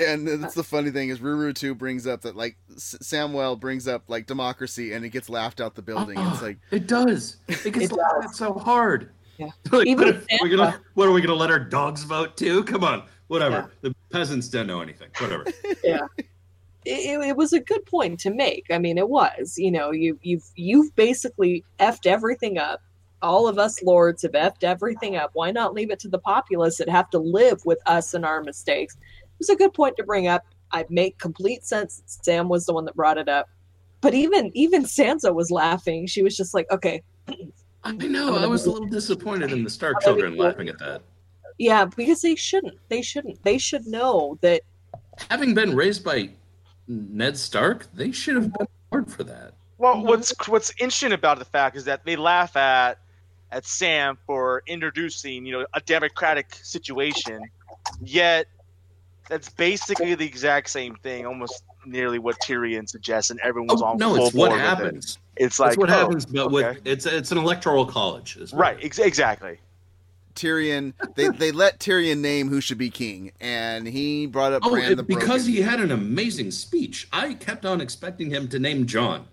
And 0.00 0.26
that's 0.42 0.54
the 0.54 0.64
funny 0.64 0.90
thing 0.90 1.10
is 1.10 1.18
Ruru 1.18 1.54
too 1.54 1.74
brings 1.74 2.06
up 2.06 2.22
that 2.22 2.34
like 2.34 2.56
S- 2.74 2.96
Samuel 3.02 3.54
brings 3.56 3.86
up 3.86 4.04
like 4.08 4.24
democracy 4.26 4.94
and 4.94 5.04
it 5.04 5.10
gets 5.10 5.28
laughed 5.28 5.60
out 5.60 5.74
the 5.74 5.82
building. 5.82 6.18
It's 6.18 6.38
ah, 6.40 6.42
like 6.42 6.58
It 6.70 6.86
does. 6.86 7.36
It 7.48 7.74
gets 7.74 7.92
It 7.92 7.92
laughed 7.92 8.22
does. 8.22 8.30
at 8.30 8.34
so 8.36 8.54
hard. 8.54 9.10
Yeah. 9.40 9.50
Like, 9.72 9.86
Even 9.86 10.08
what, 10.08 10.40
are 10.40 10.44
we 10.44 10.50
gonna, 10.50 10.80
what 10.94 11.08
are 11.08 11.12
we 11.12 11.20
gonna 11.20 11.34
let 11.34 11.50
our 11.50 11.58
dogs 11.58 12.04
vote 12.04 12.36
too? 12.36 12.62
Come 12.64 12.84
on, 12.84 13.04
whatever. 13.28 13.72
The 13.80 13.94
peasants 14.10 14.48
don't 14.48 14.66
know 14.66 14.80
anything. 14.80 15.08
Whatever. 15.18 15.46
yeah 15.84 16.06
it, 16.84 17.20
it 17.20 17.36
was 17.36 17.52
a 17.52 17.60
good 17.60 17.84
point 17.86 18.18
to 18.20 18.30
make 18.30 18.66
i 18.70 18.78
mean 18.78 18.98
it 18.98 19.08
was 19.08 19.54
you 19.58 19.70
know 19.70 19.90
you 19.90 20.18
you've 20.22 20.44
you've 20.56 20.94
basically 20.96 21.64
effed 21.78 22.06
everything 22.06 22.58
up 22.58 22.80
all 23.22 23.46
of 23.46 23.58
us 23.58 23.82
lords 23.82 24.22
have 24.22 24.32
effed 24.32 24.64
everything 24.64 25.16
up 25.16 25.30
why 25.34 25.50
not 25.50 25.74
leave 25.74 25.90
it 25.90 25.98
to 25.98 26.08
the 26.08 26.18
populace 26.18 26.78
that 26.78 26.88
have 26.88 27.10
to 27.10 27.18
live 27.18 27.64
with 27.64 27.78
us 27.86 28.14
and 28.14 28.24
our 28.24 28.42
mistakes 28.42 28.94
it 28.94 29.38
was 29.38 29.50
a 29.50 29.56
good 29.56 29.74
point 29.74 29.96
to 29.96 30.04
bring 30.04 30.26
up 30.26 30.44
i 30.72 30.84
make 30.88 31.18
complete 31.18 31.64
sense 31.64 32.02
sam 32.06 32.48
was 32.48 32.64
the 32.64 32.72
one 32.72 32.84
that 32.84 32.96
brought 32.96 33.18
it 33.18 33.28
up 33.28 33.48
but 34.00 34.14
even 34.14 34.50
even 34.54 34.84
sansa 34.84 35.34
was 35.34 35.50
laughing 35.50 36.06
she 36.06 36.22
was 36.22 36.36
just 36.36 36.54
like 36.54 36.70
okay 36.70 37.02
I 37.84 37.92
know. 37.92 38.36
I 38.36 38.46
was 38.46 38.66
a 38.66 38.70
little 38.70 38.88
disappointed 38.88 39.52
in 39.52 39.64
the 39.64 39.70
Stark 39.70 40.00
children 40.02 40.36
laughing 40.36 40.68
at 40.68 40.78
that. 40.78 41.02
yeah 41.58 41.84
because 41.84 42.20
they 42.22 42.34
shouldn't 42.34 42.78
they 42.88 43.02
shouldn't 43.02 43.42
they 43.44 43.58
should 43.58 43.86
know 43.86 44.38
that 44.40 44.62
Having 45.28 45.54
been 45.54 45.76
raised 45.76 46.02
by 46.02 46.30
Ned 46.88 47.36
Stark, 47.36 47.86
they 47.94 48.10
should 48.10 48.34
have 48.36 48.52
been 48.54 48.66
hard 48.90 49.10
for 49.10 49.22
that. 49.24 49.52
Well, 49.78 50.02
what's 50.02 50.32
what's 50.48 50.70
interesting 50.78 51.12
about 51.12 51.38
the 51.38 51.44
fact 51.44 51.76
is 51.76 51.84
that 51.84 52.04
they 52.04 52.16
laugh 52.16 52.56
at 52.56 52.98
at 53.52 53.66
Sam 53.66 54.16
for 54.26 54.62
introducing, 54.66 55.44
you 55.44 55.52
know, 55.58 55.66
a 55.74 55.80
democratic 55.80 56.54
situation, 56.54 57.40
yet 58.02 58.46
that's 59.28 59.48
basically 59.50 60.14
the 60.14 60.26
exact 60.26 60.70
same 60.70 60.94
thing, 60.96 61.26
almost 61.26 61.64
nearly 61.86 62.18
what 62.18 62.36
Tyrion 62.40 62.88
suggests, 62.88 63.30
and 63.30 63.40
everyone's 63.40 63.80
was 63.80 63.82
Oh, 63.82 63.86
on 63.86 63.96
no, 63.98 64.14
full 64.14 64.26
it's 64.26 64.34
what 64.34 64.50
board 64.50 64.60
with 64.82 64.94
it. 64.94 65.16
Happens. 65.40 65.52
It's 65.52 65.58
like 65.58 65.68
That's 65.70 65.78
what 65.78 65.90
oh, 65.90 65.92
happens, 65.92 66.26
but 66.26 66.46
okay. 66.46 66.52
with 66.54 66.86
it's 66.86 67.06
it's 67.06 67.32
an 67.32 67.38
electoral 67.38 67.86
college, 67.86 68.38
right, 68.52 68.78
ex- 68.82 68.98
exactly. 68.98 69.58
Tyrion 70.34 70.94
they 71.16 71.28
they 71.28 71.50
let 71.52 71.80
Tyrion 71.80 72.18
name 72.18 72.48
who 72.48 72.60
should 72.60 72.78
be 72.78 72.88
king 72.88 73.32
and 73.40 73.86
he 73.86 74.26
brought 74.26 74.52
up 74.52 74.62
Oh, 74.64 74.70
Bran 74.70 74.92
it- 74.92 74.94
the 74.94 75.02
because 75.02 75.44
Broken. 75.44 75.52
he 75.52 75.60
had 75.60 75.80
an 75.80 75.90
amazing 75.90 76.50
speech. 76.52 77.08
I 77.12 77.34
kept 77.34 77.66
on 77.66 77.80
expecting 77.80 78.30
him 78.30 78.48
to 78.48 78.58
name 78.58 78.86
Jon. 78.86 79.26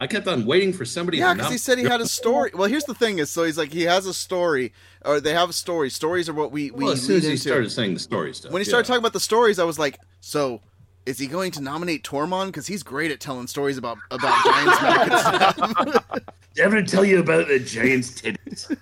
I 0.00 0.06
kept 0.06 0.26
on 0.28 0.44
waiting 0.44 0.72
for 0.72 0.84
somebody. 0.84 1.18
Yeah, 1.18 1.30
to 1.30 1.34
because 1.36 1.52
he 1.52 1.58
said 1.58 1.78
he 1.78 1.84
had 1.84 2.00
a 2.00 2.06
story. 2.20 2.50
Well, 2.54 2.68
here's 2.68 2.84
the 2.84 2.94
thing: 2.94 3.18
is 3.18 3.30
so 3.30 3.44
he's 3.44 3.58
like 3.58 3.72
he 3.72 3.82
has 3.82 4.06
a 4.06 4.14
story, 4.14 4.72
or 5.04 5.20
they 5.20 5.32
have 5.32 5.50
a 5.50 5.52
story. 5.52 5.88
Stories 5.90 6.28
are 6.28 6.34
what 6.34 6.52
we 6.52 6.70
we 6.70 6.84
Well, 6.84 6.92
as 6.92 7.02
soon 7.02 7.16
as 7.16 7.24
he 7.24 7.30
into. 7.30 7.42
started 7.42 7.70
saying 7.70 7.94
the 7.94 8.00
story 8.00 8.34
stuff, 8.34 8.52
when 8.52 8.60
he 8.60 8.66
yeah. 8.66 8.70
started 8.70 8.86
talking 8.86 9.00
about 9.00 9.12
the 9.12 9.20
stories, 9.20 9.58
I 9.58 9.64
was 9.64 9.78
like, 9.78 9.98
so 10.20 10.60
is 11.06 11.18
he 11.18 11.26
going 11.26 11.50
to 11.52 11.60
nominate 11.60 12.02
Tormund? 12.02 12.46
Because 12.46 12.66
he's 12.66 12.82
great 12.82 13.10
at 13.10 13.20
telling 13.20 13.46
stories 13.46 13.76
about 13.76 13.98
about 14.10 14.44
giants 14.44 14.82
milk 14.82 15.08
and 15.08 15.90
stuff. 15.90 16.18
ever 16.58 16.82
tell 16.82 17.04
you 17.04 17.20
about 17.20 17.48
the 17.48 17.58
giant's 17.58 18.20
titties? 18.20 18.76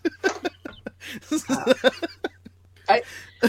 I 2.89 3.03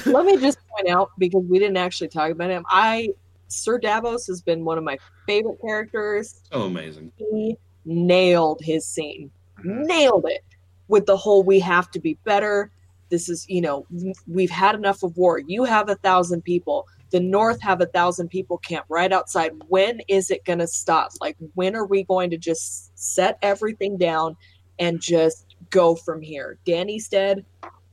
let 0.05 0.25
me 0.25 0.37
just 0.37 0.57
point 0.69 0.89
out 0.89 1.11
because 1.17 1.43
we 1.45 1.59
didn't 1.59 1.77
actually 1.77 2.07
talk 2.07 2.31
about 2.31 2.49
him. 2.49 2.65
I 2.69 3.09
Sir 3.47 3.77
Davos 3.77 4.25
has 4.27 4.41
been 4.41 4.65
one 4.65 4.77
of 4.77 4.83
my 4.83 4.97
favorite 5.27 5.59
characters. 5.61 6.41
So 6.51 6.63
amazing. 6.63 7.11
He 7.17 7.57
nailed 7.85 8.59
his 8.61 8.85
scene, 8.85 9.29
nailed 9.63 10.25
it 10.27 10.43
with 10.87 11.05
the 11.05 11.17
whole 11.17 11.43
"we 11.43 11.59
have 11.59 11.91
to 11.91 11.99
be 11.99 12.17
better." 12.23 12.71
This 13.09 13.29
is, 13.29 13.45
you 13.47 13.61
know, 13.61 13.85
we've 14.27 14.49
had 14.49 14.73
enough 14.73 15.03
of 15.03 15.15
war. 15.17 15.37
You 15.37 15.65
have 15.65 15.89
a 15.89 15.95
thousand 15.95 16.41
people. 16.43 16.87
The 17.13 17.19
North 17.19 17.61
have 17.61 17.79
a 17.79 17.85
thousand 17.85 18.29
people 18.29 18.57
camp 18.57 18.87
right 18.89 19.13
outside. 19.13 19.51
When 19.67 20.01
is 20.07 20.31
it 20.31 20.45
going 20.45 20.57
to 20.57 20.65
stop? 20.65 21.11
Like, 21.21 21.37
when 21.53 21.75
are 21.75 21.85
we 21.85 22.03
going 22.03 22.31
to 22.31 22.39
just 22.39 22.91
set 22.97 23.37
everything 23.43 23.99
down 23.99 24.35
and 24.79 24.99
just 24.99 25.55
go 25.69 25.95
from 25.95 26.23
here? 26.23 26.57
Dany's 26.65 27.07
dead. 27.07 27.45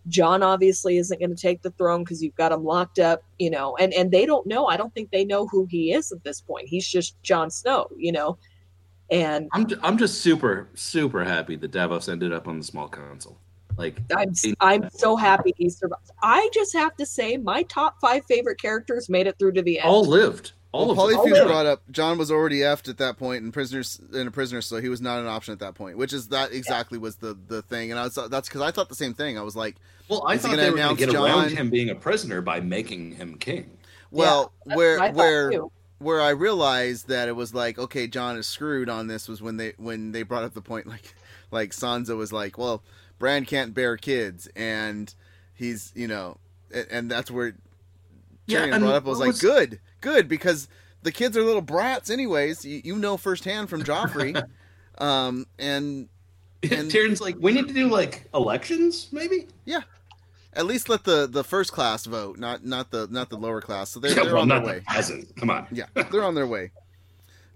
Jon 0.09 0.43
obviously 0.43 0.97
isn't 0.97 1.21
going 1.21 1.37
to 1.37 1.41
take 1.41 1.61
the 1.61 1.71
throne 1.73 2.03
because 2.03 2.23
you've 2.23 2.35
got 2.35 2.51
him 2.51 2.65
locked 2.65 2.99
up, 2.99 3.23
you 3.39 3.51
know, 3.51 3.77
and 3.77 3.93
and 3.93 4.11
they 4.11 4.25
don't 4.25 4.47
know. 4.47 4.69
I 4.69 4.79
don't 4.79 4.95
think 4.95 5.11
they 5.11 5.27
know 5.27 5.47
who 5.47 5.67
he 5.67 5.93
is 5.93 6.11
at 6.13 6.25
this 6.25 6.41
point. 6.41 6.69
He's 6.69 6.89
just 6.89 7.23
Jon 7.23 7.51
Snow, 7.51 7.89
you 7.99 8.13
know, 8.13 8.39
and 9.11 9.51
I'm 9.53 9.67
I'm 9.83 9.99
just 9.99 10.23
super 10.23 10.71
super 10.75 11.25
happy 11.25 11.57
that 11.57 11.71
Davos 11.71 12.09
ended 12.09 12.33
up 12.33 12.49
on 12.49 12.57
the 12.59 12.65
small 12.65 12.89
console. 12.89 13.39
Like 13.81 14.01
I'm 14.15 14.35
I'm 14.61 14.91
so 14.91 15.17
happy 15.17 15.55
he 15.57 15.71
survived. 15.71 16.11
I 16.23 16.51
just 16.53 16.75
have 16.75 16.95
to 16.97 17.07
say, 17.07 17.39
my 17.39 17.63
top 17.63 17.99
five 17.99 18.27
favorite 18.27 18.61
characters 18.61 19.09
made 19.09 19.27
it 19.27 19.39
through 19.39 19.53
to 19.53 19.63
the 19.63 19.81
end. 19.81 19.89
all 19.89 20.05
lived. 20.05 20.53
All 20.73 20.87
well, 20.87 21.09
of 21.09 21.11
them. 21.11 21.33
Polyfuse 21.33 21.47
brought 21.47 21.67
up 21.67 21.83
Jon 21.91 22.19
was 22.19 22.31
already 22.31 22.59
effed 22.59 22.89
at 22.89 22.99
that 22.99 23.17
point 23.17 23.43
and 23.43 23.53
prisoners 23.53 23.99
in 24.13 24.27
a 24.27 24.31
prisoner, 24.31 24.61
so 24.61 24.83
he 24.83 24.91
was 24.91 25.01
not 25.01 25.19
an 25.19 25.27
option 25.27 25.53
at 25.53 25.61
that 25.61 25.75
point. 25.75 25.97
Which 25.97 26.13
is 26.13 26.29
that 26.29 26.53
exactly 26.53 26.99
was 26.99 27.17
the 27.17 27.37
the 27.49 27.63
thing, 27.63 27.91
and 27.91 27.99
I 27.99 28.05
was 28.05 28.15
that's 28.15 28.49
because 28.49 28.61
I 28.61 28.71
thought 28.71 28.91
the 28.91 28.95
same 28.95 29.15
thing. 29.15 29.39
I 29.39 29.43
was 29.43 29.57
like, 29.57 29.77
Well, 30.09 30.23
I 30.27 30.35
is 30.35 30.43
he 30.43 30.49
thought 30.49 30.57
they 30.59 30.71
were 30.71 30.77
going 30.77 30.97
to 30.97 31.07
get 31.07 31.15
around 31.15 31.51
him 31.51 31.71
being 31.71 31.89
a 31.89 31.95
prisoner 31.95 32.43
by 32.43 32.61
making 32.61 33.13
him 33.13 33.37
king. 33.37 33.79
Well, 34.11 34.53
that's 34.67 34.77
where 34.77 34.99
what 34.99 35.05
I 35.05 35.09
thought 35.09 35.17
where 35.17 35.51
too. 35.51 35.73
where 36.01 36.21
I 36.21 36.31
realized 36.31 37.09
that 37.09 37.29
it 37.29 37.35
was 37.35 37.55
like, 37.55 37.79
okay, 37.79 38.07
Jon 38.07 38.37
is 38.37 38.47
screwed 38.47 38.91
on 38.91 39.07
this 39.07 39.27
was 39.27 39.41
when 39.41 39.57
they 39.57 39.73
when 39.79 40.13
they 40.13 40.23
brought 40.23 40.45
up 40.45 40.53
the 40.53 40.61
point 40.61 40.87
like 40.87 41.15
like 41.51 41.71
Sansa 41.71 42.17
was 42.17 42.33
like, 42.33 42.59
well, 42.59 42.83
Bran 43.21 43.45
can't 43.45 43.73
bear 43.73 43.97
kids, 43.97 44.49
and 44.57 45.15
he's 45.55 45.93
you 45.95 46.09
know, 46.09 46.39
and, 46.75 46.87
and 46.91 47.11
that's 47.11 47.31
where 47.31 47.55
Yeah, 48.47 48.67
Tyrion 48.67 48.81
brought 48.81 48.95
up. 48.95 49.07
I 49.07 49.09
was 49.11 49.19
what 49.21 49.29
like, 49.29 49.39
good, 49.39 49.79
good, 50.01 50.27
because 50.27 50.67
the 51.05 51.13
kids 51.13 51.37
are 51.37 51.43
little 51.43 51.63
brats, 51.63 52.11
anyways. 52.11 52.65
You, 52.65 52.81
you 52.83 52.97
know 52.97 53.17
firsthand 53.17 53.69
from 53.71 53.85
Joffrey, 53.85 54.43
um, 54.99 55.47
and 55.61 56.09
And- 56.65 56.91
Tyrion's 56.91 57.21
like, 57.21 57.37
we 57.39 57.53
need 57.53 57.69
to 57.69 57.75
do 57.75 57.89
like 57.89 58.29
elections, 58.35 59.09
maybe. 59.13 59.47
Yeah. 59.65 59.83
At 60.53 60.67
least 60.67 60.89
let 60.89 61.05
the 61.05 61.29
the 61.31 61.45
first 61.45 61.71
class 61.73 62.07
vote, 62.07 62.37
not 62.39 62.65
not 62.65 62.91
the 62.91 63.07
not 63.11 63.31
the 63.31 63.37
lower 63.37 63.61
class. 63.61 63.91
So 63.91 64.01
they're, 64.01 64.11
Yeah, 64.17 64.25
they're 64.25 64.33
well, 64.35 64.43
on 64.43 64.49
their 64.49 64.61
the 64.61 64.67
way. 64.67 64.81
peasant. 64.85 65.37
Come 65.37 65.49
on. 65.49 65.69
Yeah, 65.71 65.85
they're 65.95 66.25
on 66.25 66.35
their 66.35 66.47
way. 66.49 66.73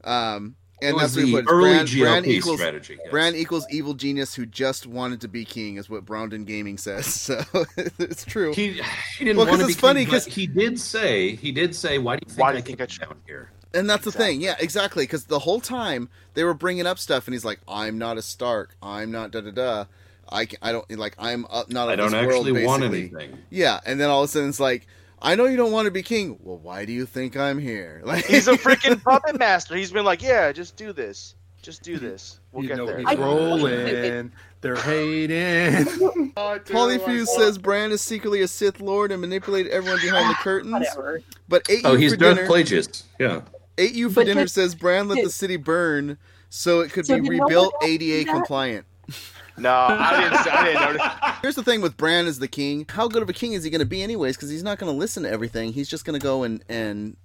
Um, 0.05 0.55
and 0.83 0.99
that's 0.99 1.17
what 1.17 1.25
the 1.25 1.33
puts. 1.33 1.49
early 1.51 1.71
Bran, 1.71 1.87
Bran 1.87 2.23
GOP 2.25 2.27
equals 2.29 2.59
strategy, 2.61 2.99
yes. 3.03 3.11
Bran 3.11 3.35
equals 3.35 3.67
evil 3.71 3.95
genius 3.95 4.35
who 4.35 4.45
just 4.47 4.87
wanted 4.87 5.21
to 5.23 5.29
be 5.29 5.45
king, 5.45 5.77
is 5.77 5.89
what 5.89 6.05
Brownton 6.05 6.45
Gaming 6.45 6.79
says. 6.79 7.07
So 7.25 7.43
it's 7.99 8.25
true. 8.25 8.53
He 8.55 8.81
he 9.19 9.25
didn't 9.25 9.37
Well, 9.37 9.47
'cause 9.47 9.59
want 9.59 9.63
to 9.63 9.67
it's 9.69 9.77
be 9.77 9.81
funny 9.81 10.05
because 10.05 10.27
he 10.27 10.47
did 10.47 10.79
say 10.81 11.37
he 11.37 11.53
did 11.53 11.75
say, 11.75 11.99
"Why 11.99 12.17
do 12.17 12.23
you 12.27 12.31
think 12.31 12.41
Why 12.41 12.51
do 12.53 12.57
I 12.57 12.59
you 12.59 12.63
think 12.65 12.79
came 12.79 13.09
down 13.09 13.17
here?" 13.27 13.51
And 13.73 13.91
that's 13.91 14.05
the 14.05 14.13
thing, 14.13 14.41
yeah, 14.41 14.55
exactly. 14.61 15.03
Because 15.05 15.25
the 15.25 15.41
whole 15.41 15.61
time 15.61 16.09
they 16.35 16.45
were 16.45 16.55
bringing 16.55 16.87
up 16.87 16.99
stuff, 16.99 17.27
and 17.27 17.35
he's 17.35 17.45
like, 17.45 17.61
"I'm 17.67 17.99
not 17.99 18.19
a 18.19 18.23
Stark. 18.23 18.77
I'm 18.83 19.11
not 19.11 19.31
da 19.33 19.41
da 19.41 19.51
da. 19.51 19.85
I 20.29 20.47
can, 20.47 20.59
I 20.63 20.73
don't 20.73 20.89
like 20.99 21.15
I'm 21.19 21.45
up, 21.47 21.71
not. 21.71 21.89
Of 21.89 21.93
I 21.93 21.97
don't 21.97 22.11
this 22.13 22.27
world, 22.27 22.47
actually 22.47 22.65
want 22.65 22.83
anything. 22.83 23.39
Yeah, 23.51 23.81
and 23.85 24.01
then 24.01 24.11
all 24.11 24.23
of 24.23 24.29
a 24.29 24.33
sudden 24.33 24.49
it's 24.49 24.61
like, 24.61 24.87
"I 25.25 25.35
know 25.35 25.47
you 25.47 25.57
don't 25.57 25.73
want 25.73 25.87
to 25.87 25.91
be 25.91 26.03
king. 26.03 26.39
Well, 26.43 26.59
why 26.59 26.85
do 26.85 26.93
you 26.93 27.07
think 27.07 27.37
I'm 27.37 27.59
here?" 27.59 28.01
Like 28.05 28.25
He's 28.27 28.47
a 28.49 28.53
freaking 28.53 29.03
puppet 29.05 29.39
master. 29.39 29.75
He's 29.77 29.91
been 29.91 30.05
like, 30.05 30.23
yeah, 30.23 30.53
just 30.53 30.77
do 30.77 30.93
this. 30.93 31.35
Just 31.63 31.83
do 31.83 31.99
this. 31.99 32.41
We'll 32.53 32.63
you 32.65 32.69
get 32.69 32.77
know 32.77 32.87
there. 32.87 32.99
he's 32.99 33.17
rolling. 33.19 34.31
They're 34.61 34.77
hating. 34.77 35.87
Polyfuse 36.37 37.27
says 37.27 37.59
Bran 37.59 37.91
is 37.93 38.01
secretly 38.03 38.43
a 38.43 38.49
Sith 38.49 38.81
Lord 38.81 39.11
and 39.13 39.21
manipulated 39.21 39.73
everyone 39.73 40.01
behind 40.01 40.31
the 40.31 40.35
curtains. 40.35 40.73
Whatever. 40.73 41.21
But 41.49 41.67
ate 41.71 41.83
Oh, 41.85 41.93
you 41.93 41.99
he's 41.99 42.13
for 42.13 42.17
Darth 42.19 42.37
dinner. 42.37 42.49
Plagueis. 42.49 43.03
Yeah. 43.19 43.41
Ate 43.79 43.93
you 43.95 44.09
for 44.11 44.17
But 44.17 44.27
dinner 44.27 44.43
did- 44.43 44.51
says 44.51 44.75
Bran 44.75 45.09
let 45.09 45.23
the 45.25 45.31
city 45.31 45.57
burn 45.57 46.19
so 46.51 46.81
it 46.81 46.93
could 46.93 47.07
So 47.07 47.15
be 47.15 47.23
did 47.23 47.31
no 47.33 47.39
one 47.39 47.47
rebuilt 47.49 47.75
ADA 47.83 48.25
that? 48.25 48.33
compliant. 48.33 48.87
No, 49.57 49.71
I 49.73 50.21
didn't. 50.21 50.53
I 50.53 50.65
didn't 50.65 50.83
notice. 50.83 51.35
Here's 51.43 51.55
the 51.55 51.63
thing 51.63 51.81
with 51.81 51.97
Bran 51.97 52.27
as 52.27 52.39
the 52.39 52.49
king. 52.49 52.87
How 52.89 53.07
good 53.09 53.23
of 53.23 53.29
a 53.29 53.33
king 53.33 53.53
is 53.53 53.63
he 53.65 53.71
going 53.71 53.81
to 53.81 53.87
be 53.87 54.03
anyways? 54.03 54.37
Because 54.37 54.51
he's 54.51 54.63
not 54.65 54.79
going 54.79 54.93
to 54.93 54.99
listen 54.99 55.23
to 55.23 55.31
everything. 55.31 55.73
He's 55.73 55.89
just 55.89 56.05
going 56.05 56.19
to 56.19 56.23
go 56.25 56.43
and 56.43 56.65
and 56.69 57.17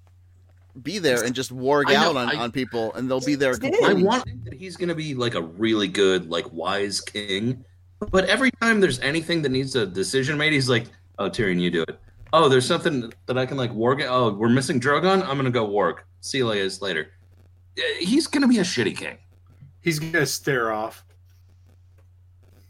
be 0.84 1.00
there 1.00 1.24
and 1.24 1.34
just 1.36 1.54
warg 1.54 1.92
out 1.92 2.16
on, 2.16 2.30
I- 2.30 2.40
on 2.42 2.52
people, 2.52 2.94
and 2.94 3.10
they'll 3.10 3.20
be 3.20 3.36
there 3.36 3.52
I 3.52 3.56
I 3.56 3.58
complaining. 3.60 4.06
want 4.06 4.46
that 4.46 4.54
he's 4.54 4.78
going 4.78 4.90
to 4.90 4.96
be 4.96 5.14
like 5.16 5.34
a 5.36 5.42
really 5.42 5.88
good, 5.88 6.30
like 6.30 6.46
wise 6.54 7.02
king. 7.02 7.66
But 8.12 8.26
every 8.30 8.52
time 8.62 8.80
there's 8.80 9.00
anything 9.00 9.42
that 9.42 9.50
needs 9.50 9.76
a 9.76 9.86
decision 9.86 10.38
made, 10.38 10.54
he's 10.54 10.70
like, 10.70 10.86
"Oh, 11.18 11.30
Tyrion, 11.30 11.60
you 11.60 11.70
do 11.72 11.82
it." 11.84 12.00
Oh, 12.32 12.48
there's 12.48 12.66
something 12.66 13.12
that 13.26 13.38
I 13.40 13.46
can 13.48 13.58
like 13.58 13.72
warg. 13.72 14.06
Oh, 14.08 14.32
we're 14.32 14.50
missing 14.50 14.80
Drogon. 14.80 15.22
I'm 15.28 15.36
gonna 15.36 15.50
go 15.50 15.68
warg. 15.68 15.98
See 16.22 16.38
you 16.38 16.54
guys 16.54 16.82
later. 16.82 17.12
Uh, 17.78 17.82
He's 18.00 18.28
gonna 18.28 18.48
be 18.48 18.60
a 18.60 18.64
shitty 18.64 18.96
king. 18.96 19.18
He's 19.82 19.98
gonna 20.00 20.26
stare 20.28 20.72
off. 20.72 21.04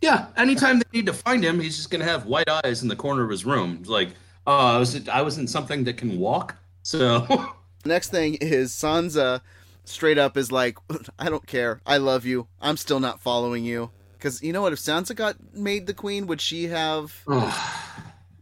Yeah. 0.01 0.27
Anytime 0.37 0.79
they 0.79 0.85
need 0.99 1.05
to 1.07 1.13
find 1.13 1.43
him, 1.43 1.59
he's 1.59 1.75
just 1.75 1.89
gonna 1.91 2.05
have 2.05 2.25
white 2.25 2.49
eyes 2.49 2.81
in 2.81 2.87
the 2.87 2.95
corner 2.95 3.23
of 3.23 3.29
his 3.29 3.45
room. 3.45 3.77
It's 3.81 3.89
like, 3.89 4.09
oh, 4.47 4.55
I 4.75 4.77
was 4.77 5.07
I 5.09 5.21
was 5.21 5.37
in 5.37 5.47
something 5.47 5.83
that 5.85 5.97
can 5.97 6.17
walk. 6.19 6.55
So 6.83 7.25
Next 7.85 8.09
thing 8.09 8.35
is 8.35 8.71
Sansa 8.71 9.41
straight 9.85 10.17
up 10.17 10.37
is 10.37 10.51
like, 10.51 10.77
I 11.19 11.29
don't 11.29 11.45
care. 11.47 11.81
I 11.85 11.97
love 11.97 12.25
you. 12.25 12.47
I'm 12.61 12.77
still 12.77 12.99
not 12.99 13.21
following 13.21 13.63
you. 13.65 13.91
Because 14.17 14.41
you 14.43 14.51
know 14.51 14.61
what? 14.61 14.73
If 14.73 14.79
Sansa 14.79 15.15
got 15.15 15.35
made 15.53 15.87
the 15.87 15.93
queen, 15.93 16.27
would 16.27 16.41
she 16.41 16.67
have? 16.67 17.13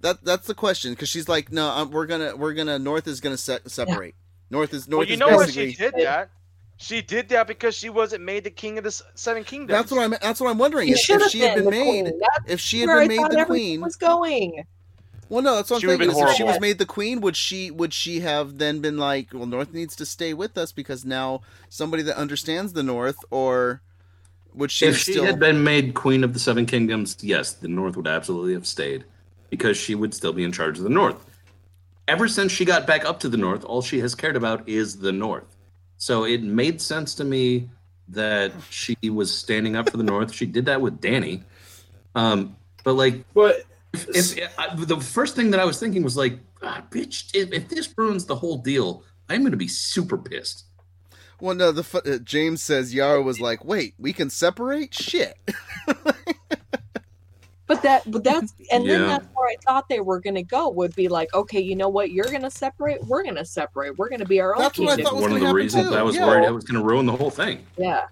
That 0.02 0.24
that's 0.24 0.46
the 0.46 0.54
question. 0.54 0.94
Because 0.94 1.10
she's 1.10 1.28
like, 1.28 1.52
no, 1.52 1.68
um, 1.70 1.90
we're 1.90 2.06
gonna 2.06 2.36
we're 2.36 2.54
gonna 2.54 2.78
North 2.78 3.08
is 3.08 3.20
gonna 3.20 3.36
se- 3.36 3.62
separate. 3.66 4.14
North 4.52 4.72
is 4.72 4.88
North 4.88 5.00
Well, 5.00 5.08
you 5.08 5.14
is 5.16 5.20
know 5.20 5.30
what? 5.36 5.48
basically. 5.48 5.72
She 5.72 5.78
did 5.78 5.94
that. 5.96 6.30
She 6.78 7.02
did 7.02 7.30
that 7.30 7.48
because 7.48 7.76
she 7.76 7.90
wasn't 7.90 8.24
made 8.24 8.44
the 8.44 8.52
king 8.52 8.78
of 8.78 8.84
the 8.84 8.92
seven 9.16 9.44
kingdoms. 9.44 9.72
That's 9.78 9.92
what 9.92 10.02
I'm. 10.04 10.12
That's 10.22 10.40
what 10.40 10.50
I'm 10.52 10.60
wondering. 10.60 10.88
You 10.88 10.96
If, 10.96 11.10
if 11.10 11.32
she 11.32 11.40
had 11.40 11.56
been 11.56 11.70
been 11.70 11.72
made, 11.72 12.14
if 12.48 12.60
she 12.60 12.82
had 12.82 12.88
been 12.88 13.08
made 13.08 13.32
the 13.32 13.46
queen, 13.46 13.82
was 13.82 13.96
going. 13.96 14.64
well, 15.30 15.42
no, 15.42 15.56
that's 15.56 15.72
what 15.72 15.82
She 15.82 15.88
I'm 15.90 15.98
thinking. 15.98 16.18
if 16.20 16.36
she 16.36 16.44
was 16.44 16.60
made 16.60 16.78
the 16.78 16.86
queen, 16.86 17.20
would 17.22 17.36
she 17.36 17.72
would 17.72 17.94
she 17.94 18.20
have 18.20 18.60
then 18.60 18.80
been 18.80 18.98
like, 18.98 19.34
well, 19.34 19.48
North 19.48 19.74
needs 19.74 19.96
to 19.96 20.06
stay 20.06 20.36
with 20.36 20.56
us 20.58 20.72
because 20.72 21.04
now 21.04 21.42
somebody 21.68 22.04
that 22.04 22.16
understands 22.16 22.74
the 22.74 22.84
North, 22.84 23.18
or 23.32 23.82
would 24.54 24.72
she 24.72 24.86
if 24.86 24.94
have 24.94 25.02
she 25.02 25.14
still? 25.14 25.26
had 25.26 25.40
been 25.40 25.64
made 25.64 25.96
queen 25.96 26.24
of 26.24 26.34
the 26.34 26.40
seven 26.40 26.68
kingdoms, 26.68 27.18
yes, 27.22 27.54
the 27.54 27.68
North 27.68 27.98
would 27.98 28.08
absolutely 28.08 28.54
have 28.54 28.68
stayed 28.68 29.04
because 29.50 29.78
she 29.78 29.96
would 29.96 30.14
still 30.14 30.32
be 30.34 30.44
in 30.44 30.52
charge 30.52 30.78
of 30.78 30.84
the 30.84 30.90
North. 30.92 31.26
Ever 32.08 32.28
since 32.28 32.52
she 32.52 32.66
got 32.66 32.86
back 32.88 33.04
up 33.04 33.20
to 33.22 33.30
the 33.30 33.38
North, 33.38 33.66
all 33.66 33.82
she 33.82 34.00
has 34.00 34.14
cared 34.16 34.36
about 34.36 34.70
is 34.70 35.00
the 35.00 35.12
North. 35.12 35.57
So 35.98 36.24
it 36.26 36.44
made 36.44 36.82
sense 36.82 37.16
to 37.16 37.24
me 37.24 37.70
that 38.10 38.52
she 38.70 38.98
was 39.10 39.36
standing 39.36 39.76
up 39.76 39.90
for 39.90 39.98
the 39.98 40.04
North. 40.04 40.34
She 40.34 40.46
did 40.46 40.66
that 40.66 40.82
with 40.82 41.02
Dany. 41.02 41.44
Um, 42.16 42.56
but 42.84 42.94
like, 42.94 43.26
But 43.34 43.64
if, 43.94 44.38
if 44.38 44.60
I, 44.60 44.74
the 44.76 45.00
first 45.00 45.36
thing 45.36 45.52
that 45.52 45.60
I 45.60 45.66
was 45.66 45.80
thinking 45.80 46.04
was 46.04 46.18
like, 46.18 46.40
ah, 46.62 46.84
bitch, 46.90 47.30
if, 47.34 47.52
if 47.52 47.70
this 47.70 47.94
ruins 47.98 48.26
the 48.26 48.36
whole 48.36 48.58
deal, 48.58 49.04
I'm 49.30 49.42
going 49.42 49.52
to 49.52 49.58
be 49.58 49.68
super 49.68 50.18
pissed. 50.18 50.66
Well, 51.40 51.56
no, 51.56 51.72
the 51.72 52.02
uh, 52.04 52.18
James 52.24 52.64
says 52.64 52.94
Yara 52.94 53.22
was 53.22 53.40
like, 53.40 53.64
wait, 53.64 53.94
we 54.00 54.12
can 54.14 54.30
separate 54.30 54.94
shit. 54.94 55.38
But 57.68 57.82
that, 57.82 58.10
but 58.10 58.24
that's, 58.24 58.54
and 58.72 58.88
then 58.90 59.02
that's 59.08 59.28
where 59.34 59.50
I 59.50 59.56
thought 59.66 59.90
they 59.90 60.00
were 60.00 60.20
going 60.22 60.36
to 60.36 60.44
go. 60.44 60.70
Would 60.70 60.96
be 60.96 61.08
like, 61.10 61.34
okay, 61.34 61.60
you 61.60 61.76
know 61.76 61.90
what? 61.90 62.12
You're 62.12 62.26
going 62.26 62.42
to 62.44 62.50
separate. 62.52 63.04
We're 63.06 63.24
going 63.24 63.36
to 63.36 63.46
separate. 63.46 63.98
We're 63.98 64.08
going 64.10 64.22
to 64.22 64.26
be 64.26 64.40
our 64.40 64.56
own. 64.56 64.62
That's 64.62 64.80
what 64.80 64.90
I 64.90 64.96
kingdom. 64.96 65.06
thought 65.06 65.14
was 65.16 65.22
One 65.24 65.34
of 65.34 65.48
the 65.48 65.54
reasons 65.54 65.90
too, 65.90 65.96
I 65.96 66.02
was 66.02 66.16
yeah. 66.16 66.26
worried 66.26 66.46
I 66.48 66.52
was 66.52 66.64
going 66.64 66.82
to 66.82 66.88
ruin 66.88 67.06
the 67.06 67.16
whole 67.16 67.30
thing. 67.30 67.66
Yeah, 67.78 68.06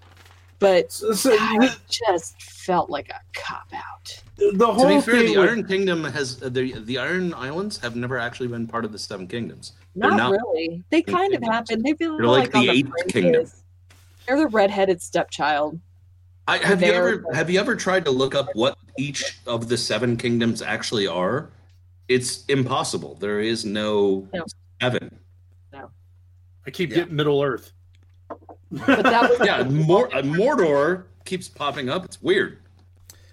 but 0.58 0.92
so, 0.92 1.12
so 1.12 1.30
it 1.32 1.76
just 1.88 2.40
felt 2.42 2.90
like 2.90 3.08
a 3.10 3.20
cop 3.38 3.68
out. 3.74 4.22
the 4.36 4.52
To 4.58 4.66
whole 4.66 4.88
be 4.88 5.00
fair, 5.00 5.14
thing 5.16 5.32
the 5.34 5.40
with- 5.40 5.48
Iron 5.48 5.64
Kingdom 5.66 6.04
has 6.04 6.42
uh, 6.42 6.48
the 6.50 6.78
the 6.80 6.98
Iron 6.98 7.32
Islands 7.34 7.78
have 7.78 7.96
never 7.96 8.18
actually 8.18 8.48
been 8.48 8.66
part 8.66 8.84
of 8.84 8.92
the 8.92 8.98
Seven 8.98 9.26
Kingdoms. 9.26 9.72
Not, 9.94 10.16
not- 10.18 10.32
really. 10.32 10.84
They 10.90 11.00
kind 11.00 11.32
of 11.34 11.40
kingdoms. 11.40 11.50
happened. 11.54 11.84
They've 11.84 11.98
been 11.98 12.16
They're 12.18 12.26
like 12.26 12.54
on 12.54 12.66
the 12.66 12.70
eighth 12.72 12.88
fringes. 12.90 13.12
kingdom. 13.12 13.46
They're 14.26 14.36
the 14.38 14.48
redheaded 14.48 15.00
stepchild. 15.00 15.80
I, 16.48 16.58
have 16.58 16.80
you 16.82 16.92
ever 16.92 17.24
have 17.34 17.50
you 17.50 17.58
ever 17.58 17.74
tried 17.74 18.04
to 18.04 18.10
look 18.10 18.34
up 18.34 18.48
what 18.54 18.78
each 18.98 19.38
of 19.46 19.68
the 19.68 19.76
seven 19.76 20.16
kingdoms 20.16 20.62
actually 20.62 21.06
are? 21.06 21.50
It's 22.08 22.44
impossible. 22.46 23.16
There 23.16 23.40
is 23.40 23.64
no 23.64 24.28
heaven. 24.80 25.10
No. 25.72 25.80
seven. 25.80 25.90
I 26.66 26.70
keep 26.70 26.90
Yeah. 26.90 26.96
getting 26.98 27.16
Middle 27.16 27.42
Earth. 27.42 27.72
But 28.70 29.02
that 29.02 29.30
was 29.30 29.40
Yeah, 29.46 29.64
Mor- 29.64 30.14
uh, 30.14 30.22
Mordor 30.22 31.04
keeps 31.24 31.48
popping 31.48 31.88
up. 31.88 32.04
It's 32.04 32.22
weird. 32.22 32.58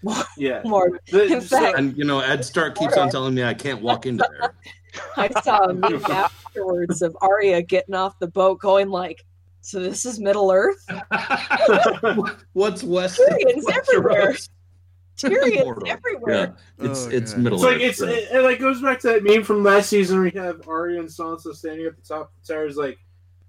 yeah. 0.38 0.62
more. 0.66 1.00
The- 1.12 1.26
In 1.36 1.42
so- 1.42 1.60
fact, 1.60 1.78
And 1.78 1.96
you 1.98 2.06
know, 2.06 2.20
Ned 2.20 2.44
Stark 2.44 2.76
keeps 2.76 2.98
on 2.98 3.10
telling 3.10 3.36
me 3.36 3.44
I 3.44 3.54
can't 3.54 3.82
walk 3.82 4.06
into 4.08 4.28
there. 4.40 4.54
I 5.18 5.30
saw 5.42 5.60
a 5.66 5.74
meme 5.74 6.04
afterwards 6.06 7.02
of 7.04 7.16
Arya 7.22 7.62
getting 7.64 7.96
off 7.96 8.18
the 8.20 8.28
boat, 8.28 8.60
going 8.60 8.90
like, 8.90 9.24
"So 9.64 9.80
this 9.80 10.06
is 10.06 10.20
Middle 10.20 10.52
Earth. 10.52 10.86
What's 12.54 12.84
west? 12.84 13.20
Tyrion's 13.30 13.68
everywhere. 13.70 14.36
Tyrion's 15.18 15.84
everywhere." 15.90 16.56
Yeah, 16.80 16.86
it's 16.90 17.06
Oh, 17.06 17.10
it's 17.10 17.34
God. 17.34 17.42
Middle 17.44 17.58
It's 17.58 17.66
like 17.66 17.76
Earth. 17.78 17.82
it's 17.82 17.98
so- 18.00 18.08
it, 18.08 18.28
it 18.32 18.42
like 18.44 18.60
goes 18.60 18.82
back 18.82 19.00
to 19.02 19.08
that 19.08 19.24
meme 19.24 19.44
from 19.44 19.64
last 19.64 19.90
season 19.90 20.20
We 20.22 20.32
have 20.32 20.68
Arya 20.68 21.00
and 21.00 21.10
Sansa 21.10 21.54
standing 21.56 21.86
at 21.86 21.96
the 21.96 22.02
top 22.02 22.22
of 22.42 22.48
the 22.48 22.54
towers. 22.54 22.76
Like, 22.78 22.98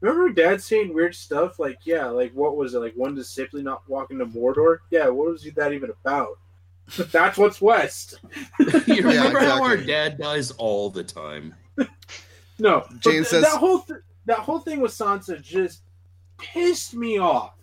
remember 0.01 0.31
Dad 0.33 0.63
saying 0.63 0.95
weird 0.95 1.15
stuff? 1.15 1.59
Like, 1.59 1.79
yeah, 1.85 2.07
like 2.07 2.33
what 2.33 2.57
was 2.57 2.75
it? 2.75 2.79
Like 2.79 2.95
one 2.95 3.17
to 3.17 3.25
simply 3.25 3.63
not 3.63 3.83
walk 3.89 4.11
into 4.11 4.27
Mordor? 4.27 4.79
Yeah, 4.91 5.09
what 5.09 5.31
was 5.31 5.49
that 5.57 5.73
even 5.73 5.91
about? 5.91 6.39
But 6.99 7.11
that's 7.11 7.39
what's 7.39 7.61
west. 7.63 8.21
you 8.59 8.67
remember 9.03 9.41
Yeah, 9.41 9.47
how 9.57 9.63
our 9.63 9.77
dad 9.79 10.19
dies 10.19 10.51
all 10.53 10.91
the 10.91 11.03
time? 11.05 11.55
No, 12.59 12.85
but 12.89 13.01
James 13.01 13.29
says- 13.29 13.43
that 13.43 13.59
whole 13.59 13.81
th- 13.81 14.01
that 14.27 14.39
whole 14.39 14.59
thing 14.61 14.81
with 14.81 14.93
Sansa 14.93 15.43
just 15.43 15.83
pissed 16.39 16.95
me 16.95 17.19
off 17.19 17.55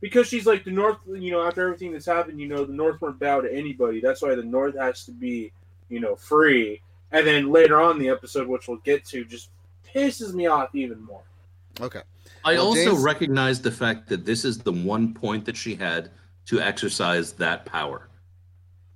because 0.00 0.26
she's 0.28 0.46
like 0.46 0.64
the 0.64 0.70
North. 0.70 0.98
You 1.08 1.30
know, 1.32 1.46
after 1.46 1.62
everything 1.62 1.92
that's 1.92 2.06
happened, 2.06 2.40
you 2.40 2.48
know, 2.48 2.64
the 2.64 2.72
North 2.72 3.00
won't 3.00 3.18
bow 3.18 3.40
to 3.40 3.52
anybody. 3.52 4.00
That's 4.00 4.22
why 4.22 4.34
the 4.34 4.42
North 4.42 4.76
has 4.78 5.04
to 5.06 5.12
be, 5.12 5.52
you 5.88 6.00
know, 6.00 6.16
free. 6.16 6.80
And 7.12 7.26
then 7.26 7.50
later 7.52 7.80
on 7.80 7.96
in 7.96 8.02
the 8.02 8.08
episode, 8.08 8.48
which 8.48 8.68
we'll 8.68 8.78
get 8.78 9.04
to, 9.06 9.24
just 9.24 9.50
pisses 9.94 10.32
me 10.32 10.46
off 10.46 10.74
even 10.74 11.02
more. 11.02 11.22
Okay. 11.80 12.02
I 12.44 12.54
Well, 12.54 12.66
also 12.68 12.92
James- 12.92 13.02
recognize 13.02 13.60
the 13.60 13.70
fact 13.70 14.08
that 14.08 14.24
this 14.24 14.44
is 14.44 14.58
the 14.58 14.72
one 14.72 15.12
point 15.14 15.44
that 15.44 15.56
she 15.56 15.74
had 15.74 16.10
to 16.46 16.60
exercise 16.60 17.32
that 17.34 17.66
power. 17.66 18.08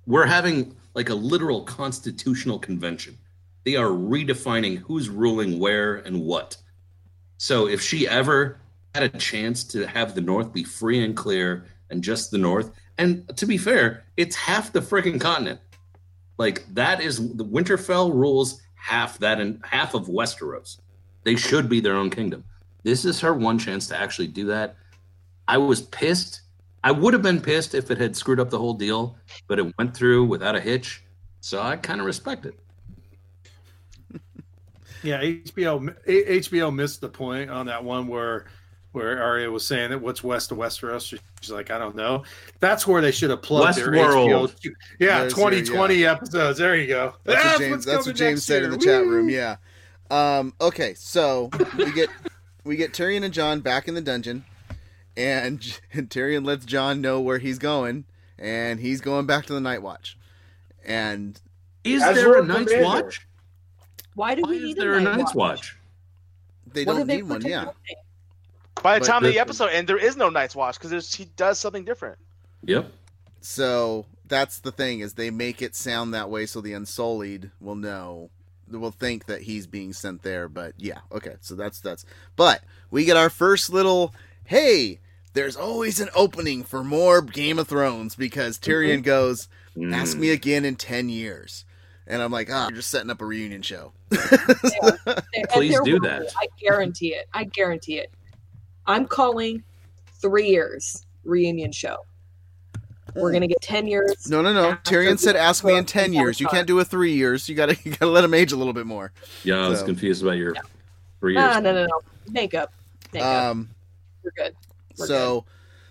We're 0.05 0.25
having 0.25 0.75
like 0.95 1.09
a 1.09 1.13
literal 1.15 1.63
constitutional 1.63 2.59
convention. 2.59 3.17
They 3.65 3.75
are 3.75 3.89
redefining 3.89 4.77
who's 4.79 5.09
ruling 5.09 5.59
where 5.59 5.95
and 5.97 6.21
what. 6.21 6.57
So 7.37 7.67
if 7.67 7.81
she 7.81 8.07
ever 8.07 8.59
had 9.03 9.15
a 9.15 9.17
chance 9.17 9.63
to 9.65 9.85
have 9.87 10.15
the 10.15 10.21
North 10.21 10.51
be 10.53 10.63
free 10.63 11.03
and 11.03 11.15
clear 11.15 11.65
and 11.89 12.03
just 12.03 12.31
the 12.31 12.37
North, 12.37 12.71
and 12.97 13.29
to 13.37 13.45
be 13.45 13.57
fair, 13.57 14.03
it's 14.17 14.35
half 14.35 14.73
the 14.73 14.79
freaking 14.79 15.21
continent. 15.21 15.59
Like 16.37 16.65
that 16.73 17.01
is 17.01 17.17
the 17.35 17.45
Winterfell 17.45 18.13
rules 18.13 18.61
half 18.75 19.19
that 19.19 19.39
and 19.39 19.61
half 19.63 19.93
of 19.93 20.07
Westeros. 20.07 20.77
They 21.23 21.35
should 21.35 21.69
be 21.69 21.79
their 21.79 21.95
own 21.95 22.09
kingdom. 22.09 22.43
This 22.83 23.05
is 23.05 23.19
her 23.21 23.33
one 23.33 23.59
chance 23.59 23.87
to 23.87 23.97
actually 23.97 24.27
do 24.27 24.45
that. 24.45 24.75
I 25.47 25.57
was 25.57 25.81
pissed 25.81 26.41
I 26.83 26.91
would 26.91 27.13
have 27.13 27.21
been 27.21 27.41
pissed 27.41 27.75
if 27.75 27.91
it 27.91 27.97
had 27.97 28.15
screwed 28.15 28.39
up 28.39 28.49
the 28.49 28.57
whole 28.57 28.73
deal, 28.73 29.17
but 29.47 29.59
it 29.59 29.77
went 29.77 29.93
through 29.93 30.25
without 30.25 30.55
a 30.55 30.59
hitch. 30.61 31.03
So 31.41 31.61
I 31.61 31.75
kind 31.75 31.99
of 31.99 32.05
respect 32.05 32.45
it. 32.45 32.57
Yeah, 35.03 35.21
HBO 35.21 35.95
HBO 36.07 36.73
missed 36.73 37.01
the 37.01 37.07
point 37.07 37.51
on 37.51 37.67
that 37.67 37.83
one 37.83 38.07
where 38.07 38.47
where 38.93 39.21
Arya 39.21 39.51
was 39.51 39.65
saying 39.67 39.91
that 39.91 40.01
what's 40.01 40.23
west 40.23 40.51
of 40.51 40.57
Westeros. 40.57 41.19
She's 41.41 41.51
like, 41.51 41.69
I 41.71 41.77
don't 41.77 41.95
know. 41.95 42.23
That's 42.59 42.87
where 42.87 43.01
they 43.01 43.11
should 43.11 43.29
have 43.29 43.41
plugged 43.41 43.77
their 43.77 43.89
Westworld. 43.91 44.53
HBO. 44.55 44.71
Yeah, 44.99 45.19
There's 45.21 45.37
your- 45.37 45.49
2020 45.51 46.05
episodes. 46.05 46.57
There 46.59 46.75
you 46.75 46.87
go. 46.87 47.13
That's 47.23 47.43
what 47.43 47.59
James. 47.59 47.85
That's 47.85 48.05
what 48.07 48.15
James 48.15 48.37
next 48.39 48.43
said 48.45 48.63
in 48.63 48.69
year. 48.71 48.77
the 48.79 48.85
chat 48.85 49.05
room. 49.05 49.29
Yeah. 49.29 49.57
Um, 50.09 50.53
okay, 50.61 50.93
so 50.95 51.49
we 51.77 51.91
get 51.91 52.09
we 52.63 52.75
get 52.77 52.93
Tyrion 52.93 53.23
and 53.23 53.33
Jon 53.33 53.59
back 53.59 53.87
in 53.87 53.93
the 53.93 54.01
dungeon, 54.01 54.45
and, 55.17 55.79
and 55.93 56.09
Tyrion 56.09 56.45
lets 56.45 56.65
Jon 56.65 57.01
know 57.01 57.19
where 57.19 57.39
he's 57.39 57.59
going, 57.59 58.05
and 58.39 58.79
he's 58.79 59.01
going 59.01 59.25
back 59.25 59.45
to 59.47 59.53
the 59.53 59.59
Night 59.61 59.81
Watch. 59.81 60.17
And 60.85 61.39
Is 61.83 62.01
As 62.01 62.15
there 62.15 62.27
a 62.29 62.31
Lord 62.35 62.47
Night's 62.47 62.71
Commander. 62.71 63.03
Watch? 63.03 63.27
Why 64.15 64.33
do 64.35 64.41
Why 64.43 64.49
we 64.49 64.57
is 64.57 64.63
need 64.63 64.77
there 64.77 64.93
a 64.93 64.97
a 64.97 65.01
night 65.01 65.17
Night's 65.17 65.35
watch? 65.35 65.57
Watch? 65.57 65.77
they 66.73 66.85
What 66.85 66.93
do 66.93 66.97
don't 66.99 67.07
they 67.07 67.15
need 67.17 67.23
one. 67.23 67.41
protect 67.41 67.49
Yeah. 67.51 67.63
doing? 67.65 67.75
By 68.83 68.95
the 68.95 68.99
But 69.01 69.07
time 69.07 69.17
of 69.17 69.23
the 69.23 69.31
the- 69.33 69.39
episode 69.39 69.67
ends, 69.67 69.87
there 69.87 69.97
is 69.97 70.15
no 70.17 70.29
Night's 70.29 70.55
Watch 70.55 70.79
because 70.79 71.13
he 71.13 71.25
does 71.35 71.59
something 71.59 71.83
different. 71.85 72.17
Yep. 72.63 72.91
So 73.41 74.05
that's 74.27 74.59
the 74.59 74.71
thing 74.71 74.99
is 74.99 75.13
they 75.13 75.29
make 75.29 75.61
it 75.61 75.75
sound 75.75 76.13
that 76.13 76.29
way 76.29 76.45
so 76.45 76.59
the 76.61 76.73
Unsullied 76.73 77.51
will 77.61 77.75
know 77.75 78.29
will 78.69 78.91
think 78.91 79.25
that 79.27 79.41
he's 79.43 79.65
being 79.67 79.93
sent 79.93 80.23
there. 80.23 80.49
But 80.49 80.73
yeah, 80.77 80.99
okay. 81.11 81.35
So 81.41 81.55
that's 81.55 81.79
that's. 81.79 82.05
But 82.35 82.61
we 82.91 83.05
get 83.05 83.17
our 83.17 83.29
first 83.29 83.69
little 83.71 84.13
hey. 84.45 84.99
There's 85.33 85.55
always 85.55 85.99
an 85.99 86.09
opening 86.15 86.63
for 86.63 86.83
more 86.83 87.21
Game 87.21 87.59
of 87.59 87.67
Thrones 87.67 88.15
because 88.15 88.57
Tyrion 88.57 89.03
goes, 89.03 89.47
"Ask 89.93 90.17
Mm. 90.17 90.21
me 90.21 90.29
again 90.31 90.65
in 90.65 90.75
ten 90.75 91.09
years," 91.09 91.63
and 92.07 92.23
I'm 92.23 92.31
like, 92.31 92.49
"Ah, 92.51 92.67
you're 92.69 92.77
just 92.77 92.89
setting 92.89 93.11
up 93.11 93.21
a 93.21 93.25
reunion 93.25 93.61
show." 93.61 93.93
And 95.35 95.47
Please 95.49 95.79
do 95.85 95.93
will 95.93 95.99
that. 96.01 96.31
I 96.37 96.47
guarantee 96.59 97.13
it. 97.13 97.27
I 97.33 97.43
guarantee 97.43 97.99
it. 97.99 98.11
I'm 98.87 99.05
calling 99.05 99.63
three 100.21 100.47
years 100.49 101.05
reunion 101.23 101.71
show. 101.71 101.97
We're 103.15 103.31
gonna 103.31 103.47
get 103.47 103.61
ten 103.61 103.87
years. 103.87 104.29
No, 104.29 104.41
no, 104.41 104.53
no. 104.53 104.73
Tyrion 104.83 105.17
said, 105.17 105.35
"Ask 105.35 105.63
me 105.63 105.75
in 105.75 105.85
ten 105.85 106.13
years." 106.13 106.39
You 106.39 106.47
can't 106.47 106.67
do 106.67 106.79
a 106.79 106.85
three 106.85 107.13
years. 107.13 107.49
You 107.49 107.55
gotta, 107.55 107.75
you 107.83 107.91
gotta 107.91 108.11
let 108.11 108.23
him 108.23 108.33
age 108.33 108.51
a 108.51 108.55
little 108.55 108.73
bit 108.73 108.85
more. 108.85 109.11
Yeah, 109.43 109.65
I 109.65 109.69
was 109.69 109.79
So- 109.79 109.85
confused 109.85 110.21
about 110.21 110.37
your 110.37 110.53
three 111.19 111.33
years. 111.33 111.45
Ah, 111.47 111.59
no, 111.59 111.73
no, 111.73 111.85
no. 111.85 112.01
Makeup. 112.29 112.71
Makeup. 113.13 113.51
Um, 113.51 113.69
We're 114.23 114.31
good. 114.35 114.55
We're 114.97 115.07
so 115.07 115.45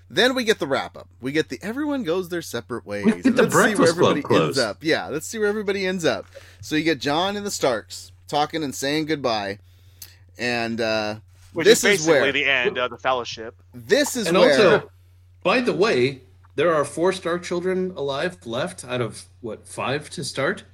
then 0.09 0.35
we 0.37 0.45
get 0.45 0.61
the 0.61 0.67
wrap 0.69 0.97
up. 0.97 1.09
We 1.21 1.33
get 1.33 1.49
the 1.49 1.59
everyone 1.63 2.05
goes 2.05 2.29
their 2.29 2.43
separate 2.43 2.87
ways. 2.87 3.07
We 3.07 3.23
get 3.23 3.35
the 3.35 3.43
let's 3.43 3.55
see 3.55 3.59
where 3.59 3.75
Breakfast 3.75 3.99
Club 3.99 4.11
everybody 4.19 4.45
ends 4.45 4.59
up. 4.59 4.79
Yeah, 4.85 5.09
let's 5.09 5.27
see 5.27 5.39
where 5.39 5.49
everybody 5.49 5.85
ends 5.87 6.05
up. 6.05 6.27
So 6.61 6.77
you 6.77 6.85
get 6.85 7.01
Jon 7.01 7.37
and 7.37 7.45
the 7.45 7.51
Starks 7.51 8.13
talking 8.29 8.63
and 8.63 8.73
saying 8.75 9.07
goodbye, 9.07 9.59
and 10.39 10.81
uh, 10.81 11.17
Which 11.57 11.65
this 11.67 11.85
is 11.85 12.03
is 12.03 12.07
where 12.07 12.31
the 12.33 12.45
end 12.45 12.79
of 12.79 12.91
the 12.91 12.99
Fellowship. 12.99 13.55
this 13.75 14.15
is 14.17 14.27
and 14.27 14.37
where 14.37 14.51
also, 14.51 14.91
by 15.43 15.61
the 15.61 15.73
way, 15.73 16.23
there 16.55 16.75
are 16.75 16.85
four 16.85 17.13
Stark 17.13 17.43
children 17.43 17.93
alive 17.97 18.37
left 18.47 18.85
out 18.85 19.01
of 19.01 19.25
what 19.41 19.67
five 19.67 20.09
to 20.11 20.23
start. 20.25 20.65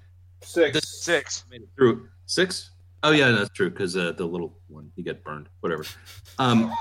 Six. 0.43 0.75
This 0.81 1.03
Six. 1.05 1.45
made 1.51 1.63
it 1.63 1.69
through 1.77 2.09
six. 2.27 2.71
Oh 3.05 3.11
yeah, 3.13 3.31
that's 3.31 3.51
true 3.51 3.71
because 3.71 3.97
uh, 3.97 4.13
the 4.13 4.25
little 4.27 4.59
one 4.69 4.91
he 4.97 5.03
got 5.03 5.23
burned. 5.25 5.49
Whatever. 5.61 5.85
Um, 6.39 6.73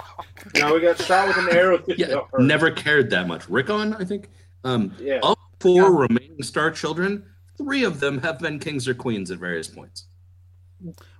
Now 0.54 0.72
we 0.74 0.80
got 0.80 1.00
shot 1.00 1.28
with 1.28 1.38
an 1.38 1.48
arrow. 1.56 1.82
yeah, 1.86 2.20
never 2.38 2.70
cared 2.70 3.10
that 3.10 3.26
much. 3.26 3.48
Rickon, 3.48 3.94
I 3.94 4.04
think. 4.04 4.28
Um, 4.64 4.94
Yeah. 4.98 5.20
Of 5.22 5.36
four 5.60 5.94
remaining 5.96 6.42
star 6.42 6.70
children, 6.70 7.24
three 7.58 7.84
of 7.84 8.00
them 8.00 8.18
have 8.20 8.38
been 8.38 8.58
kings 8.58 8.86
or 8.86 8.94
queens 8.94 9.30
at 9.30 9.38
various 9.38 9.68
points. 9.68 10.06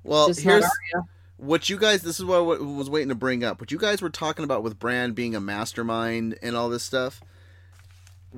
well 0.05 0.29
Just 0.29 0.41
here's 0.41 0.65
Arya. 0.65 1.07
What 1.37 1.69
you 1.69 1.77
guys. 1.77 2.03
This 2.03 2.19
is 2.19 2.25
what 2.25 2.37
I 2.37 2.41
was 2.41 2.89
waiting 2.89 3.11
to 3.11 3.15
bring 3.15 3.45
up. 3.45 3.61
What 3.61 3.71
you 3.71 3.79
guys 3.79 4.01
were 4.01 4.11
talking 4.11 4.45
about 4.45 4.63
with 4.63 4.79
Bran 4.79 5.13
being 5.13 5.35
a 5.35 5.41
mastermind 5.41 6.39
and 6.43 6.57
all 6.57 6.69
this 6.69 6.83
stuff 6.83 7.21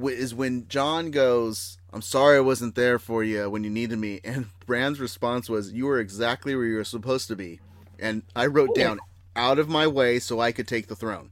is 0.03 0.35
when 0.35 0.67
Jon 0.69 1.11
goes, 1.11 1.79
"I'm 1.93 2.03
sorry 2.03 2.37
I 2.39 2.41
wasn't 2.41 2.75
there 2.75 2.99
for 2.99 3.23
you 3.23 3.49
when 3.49 3.63
you 3.63 3.71
needed 3.71 3.99
me," 3.99 4.21
and 4.25 4.47
Bran's 4.67 4.99
response 5.01 5.49
was, 5.49 5.73
"You 5.73 5.87
were 5.87 6.01
exactly 6.01 6.57
where 6.57 6.65
you 6.65 6.77
were 6.77 6.85
supposed 6.85 7.29
to 7.29 7.37
be," 7.37 7.61
and 7.99 8.23
I 8.35 8.47
wrote 8.47 8.75
down, 8.75 8.99
"Out 9.37 9.59
of 9.59 9.69
my 9.69 9.87
way 9.87 10.19
so 10.19 10.41
I 10.41 10.51
could 10.53 10.67
take 10.67 10.89
the 10.89 10.97
throne." 10.97 11.31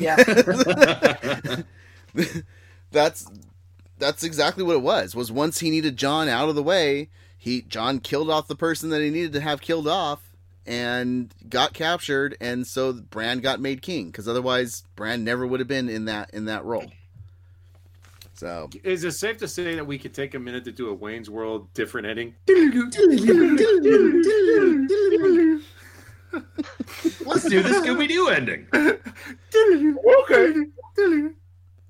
Yeah. 0.00 0.16
that's 2.90 3.26
that's 3.98 4.24
exactly 4.24 4.64
what 4.64 4.76
it 4.76 4.82
was. 4.82 5.14
Was 5.14 5.30
once 5.30 5.60
he 5.60 5.70
needed 5.70 5.96
Jon 5.96 6.28
out 6.28 6.48
of 6.48 6.56
the 6.56 6.62
way, 6.62 7.08
he 7.36 7.62
Jon 7.62 8.00
killed 8.00 8.30
off 8.30 8.48
the 8.48 8.56
person 8.56 8.90
that 8.90 9.00
he 9.00 9.10
needed 9.10 9.32
to 9.34 9.40
have 9.40 9.60
killed 9.60 9.86
off 9.86 10.27
and 10.68 11.34
got 11.48 11.72
captured 11.72 12.36
and 12.40 12.66
so 12.66 12.92
Bran 12.92 13.40
got 13.40 13.60
made 13.60 13.82
king 13.82 14.12
cuz 14.12 14.28
otherwise 14.28 14.84
Bran 14.94 15.24
never 15.24 15.46
would 15.46 15.60
have 15.60 15.68
been 15.68 15.88
in 15.88 16.04
that 16.04 16.30
in 16.32 16.44
that 16.44 16.64
role. 16.64 16.86
So, 18.34 18.70
Is 18.84 19.02
it 19.02 19.12
safe 19.12 19.38
to 19.38 19.48
say 19.48 19.74
that 19.74 19.84
we 19.84 19.98
could 19.98 20.14
take 20.14 20.34
a 20.34 20.38
minute 20.38 20.64
to 20.66 20.70
do 20.70 20.90
a 20.90 20.94
Wayne's 20.94 21.28
World 21.28 21.72
different 21.74 22.06
ending? 22.06 22.36
Let's 22.46 22.70
do 27.48 27.62
the 27.62 27.70
Scooby 27.70 28.06
Doo 28.06 28.28
ending. 28.28 28.66
Okay. 28.72 28.98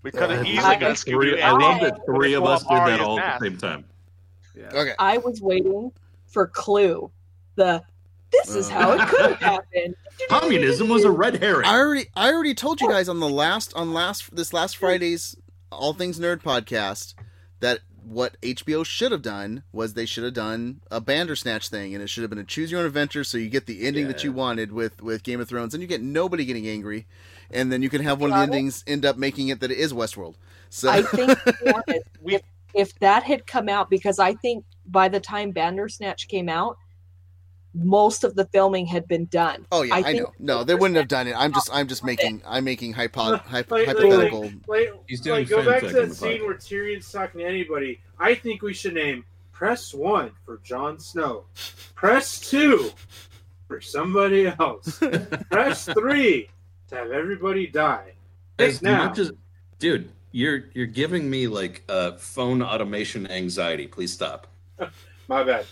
We 0.02 0.10
could 0.10 0.22
uh, 0.22 0.28
have 0.28 0.46
easily 0.46 0.76
got 0.76 0.80
done 0.80 0.94
three- 0.94 1.32
Scooby-Doo 1.32 1.42
I 1.42 1.50
love 1.50 1.62
ending 1.62 1.84
that 1.90 2.00
three 2.06 2.32
of 2.34 2.44
us 2.44 2.62
did 2.62 2.70
that 2.70 3.00
all 3.00 3.18
at 3.20 3.40
the 3.40 3.46
same 3.46 3.58
time. 3.58 3.84
okay. 4.72 4.94
I 4.98 5.18
was 5.18 5.42
waiting 5.42 5.92
for 6.26 6.46
Clue. 6.46 7.10
The 7.56 7.82
this 8.32 8.54
is 8.54 8.68
how 8.68 8.92
it 8.92 9.08
could 9.08 9.20
uh. 9.20 9.28
have 9.28 9.38
happened. 9.38 9.94
Communism 10.28 10.88
was 10.88 11.04
a 11.04 11.10
red 11.10 11.36
herring. 11.42 11.66
I 11.66 11.78
already 11.78 12.06
I 12.14 12.32
already 12.32 12.54
told 12.54 12.80
you 12.80 12.88
guys 12.88 13.08
on 13.08 13.20
the 13.20 13.28
last 13.28 13.74
on 13.74 13.92
last 13.92 14.34
this 14.34 14.52
last 14.52 14.76
Friday's 14.76 15.36
All 15.70 15.92
Things 15.92 16.18
Nerd 16.18 16.42
podcast 16.42 17.14
that 17.60 17.80
what 18.04 18.40
HBO 18.40 18.84
should 18.84 19.12
have 19.12 19.22
done 19.22 19.62
was 19.72 19.94
they 19.94 20.06
should 20.06 20.24
have 20.24 20.34
done 20.34 20.80
a 20.90 21.00
Bandersnatch 21.00 21.68
thing 21.68 21.94
and 21.94 22.02
it 22.02 22.08
should 22.08 22.22
have 22.22 22.30
been 22.30 22.38
a 22.38 22.44
choose 22.44 22.70
your 22.70 22.80
own 22.80 22.86
adventure 22.86 23.22
so 23.22 23.36
you 23.36 23.50
get 23.50 23.66
the 23.66 23.86
ending 23.86 24.08
that 24.08 24.24
you 24.24 24.32
wanted 24.32 24.72
with 24.72 25.02
with 25.02 25.22
Game 25.22 25.40
of 25.40 25.48
Thrones 25.48 25.74
and 25.74 25.82
you 25.82 25.86
get 25.86 26.00
nobody 26.00 26.44
getting 26.44 26.66
angry 26.66 27.06
and 27.50 27.72
then 27.72 27.82
you 27.82 27.88
can 27.88 28.02
have 28.02 28.20
one 28.20 28.30
of 28.30 28.36
the 28.36 28.42
endings 28.42 28.84
end 28.86 29.04
up 29.04 29.16
making 29.16 29.48
it 29.48 29.60
that 29.60 29.70
it 29.70 29.78
is 29.78 29.92
Westworld. 29.92 30.34
So 30.70 30.90
I 30.90 31.02
think 31.02 31.38
honest, 31.74 32.08
if, 32.24 32.42
if 32.74 32.98
that 33.00 33.22
had 33.22 33.46
come 33.46 33.68
out, 33.68 33.88
because 33.88 34.18
I 34.18 34.34
think 34.34 34.64
by 34.86 35.08
the 35.08 35.20
time 35.20 35.50
Bandersnatch 35.50 36.28
came 36.28 36.48
out, 36.48 36.76
most 37.74 38.24
of 38.24 38.34
the 38.34 38.46
filming 38.46 38.86
had 38.86 39.06
been 39.06 39.26
done. 39.26 39.66
Oh 39.70 39.82
yeah, 39.82 39.94
I, 39.96 40.02
think 40.02 40.22
know. 40.22 40.32
No, 40.38 40.64
they 40.64 40.74
wouldn't 40.74 40.96
have 40.96 41.08
done 41.08 41.26
it. 41.26 41.34
I'm 41.36 41.52
just 41.52 41.70
I'm 41.72 41.86
just 41.86 42.04
making 42.04 42.42
I'm 42.46 42.64
making 42.64 42.92
hypo, 42.92 43.36
hypo, 43.36 43.74
Like, 43.76 43.86
like, 43.86 43.86
hypothetical. 43.86 44.42
like, 44.42 44.68
like, 44.68 44.92
He's 45.06 45.20
doing 45.20 45.40
like, 45.40 45.48
go 45.48 45.64
back 45.64 45.80
to 45.82 45.88
that 45.88 46.12
scene 46.12 46.40
podcast. 46.40 46.46
where 46.46 46.54
Tyrion's 46.54 47.10
talking 47.10 47.40
to 47.40 47.46
anybody. 47.46 48.00
I 48.18 48.34
think 48.34 48.62
we 48.62 48.74
should 48.74 48.94
name 48.94 49.24
press 49.52 49.92
one 49.92 50.30
for 50.44 50.60
Jon 50.64 50.98
Snow, 50.98 51.44
press 51.94 52.40
two 52.40 52.90
for 53.66 53.80
somebody 53.80 54.46
else, 54.46 54.98
press 55.50 55.84
three 55.86 56.48
to 56.88 56.94
have 56.94 57.10
everybody 57.10 57.66
die. 57.66 58.12
As 58.58 58.82
now. 58.82 59.06
much 59.06 59.18
as, 59.18 59.32
dude, 59.78 60.10
you're 60.32 60.64
you're 60.74 60.86
giving 60.86 61.28
me 61.28 61.46
like 61.48 61.84
uh, 61.88 62.12
phone 62.12 62.62
automation 62.62 63.26
anxiety. 63.30 63.86
Please 63.86 64.12
stop. 64.12 64.46
My 65.28 65.42
bad. 65.42 65.66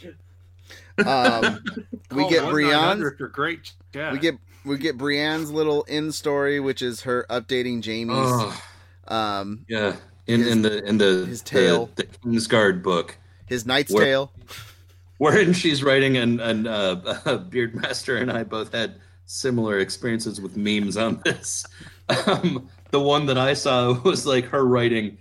Um, 1.05 1.62
we 2.10 2.23
Call 2.23 2.31
get 2.31 2.43
1-900 2.44 2.51
Brienne's 2.52 3.32
great 3.32 3.73
chat. 3.93 4.12
we 4.12 4.18
get 4.18 4.36
we 4.64 4.78
get 4.78 4.97
Brienne's 4.98 5.51
little 5.51 5.82
in 5.85 6.12
story, 6.12 6.59
which 6.60 6.82
is 6.82 7.02
her 7.02 7.27
updating 7.31 7.85
Jaime's. 7.85 8.14
Oh, 8.18 8.62
Um, 9.09 9.64
yeah, 9.68 9.97
in 10.27 10.43
in 10.47 10.62
the 10.62 10.85
in 10.85 10.98
the 10.98 11.24
his 11.27 11.43
tale. 11.43 11.90
the, 11.94 12.02
the 12.05 12.09
Kingsguard 12.18 12.82
book, 12.82 13.16
his 13.47 13.66
Knight's 13.66 13.93
Where- 13.93 14.05
Tale. 14.05 14.32
wherein 15.18 15.52
she's 15.52 15.82
writing, 15.85 16.16
and 16.16 16.40
and 16.40 16.66
uh, 16.66 16.97
Beardmaster 17.51 18.20
and 18.20 18.31
I 18.32 18.43
both 18.43 18.73
had 18.73 18.97
similar 19.27 19.78
experiences 19.78 20.40
with 20.40 20.56
memes 20.56 20.97
on 20.97 21.20
this. 21.24 21.64
Um, 22.27 22.68
the 22.90 23.01
one 23.01 23.27
that 23.27 23.39
I 23.39 23.55
saw 23.55 23.93
was 24.02 24.27
like 24.27 24.47
her 24.47 24.64
writing. 24.64 25.18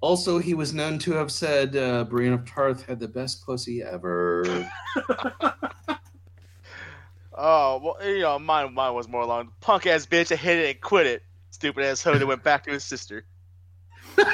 Also, 0.00 0.38
he 0.38 0.54
was 0.54 0.72
known 0.72 0.98
to 1.00 1.12
have 1.12 1.32
said 1.32 1.76
uh, 1.76 2.04
Brienne 2.04 2.32
of 2.32 2.46
Tarth 2.48 2.86
had 2.86 3.00
the 3.00 3.08
best 3.08 3.44
pussy 3.44 3.82
ever. 3.82 4.68
Oh 7.40 7.80
well, 8.00 8.08
you 8.10 8.22
know, 8.22 8.36
mine 8.40 8.74
mine 8.74 8.94
was 8.94 9.06
more 9.06 9.20
along 9.20 9.52
punk 9.60 9.86
ass 9.86 10.06
bitch 10.06 10.28
that 10.28 10.38
hit 10.38 10.58
it 10.58 10.70
and 10.70 10.80
quit 10.80 11.06
it. 11.06 11.22
Stupid 11.50 11.84
ass 11.84 12.02
hoe 12.02 12.18
that 12.18 12.26
went 12.26 12.42
back 12.42 12.64
to 12.64 12.72
his 12.72 12.82
sister. 12.82 13.24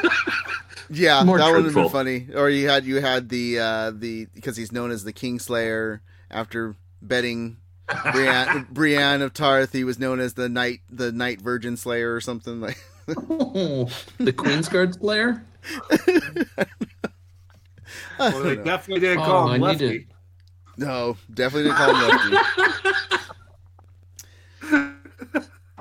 Yeah, 0.90 1.24
More 1.24 1.38
that 1.38 1.50
would 1.50 1.64
have 1.64 1.74
been 1.74 1.88
funny. 1.88 2.28
Or 2.34 2.50
you 2.50 2.68
had 2.68 2.84
you 2.84 3.00
had 3.00 3.30
the 3.30 3.58
uh, 3.58 3.90
the 3.90 4.26
because 4.34 4.56
he's 4.56 4.70
known 4.70 4.90
as 4.90 5.02
the 5.02 5.14
Kingslayer 5.14 6.00
after 6.30 6.76
betting 7.00 7.56
Brienne, 8.12 8.66
Brienne 8.70 9.22
of 9.22 9.32
Tarth. 9.32 9.72
He 9.72 9.82
was 9.82 9.98
known 9.98 10.20
as 10.20 10.34
the 10.34 10.48
Knight 10.48 10.80
the 10.90 11.10
Knight 11.10 11.40
Virgin 11.40 11.78
Slayer 11.78 12.14
or 12.14 12.20
something 12.20 12.60
like. 12.60 12.78
Oh, 13.08 13.88
the 14.18 14.32
Queen's 14.32 14.68
Guard 14.68 15.00
player. 15.00 15.44
Well, 18.18 18.42
they 18.42 18.56
definitely 18.56 19.00
didn't 19.00 19.20
Oh, 19.20 19.24
call 19.24 19.48
I 19.48 19.54
him 19.56 19.60
need 19.60 19.66
Lefty. 19.66 19.98
to- 20.00 20.06
No, 20.78 21.16
definitely 21.32 21.70
didn't 21.70 21.76
call 21.76 21.94
him 21.94 22.40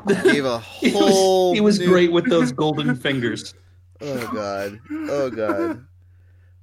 Lefty. 0.09 0.23
Gave 0.31 0.45
a 0.45 0.59
He 0.79 0.89
whole. 0.91 1.49
was, 1.51 1.55
he 1.57 1.61
was 1.61 1.79
new- 1.79 1.87
great 1.87 2.11
with 2.11 2.29
those 2.29 2.51
golden 2.51 2.95
fingers. 2.95 3.53
Oh 4.01 4.27
god. 4.33 4.79
Oh 4.91 5.29
god. 5.29 5.85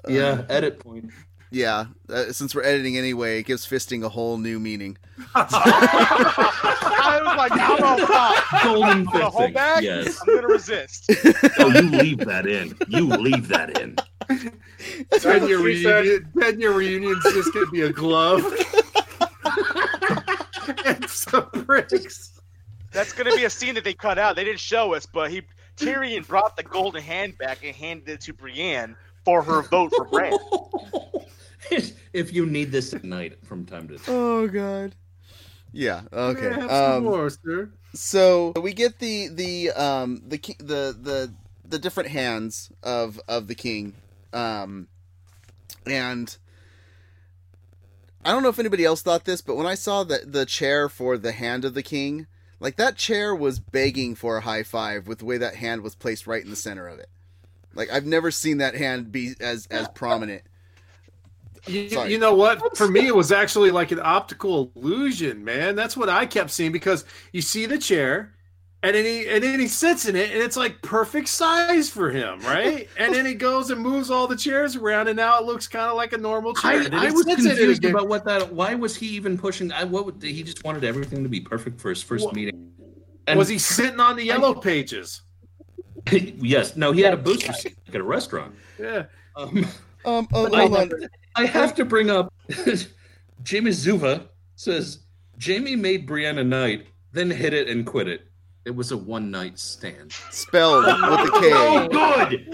Yeah, 0.08 0.30
um, 0.30 0.46
edit 0.48 0.78
point. 0.80 1.10
Yeah. 1.52 1.86
Uh, 2.08 2.32
since 2.32 2.54
we're 2.54 2.62
editing 2.62 2.96
anyway, 2.96 3.40
it 3.40 3.46
gives 3.46 3.66
fisting 3.66 4.04
a 4.04 4.08
whole 4.08 4.38
new 4.38 4.60
meaning. 4.60 4.96
I 5.34 7.20
was 7.24 7.36
like, 7.36 7.52
I'm 7.52 7.78
gonna 7.78 8.04
stop. 8.04 8.62
Golden 8.62 8.88
I'm 8.90 9.04
gonna 9.04 9.30
hold 9.30 9.50
fisting. 9.50 9.54
back. 9.54 9.82
Yes. 9.82 10.20
I'm 10.26 10.34
gonna 10.36 10.46
resist. 10.48 11.10
Oh, 11.58 11.68
you 11.68 11.82
leave 11.82 12.18
that 12.18 12.46
in. 12.46 12.76
You 12.88 13.06
leave 13.08 13.48
that 13.48 13.78
in. 13.80 13.96
Ten 15.20 15.46
year 15.48 15.58
She 15.66 15.82
said- 15.82 16.04
reunion. 16.04 16.32
Ten 16.38 16.60
year 16.60 16.72
reunion's 16.72 17.22
just 17.24 17.52
gonna 17.52 17.66
be 17.70 17.82
a 17.82 17.92
glove 17.92 18.44
and 20.84 21.08
some 21.08 21.48
bricks. 21.66 22.40
That's 22.92 23.12
gonna 23.12 23.34
be 23.36 23.44
a 23.44 23.50
scene 23.50 23.74
that 23.74 23.84
they 23.84 23.94
cut 23.94 24.18
out. 24.18 24.36
They 24.36 24.44
didn't 24.44 24.60
show 24.60 24.94
us, 24.94 25.06
but 25.06 25.30
he 25.30 25.42
Tyrion 25.76 26.26
brought 26.26 26.56
the 26.56 26.62
golden 26.62 27.02
hand 27.02 27.38
back 27.38 27.64
and 27.64 27.74
handed 27.74 28.08
it 28.08 28.20
to 28.22 28.32
Brienne 28.32 28.96
for 29.24 29.42
her 29.42 29.62
vote 29.62 29.92
for 29.96 30.04
Bran. 30.06 30.32
if 32.12 32.32
you 32.32 32.46
need 32.46 32.72
this 32.72 32.92
at 32.94 33.04
night 33.04 33.38
from 33.44 33.64
time 33.66 33.88
to 33.88 33.96
time. 33.96 34.04
Oh 34.08 34.48
god. 34.48 34.94
Yeah. 35.72 36.02
Okay. 36.12 36.42
Yeah, 36.50 36.54
have 36.60 36.70
some 36.70 36.92
Um, 36.96 37.04
more, 37.04 37.30
sir. 37.30 37.70
so 37.94 38.52
we 38.60 38.72
get 38.72 38.98
the 38.98 39.28
the 39.28 39.70
um 39.70 40.22
the 40.26 40.38
ki- 40.38 40.56
the 40.58 40.96
the 41.00 41.32
the 41.64 41.78
different 41.78 42.08
hands 42.10 42.70
of 42.82 43.20
of 43.28 43.46
the 43.46 43.54
king 43.54 43.94
um 44.32 44.88
and 45.86 46.36
i 48.24 48.32
don't 48.32 48.42
know 48.42 48.48
if 48.48 48.58
anybody 48.58 48.84
else 48.84 49.02
thought 49.02 49.24
this 49.24 49.40
but 49.40 49.56
when 49.56 49.66
i 49.66 49.74
saw 49.76 50.02
the 50.02 50.18
the 50.26 50.44
chair 50.44 50.88
for 50.88 51.16
the 51.16 51.30
hand 51.32 51.64
of 51.64 51.74
the 51.74 51.82
king 51.82 52.26
like 52.58 52.74
that 52.76 52.96
chair 52.96 53.34
was 53.34 53.60
begging 53.60 54.14
for 54.16 54.36
a 54.36 54.40
high 54.40 54.64
five 54.64 55.06
with 55.06 55.18
the 55.20 55.24
way 55.24 55.36
that 55.38 55.54
hand 55.56 55.82
was 55.82 55.94
placed 55.94 56.26
right 56.26 56.42
in 56.42 56.50
the 56.50 56.56
center 56.56 56.88
of 56.88 56.98
it 56.98 57.08
like 57.74 57.90
i've 57.92 58.06
never 58.06 58.30
seen 58.30 58.58
that 58.58 58.74
hand 58.74 59.10
be 59.12 59.34
as 59.40 59.66
as 59.70 59.88
prominent 59.90 60.42
You, 61.66 61.82
you 62.04 62.18
know 62.18 62.34
what? 62.34 62.74
For 62.76 62.88
me, 62.88 63.06
it 63.06 63.14
was 63.14 63.30
actually 63.32 63.70
like 63.70 63.92
an 63.92 64.00
optical 64.02 64.72
illusion, 64.74 65.44
man. 65.44 65.76
That's 65.76 65.94
what 65.94 66.08
I 66.08 66.24
kept 66.24 66.50
seeing 66.50 66.72
because 66.72 67.04
you 67.34 67.42
see 67.42 67.66
the 67.66 67.76
chair, 67.76 68.32
and 68.82 68.94
then 68.96 69.04
he 69.04 69.28
and 69.28 69.44
then 69.44 69.60
he 69.60 69.68
sits 69.68 70.06
in 70.06 70.16
it, 70.16 70.30
and 70.32 70.40
it's 70.40 70.56
like 70.56 70.80
perfect 70.80 71.28
size 71.28 71.90
for 71.90 72.10
him, 72.10 72.40
right? 72.40 72.88
and 72.96 73.14
then 73.14 73.26
he 73.26 73.34
goes 73.34 73.70
and 73.70 73.78
moves 73.78 74.10
all 74.10 74.26
the 74.26 74.36
chairs 74.36 74.74
around, 74.74 75.08
and 75.08 75.18
now 75.18 75.38
it 75.38 75.44
looks 75.44 75.68
kind 75.68 75.90
of 75.90 75.96
like 75.98 76.14
a 76.14 76.18
normal 76.18 76.54
chair. 76.54 76.70
I, 76.80 76.84
And 76.86 76.94
I 76.94 77.10
was 77.10 77.24
sits 77.26 77.44
in 77.44 77.50
it 77.50 77.56
confused 77.58 77.84
about 77.84 78.08
what 78.08 78.24
that. 78.24 78.50
Why 78.50 78.74
was 78.74 78.96
he 78.96 79.08
even 79.08 79.36
pushing? 79.36 79.70
I, 79.70 79.84
what 79.84 80.06
would, 80.06 80.22
he 80.22 80.42
just 80.42 80.64
wanted 80.64 80.82
everything 80.82 81.22
to 81.24 81.28
be 81.28 81.40
perfect 81.40 81.78
for 81.78 81.90
his 81.90 82.02
first 82.02 82.24
What- 82.24 82.34
meeting. 82.34 82.72
was 83.36 83.48
he 83.48 83.58
sitting 83.58 84.00
on 84.00 84.16
the 84.16 84.24
yellow 84.24 84.54
pages? 84.54 85.20
yes. 86.12 86.76
No. 86.76 86.92
He 86.92 87.00
had 87.00 87.14
a 87.14 87.18
booster 87.18 87.52
seat 87.52 87.76
at 87.88 87.96
a 87.96 88.02
restaurant. 88.02 88.54
Yeah. 88.78 89.04
Um, 89.36 89.66
um 90.04 90.28
oh, 90.32 90.54
I. 90.54 90.88
I 91.36 91.46
have 91.46 91.74
to 91.76 91.84
bring 91.84 92.10
up 92.10 92.32
Jamie 93.42 93.70
Zuva 93.70 94.26
says 94.56 95.00
Jaime 95.42 95.76
made 95.76 96.08
Brianna 96.08 96.46
knight, 96.46 96.86
then 97.12 97.30
hit 97.30 97.54
it 97.54 97.68
and 97.68 97.86
quit 97.86 98.08
it. 98.08 98.29
It 98.70 98.76
was 98.76 98.92
a 98.92 98.96
one 98.96 99.32
night 99.32 99.58
stand. 99.58 100.12
spelled 100.30 100.84
with 100.84 100.94
a 100.94 101.40
K. 101.40 101.40
k 101.40 101.50
Oh, 101.52 101.88
good. 101.90 102.46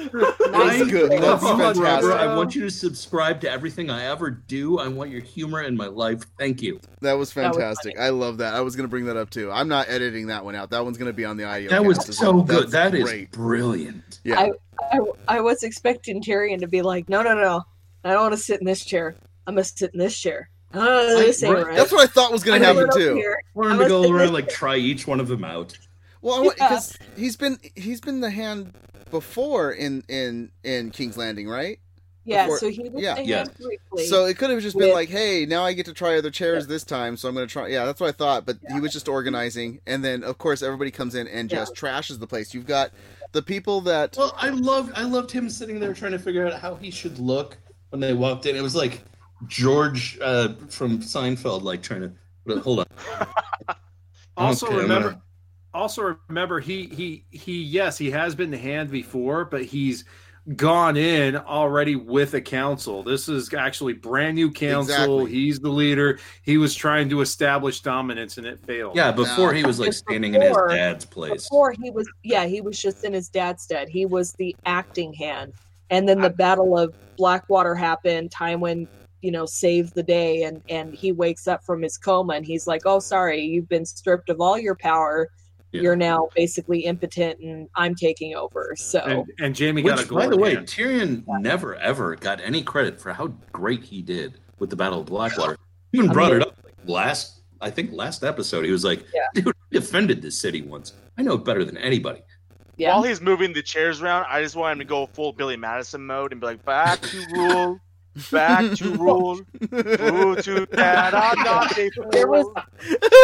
That's 0.50 0.80
I 0.80 0.84
good. 0.90 1.10
That's 1.12 1.42
love 1.42 1.58
fantastic. 1.58 1.82
brother. 1.82 2.12
I 2.14 2.34
want 2.34 2.54
you 2.54 2.62
to 2.62 2.70
subscribe 2.70 3.42
to 3.42 3.50
everything 3.50 3.90
I 3.90 4.04
ever 4.06 4.30
do. 4.30 4.78
I 4.78 4.88
want 4.88 5.10
your 5.10 5.20
humor 5.20 5.60
in 5.60 5.76
my 5.76 5.88
life. 5.88 6.22
Thank 6.38 6.62
you. 6.62 6.80
That 7.02 7.18
was 7.18 7.34
That 7.34 7.48
was 7.48 7.56
fantastic. 7.58 7.98
I 7.98 8.08
love 8.08 8.38
that. 8.38 8.54
I 8.54 8.62
was 8.62 8.74
going 8.76 8.84
to 8.84 8.88
bring 8.88 9.04
that 9.04 9.18
up 9.18 9.28
too. 9.28 9.52
I'm 9.52 9.68
not 9.68 9.90
editing 9.90 10.28
that 10.28 10.42
one 10.42 10.54
out. 10.54 10.70
That 10.70 10.82
one's 10.82 10.96
going 10.96 11.10
to 11.10 11.12
be 11.12 11.26
on 11.26 11.36
the 11.36 11.44
audio. 11.44 11.68
That 11.68 11.84
was 11.84 12.02
so 12.16 12.36
well. 12.36 12.42
good. 12.44 12.70
That's 12.70 12.92
That 12.92 12.94
is 12.94 13.04
great. 13.04 13.30
brilliant. 13.30 14.20
Yeah. 14.24 14.40
I, 14.40 14.52
I, 14.92 14.98
I 15.28 15.40
was 15.42 15.64
expecting 15.64 16.22
Tyrion 16.22 16.60
to 16.60 16.66
be 16.66 16.80
like, 16.80 17.10
no, 17.10 17.20
no, 17.20 17.34
no, 17.34 17.62
I 18.04 18.14
don't 18.14 18.22
want 18.22 18.32
to 18.32 18.40
sit 18.40 18.58
in 18.58 18.64
this 18.64 18.86
chair. 18.86 19.16
I'm 19.46 19.56
gonna 19.56 19.64
sit 19.64 19.92
in 19.92 19.98
this 19.98 20.18
chair. 20.18 20.48
Oh, 20.72 21.18
this 21.18 21.42
ain't 21.42 21.54
right. 21.54 21.66
right. 21.66 21.76
That's 21.76 21.92
what 21.92 22.00
I 22.00 22.06
thought 22.10 22.32
was 22.32 22.42
going 22.42 22.62
to 22.62 22.66
happen 22.66 22.88
too. 22.94 23.10
up 23.10 23.16
here. 23.18 23.38
We're 23.54 23.64
gonna 23.64 23.88
gonna 23.88 23.88
go 23.88 24.10
around 24.12 24.32
like 24.32 24.48
try 24.48 24.76
each 24.76 25.06
one 25.06 25.20
of 25.20 25.28
them 25.28 25.44
out. 25.44 25.76
Well, 26.26 26.44
Yeah. 26.44 26.50
because 26.54 26.98
he's 27.16 27.36
been 27.36 27.58
he's 27.76 28.00
been 28.00 28.20
the 28.20 28.30
hand 28.30 28.72
before 29.10 29.70
in 29.70 30.02
in 30.08 30.50
in 30.64 30.90
King's 30.90 31.16
Landing, 31.16 31.48
right? 31.48 31.78
Yeah, 32.24 32.46
before- 32.46 32.58
so 32.58 32.68
he 32.70 32.88
was 32.88 33.00
yeah. 33.00 33.14
the 33.14 33.24
Yeah. 33.24 33.36
hand 33.36 33.54
briefly. 33.62 34.06
So 34.08 34.24
it 34.24 34.36
could 34.36 34.50
have 34.50 34.60
just 34.60 34.76
been 34.76 34.92
like, 34.92 35.08
"Hey, 35.08 35.46
now 35.46 35.64
I 35.64 35.72
get 35.72 35.86
to 35.86 35.92
try 35.94 36.18
other 36.18 36.32
chairs 36.32 36.66
this 36.66 36.82
time, 36.82 37.16
so 37.16 37.28
I'm 37.28 37.34
going 37.36 37.46
to 37.46 37.52
try." 37.52 37.68
Yeah, 37.68 37.84
that's 37.84 38.00
what 38.00 38.08
I 38.08 38.12
thought. 38.12 38.44
But 38.44 38.58
he 38.72 38.80
was 38.80 38.92
just 38.92 39.06
organizing, 39.08 39.78
and 39.86 40.04
then 40.04 40.24
of 40.24 40.36
course 40.38 40.62
everybody 40.62 40.90
comes 40.90 41.14
in 41.14 41.28
and 41.28 41.48
just 41.48 41.76
trashes 41.76 42.18
the 42.18 42.26
place. 42.26 42.52
You've 42.52 42.66
got 42.66 42.90
the 43.30 43.42
people 43.42 43.80
that 43.82 44.16
Well, 44.18 44.34
I 44.36 44.48
loved 44.48 44.92
I 44.96 45.02
loved 45.04 45.30
him 45.30 45.48
sitting 45.48 45.78
there 45.78 45.94
trying 45.94 46.10
to 46.12 46.18
figure 46.18 46.44
out 46.44 46.54
how 46.54 46.74
he 46.74 46.90
should 46.90 47.20
look 47.20 47.56
when 47.90 48.00
they 48.00 48.12
walked 48.14 48.46
in. 48.46 48.56
It 48.56 48.62
was 48.62 48.74
like 48.74 49.04
George 49.46 50.18
uh, 50.20 50.54
from 50.68 50.98
Seinfeld, 50.98 51.62
like 51.62 51.82
trying 51.82 52.00
to. 52.00 52.12
but 52.44 52.58
Hold 52.58 52.80
on. 52.80 52.86
Also 54.36 54.66
Okay, 54.66 54.76
remember, 54.76 55.10
gonna- 55.10 55.22
also 55.76 56.16
remember, 56.28 56.60
he 56.60 56.86
he 56.86 57.24
he. 57.30 57.62
Yes, 57.62 57.98
he 57.98 58.10
has 58.10 58.34
been 58.34 58.50
the 58.50 58.58
hand 58.58 58.90
before, 58.90 59.44
but 59.44 59.64
he's 59.64 60.04
gone 60.54 60.96
in 60.96 61.36
already 61.36 61.96
with 61.96 62.34
a 62.34 62.40
council. 62.40 63.02
This 63.02 63.28
is 63.28 63.52
actually 63.52 63.94
brand 63.94 64.36
new 64.36 64.50
council. 64.50 65.20
Exactly. 65.22 65.30
He's 65.32 65.58
the 65.58 65.68
leader. 65.68 66.18
He 66.42 66.56
was 66.56 66.74
trying 66.74 67.08
to 67.10 67.20
establish 67.20 67.80
dominance, 67.80 68.38
and 68.38 68.46
it 68.46 68.60
failed. 68.60 68.96
Yeah, 68.96 69.10
before 69.10 69.52
he 69.52 69.64
was 69.64 69.78
like 69.78 69.88
Because 69.88 69.98
standing 69.98 70.34
in 70.34 70.42
his 70.42 70.56
dad's 70.68 71.04
place. 71.04 71.44
before 71.44 71.72
he 71.72 71.90
was, 71.90 72.08
yeah, 72.22 72.46
he 72.46 72.60
was 72.60 72.80
just 72.80 73.04
in 73.04 73.12
his 73.12 73.28
dad's 73.28 73.62
stead. 73.62 73.88
He 73.88 74.06
was 74.06 74.32
the 74.32 74.54
acting 74.66 75.12
hand, 75.12 75.52
and 75.90 76.08
then 76.08 76.20
the 76.20 76.30
Battle 76.30 76.78
of 76.78 76.94
Blackwater 77.16 77.74
happened. 77.74 78.30
Tywin, 78.30 78.86
you 79.22 79.32
know, 79.32 79.46
saved 79.46 79.94
the 79.94 80.02
day, 80.02 80.44
and 80.44 80.62
and 80.68 80.94
he 80.94 81.10
wakes 81.10 81.48
up 81.48 81.64
from 81.64 81.82
his 81.82 81.98
coma, 81.98 82.34
and 82.34 82.46
he's 82.46 82.68
like, 82.68 82.82
"Oh, 82.86 83.00
sorry, 83.00 83.40
you've 83.40 83.68
been 83.68 83.84
stripped 83.84 84.28
of 84.30 84.40
all 84.40 84.58
your 84.58 84.76
power. 84.76 85.28
Yeah. 85.76 85.82
You're 85.82 85.96
now 85.96 86.28
basically 86.34 86.80
impotent, 86.80 87.40
and 87.40 87.68
I'm 87.76 87.94
taking 87.94 88.34
over." 88.34 88.74
So. 88.76 89.00
And, 89.00 89.24
and 89.38 89.58
Jaime 89.58 89.82
got 89.82 90.02
a 90.04 90.12
by 90.12 90.26
the 90.26 90.36
way, 90.36 90.54
hand. 90.54 90.66
Tyrion 90.66 91.24
never 91.40 91.74
ever 91.76 92.16
got 92.16 92.40
any 92.40 92.62
credit 92.62 93.00
for 93.00 93.12
how 93.12 93.28
great 93.52 93.82
he 93.84 94.02
did 94.02 94.40
with 94.58 94.70
the 94.70 94.76
Battle 94.76 95.00
of 95.00 95.06
Blackwater. 95.06 95.56
He 95.92 95.98
even 95.98 96.10
I 96.10 96.12
brought 96.14 96.32
mean- 96.32 96.42
it 96.42 96.48
up 96.48 96.56
like, 96.64 96.74
last, 96.86 97.42
I 97.60 97.70
think 97.70 97.92
last 97.92 98.24
episode. 98.24 98.64
He 98.64 98.70
was 98.70 98.84
like, 98.84 99.04
Yeah. 99.14 99.20
"Dude, 99.34 99.48
I 99.48 99.52
defended 99.70 100.22
this 100.22 100.38
city 100.38 100.62
once. 100.62 100.92
I 101.18 101.22
know 101.22 101.34
it 101.34 101.44
better 101.44 101.64
than 101.64 101.76
anybody." 101.78 102.20
yeah. 102.78 102.92
While 102.94 103.04
he's 103.04 103.20
moving 103.22 103.52
the 103.54 103.62
chairs 103.62 104.02
around, 104.02 104.26
I 104.28 104.42
just 104.42 104.54
want 104.56 104.72
him 104.72 104.78
to 104.80 104.84
go 104.84 105.06
full 105.06 105.32
Billy 105.32 105.56
Madison 105.56 106.04
mode 106.06 106.32
and 106.32 106.40
be 106.40 106.46
like, 106.46 106.64
"Back 106.64 107.00
to 107.02 107.26
rule, 107.32 107.78
back 108.30 108.72
to 108.76 108.90
rule, 108.92 109.40
rule 109.70 110.36
to 110.36 110.66
that 110.72 111.14
I'm 111.14 111.42
not 111.44 111.76
a 111.78 111.90
fool." 111.90 112.10
there 112.10 112.28
was 112.28 112.46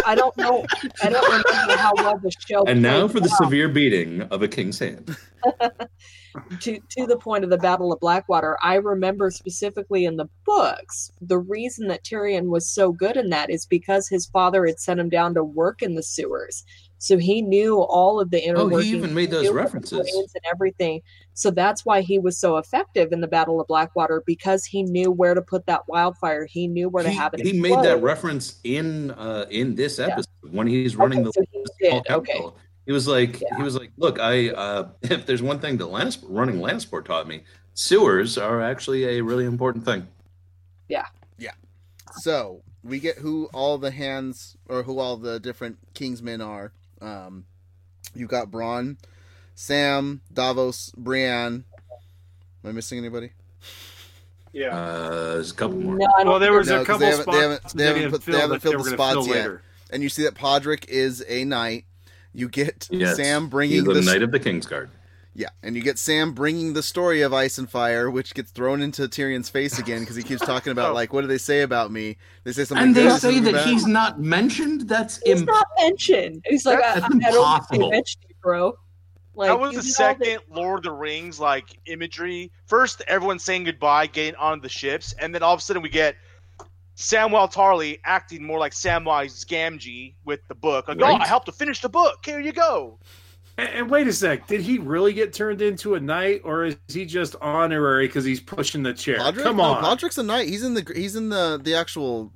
I 0.06 0.14
don't 0.14 0.36
know 0.36 0.64
I 1.02 1.08
don't 1.08 1.28
remember 1.28 1.76
how 1.76 1.92
well 1.96 2.18
the 2.18 2.32
show 2.46 2.64
And 2.64 2.82
now 2.82 3.08
played 3.08 3.12
for 3.12 3.20
the 3.20 3.28
severe 3.28 3.68
beating 3.68 4.22
of 4.22 4.42
a 4.42 4.48
king's 4.48 4.78
hand. 4.78 5.16
to 6.60 6.78
to 6.90 7.06
the 7.06 7.16
point 7.16 7.44
of 7.44 7.50
the 7.50 7.58
Battle 7.58 7.92
of 7.92 8.00
Blackwater, 8.00 8.56
I 8.62 8.76
remember 8.76 9.30
specifically 9.30 10.04
in 10.04 10.16
the 10.16 10.28
books, 10.44 11.12
the 11.20 11.38
reason 11.38 11.88
that 11.88 12.04
Tyrion 12.04 12.46
was 12.46 12.70
so 12.70 12.92
good 12.92 13.16
in 13.16 13.30
that 13.30 13.50
is 13.50 13.66
because 13.66 14.08
his 14.08 14.26
father 14.26 14.66
had 14.66 14.80
sent 14.80 15.00
him 15.00 15.08
down 15.08 15.34
to 15.34 15.44
work 15.44 15.82
in 15.82 15.94
the 15.94 16.02
sewers. 16.02 16.64
So 17.02 17.18
he 17.18 17.42
knew 17.42 17.80
all 17.80 18.20
of 18.20 18.30
the 18.30 18.40
inner 18.40 18.58
Oh, 18.60 18.68
he 18.68 18.90
even 18.90 19.12
made 19.12 19.32
those 19.32 19.50
references. 19.50 19.98
and 20.14 20.44
everything. 20.48 21.00
So 21.34 21.50
that's 21.50 21.84
why 21.84 22.00
he 22.00 22.20
was 22.20 22.38
so 22.38 22.58
effective 22.58 23.10
in 23.10 23.20
the 23.20 23.26
Battle 23.26 23.60
of 23.60 23.66
Blackwater 23.66 24.22
because 24.24 24.64
he 24.64 24.84
knew 24.84 25.10
where 25.10 25.34
to 25.34 25.42
put 25.42 25.66
that 25.66 25.80
wildfire. 25.88 26.46
He 26.46 26.68
knew 26.68 26.88
where 26.88 27.02
to 27.02 27.10
have 27.10 27.34
it. 27.34 27.44
he 27.44 27.58
made 27.58 27.82
that 27.82 28.00
reference 28.00 28.60
in 28.62 29.10
uh, 29.10 29.46
in 29.50 29.74
this 29.74 29.98
episode 29.98 30.28
when 30.52 30.68
he's 30.68 30.94
running 30.94 31.26
Okay, 31.26 31.30
so 31.34 31.44
he 31.50 31.58
the 31.64 31.70
did. 31.80 31.90
small 32.06 32.18
Okay. 32.18 32.40
He 32.86 32.92
was 32.92 33.08
like, 33.08 33.40
Yeah. 33.40 33.56
he 33.56 33.64
was 33.64 33.74
like, 33.76 33.90
look, 33.96 34.20
I 34.20 34.50
uh, 34.50 34.88
if 35.02 35.26
there's 35.26 35.42
one 35.42 35.58
thing 35.58 35.78
that 35.78 35.88
Lannisport, 35.88 36.26
running 36.28 36.58
Lannisport 36.60 37.04
taught 37.04 37.26
me, 37.26 37.42
sewers 37.74 38.38
are 38.38 38.60
actually 38.62 39.18
a 39.18 39.20
really 39.24 39.44
important 39.44 39.84
thing. 39.84 40.06
Yeah. 40.88 41.06
Yeah. 41.36 41.50
So 42.20 42.62
we 42.84 43.00
get 43.00 43.18
who 43.18 43.46
all 43.52 43.76
the 43.76 43.90
hands 43.90 44.56
or 44.68 44.84
who 44.84 45.00
all 45.00 45.16
the 45.16 45.40
different 45.40 45.78
Kingsmen 45.94 46.40
are. 46.46 46.72
Um, 47.02 47.44
you 48.14 48.26
got 48.26 48.50
Bronn, 48.50 48.96
Sam, 49.54 50.20
Davos, 50.32 50.92
Brienne. 50.96 51.64
Am 52.64 52.70
I 52.70 52.72
missing 52.72 52.98
anybody? 52.98 53.32
Yeah. 54.52 54.76
Uh, 54.76 55.32
there's 55.34 55.50
a 55.50 55.54
couple 55.54 55.78
more. 55.78 55.96
No, 55.96 56.06
Well, 56.24 56.38
there 56.38 56.52
was 56.52 56.68
No, 56.68 56.76
a 56.76 56.78
'cause 56.84 56.86
couple 56.86 56.98
they 57.00 57.06
haven't- 57.06 57.22
spots 57.22 57.36
they 57.36 57.42
haven't- 57.42 57.62
that 57.62 57.74
they 57.76 57.84
haven't 57.86 58.10
put- 58.10 58.24
they 58.32 58.38
haven't 58.38 58.60
filled 58.60 58.84
they 58.84 58.90
the 58.90 58.96
spots 58.96 59.26
yet. 59.26 59.36
later. 59.36 59.62
And 59.90 60.02
you 60.02 60.08
see 60.08 60.22
that 60.24 60.34
Podrick 60.34 60.86
is 60.88 61.24
a 61.28 61.44
knight, 61.44 61.84
You 62.34 62.48
get 62.48 62.88
Yes, 62.90 63.16
Sam 63.16 63.42
He's 63.42 63.50
bringing 63.50 63.84
the 63.84 63.92
the 63.92 64.00
Knight 64.00 64.22
of 64.22 64.30
the 64.30 64.40
Kingsguard. 64.40 64.88
Yeah, 65.34 65.48
and 65.62 65.74
you 65.76 65.82
get 65.82 65.98
Sam 65.98 66.32
bringing 66.32 66.74
the 66.74 66.82
story 66.82 67.22
of 67.22 67.32
Ice 67.32 67.56
and 67.56 67.68
Fire, 67.70 68.10
which 68.10 68.34
gets 68.34 68.50
thrown 68.50 68.82
into 68.82 69.08
Tyrion's 69.08 69.48
face 69.48 69.78
again 69.78 70.00
because 70.00 70.16
he 70.16 70.22
keeps 70.22 70.44
talking 70.44 70.72
about 70.72 70.90
oh. 70.92 70.94
like, 70.94 71.12
what 71.12 71.22
do 71.22 71.26
they 71.26 71.38
say 71.38 71.62
about 71.62 71.90
me? 71.90 72.18
They 72.44 72.52
say 72.52 72.64
something 72.64 72.86
And 72.88 72.94
they 72.94 73.04
good, 73.04 73.20
say 73.20 73.40
that 73.40 73.52
bad. 73.52 73.66
he's 73.66 73.86
not 73.86 74.20
mentioned. 74.20 74.82
That's 74.82 75.20
He's 75.24 75.40
imp- 75.40 75.48
not 75.48 75.66
mentioned. 75.80 76.44
He's 76.46 76.66
like, 76.66 76.78
I, 76.78 77.00
That's 77.00 77.04
I 77.04 77.08
don't 77.08 77.10
think 77.10 77.22
they 77.22 77.28
impossible. 77.38 77.90
mentioned 77.90 78.24
you, 78.28 78.34
bro. 78.42 78.74
Like 79.34 79.48
that 79.48 79.58
was 79.58 79.74
the 79.74 79.80
did 79.80 79.88
all 79.88 79.92
second 79.94 80.38
Lord 80.50 80.80
of 80.80 80.82
the 80.84 80.92
Rings 80.92 81.40
like 81.40 81.78
imagery. 81.86 82.52
First, 82.66 83.02
everyone's 83.08 83.42
saying 83.42 83.64
goodbye, 83.64 84.06
getting 84.06 84.34
on 84.34 84.60
the 84.60 84.68
ships, 84.68 85.14
and 85.18 85.34
then 85.34 85.42
all 85.42 85.54
of 85.54 85.60
a 85.60 85.62
sudden 85.62 85.82
we 85.82 85.88
get 85.88 86.16
Samwell 86.96 87.50
Tarly 87.50 87.98
acting 88.04 88.44
more 88.44 88.58
like 88.58 88.72
Samwise 88.72 89.46
Gamgee 89.46 90.14
with 90.26 90.40
the 90.48 90.54
book. 90.54 90.88
Like, 90.88 90.98
oh, 91.00 91.06
I 91.06 91.26
helped 91.26 91.46
to 91.46 91.52
finish 91.52 91.80
the 91.80 91.88
book. 91.88 92.18
Here 92.26 92.40
you 92.40 92.52
go. 92.52 92.98
And, 93.58 93.68
and 93.68 93.90
wait 93.90 94.06
a 94.06 94.12
sec, 94.12 94.46
did 94.46 94.60
he 94.62 94.78
really 94.78 95.12
get 95.12 95.32
turned 95.32 95.60
into 95.62 95.94
a 95.94 96.00
knight, 96.00 96.40
or 96.44 96.64
is 96.64 96.76
he 96.88 97.04
just 97.04 97.36
honorary 97.42 98.06
because 98.06 98.24
he's 98.24 98.40
pushing 98.40 98.82
the 98.82 98.94
chair? 98.94 99.18
Podrick? 99.18 99.42
Come 99.42 99.56
No, 99.58 99.64
on, 99.64 99.84
Podrick's 99.84 100.18
a 100.18 100.22
knight. 100.22 100.48
He's 100.48 100.62
in 100.62 100.74
the 100.74 100.90
he's 100.94 101.16
in 101.16 101.28
the 101.28 101.60
the 101.62 101.74
actual. 101.74 102.32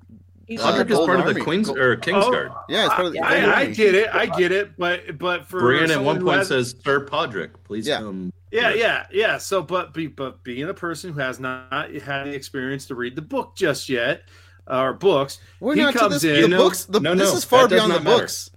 He's 0.47 0.61
uh, 0.61 0.73
Podrick 0.73 0.91
is 0.91 0.97
Gold 0.97 1.07
part 1.09 1.19
of 1.21 1.25
the 1.27 1.33
Army. 1.33 1.43
Queen's 1.43 1.67
Gold- 1.67 1.79
or 1.79 1.97
Kingsguard. 1.97 2.55
Yeah, 2.69 2.85
it's 2.87 2.95
part 2.95 3.07
of 3.07 3.13
the. 3.15 3.19
Gold 3.19 3.33
I, 3.33 3.61
I 3.63 3.67
get 3.67 3.95
it, 3.97 4.09
I 4.15 4.27
get 4.27 4.53
it, 4.53 4.77
but 4.77 5.19
but 5.19 5.47
for 5.47 5.59
Brienne 5.61 5.91
at 5.91 6.03
one 6.05 6.23
point 6.23 6.39
has- 6.39 6.49
says, 6.49 6.75
"Sir 6.85 7.05
Podrick, 7.05 7.51
please 7.65 7.87
Yeah. 7.89 7.99
come." 7.99 8.33
Yeah, 8.53 8.73
yeah, 8.73 9.07
yeah. 9.11 9.39
So, 9.39 9.61
but 9.61 9.93
be, 9.93 10.07
but 10.07 10.43
being 10.45 10.69
a 10.69 10.75
person 10.75 11.13
who 11.13 11.19
has 11.19 11.41
not 11.41 11.91
had 11.95 12.27
the 12.27 12.35
experience 12.35 12.87
to 12.87 12.95
read 12.95 13.17
the 13.17 13.23
book 13.23 13.57
just 13.57 13.89
yet, 13.89 14.23
or 14.69 14.93
books, 14.93 15.41
We're 15.61 15.75
he 15.75 15.81
not 15.83 15.95
to 15.95 15.99
comes 15.99 16.23
this. 16.23 16.25
in. 16.25 16.43
The 16.43 16.49
No, 16.49 16.59
books. 16.59 16.85
The, 16.85 17.01
no, 17.01 17.15
this 17.17 17.35
is 17.35 17.45
far 17.45 17.67
beyond 17.69 17.91
the 17.93 18.01
matter. 18.01 18.19
books. 18.21 18.51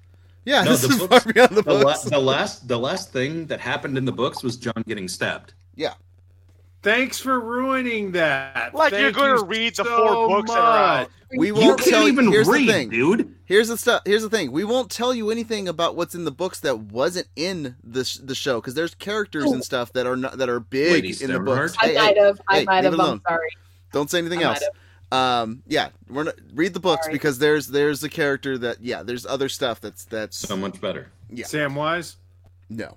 Yeah, 0.49 0.63
No, 0.63 0.71
this 0.71 0.81
the 0.81 0.88
is 0.89 0.99
books- 1.07 1.23
far 1.26 1.34
beyond 1.34 1.51
the 1.57 1.61
The, 1.61 1.73
la- 1.73 1.97
the 1.97 2.19
last, 2.19 2.67
the 2.67 2.80
last 2.80 3.13
thing 3.13 3.45
that 3.47 3.59
happened 3.59 3.97
in 3.99 4.05
the 4.05 4.11
books 4.11 4.41
was 4.41 4.57
Jon 4.57 4.84
getting 4.88 5.07
stabbed. 5.07 5.53
yeah, 5.76 5.93
Thanks 6.81 7.19
for 7.19 7.39
ruining 7.41 8.13
that. 8.13 8.73
Like 8.73 8.91
you're 8.93 9.01
Thank 9.11 9.15
going 9.17 9.31
to 9.35 9.41
you 9.41 9.45
read 9.45 9.76
the 9.76 9.84
so 9.84 9.97
four 10.15 10.27
books 10.30 10.49
that 10.49 10.57
are 10.59 10.99
much. 11.01 11.09
we 11.38 11.51
won't 11.51 11.65
you 11.65 11.76
can't 11.76 11.89
tell 11.89 12.07
even 12.07 12.31
Here's 12.31 12.47
read, 12.47 12.67
the 12.69 12.71
thing, 12.71 12.89
dude. 12.89 13.35
Here's 13.45 13.67
the 13.67 13.77
stuff. 13.77 14.01
Here's 14.05 14.21
the 14.23 14.30
thing. 14.30 14.51
We 14.53 14.63
won't 14.63 14.89
tell 14.89 15.13
you 15.13 15.30
anything 15.30 15.67
about 15.67 15.97
what's 15.97 16.15
in 16.15 16.23
the 16.23 16.31
books 16.31 16.61
that 16.61 16.80
wasn't 16.80 17.27
in 17.35 17.76
the 17.84 18.05
sh- 18.05 18.19
the 18.23 18.34
show 18.34 18.61
because 18.61 18.76
there's 18.76 18.95
characters 18.95 19.51
and 19.51 19.61
stuff 19.63 19.91
that 19.93 20.07
are 20.07 20.15
not 20.15 20.38
that 20.38 20.47
are 20.47 20.61
big 20.61 20.93
Lady 20.93 21.15
in 21.21 21.31
the 21.34 21.39
books. 21.41 21.73
Stoneheart. 21.73 21.97
I 21.99 22.05
might 22.07 22.17
have. 22.17 22.41
I 22.47 22.59
hey, 22.59 22.63
might 22.63 22.76
leave 22.76 22.84
have. 22.85 22.93
it 22.93 22.95
I'm 22.95 23.05
alone. 23.05 23.21
sorry. 23.27 23.49
Don't 23.91 24.09
say 24.09 24.19
anything 24.19 24.39
I 24.39 24.43
might 24.53 24.61
else. 24.61 24.69
Um, 25.11 25.64
yeah, 25.68 25.90
we're 26.10 26.23
not 26.23 26.36
read 26.53 26.73
the 26.73 26.80
books 26.80 27.06
Sorry. 27.06 27.14
because 27.14 27.40
there's 27.40 27.68
there's 27.68 28.03
a 28.03 28.10
character 28.10 28.57
that 28.60 28.77
yeah 28.81 29.02
there's 29.03 29.26
other 29.26 29.49
stuff 29.49 29.81
that's 29.81 30.06
that's 30.06 30.38
So 30.38 30.56
much 30.56 30.80
better. 30.80 31.10
Yeah. 31.31 31.45
Samwise. 31.45 32.15
no, 32.69 32.95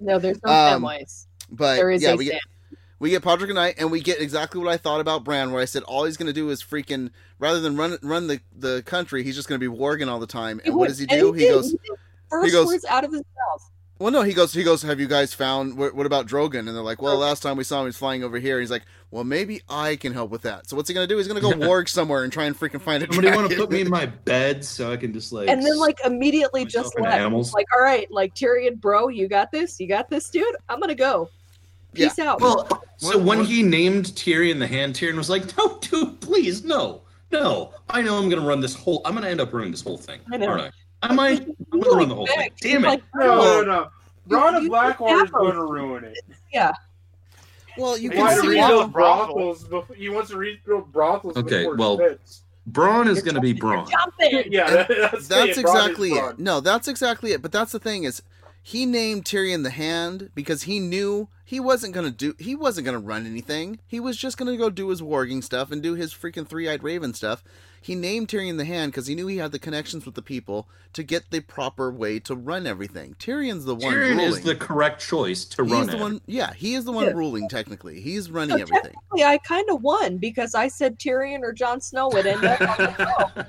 No, 0.00 0.18
there's 0.18 0.42
no 0.44 0.50
Um, 0.52 0.82
Samwise. 0.82 1.26
but 1.50 1.76
There 1.76 1.90
is 1.90 2.02
yeah 2.02 2.10
a 2.12 2.16
we 2.16 2.26
Sam. 2.26 2.34
get 2.70 2.78
we 2.98 3.10
get 3.10 3.22
Podrick 3.22 3.44
and 3.46 3.54
Knight 3.54 3.76
and 3.78 3.90
we 3.90 4.00
get 4.00 4.20
exactly 4.20 4.60
what 4.62 4.70
I 4.72 4.76
thought 4.76 5.00
about 5.00 5.24
Bran 5.24 5.52
where 5.52 5.62
I 5.62 5.66
said 5.66 5.82
all 5.84 6.04
he's 6.04 6.16
gonna 6.18 6.32
do 6.34 6.50
is 6.50 6.62
freaking 6.62 7.10
rather 7.38 7.60
than 7.60 7.76
run 7.76 7.96
run 8.02 8.26
the 8.26 8.40
the 8.54 8.82
country 8.84 9.22
he's 9.22 9.36
just 9.36 9.48
gonna 9.48 9.58
be 9.58 9.66
warging 9.68 10.08
all 10.08 10.18
the 10.18 10.26
time 10.26 10.60
and 10.64 10.74
what 10.74 10.80
would- 10.80 10.88
does 10.88 10.98
he 10.98 11.06
and 11.08 11.20
do 11.20 11.32
he 11.32 11.44
did. 11.44 11.50
goes 11.52 11.70
did. 11.70 11.80
First 12.28 12.52
goes- 12.52 12.66
words 12.66 12.84
out 12.86 13.04
of 13.04 13.12
his 13.12 13.22
mouth. 13.22 13.70
Well, 13.98 14.12
no, 14.12 14.22
he 14.22 14.34
goes. 14.34 14.52
He 14.52 14.62
goes. 14.62 14.82
Have 14.82 15.00
you 15.00 15.06
guys 15.06 15.32
found 15.32 15.76
what, 15.76 15.94
what 15.94 16.04
about 16.04 16.26
Drogon? 16.26 16.60
And 16.60 16.68
they're 16.68 16.82
like, 16.82 17.00
well, 17.00 17.16
last 17.16 17.42
time 17.42 17.56
we 17.56 17.64
saw 17.64 17.80
him, 17.80 17.86
he's 17.86 17.96
flying 17.96 18.22
over 18.22 18.38
here. 18.38 18.60
He's 18.60 18.70
like, 18.70 18.82
well, 19.10 19.24
maybe 19.24 19.62
I 19.70 19.96
can 19.96 20.12
help 20.12 20.30
with 20.30 20.42
that. 20.42 20.68
So 20.68 20.76
what's 20.76 20.88
he 20.88 20.94
gonna 20.94 21.06
do? 21.06 21.16
He's 21.16 21.28
gonna 21.28 21.40
go 21.40 21.52
warg 21.52 21.88
somewhere 21.88 22.22
and 22.22 22.32
try 22.32 22.44
and 22.44 22.58
freaking 22.58 22.80
find 22.80 23.02
a 23.02 23.06
Somebody 23.06 23.34
want 23.34 23.50
to 23.50 23.56
put 23.56 23.70
me 23.70 23.80
in 23.80 23.88
my 23.88 24.06
bed 24.06 24.64
so 24.64 24.92
I 24.92 24.98
can 24.98 25.14
just 25.14 25.32
like. 25.32 25.48
And 25.48 25.64
then 25.64 25.78
like 25.78 25.98
immediately 26.04 26.66
just 26.66 26.94
into 26.96 27.08
left. 27.08 27.54
Like, 27.54 27.66
all 27.74 27.82
right, 27.82 28.10
like 28.10 28.34
Tyrion, 28.34 28.78
bro, 28.78 29.08
you 29.08 29.28
got 29.28 29.50
this. 29.50 29.80
You 29.80 29.88
got 29.88 30.10
this, 30.10 30.28
dude. 30.28 30.44
I'm 30.68 30.78
gonna 30.78 30.94
go. 30.94 31.30
Yeah. 31.94 32.08
Peace 32.08 32.18
out. 32.18 32.42
Well, 32.42 32.68
so 32.98 33.18
when 33.18 33.44
he 33.44 33.62
named 33.62 34.06
Tyrion 34.06 34.58
the 34.58 34.66
Hand, 34.66 34.94
Tyrion 34.94 35.16
was 35.16 35.30
like, 35.30 35.56
"No, 35.56 35.78
dude, 35.80 36.20
please, 36.20 36.64
no, 36.64 37.00
no. 37.32 37.72
I 37.88 38.02
know 38.02 38.18
I'm 38.18 38.28
gonna 38.28 38.46
run 38.46 38.60
this 38.60 38.74
whole. 38.74 39.00
I'm 39.06 39.14
gonna 39.14 39.28
end 39.28 39.40
up 39.40 39.54
running 39.54 39.70
this 39.70 39.82
whole 39.82 39.96
thing, 39.96 40.20
I 40.30 40.36
know. 40.36 40.48
aren't 40.48 40.62
I? 40.64 40.70
I 41.02 41.12
might. 41.12 41.46
I'm 41.72 41.80
gonna 41.80 41.96
run 41.96 42.08
the 42.08 42.14
whole 42.14 42.26
thing. 42.26 42.50
Damn 42.60 42.84
it! 42.84 42.88
Like, 42.88 43.02
No, 43.14 43.36
no, 43.36 43.62
no. 43.62 43.88
Ron 44.28 44.62
you- 44.62 44.68
Blackwater 44.68 45.24
is 45.24 45.30
going 45.30 45.54
to 45.54 45.62
ruin 45.64 46.04
it. 46.04 46.18
yeah. 46.52 46.72
well, 47.78 47.96
you 47.96 48.10
He 48.10 48.16
Why 48.18 48.24
wants 48.24 48.40
can 48.40 48.50
to 48.50 48.54
see 48.56 48.60
rebuild 48.60 48.80
know- 48.86 48.88
brothels. 48.88 49.64
Before, 49.64 49.94
he 49.96 50.08
wants 50.08 50.30
to 50.30 50.36
rebuild 50.36 50.92
brothels. 50.92 51.36
Okay, 51.36 51.58
before 51.60 51.76
well, 51.76 51.96
Spitz. 51.98 52.42
Bronn 52.70 53.06
is 53.06 53.22
gonna 53.22 53.40
be 53.40 53.54
Bronn. 53.54 53.88
Jumping. 53.88 54.44
yeah, 54.52 54.68
that, 54.70 54.88
that's, 54.88 55.28
that's 55.28 55.56
it. 55.56 55.60
Exactly 55.60 56.10
Bronn. 56.10 56.32
it. 56.32 56.38
No, 56.40 56.60
that's 56.60 56.88
exactly 56.88 57.30
it. 57.32 57.40
But 57.42 57.52
that's 57.52 57.70
the 57.72 57.78
thing 57.78 58.02
is, 58.04 58.22
he 58.62 58.84
named 58.86 59.24
Tyrion 59.24 59.62
the 59.62 59.70
Hand 59.70 60.30
because 60.34 60.64
he 60.64 60.80
knew 60.80 61.28
he 61.44 61.60
wasn't 61.60 61.94
gonna 61.94 62.10
do. 62.10 62.34
He 62.40 62.56
wasn't 62.56 62.86
gonna 62.86 62.98
run 62.98 63.24
anything. 63.26 63.78
He 63.86 64.00
was 64.00 64.16
just 64.16 64.36
gonna 64.36 64.56
go 64.56 64.70
do 64.70 64.88
his 64.88 65.00
warging 65.00 65.44
stuff 65.44 65.70
and 65.70 65.80
do 65.80 65.94
his 65.94 66.12
freaking 66.12 66.48
three-eyed 66.48 66.82
raven 66.82 67.14
stuff. 67.14 67.44
He 67.86 67.94
named 67.94 68.26
Tyrion 68.26 68.56
the 68.56 68.64
Hand 68.64 68.90
because 68.90 69.06
he 69.06 69.14
knew 69.14 69.28
he 69.28 69.36
had 69.36 69.52
the 69.52 69.60
connections 69.60 70.04
with 70.04 70.16
the 70.16 70.22
people 70.22 70.66
to 70.92 71.04
get 71.04 71.30
the 71.30 71.38
proper 71.38 71.88
way 71.88 72.18
to 72.18 72.34
run 72.34 72.66
everything. 72.66 73.14
Tyrion's 73.20 73.64
the 73.64 73.76
one 73.76 73.92
Tyrion 73.94 74.16
ruling. 74.16 74.20
is 74.32 74.40
the 74.42 74.56
correct 74.56 75.00
choice 75.00 75.44
to 75.44 75.62
He's 75.62 75.72
run 75.72 75.86
the 75.86 75.96
one. 75.96 76.20
Yeah, 76.26 76.52
he 76.52 76.74
is 76.74 76.84
the 76.84 76.90
one 76.90 77.04
Yeah. 77.04 77.10
ruling 77.12 77.48
technically. 77.48 78.00
He's 78.00 78.28
running 78.28 78.56
So 78.56 78.62
everything. 78.62 78.92
technically, 78.92 79.22
I 79.22 79.38
kind 79.38 79.70
of 79.70 79.82
won 79.84 80.16
because 80.18 80.56
I 80.56 80.66
said 80.66 80.98
Tyrion 80.98 81.42
or 81.42 81.52
Jon 81.52 81.80
Snow 81.80 82.08
would 82.08 82.26
end 82.26 82.42
up 82.44 82.60
on 82.60 82.76
the 82.76 82.96
show. 83.36 83.44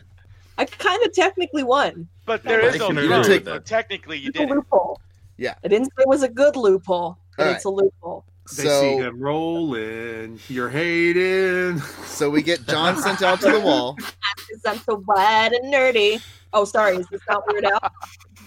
I 0.60 0.66
kind 0.66 1.04
of 1.04 1.14
technically 1.14 1.64
won. 1.64 2.08
But 2.28 2.44
there 2.44 2.60
is 2.60 2.74
I 2.74 2.76
is 2.76 2.80
no 2.82 2.88
can 2.90 2.98
agree 3.00 3.08
proof. 3.10 3.28
with 3.30 3.46
that. 3.46 3.52
but 3.54 3.66
technically 3.66 4.20
you 4.20 4.30
It's 4.30 4.38
a 4.38 4.42
did 4.42 4.52
it. 4.52 4.54
loophole. 4.56 5.02
Yeah. 5.38 5.56
I 5.64 5.68
didn't 5.68 5.86
say 5.86 6.02
it 6.04 6.08
was 6.08 6.22
a 6.22 6.30
good 6.30 6.56
loophole, 6.56 7.18
but 7.38 7.48
All 7.48 7.54
it's 7.54 7.66
a 7.66 7.70
loophole. 7.70 8.24
They 8.56 8.64
So- 8.64 8.82
see 8.82 8.98
him 8.98 9.20
rolling. 9.20 10.40
You're 10.48 10.70
hating. 10.70 11.80
So 12.06 12.30
we 12.30 12.42
get 12.42 12.66
Jon 12.68 12.98
sent 13.02 13.22
out 13.22 13.42
to 13.42 13.52
the 13.52 13.60
wall. 13.60 13.98
Because 14.48 14.62
I'm 14.66 14.78
so 14.86 15.04
wide 15.06 15.52
and 15.52 15.74
nerdy. 15.74 16.22
Oh, 16.54 16.64
sorry. 16.64 16.96
Is 16.96 17.08
this 17.10 17.20
not 17.28 17.44
Weird 17.48 17.66
Al? 17.66 17.80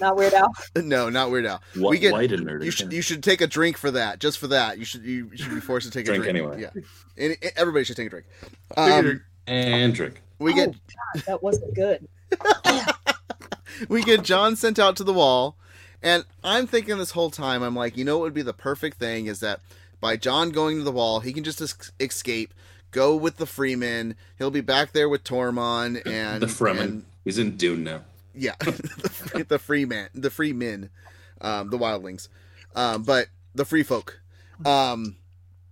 Not 0.00 0.16
Weird 0.16 0.32
Al. 0.32 0.50
No, 0.76 1.10
not 1.10 1.30
Weird 1.30 1.44
Al. 1.44 1.60
Wh- 1.74 1.90
we 1.90 1.98
get 1.98 2.12
white 2.12 2.32
and 2.32 2.46
nerdy. 2.46 2.64
You 2.64 2.70
should 2.70 2.90
you 2.92 3.02
should 3.02 3.22
take 3.22 3.42
a 3.42 3.46
drink 3.46 3.76
for 3.76 3.90
that. 3.90 4.18
Just 4.18 4.38
for 4.38 4.46
that, 4.46 4.78
you 4.78 4.86
should 4.86 5.02
you 5.04 5.30
should 5.36 5.50
be 5.54 5.60
forced 5.60 5.86
to 5.86 5.92
take 5.92 6.06
Drink 6.06 6.24
a 6.24 6.32
drink 6.32 6.38
anyway. 6.46 6.62
Yeah, 6.62 6.82
and, 7.22 7.36
and 7.42 7.52
everybody 7.56 7.84
should 7.84 7.96
take 7.96 8.06
a 8.06 8.10
drink. 8.10 8.26
Um, 8.78 9.22
and 9.46 9.92
drink. 9.94 10.22
we 10.38 10.54
get 10.54 10.70
Oh, 10.70 10.72
God, 11.14 11.24
that 11.26 11.42
wasn't 11.42 11.74
good. 11.74 12.08
we 13.88 14.02
get 14.02 14.22
Jon 14.22 14.56
sent 14.56 14.78
out 14.78 14.96
to 14.96 15.04
the 15.04 15.12
wall, 15.12 15.56
and 16.02 16.24
I'm 16.42 16.66
thinking 16.66 16.96
this 16.98 17.10
whole 17.10 17.30
time, 17.30 17.62
I'm 17.62 17.76
like, 17.76 17.96
you 17.96 18.04
know 18.04 18.16
what 18.18 18.24
would 18.24 18.34
be 18.34 18.42
the 18.42 18.54
perfect 18.54 18.98
thing 18.98 19.26
is 19.26 19.40
that 19.40 19.60
by 20.00 20.16
Jon 20.16 20.50
going 20.50 20.78
to 20.78 20.84
the 20.84 20.92
wall, 20.92 21.20
he 21.20 21.32
can 21.32 21.44
just 21.44 21.60
es- 21.60 21.92
escape, 22.00 22.52
go 22.90 23.14
with 23.14 23.36
the 23.36 23.46
Freemen. 23.46 24.14
He'll 24.38 24.50
be 24.50 24.60
back 24.60 24.92
there 24.92 25.08
with 25.08 25.24
Tormund 25.24 26.06
and 26.06 26.42
the 26.42 26.46
Fremen. 26.46 26.80
and- 26.80 27.04
He's 27.24 27.38
in 27.38 27.56
Dune 27.56 27.84
now. 27.84 28.02
yeah, 28.34 28.54
the, 28.60 29.44
the 29.48 29.58
free 29.58 29.84
the 30.14 30.30
free 30.30 30.52
men, 30.54 30.88
um, 31.42 31.70
the 31.70 31.78
wildlings, 31.78 32.28
um, 32.74 33.02
but 33.02 33.26
the 33.54 33.64
free 33.64 33.82
folk. 33.82 34.20
Um, 34.64 35.16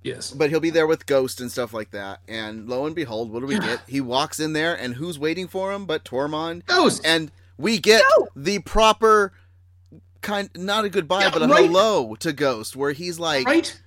Yes. 0.02 0.30
but 0.30 0.48
he'll 0.50 0.60
be 0.60 0.70
there 0.70 0.86
with 0.86 1.06
Ghost 1.06 1.40
and 1.40 1.50
stuff 1.50 1.74
like 1.74 1.90
that. 1.90 2.20
And 2.28 2.68
lo 2.68 2.86
and 2.86 2.94
behold, 2.94 3.30
what 3.32 3.40
do 3.40 3.46
we 3.46 3.58
get? 3.58 3.80
He 3.86 4.00
walks 4.00 4.38
in 4.40 4.52
there, 4.52 4.74
and 4.74 4.94
who's 4.94 5.18
waiting 5.18 5.48
for 5.48 5.72
him 5.72 5.86
but 5.86 6.04
Tormund? 6.04 6.64
Ghost. 6.66 7.02
And 7.04 7.30
we 7.58 7.78
get 7.78 8.02
No! 8.16 8.28
the 8.36 8.60
proper 8.60 9.32
kind, 10.22 10.48
not 10.54 10.84
a 10.84 10.88
goodbye, 10.88 11.22
Yeah, 11.24 11.30
but 11.30 11.42
a 11.42 11.46
right. 11.48 11.66
hello 11.66 12.14
to 12.16 12.32
Ghost, 12.32 12.76
where 12.76 12.92
he's 12.92 13.18
like, 13.18 13.46
right. 13.46 13.78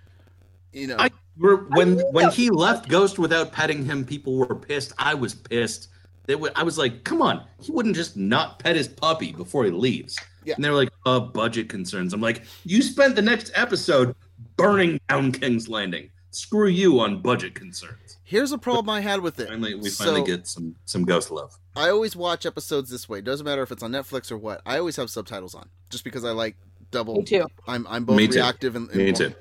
You 0.74 0.88
know, 0.88 0.96
I 1.00 1.10
were- 1.38 1.66
when 1.70 1.96
knew 1.98 2.08
when 2.12 2.30
he 2.32 2.50
left 2.50 2.88
Ghost 2.90 3.20
without 3.20 3.52
petting 3.52 3.86
him, 3.86 4.06
people 4.06 4.36
were 4.38 4.56
pissed. 4.56 4.94
I 4.98 5.14
was 5.14 5.34
pissed. 5.36 5.90
They 6.28 6.36
would, 6.36 6.52
I 6.56 6.64
was 6.64 6.78
like, 6.78 7.04
come 7.04 7.22
on, 7.22 7.46
he 7.62 7.72
wouldn't 7.72 7.96
just 7.96 8.16
not 8.16 8.60
pet 8.60 8.76
his 8.76 8.88
puppy 8.88 9.32
before 9.32 9.66
he 9.66 9.72
leaves. 9.72 10.18
Yeah. 10.46 10.54
And 10.56 10.64
they're 10.64 10.74
like, 10.74 10.90
uh, 11.06 11.20
budget 11.20 11.68
concerns. 11.70 12.14
I'm 12.14 12.22
like, 12.22 12.44
you 12.64 12.82
spent 12.82 13.16
the 13.16 13.22
next 13.22 13.52
episode 13.56 14.16
burning 14.56 15.00
down 15.10 15.32
King's 15.32 15.68
Landing. 15.68 16.10
Screw 16.32 16.68
you 16.68 17.00
on 17.00 17.22
budget 17.22 17.56
concerns. 17.56 18.18
here's 18.24 18.54
a 18.54 18.58
problem 18.58 18.90
I 18.90 19.02
had 19.02 19.20
with 19.20 19.38
it. 19.40 19.50
Finally, 19.50 19.76
we 19.76 19.90
finally 19.90 20.22
So- 20.22 20.26
get 20.26 20.48
some 20.48 20.76
some 20.86 21.04
Ghost 21.04 21.32
love. 21.32 21.58
I 21.76 21.90
always 21.90 22.16
watch 22.16 22.46
episodes 22.46 22.90
this 22.90 23.10
way. 23.10 23.20
Doesn't 23.22 23.44
matter 23.46 23.62
if 23.64 23.72
it's 23.72 23.84
on 23.84 23.92
Netflix 23.92 24.32
or 24.32 24.38
what. 24.38 24.62
I 24.66 24.78
always 24.78 24.96
have 24.96 25.10
subtitles 25.10 25.54
on, 25.56 25.68
just 25.90 26.04
because 26.06 26.24
I 26.24 26.32
like 26.32 26.56
double. 26.92 27.16
Me 27.18 27.24
too. 27.24 27.46
I'm 27.68 27.86
I'm 27.90 28.06
both 28.06 28.16
Me 28.18 28.28
too. 28.28 28.36
reactive 28.36 28.76
and, 28.78 28.88
and 28.90 28.98
Me 28.98 29.12
too. 29.12 29.34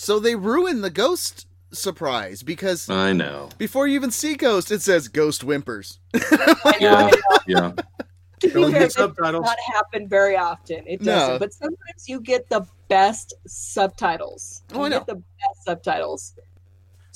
So 0.00 0.20
they 0.20 0.36
ruin 0.36 0.80
the 0.80 0.90
ghost 0.90 1.48
surprise 1.72 2.44
because 2.44 2.88
I 2.88 3.12
know. 3.12 3.48
before 3.58 3.88
you 3.88 3.96
even 3.96 4.12
see 4.12 4.36
Ghost, 4.36 4.70
it 4.70 4.80
says 4.80 5.08
Ghost 5.08 5.42
whimpers. 5.44 5.98
Yeah, 6.80 7.10
yeah. 7.48 7.72
To 7.72 8.46
be 8.46 8.50
fair, 8.50 8.70
get 8.70 8.82
it 8.96 9.16
does 9.16 9.18
not 9.18 9.56
happen 9.74 10.08
very 10.08 10.36
often. 10.36 10.84
It 10.86 11.02
doesn't. 11.02 11.40
But 11.40 11.52
sometimes 11.52 12.08
you 12.08 12.20
get 12.20 12.48
the 12.48 12.64
best 12.86 13.34
subtitles. 13.48 14.62
Oh, 14.72 14.82
I 14.82 14.84
You 14.84 14.90
know. 14.90 14.98
get 14.98 15.06
the 15.08 15.14
best 15.16 15.64
subtitles. 15.66 16.34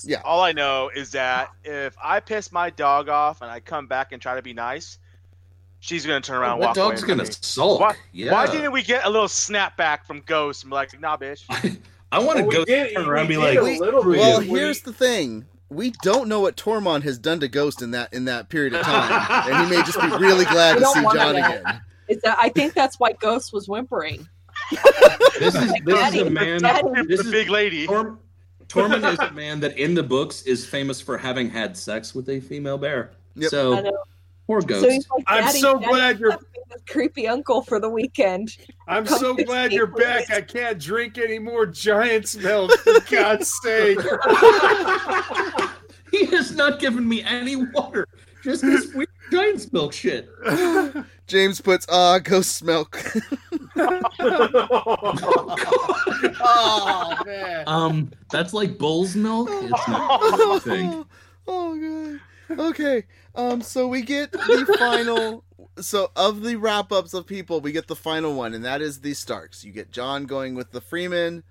Yeah. 0.03 0.21
All 0.25 0.41
I 0.41 0.51
know 0.51 0.91
is 0.93 1.13
that 1.13 1.51
if 1.63 1.95
I 2.03 2.19
piss 2.19 2.51
my 2.51 2.71
dog 2.71 3.09
off 3.09 3.43
and 3.43 3.51
I 3.51 3.61
come 3.61 3.87
back 3.87 4.11
and 4.11 4.21
try 4.21 4.35
to 4.35 4.43
be 4.43 4.53
nice, 4.55 4.99
she's 5.79 6.05
gonna 6.05 6.21
turn 6.21 6.39
around. 6.39 6.55
and 6.55 6.63
walk 6.63 6.75
dog's 6.75 7.03
away 7.05 7.11
gonna 7.11 7.29
me. 7.29 7.31
sulk. 7.41 7.79
Why, 7.81 7.95
Yeah. 8.11 8.33
why 8.33 8.51
didn't 8.51 8.73
we 8.73 8.83
get 8.83 9.05
a 9.05 9.09
little 9.09 9.29
snapback 9.29 10.05
from 10.05 10.21
Ghost 10.27 10.65
and 10.65 10.71
be 10.71 10.75
like, 10.75 10.99
nah, 11.01 11.17
bitch? 11.17 11.45
I 12.13 12.19
want 12.21 12.39
to 12.39 12.45
Well, 12.45 12.53
go 12.59 12.65
did- 12.65 12.95
turn 12.95 13.05
we 13.05 13.11
around 13.11 13.21
and 13.21 13.29
be 13.29 13.37
like, 13.39 13.59
a 13.59 13.63
little 13.63 14.05
bit. 14.05 14.19
Well, 14.21 14.41
We- 14.41 14.47
here's 14.49 14.83
the 14.83 14.93
thing. 14.93 15.47
We 15.71 15.93
don't 16.03 16.29
know 16.29 16.41
what 16.41 16.57
Tormund 16.59 17.03
has 17.05 17.17
done 17.19 17.41
to 17.41 17.49
Ghost 17.49 17.81
in 17.81 17.93
that 17.93 18.13
in 18.13 18.27
that 18.27 18.51
period 18.51 18.75
of 18.75 18.83
time, 18.83 19.11
and 19.51 19.65
he 19.71 19.75
may 19.77 19.83
just 19.83 19.99
be 20.01 20.07
really 20.09 20.45
glad 20.45 20.79
to 20.79 20.85
see 20.85 21.01
Jon 21.01 21.15
that. 21.35 21.61
again. 21.63 21.81
Is 22.09 22.21
that, 22.23 22.37
I 22.39 22.51
think 22.51 22.75
that's 22.75 23.01
why 23.01 23.13
Ghost 23.13 23.55
was 23.55 23.69
whimpering. 23.69 24.29
this 25.39 25.55
is 25.55 25.73
this 25.85 25.99
Daddy, 25.99 26.19
is 26.21 26.27
a 26.27 26.31
man. 26.31 26.61
Daddy. 26.61 26.83
This 27.09 27.21
the 27.23 27.27
is 27.27 27.31
big 27.31 27.49
lady. 27.49 27.87
Torm, 27.87 28.19
Tormund 28.69 29.11
is 29.13 29.19
a 29.19 29.31
man 29.33 29.61
that 29.61 29.79
in 29.79 29.95
the 29.95 30.03
books 30.03 30.43
is 30.43 30.67
famous 30.67 31.01
for 31.01 31.17
having 31.17 31.49
had 31.49 31.75
sex 31.77 32.15
with 32.15 32.29
a 32.29 32.41
female 32.41 32.77
bear. 32.79 33.13
Yep. 33.37 33.51
So 33.51 33.91
poor 34.47 34.61
ghost. 34.61 34.91
he's 34.91 35.09
like, 35.09 35.25
I'm 35.27 35.51
so 35.53 35.79
Daddy, 35.79 35.87
glad 35.87 36.21
you're- 36.21 36.31
left 36.33 36.43
me 36.43 36.49
with 36.49 36.52
creepy 36.89 37.27
uncle 37.29 37.63
for 37.63 37.79
the 37.81 37.89
weekend. 37.89 38.57
I'm 38.89 39.05
Come 39.05 39.19
so 39.19 39.35
glad 39.35 39.73
you're 39.73 39.87
back. 39.87 40.31
I 40.31 40.41
can't 40.41 40.79
drink 40.79 41.19
any 41.19 41.39
more 41.39 41.67
Giant's 41.67 42.37
milk. 42.37 42.73
For 42.79 43.01
God's 43.11 43.53
sake. 43.63 43.99
he 46.11 46.27
has 46.27 46.55
not 46.55 46.79
given 46.79 47.09
me 47.09 47.23
any 47.23 47.57
water. 47.57 48.07
Just 48.43 48.63
this 48.63 48.93
weird 48.93 49.09
giant's 49.31 49.73
milk 49.73 49.93
shit. 49.93 50.29
James 51.27 51.61
puts 51.61 51.87
ah 51.89 52.19
Ghost's 52.19 52.63
milk. 52.63 53.01
oh 56.41 57.17
man. 57.25 57.65
Um, 57.67 58.11
that's 58.31 58.53
like 58.53 58.79
bull's 58.79 59.15
milk. 59.15 59.49
It's 59.51 59.89
not 59.89 60.57
a 60.57 60.61
thing. 60.61 61.05
oh 61.47 62.11
god. 62.11 62.21
Okay. 62.51 63.05
Um. 63.35 63.63
So 63.63 63.87
we 63.89 64.03
get 64.03 64.33
the 64.33 64.77
final. 64.79 65.45
So 65.81 66.11
of 66.17 66.43
the 66.43 66.57
wrap 66.57 66.93
ups 66.93 67.15
of 67.15 67.27
people, 67.27 67.61
we 67.61 67.73
get 67.73 67.87
the 67.87 67.97
final 67.97 68.35
one, 68.35 68.53
and 68.53 68.65
that 68.65 68.83
is 68.83 69.01
the 69.01 69.15
Starks. 69.15 69.65
You 69.65 69.73
get 69.73 69.91
Jon 69.91 70.27
going 70.27 70.55
with 70.55 70.73
the 70.73 70.81
Freemen, 70.81 71.45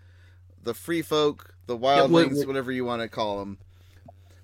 the 0.63 0.73
Free 0.73 1.01
Folk, 1.01 1.55
the 1.65 1.77
Wildlings, 1.77 2.38
wait. 2.38 2.47
whatever 2.47 2.72
you 2.72 2.85
want 2.85 3.01
to 3.01 3.07
call 3.07 3.39
them. 3.39 3.57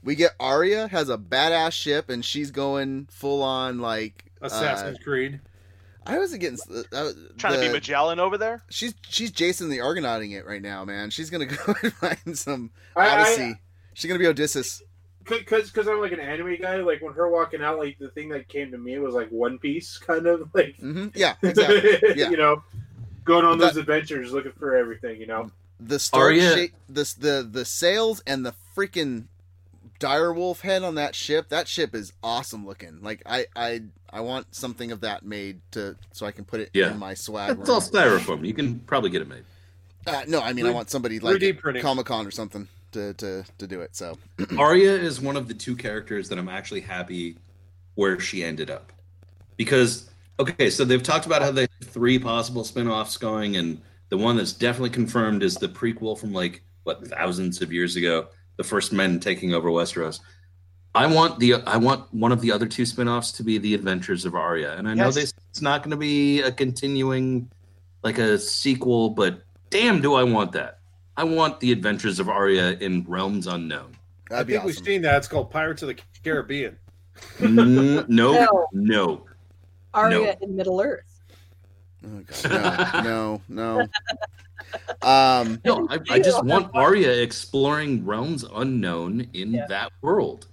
We 0.03 0.15
get 0.15 0.31
Arya 0.39 0.87
has 0.87 1.09
a 1.09 1.17
badass 1.17 1.73
ship, 1.73 2.09
and 2.09 2.23
she's 2.23 2.49
going 2.49 3.07
full 3.11 3.43
on 3.43 3.79
like 3.79 4.31
Assassin's 4.41 4.97
uh, 4.97 5.03
Creed. 5.03 5.41
I 6.07 6.17
was 6.19 6.31
against 6.31 6.71
uh, 6.71 6.83
uh, 6.93 7.11
Trying 7.37 7.55
to 7.55 7.59
be 7.59 7.69
Magellan 7.69 8.19
over 8.19 8.37
there. 8.37 8.63
She's 8.69 8.93
she's 9.09 9.29
Jason 9.31 9.69
the 9.69 9.81
Argonauting 9.81 10.31
it 10.31 10.45
right 10.45 10.61
now, 10.61 10.85
man. 10.85 11.09
She's 11.09 11.29
gonna 11.29 11.45
go 11.65 11.75
and 11.83 11.93
find 11.93 12.37
some 12.37 12.71
I- 12.95 13.07
I- 13.09 13.21
Odyssey. 13.21 13.55
She's 13.93 14.07
gonna 14.07 14.19
be 14.19 14.27
Odysseus. 14.27 14.81
Because 15.29 15.69
because 15.71 15.87
I'm 15.87 15.99
like 15.99 16.11
an 16.11 16.19
anime 16.19 16.55
guy. 16.61 16.77
Like 16.77 17.01
when 17.01 17.13
her 17.13 17.29
walking 17.29 17.61
out, 17.61 17.77
like 17.77 17.97
the 17.99 18.09
thing 18.09 18.29
that 18.29 18.47
came 18.47 18.71
to 18.71 18.77
me 18.77 18.97
was 18.99 19.13
like 19.15 19.29
One 19.29 19.57
Piece, 19.59 19.97
kind 19.97 20.25
of 20.27 20.49
like 20.53 20.75
hmm 20.77 21.07
Yeah, 21.15 21.35
exactly. 21.43 21.97
Yeah. 22.15 22.29
you 22.29 22.37
know, 22.37 22.63
going 23.25 23.45
on 23.45 23.57
That- 23.57 23.67
those 23.73 23.77
adventures, 23.77 24.31
looking 24.31 24.53
for 24.53 24.75
everything. 24.75 25.19
You 25.19 25.27
know, 25.27 25.51
The 25.79 25.99
Stark 25.99 26.23
Arya- 26.25 26.53
shape, 26.53 26.73
the 26.87 27.13
the 27.19 27.47
the 27.51 27.65
sails 27.65 28.21
and 28.27 28.45
the 28.45 28.53
freaking 28.75 29.25
direwolf 29.99 30.61
head 30.61 30.83
on 30.83 30.95
that 30.95 31.15
ship. 31.15 31.49
That 31.49 31.67
ship 31.67 31.95
is 31.95 32.13
awesome 32.23 32.65
looking. 32.65 33.01
Like 33.01 33.21
I 33.25 33.45
I 33.55 33.81
I 34.09 34.21
want 34.21 34.53
something 34.55 34.91
of 34.91 35.01
that 35.01 35.25
made 35.25 35.59
to 35.71 35.95
so 36.13 36.25
I 36.25 36.31
can 36.31 36.45
put 36.45 36.59
it 36.59 36.69
Yeah. 36.73 36.91
in 36.91 36.99
my 36.99 37.13
swag. 37.13 37.57
That's 37.57 37.69
all 37.69 37.81
styrofoam. 37.81 38.45
You 38.45 38.53
can 38.53 38.79
probably 38.81 39.09
get 39.09 39.21
it 39.21 39.27
made. 39.27 39.43
Uh, 40.05 40.23
no, 40.27 40.39
I 40.39 40.53
mean 40.53 40.65
I 40.65 40.71
want 40.71 40.89
somebody 40.89 41.19
like 41.19 41.35
3D. 41.41 41.81
Comic 41.81 42.05
Con 42.05 42.25
or 42.25 42.31
something 42.31 42.69
to 42.97 43.13
to 43.13 43.45
to 43.57 43.67
do 43.67 43.81
it. 43.81 43.95
So 43.95 44.17
Arya 44.57 44.93
is 44.93 45.21
one 45.21 45.37
of 45.37 45.47
the 45.47 45.53
two 45.53 45.75
characters 45.75 46.27
that 46.29 46.37
I'm 46.37 46.49
actually 46.49 46.81
happy 46.81 47.37
where 47.95 48.19
she 48.19 48.43
ended 48.43 48.69
up. 48.69 48.91
Because 49.55 50.09
okay, 50.39 50.69
so 50.69 50.83
they've 50.83 51.03
talked 51.03 51.25
about 51.25 51.41
how 51.41 51.51
they 51.51 51.61
have 51.61 51.89
three 51.89 52.19
possible 52.19 52.63
spin-offs 52.63 53.17
going 53.17 53.57
and 53.57 53.81
the 54.09 54.17
one 54.17 54.37
that's 54.37 54.53
definitely 54.53 54.91
confirmed 54.91 55.43
is 55.43 55.55
the 55.55 55.67
prequel 55.67 56.17
from 56.17 56.31
like 56.31 56.61
what 56.83 57.05
thousands 57.07 57.61
of 57.61 57.73
years 57.73 57.95
ago, 57.95 58.27
the 58.55 58.63
first 58.63 58.93
men 58.93 59.19
taking 59.19 59.53
over 59.53 59.69
Westeros. 59.69 60.21
I 60.95 61.05
want 61.05 61.39
the 61.39 61.55
I 61.55 61.77
want 61.77 62.11
one 62.13 62.31
of 62.31 62.41
the 62.41 62.51
other 62.51 62.65
two 62.65 62.85
spin-offs 62.85 63.31
to 63.33 63.43
be 63.43 63.57
the 63.57 63.73
Adventures 63.75 64.25
of 64.25 64.33
Arya. 64.33 64.75
And 64.77 64.87
I 64.87 64.93
know 64.93 65.11
this 65.11 65.33
it's 65.51 65.61
not 65.61 65.83
going 65.83 65.91
to 65.91 65.97
be 65.97 66.41
a 66.41 66.51
continuing 66.51 67.51
like 68.03 68.17
a 68.17 68.39
sequel, 68.39 69.11
but 69.11 69.41
damn 69.69 70.01
do 70.01 70.15
I 70.15 70.23
want 70.23 70.53
that. 70.53 70.79
I 71.17 71.23
want 71.23 71.59
the 71.59 71.71
Adventures 71.71 72.19
of 72.19 72.29
Arya 72.29 72.77
in 72.79 73.03
Realms 73.07 73.47
Unknown. 73.47 73.95
I 74.29 74.35
that'd 74.35 74.47
be 74.47 74.53
think 74.53 74.65
we've 74.65 74.77
seen 74.77 75.01
that. 75.01 75.17
It's 75.17 75.27
called 75.27 75.49
Pirates 75.49 75.81
of 75.81 75.87
the 75.89 75.99
Caribbean. 76.23 76.77
Mm, 77.39 78.07
no, 78.09 78.31
No. 78.47 78.67
no. 78.71 79.25
Arya 79.93 80.37
in 80.41 80.55
Middle 80.55 80.79
Earth. 80.79 81.03
Oh, 82.05 82.21
God. 82.43 83.03
No, 83.03 83.41
no, 83.49 83.77
no. 83.79 83.87
Um, 85.01 85.61
No, 85.63 85.87
I, 85.89 85.99
I 86.09 86.19
just 86.19 86.43
want 86.43 86.71
Arya 86.73 87.09
exploring 87.21 88.05
realms 88.05 88.43
unknown 88.53 89.27
in 89.33 89.53
Yeah. 89.53 89.65
that 89.67 89.91
world. 90.01 90.47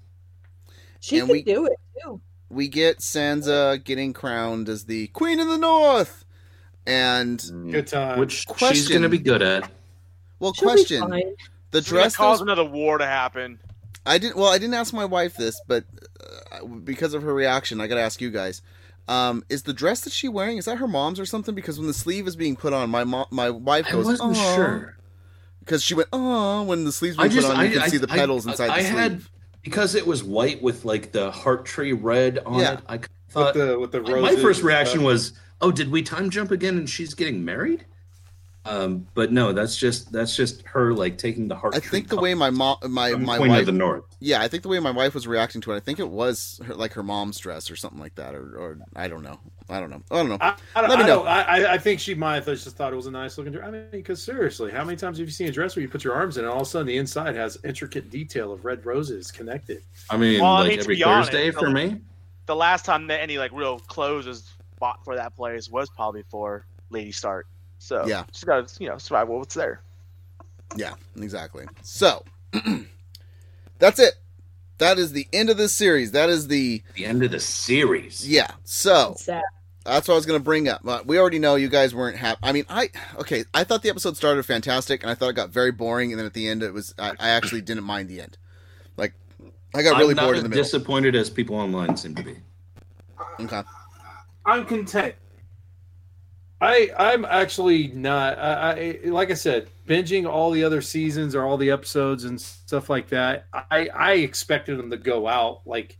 She 1.01 1.19
And 1.19 1.27
could 1.29 1.33
we- 1.33 1.43
do 1.43 1.67
it 1.67 1.79
too. 2.01 2.21
we 2.49 2.69
get 2.69 2.99
Sansa 3.01 3.83
getting 3.83 4.13
crowned 4.13 4.69
as 4.69 4.85
the 4.85 5.09
Queen 5.09 5.41
of 5.41 5.49
the 5.49 5.59
North, 5.59 6.25
and 6.87 7.43
Good 7.73 7.89
time. 7.89 8.19
Which 8.21 8.33
she's 8.33 8.45
Question. 8.45 8.89
going 8.93 9.03
to 9.03 9.09
be 9.09 9.19
good 9.19 9.43
at. 9.43 9.69
Well, 10.41 10.53
She'll 10.55 10.69
be 10.71 10.75
question 10.75 11.01
fine. 11.01 11.35
the 11.71 11.79
It's 11.79 11.89
dress. 11.89 12.17
cause 12.17 12.39
those- 12.39 12.43
another 12.43 12.65
war 12.65 12.99
to 12.99 13.07
happen. 13.07 13.59
I 14.07 14.19
didn't. 14.19 14.37
Well, 14.37 14.49
I 14.53 14.59
didn't 14.59 14.75
ask 14.75 14.93
my 14.93 15.07
wife 15.07 15.35
this, 15.37 15.59
but 15.67 15.85
uh, 16.53 16.67
because 16.67 17.15
of 17.15 17.23
her 17.23 17.33
reaction, 17.33 17.81
I 17.81 17.87
got 17.87 17.95
to 17.95 18.03
ask 18.03 18.21
you 18.21 18.31
guys. 18.31 18.61
Um, 19.09 19.45
is 19.49 19.63
the 19.63 19.73
dress 19.73 20.03
that 20.03 20.13
she 20.13 20.29
wearing 20.29 20.59
is 20.59 20.65
that 20.67 20.77
her 20.79 20.87
mom's 20.89 21.19
or 21.21 21.27
something? 21.27 21.55
Because 21.55 21.79
when 21.79 21.87
the 21.89 21.95
sleeve 21.95 22.27
is 22.27 22.37
being 22.37 22.55
put 22.57 22.73
on, 22.73 22.91
my 22.91 23.05
mom, 23.05 23.27
my 23.31 23.49
wife 23.51 23.87
I 23.89 23.93
goes, 23.93 24.07
wasn't 24.07 24.37
"Aw," 24.37 24.55
sure. 24.57 24.97
because 25.61 25.83
she 25.83 25.95
went, 25.95 26.09
"Oh," 26.13 26.63
when 26.65 26.85
the 26.85 26.93
sleeves 26.93 27.19
I 27.19 27.23
were 27.25 27.29
just 27.31 27.47
put 27.47 27.55
on, 27.57 27.61
I, 27.61 27.65
you 27.65 27.73
can 27.73 27.83
I- 27.83 27.89
see 27.89 27.97
the 27.99 28.11
I- 28.11 28.17
petals 28.17 28.47
inside 28.47 28.65
I, 28.65 28.67
the 28.69 28.75
I 28.75 28.81
sleeve. 28.83 28.99
had 28.99 29.23
because 29.63 29.95
it 29.95 30.07
was 30.07 30.23
white 30.23 30.63
with 30.63 30.85
like 30.85 31.13
the 31.13 31.31
heart 31.31 31.65
tree 31.65 31.93
red 31.95 32.41
on 32.45 32.61
Yeah. 32.61 32.75
it. 32.75 32.81
I 32.87 32.97
with 32.97 33.09
thought 33.31 33.55
the 33.55 33.79
with 33.79 33.93
the 33.93 34.01
my- 34.03 34.13
roses. 34.13 34.37
my 34.37 34.43
first 34.43 34.63
reaction 34.63 34.99
stuff. 35.01 35.05
was, 35.07 35.33
"Oh, 35.63 35.71
did 35.71 35.91
we 35.91 36.03
time 36.03 36.29
jump 36.31 36.51
again?" 36.51 36.77
And 36.77 36.89
she's 36.91 37.15
getting 37.15 37.43
married. 37.45 37.87
Um, 38.67 39.07
but 39.13 39.31
no, 39.31 39.53
that's 39.53 39.77
just 39.77 40.11
that's 40.11 40.35
just 40.35 40.63
her 40.67 40.95
like 40.95 41.19
taking 41.19 41.49
the 41.49 41.55
heart. 41.55 41.75
I 41.75 41.81
think 41.81 42.09
the 42.09 42.17
way 42.17 42.33
my 42.35 42.49
mom, 42.49 42.79
my 42.89 43.13
my 43.13 43.37
Queen 43.37 43.51
wife, 43.51 43.61
of 43.61 43.67
the 43.67 43.73
North. 43.73 44.05
yeah, 44.21 44.41
I 44.41 44.49
think 44.49 44.63
the 44.63 44.71
way 44.71 44.79
my 44.79 44.91
wife 44.91 45.13
was 45.13 45.27
reacting 45.27 45.61
to 45.63 45.73
it, 45.73 45.77
I 45.77 45.81
think 45.81 45.99
it 45.99 46.09
was 46.09 46.59
her, 46.65 46.75
like 46.75 46.93
her 46.95 47.03
mom's 47.03 47.39
dress 47.39 47.71
or 47.71 47.77
something 47.77 48.01
like 48.01 48.15
that, 48.15 48.35
or, 48.35 48.57
or 48.57 48.79
I 48.97 49.09
don't 49.09 49.23
know, 49.23 49.39
I 49.69 49.81
don't 49.81 49.91
know, 49.91 50.03
I 50.11 50.15
don't 50.17 50.29
know. 50.31 50.39
I, 50.41 50.57
I, 50.75 50.81
don't- 50.81 50.89
Let 50.91 50.99
me 50.99 51.05
I, 51.05 51.09
know. 51.09 51.25
I, 51.25 51.41
I- 51.43 51.73
I 51.75 51.79
think 51.79 52.01
she 52.01 52.15
might 52.15 52.37
have 52.37 52.47
just 52.47 52.75
thought 52.75 52.93
it 52.93 52.97
was 52.97 53.07
a 53.07 53.11
nice 53.11 53.37
looking 53.37 53.53
dress. 53.53 53.69
I 53.69 53.71
mean, 53.71 53.85
because 53.93 54.23
seriously, 54.23 54.71
how 54.73 54.83
many 54.83 54.97
times 54.97 55.19
have 55.19 55.27
you 55.29 55.33
seen 55.33 55.49
a 55.49 55.53
dress 55.53 55.77
where 55.77 55.83
you 55.83 55.89
put 55.91 56.03
your 56.03 56.15
arms 56.15 56.39
in 56.39 56.45
and 56.45 56.51
all 56.53 56.61
of 56.63 56.67
a 56.67 56.71
sudden 56.71 56.87
the 56.87 56.97
inside 56.97 57.37
has 57.37 57.59
intricate 57.65 58.09
detail 58.09 58.51
of 58.51 58.65
red 58.65 58.87
roses 58.87 59.31
connected? 59.31 59.83
I 60.09 60.17
mean, 60.17 60.41
Well, 60.41 60.53
I 60.53 60.61
like 60.61 60.69
mean, 60.71 60.79
every 60.81 60.97
be 60.97 61.05
honest, 61.05 61.33
Thursday 61.33 61.51
for 61.51 61.67
the- 61.69 61.75
me. 61.75 62.01
The 62.47 62.57
last 62.57 62.87
time 62.87 63.07
that 63.09 63.21
any 63.21 63.37
like 63.37 63.53
real 63.53 63.79
clothes 63.79 64.27
was 64.27 64.51
bought 64.81 65.05
for 65.05 65.17
that 65.17 65.37
place 65.37 65.69
was 65.69 65.91
probably 65.91 66.25
for 66.31 66.67
Lady 66.91 67.13
Stark. 67.13 67.47
So 67.79 68.07
Yeah. 68.07 68.25
she's 68.33 68.45
got 68.45 68.67
to 68.69 68.83
you 68.83 68.89
know 68.89 68.99
survive 68.99 69.29
what's 69.29 69.55
there. 69.55 69.81
Yeah, 70.77 70.95
exactly. 71.17 71.67
So 71.83 72.25
that's 73.79 73.99
it. 73.99 74.15
That 74.79 74.99
is 74.99 75.13
the 75.13 75.29
end 75.33 75.51
of 75.51 75.57
this 75.57 75.73
series. 75.73 76.13
That 76.13 76.29
is 76.31 76.49
the 76.49 76.83
The 76.95 77.07
end 77.07 77.23
of 77.23 77.31
the 77.31 77.41
series. 77.41 78.29
yeah. 78.29 78.51
So 78.65 79.17
that's 79.85 80.09
what 80.09 80.15
I 80.15 80.17
was 80.17 80.27
going 80.27 80.41
to 80.41 80.45
bring 80.45 80.69
up. 80.69 80.81
But 80.83 81.07
we 81.07 81.19
already 81.19 81.39
know 81.39 81.55
you 81.57 81.69
guys 81.69 81.95
weren't 81.95 82.17
happy. 82.17 82.41
I 82.43 82.53
mean, 82.53 82.65
I 82.69 82.91
okay. 83.19 83.45
I 83.55 83.65
thought 83.65 83.83
the 83.83 83.91
episode 83.91 84.17
started 84.17 84.45
fantastic, 84.45 85.03
and 85.03 85.11
I 85.11 85.15
thought 85.15 85.29
it 85.31 85.35
got 85.35 85.51
very 85.51 85.71
boring, 85.71 86.11
and 86.13 86.19
then 86.19 86.27
at 86.27 86.33
the 86.35 86.49
end, 86.49 86.63
it 86.63 86.73
was. 86.73 86.95
I, 86.99 87.11
I 87.21 87.29
actually 87.31 87.61
didn't 87.61 87.85
mind 87.85 88.09
the 88.09 88.21
end. 88.21 88.37
Like, 88.97 89.13
I 89.75 89.83
got 89.83 89.99
really 89.99 90.11
I'm 90.11 90.17
not 90.17 90.23
bored 90.25 90.37
as 90.37 90.39
in 90.41 90.45
the 90.45 90.49
middle. 90.49 90.65
disappointed 90.65 91.15
as 91.15 91.31
people 91.31 91.57
online 91.57 91.97
seem 91.97 92.15
to 92.17 92.23
be. 92.23 92.37
Okay. 93.41 93.63
I'm 94.47 94.65
content. 94.65 95.15
I 96.65 96.91
I'm 96.99 97.25
actually 97.27 97.89
not. 97.89 98.39
I, 98.39 98.99
I 99.05 99.09
like 99.09 99.31
I 99.31 99.35
said, 99.35 99.69
binging 99.87 100.27
all 100.27 100.51
the 100.51 100.65
other 100.65 100.81
seasons 100.81 101.35
or 101.35 101.45
all 101.45 101.59
the 101.59 101.71
episodes 101.71 102.25
and 102.25 102.41
stuff 102.41 102.89
like 102.89 103.09
that. 103.09 103.47
I 103.53 103.89
I 103.95 104.13
expected 104.15 104.79
them 104.79 104.91
to 104.91 104.97
go 104.97 105.29
out 105.29 105.61
like 105.67 105.99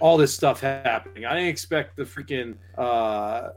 all 0.00 0.16
this 0.16 0.34
stuff 0.34 0.60
happening. 0.60 1.26
I 1.26 1.34
didn't 1.34 1.50
expect 1.50 1.96
the 1.96 2.04
freaking 2.04 2.56
uh 2.78 3.50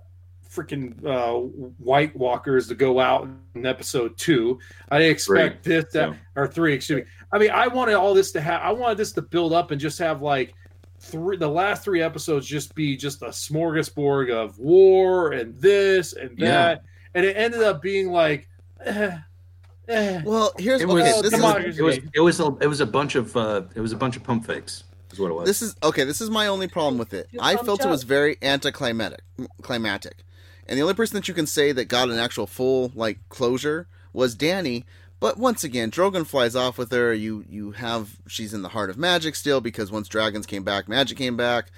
freaking 0.50 1.06
uh 1.06 1.40
White 1.78 2.14
Walkers 2.18 2.68
to 2.68 2.76
go 2.76 3.00
out 3.00 3.30
in 3.56 3.66
episode 3.66 4.18
two. 4.18 4.60
I 4.90 5.00
didn't 5.00 5.12
expect 5.12 5.64
this 5.64 5.86
that 5.94 6.12
so. 6.12 6.16
or 6.36 6.48
three. 6.48 6.74
Excuse 6.74 7.04
me. 7.04 7.10
I 7.32 7.38
mean, 7.38 7.52
I 7.52 7.68
wanted 7.68 7.94
all 7.94 8.14
this 8.14 8.34
to 8.34 8.42
have. 8.42 8.62
I 8.62 8.74
wanted 8.74 8.98
this 8.98 9.14
to 9.14 9.22
build 9.22 9.54
up 9.54 9.72
and 9.72 9.80
just 9.80 9.98
have 10.00 10.22
like 10.22 10.54
three 11.02 11.36
the 11.38 11.48
last 11.50 11.84
three 11.84 12.02
episodes 12.02 12.46
just 12.46 12.76
be 12.76 12.96
just 12.96 13.22
a 13.24 13.28
smorgasbord 13.28 14.32
of 14.32 14.58
war 14.60 15.32
and 15.32 15.60
this 15.60 16.14
and 16.14 16.38
Yeah. 16.38 16.48
that 16.52 16.84
and 17.16 17.26
it 17.26 17.36
ended 17.36 17.62
up 17.64 17.82
being 17.82 18.12
like 18.12 18.48
eh, 18.86 19.18
eh. 19.88 20.22
Well, 20.24 20.54
here's 20.58 20.82
It 20.82 20.88
was, 20.88 21.02
okay. 21.04 21.12
This 21.12 21.20
it, 21.20 21.26
is 21.26 21.32
come 21.32 21.42
was, 21.42 21.56
on. 21.56 21.62
it 21.62 21.82
was 21.82 21.98
it 22.14 22.20
was 22.22 22.40
a 22.40 22.58
it 22.62 22.68
was 22.68 22.80
a 22.82 22.86
bunch 22.86 23.16
of 23.16 23.36
uh, 23.36 23.64
it 23.76 23.82
was 23.82 23.92
a 23.92 23.98
bunch 23.98 24.16
of 24.16 24.24
pump 24.24 24.46
fakes. 24.46 24.84
Is 25.12 25.20
what 25.20 25.30
it 25.30 25.34
was. 25.34 25.46
This 25.46 25.62
is 25.62 25.76
okay. 25.84 26.06
This 26.06 26.22
is 26.22 26.30
my 26.30 26.48
only 26.48 26.70
problem 26.70 26.98
with 26.98 27.14
it. 27.14 27.28
I 27.40 27.56
thumbs 27.56 27.66
felt 27.66 27.84
it 27.84 27.90
was 27.90 28.04
very 28.04 28.38
anticlimactic. 28.42 29.20
Climatic, 29.62 30.24
and 30.68 30.78
the 30.78 30.84
only 30.84 30.94
person 30.94 31.16
that 31.16 31.28
you 31.28 31.34
can 31.34 31.48
say 31.48 31.74
that 31.74 31.86
got 31.86 32.10
an 32.10 32.18
actual 32.18 32.48
full 32.48 32.94
like 32.96 33.20
closure 33.28 33.88
was 34.14 34.36
Dany. 34.38 34.86
But 35.22 35.38
once 35.38 35.64
again, 35.64 35.92
Drogon 35.92 36.26
flies 36.26 36.56
off 36.56 36.80
with 36.80 36.92
her. 36.92 37.14
You 37.14 37.46
you 37.48 37.72
have 37.74 38.18
she's 38.28 38.56
in 38.56 38.64
the 38.64 38.70
heart 38.70 38.90
of 38.90 38.98
magic 38.98 39.36
still 39.36 39.62
because 39.62 39.92
once 39.92 40.10
dragons 40.10 40.48
came 40.48 40.64
back, 40.64 40.90
magic 40.90 41.16
came 41.18 41.38
back. 41.38 41.72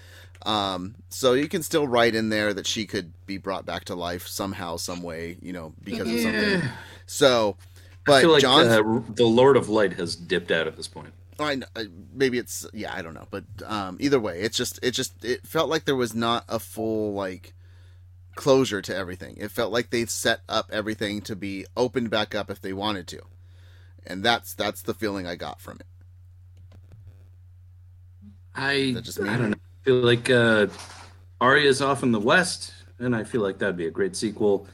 Um, 0.45 0.95
so 1.10 1.34
you 1.34 1.49
can 1.49 1.61
still 1.61 1.86
write 1.86 2.15
in 2.15 2.30
there 2.30 2.53
that 2.53 2.65
she 2.65 2.86
could 2.86 3.11
be 3.26 3.38
brought 3.38 3.65
back 3.65 3.86
to 3.86 3.95
life 3.95 4.28
somehow, 4.28 4.78
some 4.78 5.03
way, 5.03 5.38
you 5.41 5.52
know, 5.53 5.74
because 5.84 6.11
of 6.11 6.20
something. 6.20 6.61
So, 7.06 7.57
I 7.60 7.99
but 8.06 8.22
feel 8.22 8.32
like 8.32 8.41
John, 8.41 8.68
the, 8.68 9.03
the 9.14 9.26
Lord 9.26 9.57
of 9.57 9.68
Light 9.68 9.94
has 9.94 10.15
dipped 10.15 10.49
out 10.49 10.65
at 10.68 10.78
this 10.78 10.88
point. 10.88 11.14
I, 11.38 11.56
kn- 11.56 11.65
I 11.76 11.88
maybe 12.14 12.38
it's 12.38 12.65
yeah 12.74 12.94
I 12.95 13.02
don't 13.02 13.15
know 13.15 13.28
but 13.32 13.44
um 13.65 13.98
either 13.99 14.20
way 14.20 14.41
it's 14.41 14.56
just 14.56 14.80
it 14.84 14.91
just 14.91 15.26
it 15.26 15.45
felt 15.45 15.68
like 15.68 15.86
there 15.86 15.95
was 15.95 16.14
not 16.14 16.45
a 16.48 16.60
full 16.60 17.14
like 17.14 17.53
closure 18.36 18.84
to 18.84 18.95
everything 18.95 19.36
it 19.38 19.49
felt 19.49 19.74
like 19.74 19.90
they 19.90 20.06
set 20.06 20.41
up 20.48 20.70
everything 20.72 21.22
to 21.22 21.36
be 21.36 21.65
opened 21.76 22.11
back 22.11 22.36
up 22.36 22.52
if 22.52 22.61
they 22.61 22.72
wanted 22.72 23.07
to 23.07 23.20
and 24.07 24.23
that's 24.23 24.53
that's 24.53 24.81
the 24.81 24.93
feeling 24.93 25.27
I 25.27 25.35
got 25.35 25.61
from 25.61 25.77
it 25.80 25.85
I 28.55 28.91
that 28.95 29.03
just 29.03 29.19
me? 29.19 29.30
I 29.30 29.38
don't 29.38 29.51
know. 29.51 29.57
I 29.57 29.84
feel 29.84 29.95
like 29.95 30.30
uh, 30.30 30.67
Arya's 31.41 31.81
off 31.81 32.03
in 32.03 32.11
the 32.11 32.19
west, 32.19 32.73
and 32.99 33.15
I 33.15 33.23
feel 33.23 33.41
like 33.41 33.57
that'd 33.57 33.77
be 33.77 33.88
a 33.88 33.91
great 33.91 34.15
sequel. 34.15 34.67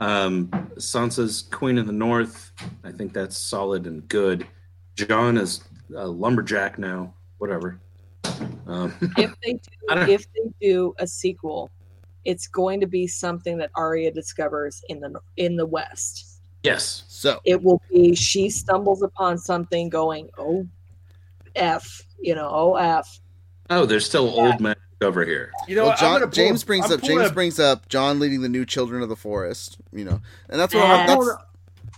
Um, 0.00 0.48
Sansa's 0.76 1.42
Queen 1.50 1.78
of 1.78 1.86
the 1.86 1.92
North. 1.92 2.52
I 2.84 2.92
think 2.92 3.12
that's 3.12 3.36
solid 3.36 3.86
and 3.86 4.06
good. 4.08 4.46
Jon 4.96 5.38
is 5.38 5.62
a 5.96 6.06
lumberjack 6.06 6.78
now. 6.78 7.14
Whatever. 7.38 7.80
Um, 8.66 8.92
if 9.16 9.34
they 9.42 9.54
do, 9.54 9.60
if 9.88 10.26
they 10.32 10.52
do 10.60 10.94
a 10.98 11.06
sequel, 11.06 11.70
it's 12.24 12.46
going 12.46 12.80
to 12.80 12.86
be 12.86 13.06
something 13.06 13.58
that 13.58 13.70
Arya 13.74 14.12
discovers 14.12 14.82
in 14.88 15.00
the 15.00 15.18
in 15.36 15.56
the 15.56 15.66
West. 15.66 16.31
Yes. 16.62 17.04
so 17.08 17.40
It 17.44 17.62
will 17.62 17.82
be 17.90 18.14
she 18.14 18.50
stumbles 18.50 19.02
upon 19.02 19.38
something, 19.38 19.88
going, 19.88 20.30
"Oh, 20.38 20.66
f," 21.56 22.02
you 22.20 22.34
know, 22.34 22.48
"Oh 22.50 22.74
f." 22.76 23.20
Oh, 23.70 23.86
there's 23.86 24.04
still 24.06 24.28
old 24.28 24.60
men 24.60 24.76
over 25.00 25.24
here. 25.24 25.50
You 25.66 25.76
know, 25.76 25.84
well, 25.86 25.96
Jon, 25.96 26.20
pull- 26.20 26.28
James 26.30 26.62
brings 26.64 26.86
I'm 26.86 26.92
up 26.98 27.02
James 27.02 27.30
a- 27.30 27.32
brings 27.32 27.58
up 27.58 27.88
Jon 27.88 28.20
leading 28.20 28.42
the 28.42 28.48
new 28.48 28.64
children 28.64 29.02
of 29.02 29.08
the 29.08 29.16
forest 29.16 29.78
you 29.92 30.04
know 30.04 30.20
and 30.48 30.60
that's 30.60 30.74
what 30.74 30.84
Ah. 30.84 31.02
I, 31.02 31.06
that's 31.06 31.28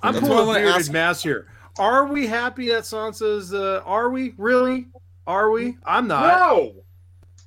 I'm 0.03 0.13
That's 0.15 0.23
what 0.23 0.33
I 0.33 0.37
pulling 0.45 0.65
a 0.65 0.71
wanna 0.71 0.93
mass 0.93 1.23
here. 1.23 1.47
Are 1.79 2.07
we 2.07 2.27
happy 2.27 2.69
that 2.69 2.85
Sansa's? 2.85 3.53
Uh, 3.53 3.83
are 3.85 4.11
we 4.11 4.35
really? 4.39 4.87
Are 5.27 5.51
we? 5.51 5.77
I'm 5.85 6.07
not. 6.07 6.39
No. 6.39 6.73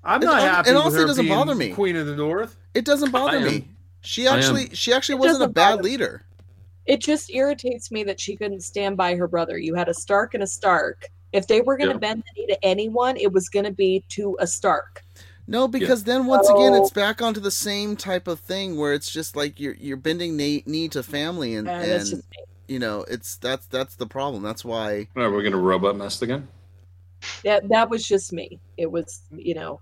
I'm 0.03 0.21
not 0.21 0.39
hon- 0.41 0.49
happy. 0.49 0.69
it 0.69 0.73
with 0.73 0.81
honestly 0.83 1.05
doesn't 1.05 1.25
being 1.25 1.35
bother 1.37 1.55
me. 1.55 1.71
Queen 1.73 1.95
of 1.95 2.07
the 2.07 2.15
North. 2.15 2.55
it 2.73 2.83
doesn't 2.85 3.11
bother 3.11 3.39
me 3.39 3.69
she 4.01 4.27
actually 4.27 4.69
she 4.73 4.93
actually 4.93 5.15
It 5.15 5.19
wasn't 5.19 5.43
a 5.43 5.47
bad 5.47 5.77
bother- 5.77 5.83
leader 5.83 6.25
It 6.87 7.01
just 7.01 7.29
irritates 7.33 7.91
me 7.91 8.03
that 8.05 8.19
she 8.19 8.35
couldn't 8.35 8.61
stand 8.61 8.97
by 8.97 9.15
her 9.15 9.27
brother. 9.27 9.57
You 9.57 9.75
had 9.75 9.89
a 9.89 9.93
Stark 9.93 10.33
and 10.33 10.41
a 10.43 10.47
Stark. 10.47 11.05
If 11.33 11.47
they 11.47 11.59
were 11.61 11.77
going 11.77 11.89
to 11.89 11.95
Yeah. 11.95 11.99
bend 11.99 12.23
the 12.33 12.41
knee 12.41 12.47
to 12.47 12.65
anyone, 12.65 13.17
it 13.17 13.31
was 13.33 13.49
going 13.49 13.65
to 13.65 13.71
be 13.73 14.03
to 14.09 14.37
a 14.39 14.47
Stark. 14.47 15.03
No, 15.49 15.67
because 15.67 16.03
then 16.05 16.25
once 16.25 16.49
again 16.49 16.73
it's 16.73 16.89
back 16.89 17.21
onto 17.21 17.39
the 17.39 17.51
same 17.51 17.95
type 17.95 18.27
of 18.27 18.39
thing 18.39 18.77
where 18.77 18.93
it's 18.93 19.09
just 19.09 19.35
like 19.35 19.59
you're 19.61 19.75
you're 19.75 19.95
bending 19.95 20.35
knee, 20.35 20.63
knee 20.65 20.89
to 20.89 21.01
family 21.03 21.55
and, 21.55 21.69
And 21.69 21.89
and 21.89 22.23
you 22.67 22.79
know 22.79 23.05
it's 23.09 23.37
that's 23.37 23.65
that's 23.67 23.95
the 23.95 24.07
problem. 24.07 24.43
That's 24.43 24.65
why 24.65 25.07
Are 25.15 25.31
we 25.31 25.43
gonna 25.43 25.55
robot 25.57 25.95
mess 25.95 26.21
again? 26.21 26.49
that 27.45 27.67
that 27.69 27.89
was 27.89 28.05
just 28.05 28.33
me. 28.33 28.59
It 28.77 28.91
was, 28.91 29.21
you 29.31 29.53
know, 29.55 29.79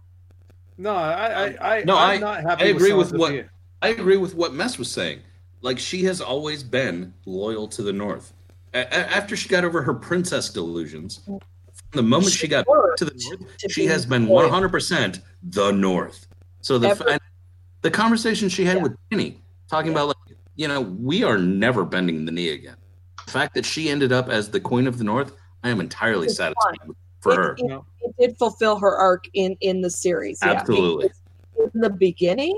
No, 0.77 0.95
I, 0.95 1.47
I, 1.47 1.77
I 1.79 1.83
No, 1.83 1.97
I'm 1.97 2.09
I- 2.11 2.17
not 2.17 2.41
happy. 2.41 2.65
I 2.65 2.67
agree 2.67 2.93
with 2.93 3.11
Sansa 3.13 3.17
what- 3.17 3.45
I 3.81 3.87
agree 3.89 4.17
with 4.17 4.35
what 4.35 4.53
Mest 4.53 4.77
was 4.77 4.91
saying. 4.91 5.19
Like 5.65 5.79
she 5.79 6.03
has 6.03 6.21
always 6.21 6.61
been 6.61 7.11
loyal 7.25 7.67
to 7.69 7.81
the 7.81 7.91
North. 7.91 8.33
A- 8.75 8.93
after 8.95 9.35
she 9.35 9.49
got 9.49 9.65
over 9.65 9.81
her 9.81 9.95
princess 9.95 10.49
delusions, 10.51 11.21
from 11.25 11.39
the 11.91 12.03
moment 12.03 12.31
she, 12.31 12.37
She 12.41 12.47
got 12.47 12.65
to 12.97 13.03
the 13.05 13.11
North, 13.39 13.57
to 13.57 13.69
she 13.69 13.87
has 13.87 14.05
been 14.05 14.27
100% 14.27 15.21
the 15.41 15.71
North. 15.71 16.27
So 16.61 16.77
the 16.77 16.89
Ever- 16.89 17.17
the 17.81 17.89
conversation 17.89 18.47
she 18.47 18.63
had 18.63 18.77
Yeah. 18.77 18.83
with 18.83 18.95
Penny, 19.09 19.41
talking 19.67 19.91
about 19.91 20.09
like, 20.09 20.37
you 20.55 20.67
know, 20.67 20.81
we 20.81 21.23
are 21.23 21.39
never 21.39 21.83
bending 21.83 22.25
the 22.25 22.31
knee 22.31 22.49
again. 22.49 22.75
The 23.25 23.31
fact 23.31 23.55
that 23.55 23.65
she 23.65 23.89
ended 23.89 24.11
up 24.11 24.29
as 24.29 24.49
the 24.51 24.59
Queen 24.59 24.85
of 24.85 24.99
the 24.99 25.03
North, 25.03 25.31
I 25.63 25.69
am 25.69 25.79
entirely 25.79 26.27
It's 26.27 26.35
satisfied 26.37 26.77
with- 26.85 26.95
for 27.21 27.31
it, 27.31 27.37
her. 27.37 27.55
It, 27.57 27.81
it 28.01 28.15
did 28.19 28.37
fulfill 28.37 28.77
her 28.77 28.95
arc 28.95 29.25
in 29.33 29.57
in 29.61 29.81
the 29.81 29.89
series. 29.89 30.37
Absolutely. 30.43 31.09
Because 31.57 31.71
In 31.73 31.81
the 31.81 31.89
beginning, 31.89 32.55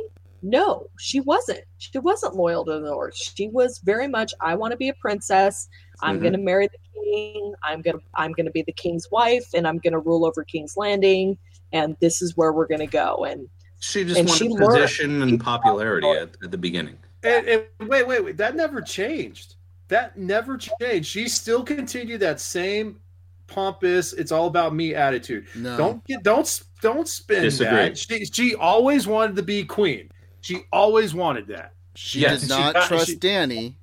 no, 0.49 0.87
she 0.97 1.19
wasn't. 1.19 1.61
She 1.77 1.97
wasn't 1.99 2.35
loyal 2.35 2.63
to 2.65 2.73
the 2.73 2.79
North. 2.79 3.15
She 3.15 3.49
was 3.49 3.79
very 3.83 4.07
much, 4.07 4.33
I 4.39 4.55
want 4.55 4.71
to 4.71 4.77
be 4.77 4.87
a 4.89 4.93
princess. 4.95 5.67
I'm 6.01 6.17
Mhm. 6.17 6.21
going 6.21 6.33
to 6.33 6.39
marry 6.39 6.67
the 6.67 7.01
king. 7.03 7.53
I'm 7.63 7.81
going 7.81 7.97
to 7.99 8.03
I'm 8.15 8.31
going 8.31 8.45
to 8.45 8.51
be 8.51 8.61
the 8.63 8.71
king's 8.73 9.07
wife, 9.11 9.45
and 9.53 9.67
I'm 9.67 9.77
going 9.79 9.93
to 9.93 9.99
rule 9.99 10.25
over 10.25 10.43
King's 10.43 10.75
Landing. 10.77 11.37
And 11.73 11.97
this 11.99 12.21
is 12.21 12.37
where 12.37 12.53
we're 12.53 12.67
going 12.67 12.79
to 12.79 12.87
go. 12.87 13.25
And 13.25 13.47
She 13.79 14.03
just 14.05 14.17
And 14.19 14.27
wanted 14.29 14.37
she 14.39 14.47
learned- 14.49 14.81
position 14.81 15.21
and 15.21 15.39
popularity 15.39 16.09
at, 16.09 16.29
at 16.41 16.51
the 16.51 16.57
beginning. 16.57 16.97
And, 17.23 17.47
and 17.47 17.63
wait, 17.89 18.07
wait, 18.07 18.23
wait. 18.23 18.37
That 18.37 18.55
never 18.55 18.81
changed. 18.81 19.55
That 19.89 20.17
never 20.17 20.57
changed. 20.57 21.07
She 21.09 21.27
still 21.27 21.63
continued 21.63 22.21
that 22.21 22.39
same 22.39 22.99
pompous, 23.47 24.11
it's 24.13 24.31
all 24.31 24.47
about 24.47 24.75
me 24.75 24.93
attitude. 24.93 25.47
no 25.55 25.77
Don't 25.77 26.05
get, 26.05 26.21
don't, 26.23 26.63
don't 26.81 27.07
spin 27.07 27.43
Disagree. 27.43 27.75
that. 27.89 27.97
She, 27.97 28.25
she 28.25 28.55
always 28.55 29.07
wanted 29.07 29.35
to 29.37 29.43
be 29.43 29.63
queen. 29.63 30.09
She 30.47 30.63
always 30.71 31.13
wanted 31.13 31.47
that. 31.47 31.73
she 31.93 32.19
Yes. 32.21 32.41
did 32.41 32.49
not 32.49 32.73
got- 32.75 32.87
trust 32.87 33.07
she- 33.07 33.15
Dany, 33.17 33.73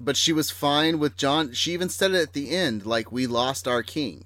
but 0.00 0.16
she 0.16 0.32
was 0.32 0.50
fine 0.50 0.98
with 0.98 1.16
Jon. 1.16 1.52
She 1.52 1.72
even 1.74 1.88
said 1.90 2.12
it 2.12 2.22
at 2.22 2.32
the 2.32 2.50
end, 2.50 2.84
like 2.86 3.12
we 3.12 3.26
lost 3.26 3.68
our 3.68 3.82
king. 3.82 4.24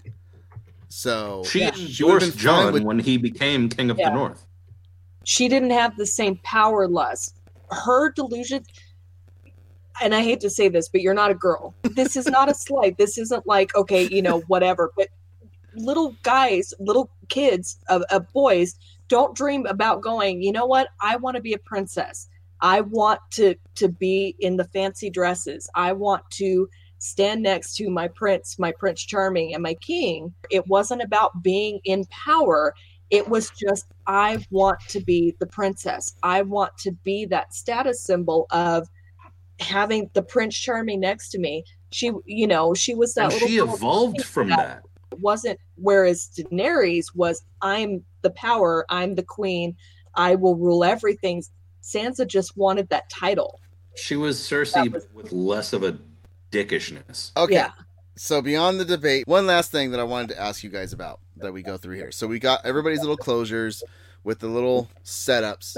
So 0.89 1.43
She 1.45 1.59
Yeah. 1.61 1.75
Endorsed 1.77 2.31
been 2.31 2.39
Jon 2.39 2.73
with- 2.73 2.83
when 2.85 2.99
he 3.01 3.17
became 3.19 3.69
King 3.69 3.91
of 3.91 3.99
Yeah. 3.99 4.11
the 4.11 4.15
North. 4.17 4.47
she 5.25 5.49
didn't 5.49 5.71
have 5.71 5.97
the 5.97 6.07
same 6.07 6.37
power 6.45 6.89
lust. 6.89 7.35
Her 7.71 8.11
delusion, 8.11 8.65
and 10.01 10.15
I 10.15 10.23
hate 10.23 10.41
to 10.41 10.51
say 10.51 10.69
this, 10.69 10.89
but 10.89 11.01
you're 11.01 11.15
not 11.15 11.31
a 11.31 11.35
girl. 11.35 11.75
This 11.83 12.17
is 12.17 12.27
not 12.27 12.49
a 12.51 12.55
slight. 12.55 12.97
This 12.99 13.19
isn't 13.19 13.47
like, 13.47 13.75
okay, 13.77 14.09
you 14.09 14.23
know, 14.23 14.41
whatever. 14.49 14.93
But 14.97 15.09
little 15.75 16.17
guys, 16.23 16.73
little 16.81 17.09
kids, 17.29 17.77
of, 17.89 18.03
of 18.11 18.33
boys, 18.33 18.75
don't 19.13 19.37
dream 19.37 19.67
about 19.67 20.01
going, 20.01 20.41
you 20.41 20.51
know 20.51 20.65
what? 20.65 20.89
I 20.99 21.17
want 21.17 21.37
to 21.37 21.43
be 21.43 21.53
a 21.53 21.59
princess. 21.59 22.29
I 22.63 22.81
want 22.81 23.21
to 23.33 23.57
to 23.75 23.89
be 23.89 24.35
in 24.39 24.57
the 24.57 24.65
fancy 24.65 25.11
dresses. 25.11 25.69
I 25.75 25.93
want 25.93 26.23
to 26.31 26.67
stand 26.97 27.43
next 27.43 27.77
to 27.77 27.91
my 27.91 28.09
prince, 28.09 28.59
my 28.59 28.73
prince 28.73 29.05
charming 29.05 29.53
and 29.53 29.63
my 29.63 29.75
king. 29.75 30.33
It 30.49 30.67
wasn't 30.67 31.03
about 31.03 31.43
being 31.43 31.81
in 31.85 32.07
power. 32.07 32.75
It 33.11 33.29
was 33.29 33.51
just 33.51 33.85
I 34.07 34.43
want 34.51 34.81
to 34.89 35.01
be 35.01 35.37
the 35.41 35.47
princess. 35.47 36.15
I 36.23 36.41
want 36.41 36.79
to 36.79 36.93
be 37.05 37.27
that 37.27 37.53
status 37.53 38.03
symbol 38.03 38.47
of 38.51 38.89
having 39.61 40.09
the 40.15 40.23
prince 40.23 40.57
charming 40.57 41.01
next 41.01 41.29
to 41.33 41.39
me. 41.39 41.65
She, 41.91 42.13
you 42.25 42.47
know, 42.47 42.73
she 42.73 42.95
was 42.95 43.13
that 43.13 43.25
And 43.25 43.33
little 43.35 43.49
she 43.49 43.59
evolved 43.59 44.25
from 44.25 44.49
that. 44.49 44.85
Wasn't 45.21 45.59
whereas 45.77 46.29
Daenerys 46.37 47.07
was 47.15 47.43
I'm 47.61 48.05
the 48.23 48.31
power, 48.31 48.85
I'm 48.89 49.15
the 49.15 49.23
queen, 49.23 49.77
I 50.15 50.35
will 50.35 50.57
rule 50.57 50.85
everything. 50.85 51.43
Sansa 51.83 52.27
just 52.27 52.57
wanted 52.57 52.89
that 52.91 53.11
title. 53.11 53.61
She 53.97 54.17
was 54.17 54.39
Cersei 54.39 54.91
was- 54.93 55.07
with 55.13 55.33
less 55.33 55.73
of 55.73 55.83
a 55.83 55.99
dickishness. 56.51 57.33
okay. 57.37 57.55
Yeah. 57.55 57.71
So 58.15 58.43
beyond 58.43 58.79
the 58.79 58.85
debate, 58.85 59.27
one 59.27 59.47
last 59.47 59.73
thing 59.73 59.91
that 59.93 60.01
I 60.01 60.05
wanted 60.05 60.29
to 60.35 60.41
ask 60.41 60.63
you 60.63 60.71
guys 60.71 60.93
about 60.93 61.21
that 61.39 61.53
we 61.53 61.63
go 61.63 61.77
through 61.79 61.97
here. 61.97 62.13
So 62.13 62.27
we 62.27 62.39
got 62.39 62.65
everybody's 62.65 63.01
little 63.01 63.17
closures 63.17 63.83
with 64.23 64.39
the 64.39 64.49
little 64.49 64.89
setups. 65.03 65.77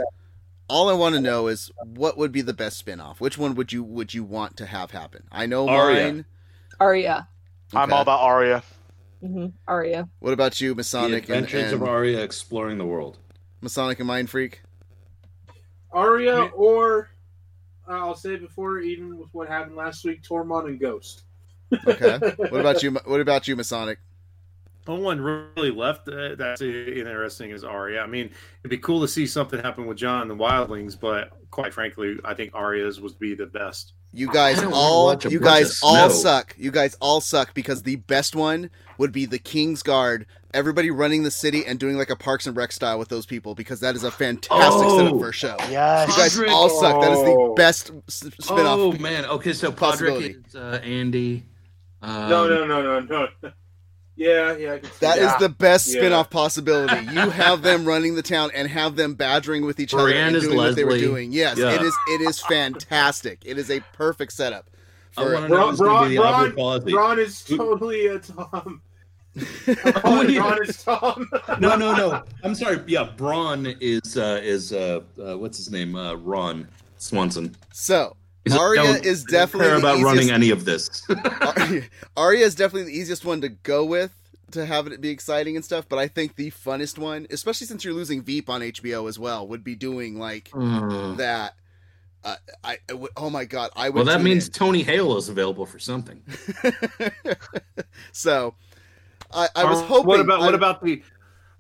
All 0.68 0.90
I 0.90 0.94
want 0.94 1.14
to 1.14 1.20
know 1.20 1.46
is 1.46 1.70
what 1.82 2.18
would 2.18 2.32
be 2.32 2.42
the 2.42 2.52
best 2.52 2.76
spin-off? 2.78 3.20
Which 3.20 3.38
one 3.38 3.54
would 3.54 3.72
you 3.72 3.84
would 3.84 4.12
you 4.14 4.24
want 4.24 4.56
to 4.58 4.66
have 4.66 4.90
happen? 4.90 5.24
I 5.30 5.46
know 5.46 5.68
Arya. 5.68 6.04
mine. 6.04 6.24
Arya. 6.80 7.28
I'm 7.72 7.92
all 7.92 8.02
about 8.02 8.20
Arya. 8.20 8.62
Hmm 9.26 9.46
Arya. 9.66 10.08
What 10.18 10.32
about 10.32 10.60
you, 10.60 10.74
Masonic 10.74 11.28
and, 11.28 11.44
Adventures 11.44 11.72
and 11.72 11.82
of 11.82 11.88
Arya 11.88 12.22
exploring 12.22 12.78
the 12.78 12.84
world. 12.84 13.18
Masonic 13.60 13.98
and 13.98 14.06
Mind 14.06 14.28
Freak? 14.28 14.60
Arya 15.90 16.50
or 16.54 17.08
uh, 17.88 17.92
I'll 17.92 18.14
say 18.14 18.36
before, 18.36 18.80
even 18.80 19.18
with 19.18 19.28
what 19.32 19.48
happened 19.48 19.76
last 19.76 20.04
week, 20.04 20.22
Tormund 20.22 20.66
and 20.66 20.80
Ghost. 20.80 21.22
Okay. 21.86 22.18
what 22.36 22.60
about 22.60 22.82
you? 22.82 22.92
What 23.04 23.20
about 23.20 23.48
you, 23.48 23.56
Masonic? 23.56 23.98
No 24.86 24.96
one 24.96 25.20
really 25.20 25.70
left. 25.70 26.08
Uh, 26.08 26.34
that's 26.34 26.60
interesting 26.60 27.50
is 27.50 27.64
Arya. 27.64 28.00
I 28.00 28.06
mean, 28.06 28.30
it'd 28.60 28.70
be 28.70 28.78
cool 28.78 29.00
to 29.00 29.08
see 29.08 29.26
something 29.26 29.60
happen 29.60 29.86
with 29.86 29.96
Jon 29.96 30.22
and 30.22 30.30
the 30.30 30.36
Wildlings, 30.36 30.98
but 30.98 31.30
quite 31.50 31.72
frankly, 31.72 32.16
I 32.24 32.34
think 32.34 32.54
Arya's 32.54 33.00
would 33.00 33.18
be 33.18 33.34
the 33.34 33.46
best. 33.46 33.94
You 34.14 34.32
guys 34.32 34.58
I 34.58 34.62
don't 34.62 34.70
wanna 34.72 34.82
all 34.82 35.16
you 35.30 35.40
guys 35.40 35.80
all 35.82 36.08
suck. 36.10 36.54
You 36.58 36.70
guys 36.70 36.94
all 37.00 37.20
suck 37.20 37.52
because 37.54 37.82
the 37.82 37.96
best 37.96 38.36
one 38.36 38.70
would 38.98 39.10
be 39.12 39.26
the 39.26 39.38
King's 39.38 39.82
Guard. 39.82 40.26
Everybody 40.52 40.90
running 40.92 41.24
the 41.24 41.32
city 41.32 41.66
and 41.66 41.80
doing 41.80 41.98
like 41.98 42.10
a 42.10 42.16
Parks 42.16 42.46
and 42.46 42.56
Rec 42.56 42.70
style 42.70 42.96
with 42.98 43.08
those 43.08 43.26
people 43.26 43.56
because 43.56 43.80
that 43.80 43.96
is 43.96 44.04
a 44.04 44.10
fantastic 44.12 44.88
setup 44.88 45.14
Oh. 45.14 45.18
for 45.18 45.30
a 45.30 45.32
show. 45.32 45.56
Yes. 45.68 46.08
You 46.08 46.14
guys 46.16 46.52
all 46.52 46.68
suck. 46.70 47.00
That 47.00 47.10
is 47.12 47.18
the 47.24 47.54
best 47.56 47.90
s- 48.06 48.30
spin-off. 48.40 48.78
Oh 48.78 48.92
man. 48.92 49.24
Okay, 49.24 49.52
so 49.52 49.72
Podrick 49.72 50.46
is 50.46 50.54
uh, 50.54 50.80
Andy. 50.84 51.44
Um, 52.00 52.28
no, 52.30 52.46
no, 52.48 52.66
no, 52.66 53.00
no, 53.00 53.00
no. 53.00 53.50
Yeah, 54.16 54.56
yeah. 54.56 54.72
I 54.74 54.78
can 54.78 54.90
see 54.90 54.96
That 55.00 55.18
is 55.18 55.32
the 55.40 55.48
best 55.48 55.88
Yeah. 55.88 56.00
spin-off 56.00 56.30
possibility. 56.30 57.04
You 57.12 57.30
have 57.30 57.62
them 57.62 57.84
running 57.88 58.14
the 58.14 58.22
town 58.22 58.50
and 58.54 58.68
have 58.68 58.94
them 58.96 59.14
badgering 59.14 59.64
with 59.66 59.80
each 59.80 59.92
other 59.92 60.08
and 60.12 60.36
is 60.36 60.44
doing 60.44 60.56
what 60.56 60.76
they 60.76 60.84
were 60.84 60.98
doing. 60.98 61.32
Yes, 61.32 61.58
Yeah. 61.58 61.72
it 61.72 61.82
is. 61.82 61.94
It 62.10 62.20
is 62.20 62.40
fantastic. 62.40 63.42
It 63.44 63.58
is 63.58 63.70
a 63.70 63.80
perfect 63.92 64.32
setup. 64.32 64.70
I 65.16 65.22
For, 65.24 65.34
wanna 65.34 65.48
know 65.48 65.56
Ron, 65.56 65.76
Ron, 65.76 66.10
the 66.10 66.18
Aubrey 66.18 66.50
Ron, 66.52 66.84
Ron 66.92 67.18
is 67.18 67.42
totally 67.42 68.06
a 68.08 68.18
Tom. 68.20 68.82
Oh. 70.04 70.24
Ron 70.38 70.58
is 70.62 70.82
Tom. 70.84 71.28
no, 71.60 71.74
no, 71.76 71.92
no. 71.94 72.22
I'm 72.44 72.54
sorry. 72.54 72.80
Yeah, 72.86 73.08
Bronn 73.16 73.76
is 73.80 74.16
uh, 74.16 74.40
is 74.42 74.72
uh, 74.72 75.00
uh, 75.20 75.36
what's 75.36 75.56
his 75.58 75.72
name? 75.72 75.96
Uh, 75.96 76.14
Ron 76.14 76.68
Swanson. 76.98 77.54
so 77.72 78.16
He's- 78.44 78.58
Arya 78.58 78.82
don't- 78.82 79.04
is 79.06 79.24
definitely 79.24 79.66
care 79.66 79.74
the 79.74 79.78
about 79.80 80.02
running 80.02 80.24
easiest- 80.24 80.32
any 80.32 80.50
of 80.50 80.64
this. 80.64 81.02
Arya, 81.40 81.82
Arya 82.16 82.44
is 82.44 82.54
definitely 82.54 82.92
the 82.92 82.98
easiest 82.98 83.24
one 83.24 83.40
to 83.40 83.48
go 83.48 83.84
with 83.84 84.12
to 84.50 84.66
have 84.66 84.86
it 84.86 85.00
be 85.00 85.08
exciting 85.08 85.56
and 85.56 85.64
stuff. 85.64 85.86
But 85.88 85.98
I 85.98 86.06
think 86.08 86.36
the 86.36 86.50
funnest 86.50 86.98
one, 86.98 87.26
especially 87.30 87.66
since 87.66 87.84
you're 87.84 87.94
losing 87.94 88.22
Veep 88.22 88.48
on 88.50 88.60
HBO 88.60 89.08
as 89.08 89.18
well, 89.18 89.48
would 89.48 89.64
be 89.64 89.74
doing 89.74 90.18
like 90.18 90.50
Uh, 90.54 91.14
that. 91.16 91.54
Uh, 92.22 92.36
I, 92.62 92.78
I 92.90 92.94
would, 92.94 93.10
oh 93.18 93.28
my 93.30 93.44
god, 93.44 93.70
I 93.76 93.88
would. 93.90 93.96
well, 93.96 94.04
that 94.06 94.22
means 94.22 94.46
in. 94.46 94.52
Tony 94.52 94.82
Hale 94.82 95.16
is 95.18 95.28
available 95.28 95.66
for 95.66 95.78
something. 95.78 96.22
so. 98.12 98.54
I, 99.32 99.48
I 99.56 99.64
was 99.64 99.80
hoping. 99.82 100.06
What 100.06 100.20
about 100.20 100.40
what 100.40 100.54
about 100.54 100.82
the 100.84 101.02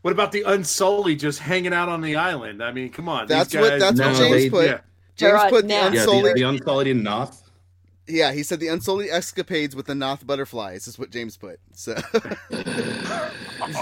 what 0.02 0.12
about 0.12 0.30
the 0.32 0.42
Unsullied 0.42 1.18
just 1.18 1.40
hanging 1.40 1.72
out 1.74 1.88
on 1.88 2.00
the 2.02 2.16
island? 2.16 2.62
I 2.62 2.70
mean, 2.72 2.90
come 2.90 3.08
on. 3.08 3.26
That's 3.26 3.50
these 3.52 3.60
what 3.60 3.80
that's 3.80 3.98
No, 3.98 4.08
what 4.08 4.16
James 4.18 4.30
they- 4.42 4.50
put. 4.50 4.66
yeah. 4.66 4.78
James 5.16 5.32
They're 5.40 5.50
put 5.50 5.62
on 5.64 5.68
the 5.68 5.74
Naath. 5.74 5.94
Yeah, 5.94 6.04
the, 6.06 6.32
the 6.34 6.42
Unsullied 6.42 6.86
in 6.88 7.02
Naath. 7.02 7.40
Yeah, 8.06 8.32
he 8.32 8.42
said 8.42 8.60
the 8.60 8.68
Unsullied 8.68 9.08
escapades 9.10 9.74
with 9.74 9.86
the 9.86 9.94
Naath 9.94 10.26
butterflies 10.26 10.86
is 10.86 10.98
what 10.98 11.10
James 11.10 11.36
put. 11.38 11.58
So, 11.74 11.94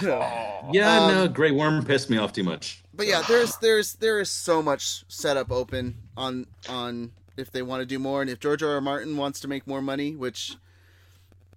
So, 0.00 0.18
Yeah, 0.72 1.00
Um, 1.02 1.14
no, 1.14 1.28
Grey 1.28 1.50
Worm 1.50 1.84
pissed 1.84 2.08
me 2.10 2.18
off 2.18 2.32
too 2.32 2.44
much. 2.44 2.82
but 2.94 3.06
yeah, 3.06 3.22
there's 3.28 3.56
there's 3.56 3.94
there 3.94 4.20
is 4.20 4.30
so 4.30 4.62
much 4.62 5.04
setup 5.08 5.50
open 5.50 5.96
on 6.16 6.46
on 6.68 7.12
if 7.36 7.50
they 7.50 7.62
want 7.62 7.80
to 7.80 7.86
do 7.86 7.98
more, 7.98 8.20
and 8.20 8.30
if 8.30 8.38
George 8.38 8.62
R. 8.62 8.74
R. 8.74 8.80
Martin 8.80 9.16
wants 9.16 9.40
to 9.40 9.48
make 9.48 9.66
more 9.66 9.82
money, 9.82 10.14
which 10.14 10.54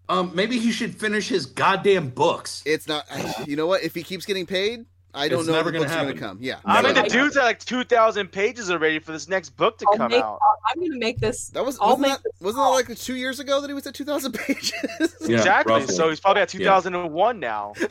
Um, 0.09 0.31
maybe 0.33 0.57
he 0.57 0.71
should 0.71 0.95
finish 0.99 1.27
his 1.27 1.45
goddamn 1.45 2.09
books. 2.09 2.63
it's 2.65 2.87
not. 2.87 3.05
You 3.47 3.55
know 3.57 3.67
what? 3.67 3.83
If 3.83 3.93
he 3.93 4.01
keeps 4.03 4.25
getting 4.25 4.45
paid, 4.45 4.85
I 5.15 5.27
don't 5.29 5.39
It's 5.39 5.47
know 5.47 5.53
if 5.53 5.57
never 5.59 5.71
the 5.71 5.77
gonna 5.79 5.85
books 5.89 5.95
going 6.03 6.13
to 6.13 6.19
come. 6.19 6.37
Yeah, 6.41 6.59
I 6.65 6.81
mean, 6.81 6.93
the 6.93 7.03
dude's 7.03 7.37
at 7.37 7.43
like 7.45 7.59
2,000 7.59 8.27
pages 8.31 8.69
already 8.69 8.99
for 8.99 9.11
this 9.13 9.27
next 9.29 9.51
book 9.51 9.77
to 9.79 9.85
I'll 9.89 9.97
come 9.97 10.11
make, 10.11 10.21
out. 10.21 10.39
I'm 10.67 10.79
going 10.79 10.91
to 10.91 10.99
make 10.99 11.19
this. 11.19 11.47
that 11.49 11.65
was 11.65 11.77
I'll 11.79 11.97
wasn't 11.97 12.07
that, 12.07 12.23
this 12.23 12.41
wasn't 12.41 12.63
that 12.65 12.69
like 12.69 12.97
two 12.97 13.15
years 13.15 13.39
ago 13.39 13.61
that 13.61 13.67
he 13.69 13.73
was 13.73 13.87
at 13.87 13.93
two 13.95 14.03
thousand 14.05 14.33
pages? 14.45 14.73
Yeah, 15.21 15.37
exactly. 15.37 15.73
roughly. 15.73 15.95
So 15.95 16.09
he's 16.09 16.19
probably 16.19 16.41
at 16.41 16.49
2001 16.49 17.39
now. 17.39 17.73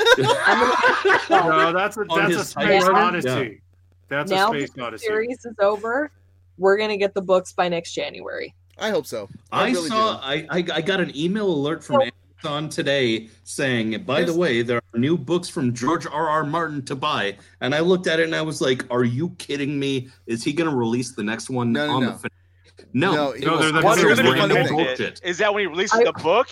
No, 1.30 1.72
that's 1.72 1.96
a 1.96 2.00
On 2.00 2.30
that's 2.30 2.34
a 2.36 2.44
space 2.44 2.82
typewriter? 2.84 2.94
odyssey. 2.94 3.60
That's 4.08 4.30
now 4.30 4.52
a 4.52 4.56
space 4.56 4.70
the 4.70 4.82
odyssey. 4.82 5.06
series 5.06 5.44
is 5.44 5.54
over, 5.60 6.10
we're 6.58 6.76
going 6.76 6.90
to 6.90 6.96
get 6.96 7.14
the 7.14 7.22
books 7.22 7.52
by 7.52 7.68
next 7.68 7.92
January. 7.94 8.54
I 8.78 8.90
hope 8.90 9.06
so. 9.06 9.28
I, 9.52 9.64
I 9.66 9.70
really 9.70 9.88
saw. 9.88 10.14
do. 10.14 10.20
I, 10.22 10.46
I 10.50 10.64
I 10.74 10.80
got 10.80 11.00
an 11.00 11.16
email 11.16 11.46
alert 11.48 11.82
from 11.84 12.02
Amazon 12.44 12.68
today 12.68 13.28
saying, 13.44 14.02
by 14.04 14.22
the 14.22 14.34
way, 14.36 14.60
there 14.60 14.76
are 14.92 14.98
new 14.98 15.16
books 15.16 15.48
from 15.48 15.72
George 15.72 16.06
R. 16.06 16.28
R. 16.28 16.44
Martin 16.44 16.84
to 16.84 16.94
buy. 16.94 17.36
And 17.62 17.74
I 17.74 17.80
looked 17.80 18.06
at 18.06 18.20
it 18.20 18.24
and 18.24 18.34
I 18.34 18.42
was 18.42 18.60
like, 18.60 18.84
Are 18.92 19.04
you 19.04 19.30
kidding 19.38 19.78
me? 19.78 20.10
Is 20.26 20.44
he 20.44 20.52
going 20.52 20.68
to 20.70 20.76
release 20.76 21.12
the 21.12 21.22
next 21.22 21.48
one 21.48 21.72
No, 21.72 21.86
no, 21.86 21.92
on 21.94 22.02
no. 22.02 22.12
the? 22.12 22.18
Fin- 22.18 22.30
no, 22.92 23.12
No, 23.12 23.14
No, 23.14 23.26
was 23.30 23.40
they're 23.40 23.72
the- 23.72 23.80
What's 23.82 23.96
they're 24.02 24.14
going 24.14 24.16
to 24.18 24.22
the 24.24 24.32
be 24.34 24.54
random 24.54 24.76
bullshit. 24.76 25.20
is 25.24 25.38
that 25.38 25.54
when 25.54 25.62
he 25.62 25.66
releases 25.66 25.98
I- 26.00 26.04
the 26.04 26.12
book 26.12 26.48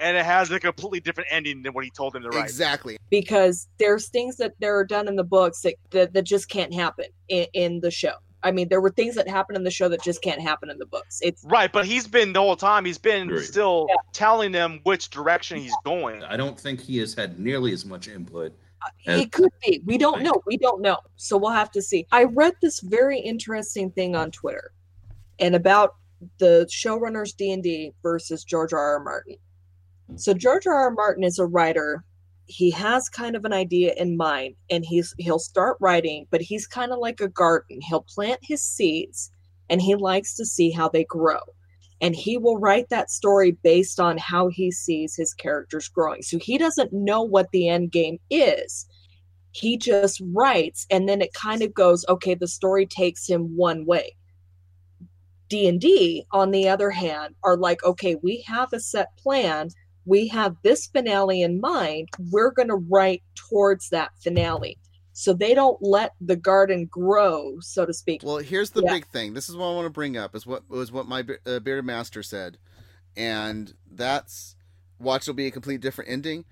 and 0.00 0.16
it 0.16 0.24
has 0.24 0.50
a 0.50 0.58
completely 0.58 1.00
different 1.00 1.28
ending 1.30 1.62
than 1.62 1.72
what 1.74 1.84
he 1.84 1.90
told 1.90 2.16
him 2.16 2.22
to 2.22 2.28
write. 2.30 2.42
Exactly. 2.44 2.96
because 3.10 3.68
there's 3.78 4.08
things 4.08 4.36
that 4.36 4.54
that 4.60 4.66
are 4.68 4.84
done 4.84 5.08
in 5.08 5.16
the 5.16 5.24
books 5.24 5.60
that 5.60 5.74
that, 5.90 6.14
that 6.14 6.22
just 6.22 6.48
can't 6.48 6.72
happen 6.72 7.06
in, 7.28 7.46
in 7.52 7.80
the 7.80 7.90
show. 7.90 8.14
I 8.44 8.50
mean, 8.52 8.68
there 8.68 8.80
were 8.80 8.90
things 8.90 9.14
that 9.16 9.26
happened 9.26 9.56
in 9.56 9.64
the 9.64 9.70
show 9.70 9.88
that 9.88 10.02
just 10.02 10.22
can't 10.22 10.40
happen 10.40 10.70
in 10.70 10.78
the 10.78 10.86
books. 10.86 11.18
It's 11.22 11.42
Right, 11.44 11.72
but 11.72 11.86
he's 11.86 12.06
been 12.06 12.32
the 12.34 12.40
whole 12.40 12.56
time. 12.56 12.84
He's 12.84 12.98
been 12.98 13.22
Agreed. 13.28 13.44
still 13.46 13.86
Yeah. 13.88 13.96
telling 14.12 14.52
them 14.52 14.80
which 14.84 15.08
direction 15.10 15.58
he's 15.58 15.74
going. 15.84 16.22
I 16.22 16.36
don't 16.36 16.58
think 16.60 16.80
he 16.80 16.98
has 16.98 17.14
had 17.14 17.40
nearly 17.40 17.72
as 17.72 17.84
much 17.84 18.06
input. 18.06 18.52
Uh, 18.82 18.88
as- 19.12 19.20
it 19.22 19.32
could 19.32 19.50
be. 19.64 19.82
We 19.86 19.96
don't 19.96 20.22
know. 20.22 20.42
We 20.46 20.58
don't 20.58 20.82
know. 20.82 20.98
So 21.16 21.38
we'll 21.38 21.50
have 21.52 21.70
to 21.72 21.80
see. 21.82 22.06
I 22.12 22.24
read 22.24 22.52
this 22.60 22.80
very 22.80 23.18
interesting 23.18 23.90
thing 23.90 24.14
on 24.14 24.30
Twitter, 24.30 24.72
and 25.38 25.54
about 25.54 25.94
the 26.38 26.68
showrunners 26.70 27.34
D 27.36 27.50
and 27.52 27.62
D 27.62 27.92
versus 28.02 28.44
George 28.44 28.72
R. 28.74 28.78
R. 28.98 29.00
Martin. 29.00 29.36
So 30.16 30.34
George 30.34 30.66
R. 30.66 30.74
R. 30.74 30.90
Martin 30.90 31.24
is 31.24 31.38
a 31.38 31.46
writer. 31.46 32.04
He 32.46 32.70
has 32.72 33.08
kind 33.08 33.36
of 33.36 33.44
an 33.44 33.52
idea 33.52 33.94
in 33.96 34.16
mind, 34.16 34.56
and 34.70 34.84
he's 34.84 35.14
he'll 35.18 35.38
start 35.38 35.76
writing, 35.80 36.26
but 36.30 36.42
he's 36.42 36.66
kind 36.66 36.92
of 36.92 36.98
like 36.98 37.20
a 37.20 37.28
garden. 37.28 37.80
He'll 37.80 38.02
plant 38.02 38.40
his 38.42 38.62
seeds, 38.62 39.30
and 39.70 39.80
he 39.80 39.94
likes 39.94 40.34
to 40.36 40.44
see 40.44 40.70
how 40.70 40.88
they 40.88 41.04
grow. 41.04 41.40
And 42.00 42.14
he 42.14 42.36
will 42.36 42.58
write 42.58 42.90
that 42.90 43.10
story 43.10 43.52
based 43.62 43.98
on 43.98 44.18
how 44.18 44.48
he 44.48 44.70
sees 44.70 45.16
his 45.16 45.32
characters 45.32 45.88
growing. 45.88 46.22
So 46.22 46.38
he 46.38 46.58
doesn't 46.58 46.92
know 46.92 47.22
what 47.22 47.50
the 47.50 47.68
end 47.68 47.92
game 47.92 48.18
is. 48.28 48.86
He 49.52 49.78
just 49.78 50.20
writes, 50.32 50.86
and 50.90 51.08
then 51.08 51.22
it 51.22 51.32
kind 51.32 51.62
of 51.62 51.72
goes, 51.72 52.04
okay, 52.08 52.34
the 52.34 52.48
story 52.48 52.86
takes 52.86 53.26
him 53.26 53.56
one 53.56 53.86
way. 53.86 54.16
D&D 55.48 56.26
on 56.32 56.50
the 56.50 56.68
other 56.68 56.90
hand 56.90 57.34
are 57.44 57.56
like 57.56 57.84
okay 57.84 58.16
we 58.22 58.42
have 58.46 58.72
a 58.72 58.80
set 58.80 59.16
plan 59.16 59.68
we 60.06 60.28
have 60.28 60.56
this 60.62 60.86
finale 60.86 61.42
in 61.42 61.60
mind 61.60 62.08
we're 62.30 62.50
going 62.50 62.68
to 62.68 62.76
write 62.90 63.22
towards 63.34 63.88
that 63.90 64.10
finale 64.22 64.78
so 65.12 65.32
they 65.32 65.54
don't 65.54 65.80
let 65.80 66.12
the 66.20 66.36
garden 66.36 66.86
grow 66.86 67.54
so 67.60 67.86
to 67.86 67.92
speak 67.92 68.22
Well, 68.24 68.38
here's 68.38 68.70
the 68.70 68.82
Yeah. 68.82 68.92
big 68.92 69.06
thing. 69.06 69.34
This 69.34 69.48
is 69.48 69.56
what 69.56 69.66
I 69.66 69.74
want 69.74 69.86
to 69.86 69.90
bring 69.90 70.16
up. 70.16 70.34
Is 70.34 70.46
what 70.46 70.68
was 70.68 70.90
what 70.90 71.06
my 71.06 71.24
uh, 71.46 71.60
bearded 71.60 71.84
master 71.84 72.22
said, 72.22 72.58
and 73.16 73.74
that's 73.90 74.56
watch 74.98 75.26
will 75.26 75.34
be 75.34 75.46
a 75.46 75.50
complete 75.50 75.80
different 75.80 76.10
ending. 76.10 76.44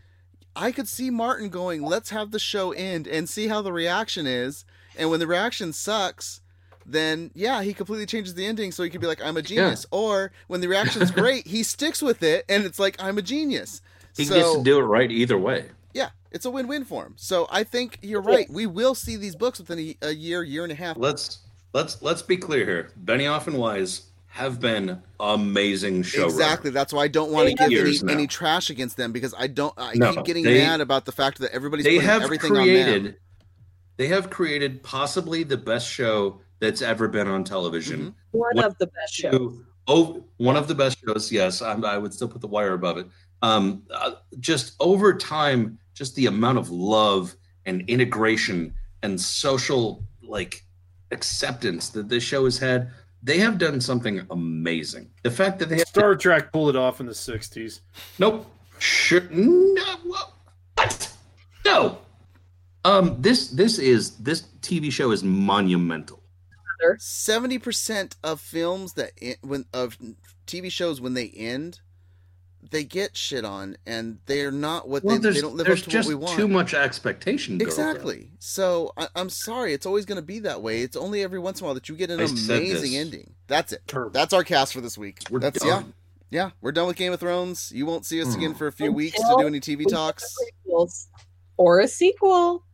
I 0.54 0.70
could 0.70 0.86
see 0.86 1.10
Martin 1.10 1.48
going, 1.48 1.82
"Let's 1.82 2.10
have 2.10 2.30
the 2.30 2.38
show 2.38 2.72
end 2.72 3.08
and 3.08 3.28
see 3.28 3.48
how 3.48 3.62
the 3.62 3.72
reaction 3.72 4.26
is." 4.26 4.64
And 4.96 5.10
when 5.10 5.18
the 5.18 5.26
reaction 5.26 5.72
sucks, 5.72 6.41
then 6.86 7.30
yeah, 7.34 7.62
he 7.62 7.74
completely 7.74 8.06
changes 8.06 8.34
the 8.34 8.46
ending 8.46 8.72
so 8.72 8.82
he 8.82 8.90
could 8.90 9.00
be 9.00 9.06
like, 9.06 9.22
"I'm 9.22 9.36
a 9.36 9.42
genius." 9.42 9.86
Or 9.90 10.32
when 10.48 10.60
the 10.60 10.68
reaction's 10.68 11.10
great, 11.22 11.46
he 11.46 11.62
sticks 11.62 12.02
with 12.02 12.22
it 12.22 12.44
and 12.48 12.64
it's 12.64 12.78
like, 12.78 12.96
"I'm 13.02 13.18
a 13.18 13.22
genius." 13.22 13.80
He 14.16 14.24
so, 14.24 14.34
gets 14.34 14.52
to 14.56 14.62
do 14.62 14.78
it 14.78 14.82
right 14.82 15.10
either 15.10 15.38
way. 15.38 15.70
yeah, 15.94 16.10
it's 16.30 16.44
a 16.44 16.50
win-win 16.50 16.84
for 16.84 17.06
him. 17.06 17.14
So 17.16 17.46
I 17.50 17.64
think 17.64 17.98
you're 18.02 18.20
right. 18.20 18.48
We 18.50 18.66
will 18.66 18.94
see 18.94 19.16
these 19.16 19.34
books 19.34 19.58
within 19.58 19.78
a, 19.78 19.96
a 20.08 20.10
year, 20.12 20.42
year 20.42 20.62
and 20.64 20.72
a 20.72 20.74
half. 20.76 20.96
Let's 20.98 21.38
let's 21.72 22.02
let's 22.02 22.22
be 22.22 22.36
clear 22.36 22.64
here. 22.66 22.90
Benioff 23.02 23.46
and 23.46 23.56
Weiss 23.56 24.08
have 24.26 24.60
been 24.60 25.02
amazing 25.20 26.02
showrunners. 26.02 26.24
Exactly. 26.24 26.70
That's 26.70 26.92
why 26.92 27.02
I 27.04 27.08
don't 27.08 27.32
want 27.32 27.50
to 27.50 27.68
give 27.68 27.86
any, 27.86 28.12
any 28.12 28.26
trash 28.26 28.70
against 28.70 28.96
them 28.96 29.12
because 29.12 29.34
I 29.38 29.46
don't. 29.46 29.74
I 29.76 29.92
No, 29.94 30.14
keep 30.14 30.24
getting 30.24 30.44
they- 30.44 30.58
mad 30.64 30.80
about 30.80 31.04
the 31.04 31.12
fact 31.12 31.38
that 31.40 31.52
everybody's 31.52 31.84
they 31.84 31.96
putting 31.96 32.08
have 32.08 32.22
everything 32.22 32.50
on 32.52 32.56
them. 32.58 32.64
created 32.66 33.16
they 33.98 34.08
have 34.08 34.30
created 34.30 34.82
possibly 34.82 35.42
the 35.42 35.56
best 35.56 35.86
show 35.88 36.40
that's 36.62 36.80
ever 36.80 37.08
been 37.08 37.28
on 37.28 37.42
television 37.44 38.14
one 38.30 38.54
What 38.54 38.64
of 38.64 38.78
the 38.78 38.86
best 38.86 39.12
shows 39.12 39.32
to- 39.32 39.66
oh 39.88 40.24
one 40.36 40.56
of 40.56 40.68
the 40.68 40.74
best 40.74 40.98
shows 41.04 41.30
yes 41.30 41.60
i 41.60 41.72
i 41.74 41.98
would 41.98 42.14
still 42.14 42.28
put 42.28 42.40
the 42.40 42.46
wire 42.46 42.72
above 42.72 42.96
it 42.98 43.06
um 43.42 43.82
uh, 43.90 44.12
just 44.40 44.76
over 44.80 45.12
time 45.12 45.78
just 45.92 46.14
the 46.14 46.26
amount 46.26 46.58
of 46.58 46.70
love 46.70 47.34
and 47.66 47.82
integration 47.88 48.72
and 49.02 49.20
social 49.20 50.04
like 50.22 50.64
acceptance 51.10 51.90
that 51.90 52.08
this 52.08 52.22
show 52.22 52.44
has 52.44 52.58
had 52.58 52.90
they 53.24 53.38
have 53.38 53.58
done 53.58 53.80
something 53.80 54.24
amazing 54.30 55.10
the 55.24 55.30
fact 55.30 55.58
that 55.58 55.68
they 55.68 55.78
have 55.78 55.88
Star 55.88 56.14
Trek 56.14 56.52
pulled 56.52 56.70
it 56.70 56.76
off 56.76 57.00
in 57.00 57.06
the 57.06 57.12
'60s. 57.12 57.80
Nope. 58.18 58.46
Sure. 58.78 59.20
No. 59.30 59.96
What? 60.74 61.12
No. 61.64 61.98
Um. 62.84 63.16
This. 63.20 63.48
This 63.50 63.78
is. 63.78 64.16
This 64.16 64.42
TV 64.60 64.90
show 64.90 65.12
is 65.12 65.22
monumental. 65.22 66.21
Seventy 66.98 67.58
percent 67.58 68.16
of 68.22 68.40
films 68.40 68.94
that 68.94 69.12
en- 69.20 69.36
when 69.42 69.64
of 69.72 69.98
TV 70.46 70.70
shows 70.70 71.00
when 71.00 71.14
they 71.14 71.28
end, 71.28 71.80
they 72.70 72.84
get 72.84 73.16
shit 73.16 73.44
on, 73.44 73.76
and 73.86 74.18
they're 74.26 74.50
not 74.50 74.88
what 74.88 75.04
Well, 75.04 75.16
they, 75.16 75.22
there's, 75.22 75.36
they 75.36 75.40
don't 75.40 75.56
live 75.56 75.68
up 75.68 75.78
to 75.78 75.90
just 75.90 76.08
what 76.08 76.16
we 76.16 76.24
want. 76.24 76.36
too 76.36 76.48
much 76.48 76.74
expectation. 76.74 77.58
built 77.58 77.78
up. 77.78 77.94
Exactly. 77.94 78.30
So 78.38 78.92
I, 78.96 79.08
I'm 79.14 79.30
sorry. 79.30 79.72
It's 79.72 79.86
always 79.86 80.04
going 80.04 80.16
to 80.16 80.22
be 80.22 80.40
that 80.40 80.62
way. 80.62 80.82
It's 80.82 80.96
only 80.96 81.22
every 81.22 81.38
once 81.38 81.60
in 81.60 81.64
a 81.64 81.66
while 81.66 81.74
that 81.74 81.88
you 81.88 81.96
get 81.96 82.10
an 82.10 82.20
I 82.20 82.24
amazing 82.24 82.96
ending. 82.96 83.34
That's 83.46 83.72
it. 83.72 83.82
That's 84.12 84.32
our 84.32 84.44
cast 84.44 84.72
for 84.72 84.80
this 84.80 84.96
week. 84.96 85.20
We're 85.30 85.40
That's 85.40 85.58
done. 85.60 85.68
yeah. 85.68 85.92
Yeah, 86.32 86.50
we're 86.62 86.72
done 86.72 86.86
with 86.86 86.96
Game 86.96 87.12
of 87.12 87.20
Thrones. 87.20 87.70
You 87.74 87.84
won't 87.84 88.06
see 88.06 88.22
us 88.22 88.28
mm. 88.28 88.36
again 88.36 88.54
for 88.54 88.66
a 88.66 88.72
few 88.72 88.90
weeks 88.90 89.18
to 89.18 89.36
do 89.38 89.46
any 89.46 89.60
TV 89.60 89.86
talks. 89.86 90.34
or 91.58 91.80
a 91.80 91.86
sequel. 91.86 92.64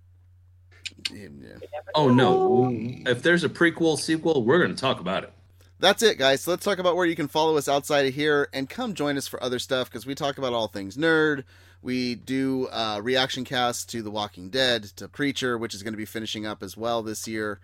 Oh 1.94 2.10
no! 2.10 2.70
If 3.06 3.22
there's 3.22 3.44
a 3.44 3.48
prequel, 3.48 3.98
sequel, 3.98 4.44
we're 4.44 4.58
going 4.58 4.74
to 4.74 4.80
talk 4.80 5.00
about 5.00 5.24
it. 5.24 5.32
That's 5.80 6.02
it, 6.02 6.18
guys. 6.18 6.42
So 6.42 6.50
let's 6.50 6.64
talk 6.64 6.78
about 6.78 6.96
where 6.96 7.06
you 7.06 7.14
can 7.14 7.28
follow 7.28 7.56
us 7.56 7.68
outside 7.68 8.06
of 8.06 8.14
here 8.14 8.48
and 8.52 8.68
come 8.68 8.94
join 8.94 9.16
us 9.16 9.28
for 9.28 9.42
other 9.42 9.58
stuff 9.58 9.88
because 9.88 10.06
we 10.06 10.14
talk 10.14 10.38
about 10.38 10.52
all 10.52 10.66
things 10.66 10.96
nerd. 10.96 11.44
We 11.82 12.16
do 12.16 12.66
uh, 12.68 13.00
reaction 13.02 13.44
casts 13.44 13.84
to 13.86 14.02
The 14.02 14.10
Walking 14.10 14.50
Dead, 14.50 14.84
to 14.96 15.06
Preacher, 15.06 15.56
which 15.56 15.74
is 15.74 15.84
going 15.84 15.92
to 15.92 15.98
be 15.98 16.04
finishing 16.04 16.44
up 16.44 16.64
as 16.64 16.76
well 16.76 17.02
this 17.02 17.28
year. 17.28 17.60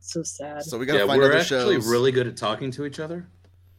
So 0.00 0.22
sad. 0.22 0.62
So 0.62 0.78
we 0.78 0.86
got 0.86 0.92
to 0.92 0.98
yeah, 1.00 1.06
find 1.06 1.18
we're 1.18 1.26
other 1.26 1.38
actually 1.38 1.74
shows. 1.74 1.90
really 1.90 2.12
good 2.12 2.28
at 2.28 2.36
talking 2.36 2.70
to 2.72 2.84
each 2.84 3.00
other, 3.00 3.26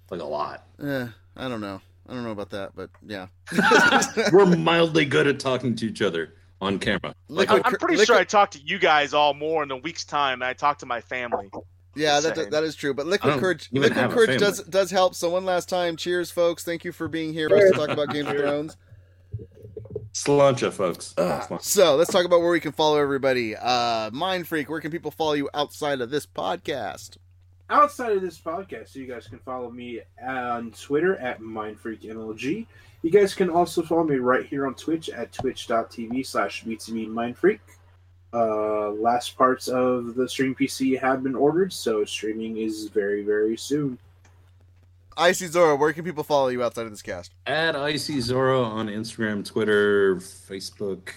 like 0.10 0.20
a 0.20 0.26
lot. 0.26 0.66
Eh, 0.84 1.08
I 1.38 1.48
don't 1.48 1.62
know. 1.62 1.80
I 2.10 2.14
don't 2.14 2.24
know 2.24 2.32
about 2.32 2.50
that, 2.50 2.76
but 2.76 2.90
yeah. 3.06 3.28
we're 4.34 4.46
mildly 4.46 5.06
good 5.06 5.28
at 5.28 5.40
talking 5.40 5.76
to 5.76 5.86
each 5.86 6.02
other 6.02 6.34
on 6.62 6.80
camera. 6.80 7.14
Like, 7.28 7.50
I'm, 7.52 7.62
I'm 7.64 7.76
pretty 7.76 8.04
sure 8.06 8.16
I 8.16 8.24
talked 8.24 8.54
to 8.54 8.60
you 8.60 8.80
guys 8.80 9.14
all 9.14 9.34
more 9.34 9.64
in 9.64 9.72
a 9.72 9.78
week's 9.78 10.06
time 10.06 10.40
than 10.40 10.50
I 10.50 10.54
talked 10.54 10.80
to 10.82 10.86
my 10.86 11.02
family. 11.02 11.50
Yeah, 11.96 12.20
that, 12.20 12.52
that 12.52 12.64
is 12.64 12.76
true. 12.76 12.94
But 12.94 13.08
Liquid 13.08 13.40
Courage, 13.40 13.70
Liquid 13.72 14.12
Courage 14.12 14.40
does 14.40 14.62
does 14.64 14.92
help. 14.92 15.16
So 15.16 15.30
one 15.30 15.46
last 15.46 15.68
time, 15.68 15.96
cheers, 15.98 16.30
folks. 16.30 16.64
Thank 16.64 16.86
you 16.86 16.92
for 16.92 17.08
being 17.08 17.34
here 17.34 17.50
for 17.50 17.58
us 17.58 17.72
to 17.72 17.78
talk 17.78 17.90
about 17.90 18.12
Game 18.12 18.28
of 18.28 18.38
Thrones. 18.38 18.78
Sláinte, 20.14 20.72
folks. 20.72 21.14
So 21.66 21.96
let's 21.96 22.12
talk 22.12 22.26
about 22.26 22.42
where 22.42 22.52
we 22.52 22.60
can 22.60 22.72
follow 22.72 22.98
everybody. 22.98 23.56
Uh, 23.56 24.10
Mind 24.12 24.48
Freak, 24.48 24.70
where 24.70 24.82
can 24.82 24.92
people 24.92 25.12
follow 25.12 25.34
you 25.34 25.50
outside 25.54 26.02
of 26.02 26.10
this 26.10 26.26
podcast? 26.26 27.18
outside 27.70 28.14
of 28.14 28.22
this 28.22 28.40
podcast, 28.40 28.90
so 28.90 29.00
you 29.00 29.08
guys 29.08 29.28
can 29.28 29.40
follow 29.40 29.70
me 29.70 30.02
on 30.26 30.72
Twitter 30.72 31.18
at 31.18 31.42
MindFreakMLG. 31.42 32.66
You 33.08 33.14
guys 33.14 33.34
can 33.34 33.50
also 33.50 33.84
follow 33.84 34.04
me 34.04 34.18
right 34.18 34.46
here 34.46 34.68
on 34.68 34.76
Twitch 34.76 35.10
at 35.10 35.32
twitch.tv 35.32 36.26
slash 36.26 36.66
BTB 36.66 37.58
Uh, 38.34 38.90
last 38.90 39.38
parts 39.38 39.70
of 39.70 40.16
the 40.16 40.28
stream 40.28 40.54
PC 40.54 41.00
have 41.00 41.24
been 41.24 41.34
ordered, 41.34 41.72
so 41.72 42.04
streaming 42.04 42.58
is 42.58 42.90
very, 42.90 43.24
very 43.24 43.56
soon. 43.56 43.98
ICZorro, 45.16 45.80
where 45.80 45.94
can 45.94 46.04
people 46.04 46.26
follow 46.26 46.50
you 46.50 46.62
outside 46.62 46.84
of 46.84 46.92
this 46.92 47.02
cast? 47.02 47.32
At 47.46 47.76
ICZorro 47.76 48.66
on 48.66 48.88
Instagram, 48.88 49.46
Twitter, 49.46 50.18
Facebook, 50.18 51.12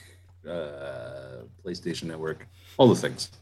uh, 0.49 1.43
PlayStation 1.65 2.05
Network, 2.05 2.47
all 2.79 2.87
the 2.87 2.95
things. 2.95 3.33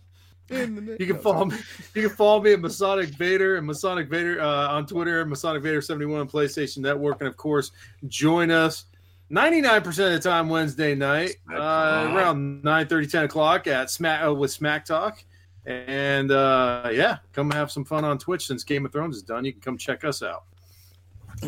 You 0.50 1.06
can 1.06 1.18
follow 1.18 1.46
me. 1.46 1.56
You 1.94 2.08
can 2.08 2.16
follow 2.16 2.40
me 2.40 2.52
at 2.52 2.60
Masonic 2.60 3.10
Vader 3.10 3.56
and 3.56 3.66
Masonic 3.66 4.08
Vader 4.08 4.40
uh, 4.40 4.68
on 4.68 4.86
Twitter, 4.86 5.24
Masonic 5.24 5.62
Vader 5.62 5.80
seventy 5.82 6.06
one 6.06 6.20
on 6.20 6.28
PlayStation 6.28 6.78
Network, 6.78 7.20
and 7.20 7.28
of 7.28 7.36
course, 7.36 7.70
join 8.06 8.50
us 8.50 8.86
ninety 9.30 9.60
nine 9.60 9.82
percent 9.82 10.14
of 10.14 10.22
the 10.22 10.28
time 10.28 10.48
Wednesday 10.48 10.94
night 10.94 11.36
uh, 11.52 12.10
around 12.14 12.64
9 12.64 12.86
30, 12.86 13.06
10 13.06 13.24
o'clock 13.24 13.66
at 13.66 13.90
Smack 13.90 14.26
uh, 14.26 14.34
with 14.34 14.50
Smack 14.50 14.84
Talk. 14.84 15.22
And 15.66 16.30
uh, 16.30 16.88
yeah, 16.92 17.18
come 17.32 17.50
have 17.50 17.70
some 17.70 17.84
fun 17.84 18.04
on 18.04 18.16
Twitch 18.18 18.46
since 18.46 18.64
Game 18.64 18.86
of 18.86 18.92
Thrones 18.92 19.16
is 19.16 19.22
done. 19.22 19.44
You 19.44 19.52
can 19.52 19.60
come 19.60 19.76
check 19.76 20.04
us 20.04 20.22
out. 20.22 20.44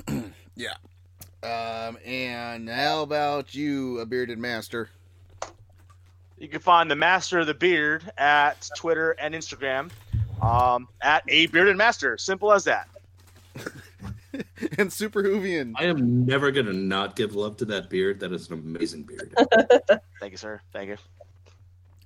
Yeah. 0.57 0.75
Um, 1.43 1.97
and 2.05 2.69
how 2.69 3.03
about 3.03 3.55
you, 3.55 3.99
a 4.01 4.05
bearded 4.05 4.39
master? 4.39 4.91
You 6.41 6.49
can 6.49 6.61
find 6.61 6.91
the 6.91 6.97
Master 6.97 7.39
of 7.41 7.47
the 7.47 7.55
Beard 7.55 8.11
at 8.17 8.69
Twitter 8.75 9.13
and 9.13 9.35
Instagram 9.35 9.91
um, 10.43 10.89
at 11.03 11.23
a 11.29 11.47
bearded 11.49 11.77
master. 11.77 12.17
Simple 12.17 12.51
as 12.51 12.65
that. 12.65 12.89
and 14.79 14.89
Superwhovian. 14.91 15.75
I 15.77 15.85
am 15.85 16.25
never 16.25 16.51
going 16.51 16.65
to 16.67 16.73
not 16.73 17.15
give 17.15 17.35
love 17.37 17.59
to 17.59 17.67
that 17.67 17.91
beard. 17.91 18.21
That 18.21 18.33
is 18.33 18.49
an 18.51 18.55
amazing 18.59 19.03
beard. 19.03 19.35
Thank 20.19 20.33
you, 20.33 20.39
sir. 20.39 20.61
Thank 20.73 20.89
you. 20.89 20.97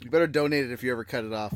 You 0.00 0.10
better 0.10 0.26
donate 0.26 0.64
it 0.64 0.72
if 0.72 0.82
you 0.82 0.90
ever 0.90 1.04
cut 1.04 1.24
it 1.24 1.32
off. 1.32 1.54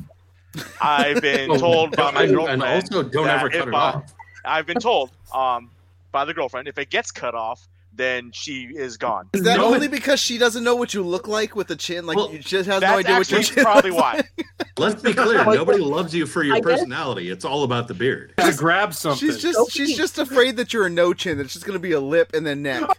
I've 0.80 1.20
been 1.20 1.50
Oh, 1.50 1.58
told 1.58 1.96
by 1.96 2.12
my 2.12 2.26
girlfriend. 2.26 2.62
and 2.62 2.72
also 2.72 3.02
don't 3.02 3.28
ever 3.28 3.50
cut 3.50 3.68
it 3.68 3.74
I- 3.74 3.78
off. 3.78 4.14
I've 4.44 4.66
been 4.66 4.78
told 4.78 5.10
um, 5.34 5.70
by 6.12 6.24
the 6.24 6.32
girlfriend 6.32 6.68
if 6.68 6.78
it 6.78 6.90
gets 6.90 7.10
cut 7.10 7.34
off, 7.34 7.67
then 7.98 8.30
she 8.32 8.62
is 8.74 8.96
gone. 8.96 9.28
Is 9.34 9.42
that 9.42 9.58
only 9.58 9.88
because 9.88 10.20
she 10.20 10.38
doesn't 10.38 10.64
know 10.64 10.76
what 10.76 10.94
you 10.94 11.02
look 11.02 11.28
like 11.28 11.54
with 11.54 11.70
a 11.70 11.76
chin? 11.76 12.06
Like 12.06 12.16
she 12.30 12.38
just 12.38 12.68
has 12.68 12.80
no 12.80 12.96
idea 12.96 13.16
what 13.16 13.30
your 13.30 13.40
actually 13.40 13.42
chin 13.42 13.64
probably 13.64 13.90
why. 13.90 14.14
like? 14.14 14.46
Let's 14.78 15.02
be 15.02 15.12
clear. 15.12 15.44
Nobody 15.46 15.78
loves 15.80 16.14
you 16.14 16.24
for 16.24 16.42
your 16.42 16.56
I 16.56 16.60
guess- 16.60 16.78
personality. 16.80 17.28
It's 17.30 17.44
all 17.44 17.64
about 17.64 17.88
the 17.88 17.94
beard. 17.94 18.32
To 18.38 18.54
grab 18.56 18.94
something. 18.94 19.28
She's 19.28 19.42
just 19.42 19.72
she's 19.72 19.96
just 19.96 20.18
afraid 20.18 20.56
that 20.56 20.72
you're 20.72 20.86
a 20.86 20.90
no 20.90 21.12
chin. 21.12 21.36
That 21.38 21.44
it's 21.44 21.52
just 21.52 21.66
gonna 21.66 21.78
be 21.78 21.92
a 21.92 22.00
lip 22.00 22.30
and 22.34 22.46
then 22.46 22.62
neck. 22.62 22.88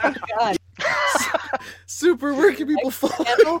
Oh 0.00 0.14
God. 0.38 0.56
Super. 1.86 2.32
Where 2.32 2.54
can 2.54 2.68
people 2.68 2.90
follow? 2.90 3.24
Handle? 3.24 3.60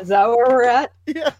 Is 0.00 0.08
that 0.08 0.28
where 0.28 0.46
we're 0.48 0.64
at? 0.64 0.92
Yeah. 1.06 1.30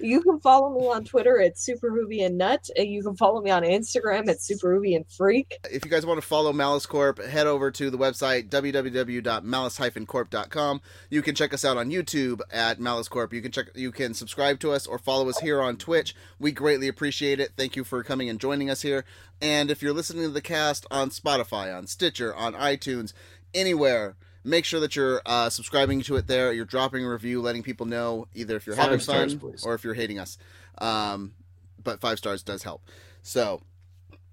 You 0.00 0.22
can 0.22 0.40
follow 0.40 0.70
me 0.70 0.86
on 0.86 1.04
Twitter 1.04 1.40
at 1.40 1.56
SuperWhovianNut. 1.56 2.70
and 2.76 2.78
uh, 2.78 2.82
You 2.82 3.02
can 3.02 3.16
follow 3.16 3.40
me 3.40 3.50
on 3.50 3.62
Instagram 3.62 4.28
at 4.28 4.38
Superwhovian 4.38 5.04
Freak. 5.16 5.58
If 5.70 5.84
you 5.84 5.90
guys 5.90 6.06
want 6.06 6.20
to 6.20 6.26
follow 6.26 6.52
Malice 6.52 6.86
Corp, 6.86 7.22
head 7.22 7.46
over 7.46 7.70
to 7.72 7.90
the 7.90 7.98
website 7.98 8.48
www.malice-corp.com. 8.48 10.80
You 11.10 11.22
can 11.22 11.34
check 11.34 11.54
us 11.54 11.64
out 11.64 11.76
on 11.76 11.90
YouTube 11.90 12.40
at 12.52 12.80
Malice 12.80 13.08
Corp. 13.08 13.32
You 13.32 13.42
can 13.42 13.52
check 13.52 13.66
you 13.74 13.92
can 13.92 14.14
subscribe 14.14 14.60
to 14.60 14.72
us 14.72 14.86
or 14.86 14.98
follow 14.98 15.28
us 15.28 15.38
here 15.38 15.60
on 15.60 15.76
Twitch. 15.76 16.14
We 16.38 16.52
greatly 16.52 16.88
appreciate 16.88 17.40
it. 17.40 17.52
Thank 17.56 17.76
you 17.76 17.84
for 17.84 18.02
coming 18.02 18.28
and 18.28 18.40
joining 18.40 18.70
us 18.70 18.82
here. 18.82 19.04
And 19.40 19.70
if 19.70 19.82
you're 19.82 19.92
listening 19.92 20.24
to 20.24 20.30
the 20.30 20.40
cast 20.40 20.86
on 20.90 21.10
Spotify, 21.10 21.76
on 21.76 21.86
Stitcher, 21.86 22.34
on 22.34 22.54
iTunes, 22.54 23.12
anywhere, 23.54 24.16
make 24.48 24.64
sure 24.64 24.80
that 24.80 24.96
you're 24.96 25.20
uh, 25.26 25.50
subscribing 25.50 26.02
to 26.02 26.16
it 26.16 26.26
there. 26.26 26.52
You're 26.52 26.64
dropping 26.64 27.04
a 27.04 27.10
review, 27.10 27.40
letting 27.42 27.62
people 27.62 27.86
know 27.86 28.28
either 28.34 28.56
if 28.56 28.66
you're 28.66 28.76
Five 28.76 28.84
having 28.86 29.00
stars, 29.00 29.32
fun 29.34 29.40
please. 29.40 29.64
or 29.64 29.74
if 29.74 29.84
you're 29.84 29.94
hating 29.94 30.18
us. 30.18 30.38
Um, 30.78 31.34
but 31.82 32.00
five 32.00 32.18
stars 32.18 32.42
does 32.42 32.62
help. 32.62 32.82
So 33.22 33.62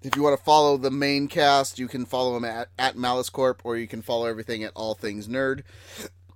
if 0.02 0.16
you 0.16 0.22
want 0.22 0.38
to 0.38 0.44
follow 0.44 0.76
the 0.76 0.90
main 0.90 1.28
cast, 1.28 1.78
you 1.78 1.88
can 1.88 2.04
follow 2.04 2.34
them 2.34 2.44
at, 2.44 2.68
at 2.78 2.96
Malice 2.96 3.30
Corp, 3.30 3.60
or 3.64 3.76
you 3.76 3.86
can 3.86 4.02
follow 4.02 4.26
everything 4.26 4.62
at 4.62 4.72
All 4.74 4.94
Things 4.94 5.26
Nerd 5.28 5.62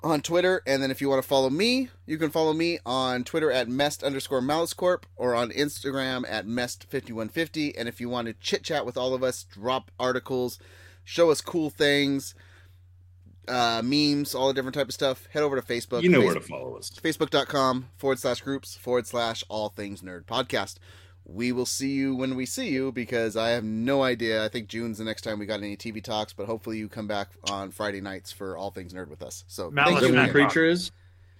on 0.02 0.22
Twitter. 0.22 0.62
And 0.66 0.82
then 0.82 0.90
if 0.90 1.00
you 1.00 1.08
want 1.08 1.22
to 1.22 1.28
follow 1.28 1.50
me, 1.50 1.90
you 2.06 2.18
can 2.18 2.30
follow 2.30 2.52
me 2.52 2.78
on 2.86 3.22
Twitter 3.24 3.50
at 3.52 3.68
Mest 3.68 4.02
underscore 4.02 4.40
Malice 4.40 4.72
Corp, 4.72 5.06
or 5.16 5.34
on 5.34 5.50
Instagram 5.50 6.24
at 6.28 6.46
Mest5150. 6.46 7.74
And 7.76 7.88
if 7.88 8.00
you 8.00 8.08
want 8.08 8.28
to 8.28 8.34
chit 8.34 8.62
chat 8.64 8.86
with 8.86 8.96
all 8.96 9.14
of 9.14 9.22
us, 9.22 9.44
drop 9.44 9.90
articles, 10.00 10.58
show 11.04 11.30
us 11.30 11.40
cool 11.40 11.70
things, 11.70 12.34
uh, 13.50 13.82
memes, 13.82 14.34
all 14.34 14.48
the 14.48 14.54
different 14.54 14.74
type 14.74 14.88
of 14.88 14.94
stuff, 14.94 15.26
head 15.32 15.42
over 15.42 15.60
to 15.60 15.66
Facebook. 15.66 16.02
You 16.02 16.08
know 16.08 16.20
Face- 16.20 16.26
where 16.26 16.34
to 16.34 16.40
follow 16.40 16.76
us. 16.76 16.90
Facebook.com 16.90 17.88
forward 17.96 18.18
slash 18.18 18.40
groups 18.40 18.76
forward 18.76 19.06
slash 19.06 19.42
all 19.48 19.68
things 19.68 20.00
nerd 20.02 20.24
podcast. 20.24 20.76
We 21.26 21.52
will 21.52 21.66
see 21.66 21.90
you 21.90 22.16
when 22.16 22.34
we 22.34 22.46
see 22.46 22.70
you 22.70 22.90
because 22.92 23.36
I 23.36 23.50
have 23.50 23.62
no 23.62 24.02
idea. 24.02 24.44
I 24.44 24.48
think 24.48 24.68
June's 24.68 24.98
the 24.98 25.04
next 25.04 25.22
time 25.22 25.38
we 25.38 25.46
got 25.46 25.60
any 25.60 25.76
TV 25.76 26.02
talks, 26.02 26.32
but 26.32 26.46
hopefully 26.46 26.78
you 26.78 26.88
come 26.88 27.06
back 27.06 27.28
on 27.48 27.70
Friday 27.70 28.00
nights 28.00 28.32
for 28.32 28.56
all 28.56 28.70
things 28.70 28.92
nerd 28.92 29.08
with 29.08 29.22
us. 29.22 29.44
So 29.46 29.70
Malice 29.70 30.00
thank 30.00 30.06
you. 30.06 30.12
that 30.16 30.22
when 30.22 30.30
Preacher 30.32 30.64
is? 30.64 30.90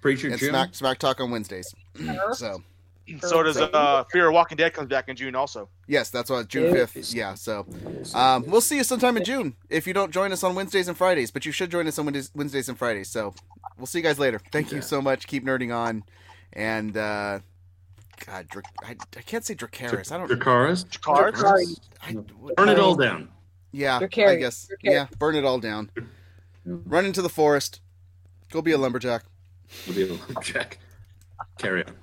Preacher 0.00 0.28
And 0.28 0.38
June? 0.38 0.50
Smack, 0.50 0.74
Smack 0.74 0.98
Talk 0.98 1.20
on 1.20 1.30
Wednesdays. 1.30 1.74
so 2.34 2.62
So 3.22 3.42
does 3.42 3.56
uh, 3.56 4.04
Fear 4.12 4.28
of 4.28 4.34
Walking 4.34 4.56
Dead 4.56 4.72
comes 4.72 4.88
back 4.88 5.08
in 5.08 5.16
June 5.16 5.34
also. 5.34 5.68
yes, 5.88 6.10
that's 6.10 6.30
what 6.30 6.46
June 6.48 6.66
Yeah. 6.74 6.86
fifth. 6.86 7.12
Yeah. 7.12 7.34
So 7.34 7.66
um, 8.14 8.44
we'll 8.46 8.60
see 8.60 8.76
you 8.76 8.84
sometime 8.84 9.16
in 9.16 9.24
June 9.24 9.56
if 9.68 9.86
you 9.86 9.92
don't 9.92 10.12
join 10.12 10.30
us 10.32 10.44
on 10.44 10.54
Wednesdays 10.54 10.86
and 10.88 10.96
Fridays, 10.96 11.30
but 11.30 11.44
you 11.44 11.50
should 11.52 11.70
join 11.70 11.86
us 11.88 11.98
on 11.98 12.04
Wednesdays, 12.06 12.30
Wednesdays 12.34 12.68
and 12.68 12.78
Fridays. 12.78 13.08
So 13.10 13.34
we'll 13.76 13.86
see 13.86 13.98
you 13.98 14.04
guys 14.04 14.18
later. 14.20 14.40
Thank 14.52 14.70
you 14.70 14.80
so 14.80 15.02
much. 15.02 15.26
Keep 15.26 15.44
nerding 15.44 15.74
on, 15.74 16.04
and 16.52 16.96
uh, 16.96 17.40
God, 18.26 18.46
Dra- 18.48 18.62
I, 18.84 18.96
I 19.16 19.22
can't 19.22 19.44
say 19.44 19.54
Dracarys. 19.54 20.12
I 20.12 20.18
don't. 20.18 20.30
Dracarys? 20.30 21.00
Cards. 21.00 21.42
I, 22.02 22.12
Burn 22.56 22.68
it 22.68 22.78
all 22.78 22.94
down. 22.94 23.28
Yeah, 23.72 23.96
I 23.98 24.06
guess. 24.06 24.68
Dracarys. 24.68 24.68
Yeah, 24.82 25.06
burn 25.18 25.34
it 25.34 25.44
all 25.44 25.58
down. 25.58 25.90
Run 26.64 27.06
into 27.06 27.22
the 27.22 27.28
forest. 27.28 27.80
Go 28.52 28.62
be 28.62 28.72
a 28.72 28.78
lumberjack. 28.78 29.24
We'll 29.86 29.96
be 29.96 30.02
able 30.04 30.18
to 30.18 30.34
check. 30.42 30.78
Carry 31.58 31.84
on. 31.84 31.94